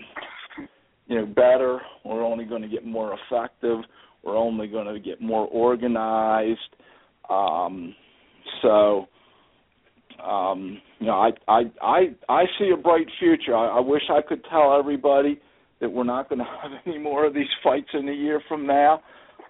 you 1.06 1.18
know 1.18 1.26
better 1.26 1.80
we're 2.04 2.24
only 2.24 2.44
going 2.44 2.62
to 2.62 2.68
get 2.68 2.84
more 2.84 3.16
effective 3.16 3.78
we're 4.24 4.36
only 4.36 4.66
going 4.66 4.92
to 4.92 5.00
get 5.00 5.20
more 5.20 5.46
organized 5.48 6.58
um 7.30 7.94
so 8.60 9.06
um 10.24 10.80
you 10.98 11.06
know 11.06 11.14
I 11.14 11.30
I 11.48 11.62
I 11.82 11.98
I 12.28 12.44
see 12.58 12.70
a 12.72 12.76
bright 12.76 13.06
future 13.18 13.56
I, 13.56 13.78
I 13.78 13.80
wish 13.80 14.02
I 14.10 14.22
could 14.22 14.44
tell 14.50 14.76
everybody 14.78 15.40
that 15.80 15.90
we're 15.90 16.04
not 16.04 16.28
going 16.28 16.38
to 16.44 16.44
have 16.44 16.72
any 16.86 16.98
more 16.98 17.26
of 17.26 17.34
these 17.34 17.50
fights 17.62 17.88
in 17.92 18.08
a 18.08 18.12
year 18.12 18.40
from 18.48 18.66
now. 18.66 19.02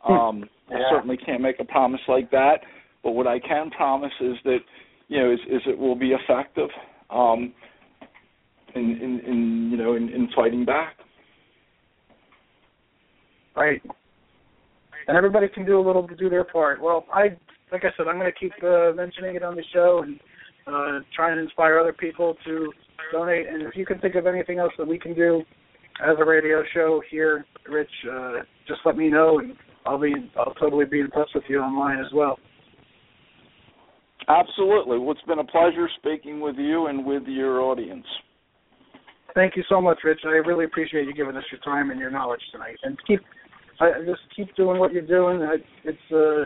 Um, 0.08 0.48
Yeah. 0.70 0.78
I 0.78 0.90
certainly 0.90 1.18
can't 1.18 1.42
make 1.42 1.60
a 1.60 1.64
promise 1.64 2.00
like 2.08 2.30
that, 2.30 2.60
but 3.04 3.12
what 3.12 3.26
I 3.26 3.38
can 3.38 3.70
promise 3.70 4.12
is 4.20 4.36
that 4.44 4.58
you 5.08 5.20
know 5.20 5.30
is, 5.32 5.40
is 5.48 5.60
it 5.66 5.78
will 5.78 5.94
be 5.94 6.12
effective 6.12 6.70
um, 7.10 7.52
in, 8.74 8.82
in, 8.82 9.20
in 9.20 9.68
you 9.70 9.76
know 9.76 9.94
in, 9.94 10.08
in 10.08 10.28
fighting 10.34 10.64
back. 10.64 10.96
Right. 13.54 13.82
And 15.06 15.16
everybody 15.16 15.48
can 15.48 15.66
do 15.66 15.78
a 15.78 15.84
little 15.84 16.08
to 16.08 16.16
do 16.16 16.30
their 16.30 16.44
part. 16.44 16.80
Well, 16.80 17.04
I 17.12 17.36
like 17.72 17.84
I 17.84 17.88
said, 17.96 18.06
I'm 18.06 18.18
going 18.18 18.30
to 18.30 18.38
keep 18.38 18.52
uh, 18.62 18.92
mentioning 18.94 19.34
it 19.34 19.42
on 19.42 19.56
the 19.56 19.64
show 19.72 20.04
and 20.04 20.20
uh, 20.66 21.04
try 21.16 21.32
and 21.32 21.40
inspire 21.40 21.78
other 21.78 21.92
people 21.92 22.36
to 22.44 22.70
donate. 23.10 23.48
And 23.48 23.62
if 23.62 23.74
you 23.74 23.86
can 23.86 23.98
think 23.98 24.14
of 24.14 24.26
anything 24.26 24.58
else 24.58 24.72
that 24.78 24.86
we 24.86 24.98
can 24.98 25.14
do 25.14 25.42
as 26.04 26.16
a 26.20 26.24
radio 26.24 26.62
show 26.74 27.02
here, 27.10 27.44
Rich, 27.68 27.90
uh, 28.12 28.32
just 28.68 28.80
let 28.84 28.96
me 28.96 29.08
know, 29.08 29.38
and 29.38 29.54
I'll 29.86 29.98
be 29.98 30.12
I'll 30.36 30.54
totally 30.54 30.84
be 30.84 31.00
in 31.00 31.10
touch 31.10 31.30
with 31.34 31.44
you 31.48 31.60
online 31.60 31.98
as 31.98 32.12
well. 32.12 32.38
Absolutely. 34.28 34.98
Well, 34.98 35.12
it's 35.12 35.22
been 35.22 35.40
a 35.40 35.44
pleasure 35.44 35.88
speaking 35.98 36.40
with 36.40 36.56
you 36.56 36.86
and 36.86 37.04
with 37.04 37.24
your 37.26 37.60
audience. 37.60 38.06
Thank 39.34 39.56
you 39.56 39.64
so 39.68 39.80
much, 39.80 39.98
Rich. 40.04 40.20
I 40.24 40.46
really 40.46 40.64
appreciate 40.64 41.06
you 41.06 41.14
giving 41.14 41.36
us 41.36 41.44
your 41.50 41.60
time 41.62 41.90
and 41.90 41.98
your 41.98 42.10
knowledge 42.10 42.40
tonight. 42.52 42.76
And 42.82 42.96
keep, 43.06 43.20
uh, 43.80 43.86
just 44.06 44.20
keep 44.36 44.54
doing 44.54 44.78
what 44.78 44.92
you're 44.92 45.02
doing. 45.06 45.42
I, 45.42 45.56
it's, 45.84 45.98
uh, 46.12 46.44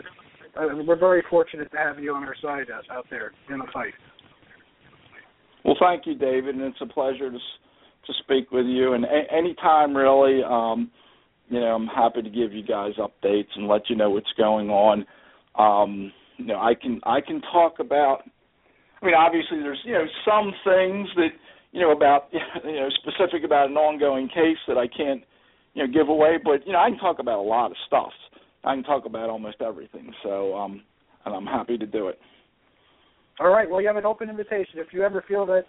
uh, 0.57 0.83
we're 0.85 0.99
very 0.99 1.23
fortunate 1.29 1.71
to 1.71 1.77
have 1.77 1.99
you 1.99 2.13
on 2.13 2.23
our 2.23 2.35
side 2.41 2.67
out, 2.73 2.83
out 2.91 3.05
there 3.09 3.31
in 3.49 3.59
the 3.59 3.65
fight. 3.73 3.93
Well, 5.63 5.75
thank 5.79 6.05
you, 6.05 6.15
David, 6.15 6.55
and 6.55 6.63
it's 6.63 6.81
a 6.81 6.85
pleasure 6.85 7.31
to 7.31 7.37
to 7.37 8.13
speak 8.23 8.51
with 8.51 8.65
you. 8.65 8.93
And 8.93 9.03
a- 9.03 9.33
anytime, 9.33 9.95
really, 9.95 10.41
um, 10.41 10.89
you 11.49 11.59
know, 11.59 11.75
I'm 11.75 11.87
happy 11.87 12.21
to 12.21 12.29
give 12.29 12.53
you 12.53 12.63
guys 12.63 12.93
updates 12.97 13.49
and 13.55 13.67
let 13.67 13.89
you 13.89 13.95
know 13.95 14.09
what's 14.09 14.31
going 14.37 14.69
on. 14.69 15.05
Um, 15.55 16.11
you 16.37 16.45
know, 16.45 16.59
I 16.59 16.73
can 16.73 17.01
I 17.03 17.19
can 17.21 17.41
talk 17.51 17.79
about. 17.79 18.23
I 19.01 19.05
mean, 19.05 19.15
obviously, 19.15 19.59
there's 19.59 19.81
you 19.83 19.93
know 19.93 20.05
some 20.25 20.53
things 20.63 21.09
that 21.15 21.29
you 21.71 21.81
know 21.81 21.91
about 21.91 22.29
you 22.63 22.73
know 22.73 22.89
specific 23.01 23.43
about 23.43 23.69
an 23.69 23.77
ongoing 23.77 24.27
case 24.29 24.57
that 24.67 24.77
I 24.77 24.87
can't 24.87 25.23
you 25.73 25.85
know 25.85 25.91
give 25.91 26.07
away, 26.09 26.37
but 26.43 26.65
you 26.65 26.73
know 26.73 26.79
I 26.79 26.89
can 26.89 26.99
talk 26.99 27.19
about 27.19 27.39
a 27.39 27.47
lot 27.47 27.71
of 27.71 27.77
stuff. 27.87 28.11
I 28.67 28.75
can 28.75 28.83
talk 28.83 29.05
about 29.05 29.29
almost 29.29 29.61
everything. 29.61 30.13
So, 30.23 30.53
um, 30.53 30.81
and 31.25 31.33
I'm 31.33 31.45
happy 31.45 31.77
to 31.77 31.85
do 31.85 32.09
it. 32.09 32.19
All 33.39 33.49
right. 33.49 33.69
Well, 33.69 33.81
you 33.81 33.87
have 33.87 33.95
an 33.95 34.05
open 34.05 34.29
invitation. 34.29 34.75
If 34.75 34.87
you 34.91 35.03
ever 35.03 35.23
feel 35.27 35.45
that 35.45 35.63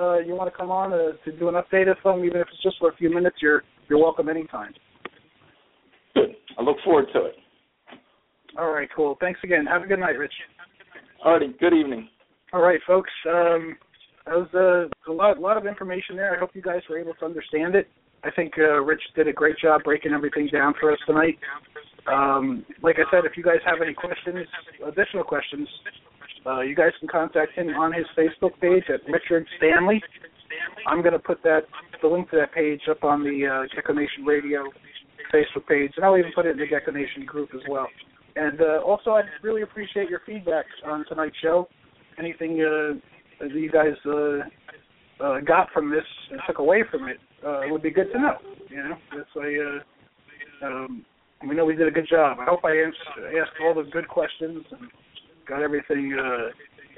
uh, 0.00 0.18
you 0.18 0.34
want 0.34 0.52
to 0.52 0.56
come 0.56 0.70
on 0.70 0.92
uh, 0.92 1.12
to 1.24 1.32
do 1.36 1.48
an 1.48 1.54
update 1.54 1.90
of 1.90 1.96
them, 2.04 2.24
even 2.24 2.40
if 2.40 2.46
it's 2.52 2.62
just 2.62 2.76
for 2.78 2.90
a 2.90 2.96
few 2.96 3.12
minutes, 3.12 3.36
you're 3.42 3.62
you're 3.88 3.98
welcome 3.98 4.28
anytime. 4.28 4.72
Good. 6.14 6.36
I 6.58 6.62
look 6.62 6.76
forward 6.84 7.06
to 7.12 7.24
it. 7.24 7.34
All 8.56 8.70
right. 8.70 8.88
Cool. 8.94 9.16
Thanks 9.20 9.40
again. 9.42 9.66
Have 9.66 9.82
a 9.82 9.86
good 9.86 9.98
night, 9.98 10.16
Rich. 10.16 10.32
Alrighty. 11.26 11.58
Good 11.58 11.74
evening. 11.74 12.08
All 12.52 12.62
right, 12.62 12.80
folks. 12.86 13.10
Um, 13.28 13.76
that 14.26 14.36
was 14.36 14.48
uh, 14.54 15.10
a 15.10 15.12
lot, 15.12 15.40
lot 15.40 15.56
of 15.56 15.66
information 15.66 16.16
there. 16.16 16.36
I 16.36 16.38
hope 16.38 16.50
you 16.54 16.62
guys 16.62 16.80
were 16.88 16.98
able 16.98 17.14
to 17.14 17.24
understand 17.24 17.74
it. 17.74 17.88
I 18.22 18.30
think 18.30 18.52
uh, 18.58 18.80
Rich 18.80 19.02
did 19.16 19.28
a 19.28 19.32
great 19.32 19.56
job 19.58 19.82
breaking 19.82 20.12
everything 20.12 20.48
down 20.52 20.72
for 20.80 20.92
us 20.92 20.98
tonight. 21.06 21.36
Um, 22.10 22.64
like 22.82 22.96
I 22.96 23.10
said, 23.10 23.24
if 23.24 23.36
you 23.36 23.42
guys 23.42 23.60
have 23.64 23.80
any 23.82 23.94
questions, 23.94 24.46
additional 24.86 25.24
questions, 25.24 25.68
uh, 26.46 26.60
you 26.60 26.74
guys 26.74 26.92
can 27.00 27.08
contact 27.08 27.52
him 27.52 27.68
on 27.68 27.92
his 27.92 28.04
Facebook 28.16 28.58
page 28.60 28.84
at 28.92 29.00
Richard 29.10 29.46
Stanley. 29.56 30.02
I'm 30.86 31.00
going 31.00 31.14
to 31.14 31.18
put 31.18 31.42
that 31.44 31.62
the 32.02 32.08
link 32.08 32.30
to 32.30 32.36
that 32.36 32.52
page 32.52 32.82
up 32.90 33.02
on 33.02 33.24
the 33.24 33.46
uh, 33.46 33.74
Gecko 33.74 33.94
Nation 33.94 34.24
Radio 34.26 34.64
Facebook 35.32 35.66
page, 35.66 35.92
and 35.96 36.04
I'll 36.04 36.18
even 36.18 36.32
put 36.34 36.44
it 36.44 36.50
in 36.50 36.58
the 36.58 36.66
Gecko 36.66 36.92
Nation 36.92 37.24
group 37.24 37.50
as 37.54 37.62
well. 37.68 37.88
And 38.36 38.60
uh, 38.60 38.82
also, 38.84 39.12
I'd 39.12 39.24
really 39.42 39.62
appreciate 39.62 40.10
your 40.10 40.20
feedback 40.26 40.66
on 40.84 41.04
tonight's 41.08 41.36
show. 41.42 41.68
Anything 42.18 42.60
uh, 42.60 42.98
that 43.40 43.50
you 43.52 43.70
guys 43.70 43.94
uh, 44.06 45.24
uh, 45.24 45.40
got 45.40 45.70
from 45.72 45.90
this 45.90 46.04
and 46.30 46.40
took 46.46 46.58
away 46.58 46.84
from 46.90 47.08
it 47.08 47.18
uh, 47.46 47.62
would 47.70 47.82
be 47.82 47.90
good 47.90 48.12
to 48.12 48.20
know. 48.20 48.36
You 48.68 48.76
know, 48.76 48.96
that's 49.16 49.28
a 49.36 49.80
uh, 50.66 50.66
um, 50.66 51.04
we 51.48 51.54
know 51.54 51.64
we 51.64 51.76
did 51.76 51.88
a 51.88 51.90
good 51.90 52.08
job. 52.08 52.38
I 52.40 52.44
hope 52.44 52.64
I 52.64 52.72
answered, 52.72 53.36
asked 53.40 53.52
all 53.62 53.74
the 53.74 53.88
good 53.90 54.08
questions 54.08 54.64
and 54.70 54.88
got 55.48 55.62
everything 55.62 56.16
uh, 56.18 56.48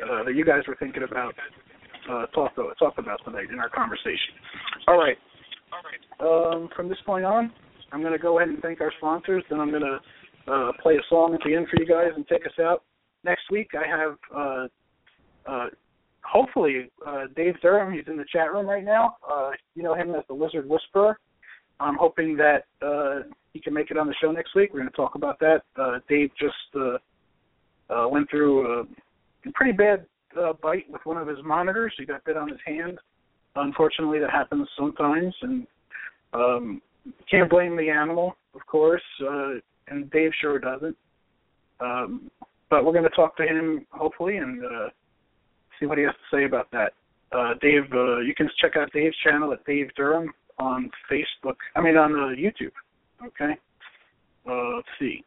uh, 0.04 0.24
that 0.24 0.34
you 0.34 0.44
guys 0.44 0.62
were 0.68 0.76
thinking 0.78 1.02
about 1.02 1.34
uh, 2.10 2.26
talked 2.26 2.58
about 2.98 3.20
tonight 3.24 3.50
in 3.52 3.58
our 3.58 3.68
conversation. 3.68 4.34
All 4.88 4.98
right. 4.98 5.16
Um, 6.20 6.68
from 6.74 6.88
this 6.88 6.98
point 7.04 7.24
on, 7.24 7.52
I'm 7.92 8.00
going 8.00 8.12
to 8.12 8.18
go 8.18 8.38
ahead 8.38 8.48
and 8.48 8.60
thank 8.62 8.80
our 8.80 8.92
sponsors. 8.98 9.42
Then 9.50 9.60
I'm 9.60 9.70
going 9.70 9.82
to 9.82 10.52
uh, 10.52 10.72
play 10.82 10.94
a 10.94 11.02
song 11.08 11.34
at 11.34 11.40
the 11.44 11.54
end 11.54 11.66
for 11.70 11.80
you 11.80 11.86
guys 11.86 12.10
and 12.14 12.26
take 12.28 12.46
us 12.46 12.58
out. 12.60 12.84
Next 13.24 13.50
week, 13.50 13.70
I 13.74 13.86
have 13.88 14.16
uh, 14.34 14.66
uh, 15.46 15.66
hopefully 16.22 16.90
uh, 17.06 17.24
Dave 17.34 17.54
Durham. 17.60 17.92
He's 17.92 18.06
in 18.06 18.16
the 18.16 18.24
chat 18.32 18.52
room 18.52 18.66
right 18.66 18.84
now. 18.84 19.16
Uh, 19.28 19.50
you 19.74 19.82
know 19.82 19.94
him 19.94 20.14
as 20.14 20.22
the 20.28 20.34
Lizard 20.34 20.68
Whisperer. 20.68 21.18
I'm 21.80 21.96
hoping 21.96 22.36
that 22.36 22.64
uh, 22.82 23.28
he 23.52 23.60
can 23.60 23.74
make 23.74 23.90
it 23.90 23.98
on 23.98 24.06
the 24.06 24.14
show 24.20 24.32
next 24.32 24.54
week. 24.54 24.72
We're 24.72 24.80
going 24.80 24.90
to 24.90 24.96
talk 24.96 25.14
about 25.14 25.38
that. 25.40 25.62
Uh, 25.76 25.98
Dave 26.08 26.30
just 26.38 26.54
uh, 26.74 26.98
uh, 27.92 28.08
went 28.08 28.30
through 28.30 28.82
a 28.82 28.86
pretty 29.54 29.72
bad 29.72 30.06
uh, 30.38 30.52
bite 30.62 30.90
with 30.90 31.00
one 31.04 31.16
of 31.16 31.28
his 31.28 31.38
monitors. 31.44 31.94
He 31.98 32.04
got 32.04 32.24
bit 32.24 32.36
on 32.36 32.48
his 32.48 32.58
hand. 32.64 32.98
Unfortunately, 33.54 34.18
that 34.18 34.30
happens 34.30 34.68
sometimes, 34.78 35.34
and 35.42 35.66
um, 36.34 36.82
can't 37.30 37.48
blame 37.48 37.76
the 37.76 37.88
animal, 37.88 38.36
of 38.54 38.66
course, 38.66 39.02
uh, 39.26 39.52
and 39.88 40.10
Dave 40.10 40.32
sure 40.40 40.58
doesn't. 40.58 40.96
Um, 41.80 42.30
but 42.68 42.84
we're 42.84 42.92
going 42.92 43.04
to 43.04 43.10
talk 43.10 43.36
to 43.36 43.44
him 43.44 43.86
hopefully 43.90 44.38
and 44.38 44.64
uh, 44.64 44.88
see 45.78 45.86
what 45.86 45.98
he 45.98 46.04
has 46.04 46.14
to 46.14 46.36
say 46.36 46.44
about 46.44 46.70
that. 46.72 46.92
Uh, 47.32 47.54
Dave, 47.60 47.84
uh, 47.92 48.18
you 48.18 48.34
can 48.36 48.48
check 48.60 48.76
out 48.76 48.92
Dave's 48.92 49.16
channel 49.24 49.52
at 49.52 49.64
Dave 49.64 49.88
Durham 49.96 50.32
on 50.58 50.90
Facebook. 51.10 51.56
I 51.74 51.80
mean 51.80 51.96
on 51.96 52.12
uh, 52.12 52.34
YouTube. 52.34 52.72
Okay. 53.24 53.56
Uh, 54.48 54.76
let's 54.76 54.88
see. 54.98 55.24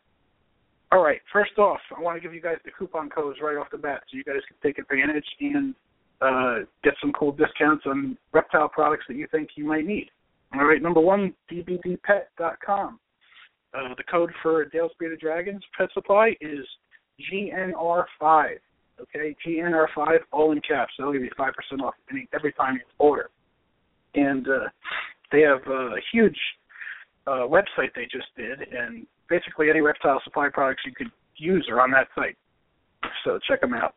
All 0.92 1.04
right. 1.04 1.22
First 1.32 1.58
off, 1.58 1.80
I 1.96 2.02
want 2.02 2.18
to 2.18 2.22
give 2.22 2.34
you 2.34 2.42
guys 2.42 2.58
the 2.66 2.72
coupon 2.78 3.10
codes 3.10 3.40
right 3.42 3.58
off 3.58 3.68
the 3.72 3.78
bat, 3.78 4.02
so 4.10 4.18
you 4.18 4.24
guys 4.24 4.42
can 4.48 4.58
take 4.64 4.80
advantage 4.80 5.26
and 5.40 5.76
uh, 6.22 6.66
get 6.84 6.94
some 7.02 7.12
cool 7.14 7.32
discounts 7.32 7.86
on 7.86 8.18
reptile 8.34 8.70
products 8.70 9.06
that 9.08 9.16
you 9.16 9.28
think 9.32 9.50
you 9.56 9.66
might 9.66 9.86
need. 9.86 10.10
All 10.54 10.66
right. 10.66 10.82
Number 10.82 11.00
one, 11.00 11.34
dbdpet.com. 11.52 13.00
Uh, 13.72 13.94
the 13.98 14.04
code 14.10 14.32
for 14.42 14.66
Dale's 14.66 14.92
Bearded 15.00 15.20
Dragons 15.20 15.64
Pet 15.78 15.90
Supply 15.94 16.36
is 16.42 16.66
GNR5. 17.32 18.56
Okay, 19.02 19.36
GNR5, 19.46 20.18
all 20.32 20.52
in 20.52 20.62
caps. 20.62 20.92
They'll 20.98 21.14
give 21.14 21.22
you 21.22 21.30
5% 21.40 21.52
off 21.82 21.94
any, 22.12 22.28
every 22.34 22.52
time 22.54 22.76
you 22.76 22.82
order. 22.98 23.30
And 24.16 24.48
uh, 24.48 24.68
they 25.32 25.42
have 25.42 25.62
a 25.68 25.96
huge 26.12 26.38
uh, 27.28 27.46
website 27.46 27.94
they 27.96 28.08
just 28.12 28.28
did, 28.36 28.60
and 28.74 29.06
basically 29.30 29.70
any 29.70 29.82
reptile 29.82 30.22
supply 30.24 30.50
products 30.52 30.84
you 30.86 30.94
could 30.94 31.12
use 31.36 31.68
are 31.70 31.82
on 31.82 31.92
that 31.92 32.08
site. 32.16 32.38
So 33.24 33.40
check 33.48 33.62
them 33.62 33.74
out. 33.74 33.94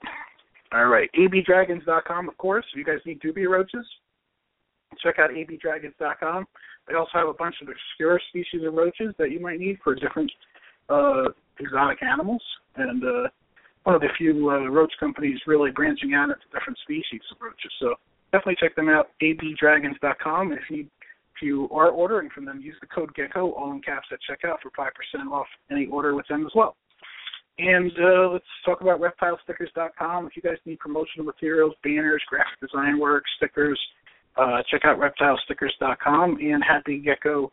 All 0.73 0.87
right, 0.87 1.11
abdragons.com, 1.19 2.29
of 2.29 2.37
course. 2.39 2.65
If 2.73 2.79
you 2.79 2.85
guys 2.85 3.01
need 3.05 3.21
dubia 3.21 3.49
roaches, 3.49 3.87
check 5.03 5.17
out 5.19 5.31
abdragons.com. 5.31 6.47
They 6.89 6.95
also 6.95 7.11
have 7.15 7.29
a 7.29 7.35
bunch 7.35 7.57
of 7.63 7.69
obscure 7.69 8.21
species 8.29 8.67
of 8.67 8.75
roaches 8.75 9.15
that 9.19 9.31
you 9.31 9.41
might 9.41 9.61
need 9.61 9.79
for 9.85 9.95
different 9.95 10.31
uh, 10.89 11.25
exotic 11.59 12.03
animals, 12.03 12.43
and 12.77 13.05
uh, 13.05 13.29
one 13.85 13.95
of 13.95 14.01
the 14.01 14.09
few 14.17 14.51
uh, 14.51 14.69
roach 14.69 14.93
companies 14.99 15.39
really 15.47 15.71
branching 15.71 16.15
out 16.15 16.25
into 16.25 16.41
different 16.53 16.79
species 16.83 17.21
of 17.31 17.39
roaches. 17.41 17.73
So 17.81 17.95
definitely 18.33 18.57
check 18.61 18.75
them 18.77 18.89
out, 18.89 19.11
abdragons.com. 19.23 20.53
If 20.53 20.71
you 20.71 20.87
you 21.43 21.69
are 21.71 21.89
ordering 21.89 22.31
from 22.35 22.45
them, 22.45 22.61
use 22.61 22.77
the 22.81 22.87
code 22.87 23.11
GECKO, 23.17 23.53
all 23.57 23.73
in 23.73 23.81
caps 23.81 24.09
at 24.13 24.19
checkout 24.29 24.57
for 24.63 24.71
5% 24.71 25.31
off 25.33 25.47
any 25.71 25.87
order 25.87 26.15
with 26.15 26.27
them 26.29 26.47
as 26.47 26.53
well. 26.55 26.77
And 27.59 27.93
uh, 27.99 28.31
let's 28.31 28.45
talk 28.65 28.81
about 28.81 29.01
reptilestickers.com. 29.01 30.27
If 30.27 30.37
you 30.37 30.43
guys 30.43 30.57
need 30.65 30.79
promotional 30.79 31.27
materials, 31.27 31.75
banners, 31.85 32.23
graphic 32.29 32.61
design 32.61 32.99
work, 32.99 33.25
stickers, 33.37 33.79
uh, 34.37 34.63
check 34.71 34.83
out 34.85 34.99
reptilestickers.com 34.99 36.39
and 36.41 36.65
Happy 36.65 36.99
Gecko 36.99 37.53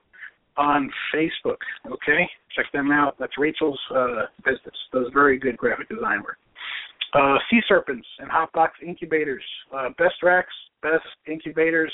on 0.57 0.89
Facebook. 1.13 1.57
Okay, 1.85 2.29
check 2.55 2.65
them 2.71 2.91
out. 2.91 3.15
That's 3.19 3.37
Rachel's 3.37 3.79
uh, 3.93 4.25
business. 4.45 4.75
Does 4.93 5.07
very 5.13 5.37
good 5.37 5.57
graphic 5.57 5.89
design 5.89 6.21
work. 6.23 6.37
Uh, 7.13 7.37
sea 7.49 7.59
serpents 7.67 8.07
and 8.19 8.29
hot 8.29 8.51
box 8.53 8.77
incubators. 8.85 9.43
Uh, 9.75 9.89
best 9.97 10.21
racks, 10.23 10.53
best 10.81 11.05
incubators 11.27 11.91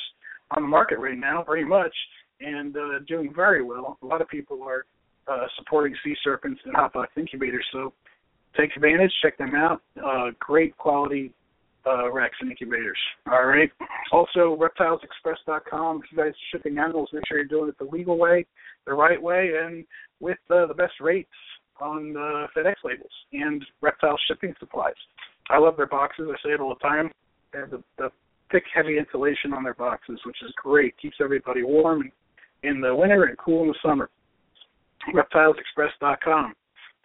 on 0.51 0.63
the 0.63 0.67
market 0.67 0.99
right 0.99 1.17
now, 1.17 1.43
very 1.43 1.65
much, 1.65 1.93
and 2.39 2.75
uh, 2.75 2.99
doing 3.07 3.33
very 3.35 3.63
well. 3.63 3.97
A 4.01 4.05
lot 4.05 4.21
of 4.21 4.27
people 4.27 4.61
are 4.63 4.85
uh, 5.27 5.45
supporting 5.57 5.95
sea 6.03 6.15
serpents 6.23 6.61
and 6.65 6.75
hot 6.75 6.93
box 6.93 7.11
incubators, 7.17 7.65
so 7.71 7.93
take 8.57 8.75
advantage. 8.75 9.11
Check 9.21 9.37
them 9.37 9.55
out. 9.55 9.81
Uh, 10.03 10.31
great 10.39 10.77
quality 10.77 11.31
uh, 11.87 12.11
racks 12.11 12.37
and 12.41 12.49
incubators. 12.49 12.97
All 13.31 13.45
right. 13.45 13.71
Also, 14.11 14.57
reptilesexpress.com. 14.57 16.01
If 16.03 16.11
you 16.11 16.17
guys 16.17 16.31
are 16.31 16.35
shipping 16.51 16.77
animals, 16.77 17.09
make 17.13 17.23
sure 17.27 17.37
you're 17.37 17.47
doing 17.47 17.69
it 17.69 17.77
the 17.77 17.85
legal 17.85 18.17
way, 18.17 18.45
the 18.85 18.93
right 18.93 19.21
way, 19.21 19.51
and 19.61 19.85
with 20.19 20.37
uh, 20.49 20.65
the 20.67 20.73
best 20.73 20.93
rates 21.01 21.29
on 21.81 22.13
FedEx 22.55 22.75
labels 22.83 23.11
and 23.33 23.63
reptile 23.81 24.17
shipping 24.27 24.55
supplies. 24.59 24.93
I 25.49 25.57
love 25.57 25.75
their 25.77 25.87
boxes. 25.87 26.27
I 26.31 26.35
say 26.47 26.53
it 26.53 26.61
all 26.61 26.69
the 26.69 26.87
time. 26.87 27.11
They 27.51 27.59
have 27.59 27.71
the, 27.71 27.83
the 27.97 28.09
thick, 28.51 28.63
heavy 28.73 28.97
insulation 28.97 29.53
on 29.53 29.63
their 29.63 29.73
boxes, 29.73 30.19
which 30.25 30.37
is 30.43 30.51
great. 30.55 30.95
Keeps 31.01 31.17
everybody 31.21 31.63
warm 31.63 32.11
in 32.63 32.81
the 32.81 32.95
winter 32.95 33.25
and 33.25 33.37
cool 33.37 33.63
in 33.63 33.67
the 33.69 33.75
summer. 33.83 34.09
ReptilesExpress.com. 35.13 36.53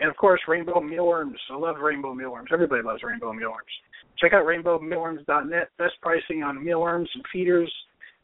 And 0.01 0.11
of 0.11 0.17
course, 0.17 0.41
rainbow 0.49 0.81
mealworms. 0.81 1.39
I 1.51 1.57
love 1.57 1.77
rainbow 1.79 2.15
mealworms. 2.15 2.49
Everybody 2.53 2.83
loves 2.83 3.03
rainbow 3.03 3.33
mealworms. 3.33 3.69
Check 4.19 4.33
out 4.33 4.47
rainbowmealworms.net. 4.47 5.69
Best 5.79 5.95
pricing 6.01 6.43
on 6.43 6.63
mealworms 6.65 7.09
and 7.15 7.25
feeders, 7.33 7.73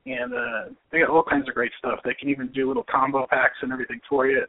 and 0.06 0.32
uh, 0.32 0.74
they 0.90 1.00
got 1.00 1.10
all 1.10 1.22
kinds 1.22 1.48
of 1.48 1.54
great 1.54 1.72
stuff. 1.78 2.00
They 2.04 2.14
can 2.14 2.28
even 2.28 2.48
do 2.48 2.68
little 2.68 2.84
combo 2.90 3.26
packs 3.28 3.56
and 3.62 3.72
everything 3.72 4.00
for 4.08 4.26
you. 4.26 4.44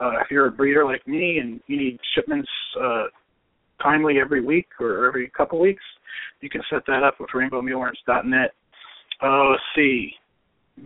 Uh, 0.00 0.20
if 0.20 0.30
you're 0.30 0.46
a 0.46 0.50
breeder 0.50 0.84
like 0.84 1.06
me 1.06 1.38
and 1.38 1.60
you 1.66 1.76
need 1.76 1.98
shipments 2.14 2.48
uh, 2.80 3.04
timely 3.82 4.18
every 4.20 4.44
week 4.44 4.68
or 4.80 5.06
every 5.06 5.30
couple 5.30 5.58
weeks, 5.58 5.82
you 6.40 6.48
can 6.48 6.62
set 6.70 6.82
that 6.86 7.02
up 7.02 7.14
with 7.20 7.30
rainbowmealworms.net. 7.30 8.52
Uh, 9.22 9.44
let's 9.50 9.62
see. 9.74 10.12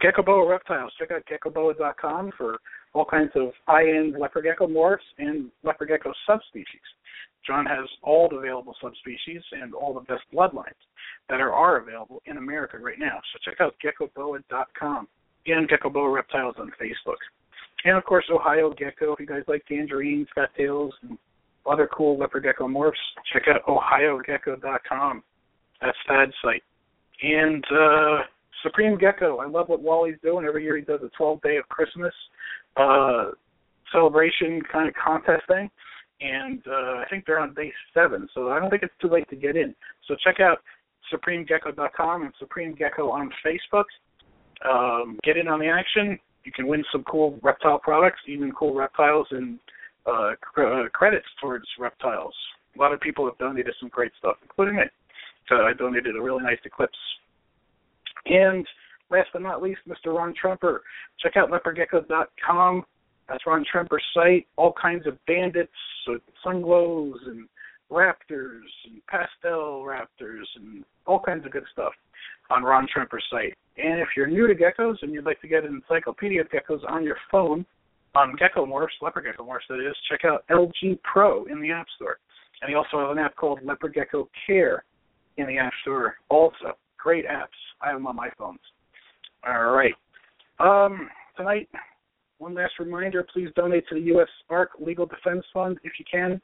Gecko 0.01 0.23
Boa 0.23 0.49
Reptiles. 0.49 0.93
Check 0.99 1.11
out 1.11 1.23
geckoboa.com 1.31 2.33
for 2.37 2.59
all 2.93 3.05
kinds 3.05 3.31
of 3.35 3.51
high-end 3.67 4.17
leopard 4.19 4.45
gecko 4.45 4.67
morphs 4.67 4.99
and 5.19 5.51
leopard 5.63 5.89
gecko 5.89 6.13
subspecies. 6.27 6.67
John 7.47 7.65
has 7.67 7.87
all 8.03 8.29
the 8.29 8.37
available 8.37 8.75
subspecies 8.83 9.43
and 9.53 9.73
all 9.75 9.95
the 9.95 10.01
best 10.01 10.23
bloodlines 10.35 10.83
that 11.29 11.41
are, 11.41 11.53
are 11.53 11.79
available 11.79 12.21
in 12.27 12.39
America 12.39 12.79
right 12.79 12.99
now. 12.99 13.21
So 13.33 13.51
check 13.51 13.61
out 13.61 13.75
geckoboa.com 13.85 15.09
and 15.47 15.69
Gecko 15.69 15.91
Boa 15.91 16.11
Reptiles 16.11 16.57
on 16.59 16.73
Facebook. 16.81 17.17
And 17.85 17.97
of 17.97 18.05
course, 18.05 18.25
Ohio 18.33 18.71
Gecko. 18.71 19.13
If 19.13 19.21
you 19.21 19.27
guys 19.27 19.43
like 19.47 19.65
tangerines, 19.67 20.27
cattails, 20.35 20.93
and 21.03 21.17
other 21.69 21.89
cool 21.93 22.19
leopard 22.19 22.45
gecko 22.45 22.69
morphs, 22.69 22.93
check 23.33 23.45
out 23.49 23.65
ohiogecko.com. 23.67 25.23
That's 25.81 25.99
Thad's 26.09 26.33
site. 26.43 26.63
And 27.23 27.65
uh, 27.71 28.19
Supreme 28.63 28.99
Gecko. 28.99 29.39
I 29.39 29.47
love 29.47 29.69
what 29.69 29.83
Wally's 29.83 30.17
doing. 30.23 30.47
Every 30.47 30.65
year 30.65 30.77
he 30.77 30.83
does 30.83 31.01
a 31.03 31.11
12 31.17 31.41
day 31.43 31.57
of 31.57 31.69
Christmas 31.69 32.13
uh, 32.77 33.31
celebration 33.93 34.61
kind 34.73 34.89
of 34.89 34.95
contest 34.95 35.43
thing 35.49 35.71
and 36.21 36.63
uh, 36.67 37.03
I 37.03 37.05
think 37.11 37.27
they're 37.27 37.39
on 37.39 37.55
day 37.55 37.73
seven, 37.93 38.29
so 38.35 38.51
I 38.51 38.59
don't 38.59 38.71
think 38.71 38.83
it's 38.83 38.95
too 39.01 39.09
late 39.09 39.29
to 39.31 39.37
get 39.37 39.57
in. 39.57 39.75
So 40.09 40.17
check 40.25 40.41
out 40.41 40.59
supremegecko.com 41.13 42.23
and 42.23 42.33
Supreme 42.39 42.75
Gecko 42.75 43.11
on 43.11 43.31
Facebook. 43.45 43.85
Um, 44.69 45.19
get 45.25 45.37
in 45.37 45.49
on 45.49 45.61
the 45.61 45.69
action. 45.69 46.19
You 46.45 46.53
can 46.53 46.67
win 46.67 46.85
some 46.91 47.05
cool 47.05 47.39
reptile 47.43 47.79
products, 47.79 48.21
even 48.27 48.53
cool 48.53 48.75
reptiles 48.75 49.27
and 49.31 49.59
uh, 50.07 50.33
cr- 50.41 50.67
uh, 50.67 50.89
credits 50.91 51.27
towards 51.41 51.65
reptiles. 51.79 52.35
A 52.77 52.81
lot 52.81 52.93
of 52.93 53.01
people 53.01 53.25
have 53.25 53.39
donated 53.39 53.75
some 53.81 53.89
great 53.89 54.13
stuff, 54.19 54.37
including 54.43 54.77
me. 54.77 54.83
So 55.49 55.57
I 55.57 55.73
donated 55.73 56.17
a 56.17 56.21
really 56.21 56.43
nice 56.43 56.59
Eclipse. 56.65 56.99
And 58.27 58.67
last 59.11 59.29
but 59.33 59.43
not 59.43 59.63
least, 59.63 59.81
Mr. 59.89 60.15
Ron 60.15 60.35
Tremper. 60.35 60.81
Check 61.21 61.37
out 61.37 61.51
leopardgecko.com. 61.51 62.85
That's 63.29 63.47
Ron 63.47 63.65
Tremper's 63.71 64.05
site. 64.15 64.47
All 64.57 64.73
kinds 64.81 65.07
of 65.07 65.19
bandits, 65.27 65.73
so 66.05 66.19
sunglows 66.45 67.15
and 67.27 67.49
raptors 67.91 68.67
and 68.85 69.01
pastel 69.09 69.85
raptors 69.85 70.45
and 70.57 70.85
all 71.07 71.21
kinds 71.21 71.47
of 71.47 71.53
good 71.53 71.65
stuff 71.73 71.93
on 72.51 72.63
Ron 72.63 72.87
Tremper's 72.93 73.25
site. 73.31 73.55
And 73.77 74.01
if 74.01 74.09
you're 74.17 74.27
new 74.27 74.47
to 74.47 74.55
geckos 74.55 74.97
and 75.03 75.13
you'd 75.13 75.25
like 75.25 75.41
to 75.41 75.49
get 75.49 75.65
an 75.65 75.83
encyclopedia 75.83 76.41
of 76.41 76.49
geckos 76.49 76.81
on 76.89 77.05
your 77.05 77.17
phone, 77.31 77.67
on 78.17 78.35
Gecko 78.37 78.65
Morphs, 78.65 78.89
Leopard 79.03 79.25
Gecko 79.25 79.45
Morphs 79.45 79.69
that 79.69 79.87
is, 79.87 79.95
check 80.11 80.25
out 80.25 80.45
LG 80.51 80.99
Pro 81.03 81.45
in 81.45 81.61
the 81.61 81.71
App 81.71 81.87
Store. 81.97 82.19
And 82.63 82.71
you 82.71 82.77
also 82.77 82.99
have 82.99 83.11
an 83.11 83.19
app 83.19 83.37
called 83.37 83.61
Leopard 83.63 83.95
Gecko 83.95 84.29
Care 84.47 84.85
in 85.37 85.47
the 85.47 85.59
App 85.59 85.73
Store 85.83 86.17
also. 86.31 86.77
Great 86.97 87.27
apps. 87.27 87.47
I 87.83 87.89
have 87.89 87.97
them 87.97 88.07
on 88.07 88.17
my 88.17 88.31
phones. 88.39 88.59
All 89.47 89.71
right. 89.71 89.93
Um, 90.59 91.11
tonight 91.37 91.69
one 92.39 92.55
last 92.55 92.73
reminder, 92.79 93.27
please 93.33 93.49
donate 93.57 93.87
to 93.89 93.95
the 93.95 94.01
U.S. 94.03 94.29
ARC 94.51 94.71
Legal 94.79 95.07
Defense 95.07 95.45
Fund 95.53 95.79
if 95.85 95.93
you 95.99 96.05
can. 96.11 96.41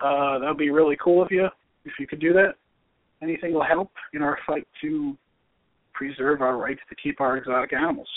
Uh, 0.00 0.38
that 0.38 0.48
would 0.48 0.58
be 0.58 0.70
really 0.70 0.96
cool 1.02 1.22
of 1.22 1.28
you 1.30 1.46
if 1.84 1.92
you 1.98 2.06
could 2.06 2.20
do 2.20 2.32
that. 2.32 2.54
Anything 3.22 3.52
will 3.52 3.64
help 3.64 3.90
in 4.12 4.22
our 4.22 4.38
fight 4.46 4.66
to 4.82 5.16
preserve 5.92 6.42
our 6.42 6.56
rights 6.56 6.80
to 6.88 6.94
keep 7.02 7.20
our 7.20 7.36
exotic 7.36 7.72
animals. 7.72 8.08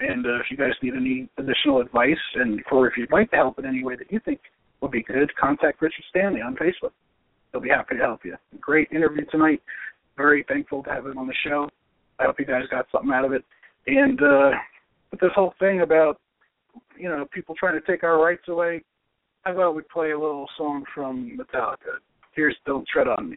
And 0.00 0.26
uh, 0.26 0.40
if 0.40 0.46
you 0.50 0.56
guys 0.56 0.72
need 0.82 0.94
any 0.94 1.28
additional 1.38 1.80
advice, 1.80 2.16
and 2.34 2.60
or 2.70 2.88
if 2.88 2.96
you'd 2.96 3.12
like 3.12 3.30
to 3.30 3.36
help 3.36 3.58
in 3.58 3.66
any 3.66 3.84
way 3.84 3.96
that 3.96 4.10
you 4.10 4.20
think 4.24 4.40
would 4.80 4.90
be 4.90 5.02
good, 5.02 5.30
contact 5.36 5.82
Richard 5.82 6.04
Stanley 6.08 6.40
on 6.40 6.56
Facebook. 6.56 6.92
He'll 7.52 7.60
be 7.60 7.68
happy 7.68 7.96
to 7.96 8.02
help 8.02 8.24
you. 8.24 8.36
Great 8.60 8.88
interview 8.92 9.24
tonight. 9.30 9.60
Very 10.16 10.44
thankful 10.48 10.82
to 10.84 10.90
have 10.90 11.06
him 11.06 11.18
on 11.18 11.26
the 11.26 11.34
show. 11.44 11.68
I 12.18 12.24
hope 12.24 12.38
you 12.38 12.46
guys 12.46 12.62
got 12.70 12.86
something 12.92 13.10
out 13.12 13.24
of 13.24 13.32
it. 13.32 13.44
And 13.86 14.20
uh, 14.22 14.50
with 15.10 15.20
this 15.20 15.30
whole 15.34 15.54
thing 15.58 15.80
about 15.80 16.20
you 17.00 17.08
know, 17.08 17.26
people 17.32 17.54
trying 17.58 17.80
to 17.80 17.86
take 17.86 18.04
our 18.04 18.22
rights 18.22 18.48
away, 18.48 18.84
I 19.44 19.54
thought 19.54 19.72
we'd 19.72 19.88
play 19.88 20.10
a 20.10 20.18
little 20.18 20.46
song 20.56 20.84
from 20.94 21.38
Metallica. 21.38 21.98
Here's 22.32 22.56
Don't 22.66 22.86
Tread 22.86 23.08
on 23.08 23.30
Me. 23.30 23.36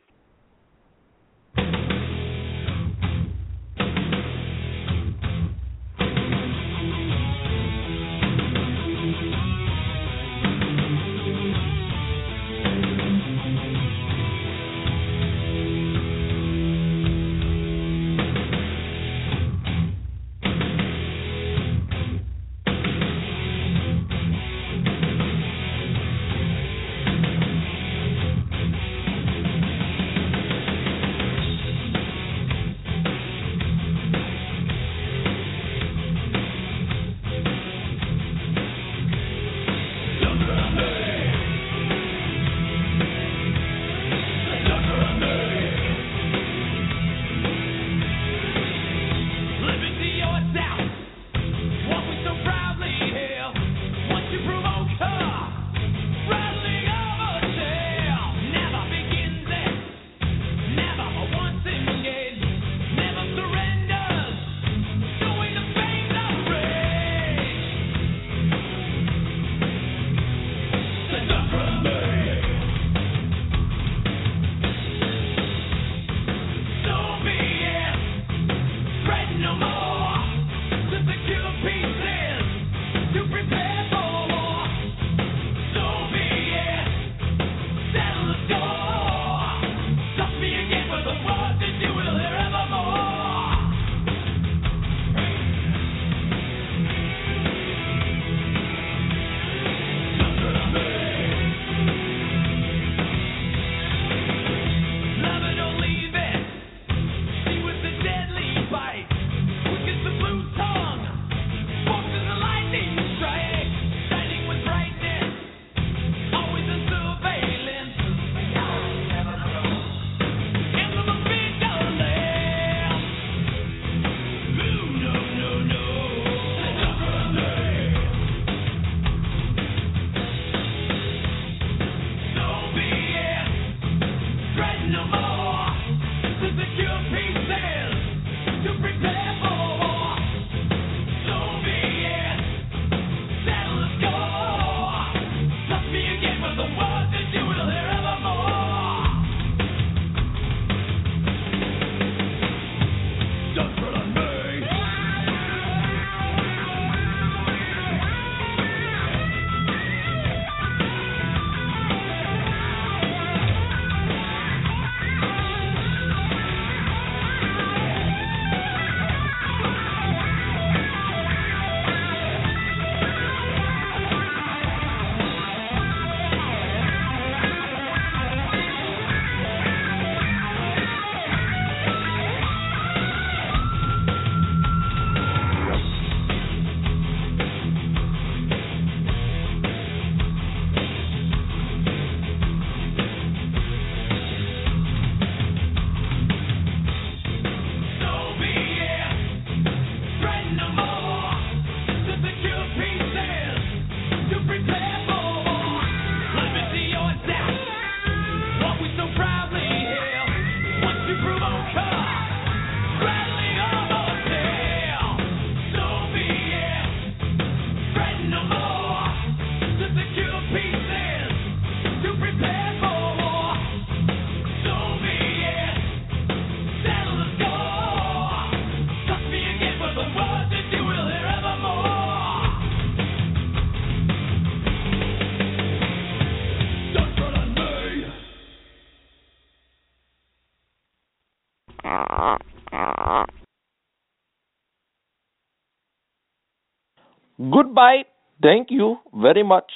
Goodbye. 247.51 248.05
Thank 248.41 248.71
you 248.71 248.97
very 249.13 249.43
much. 249.43 249.71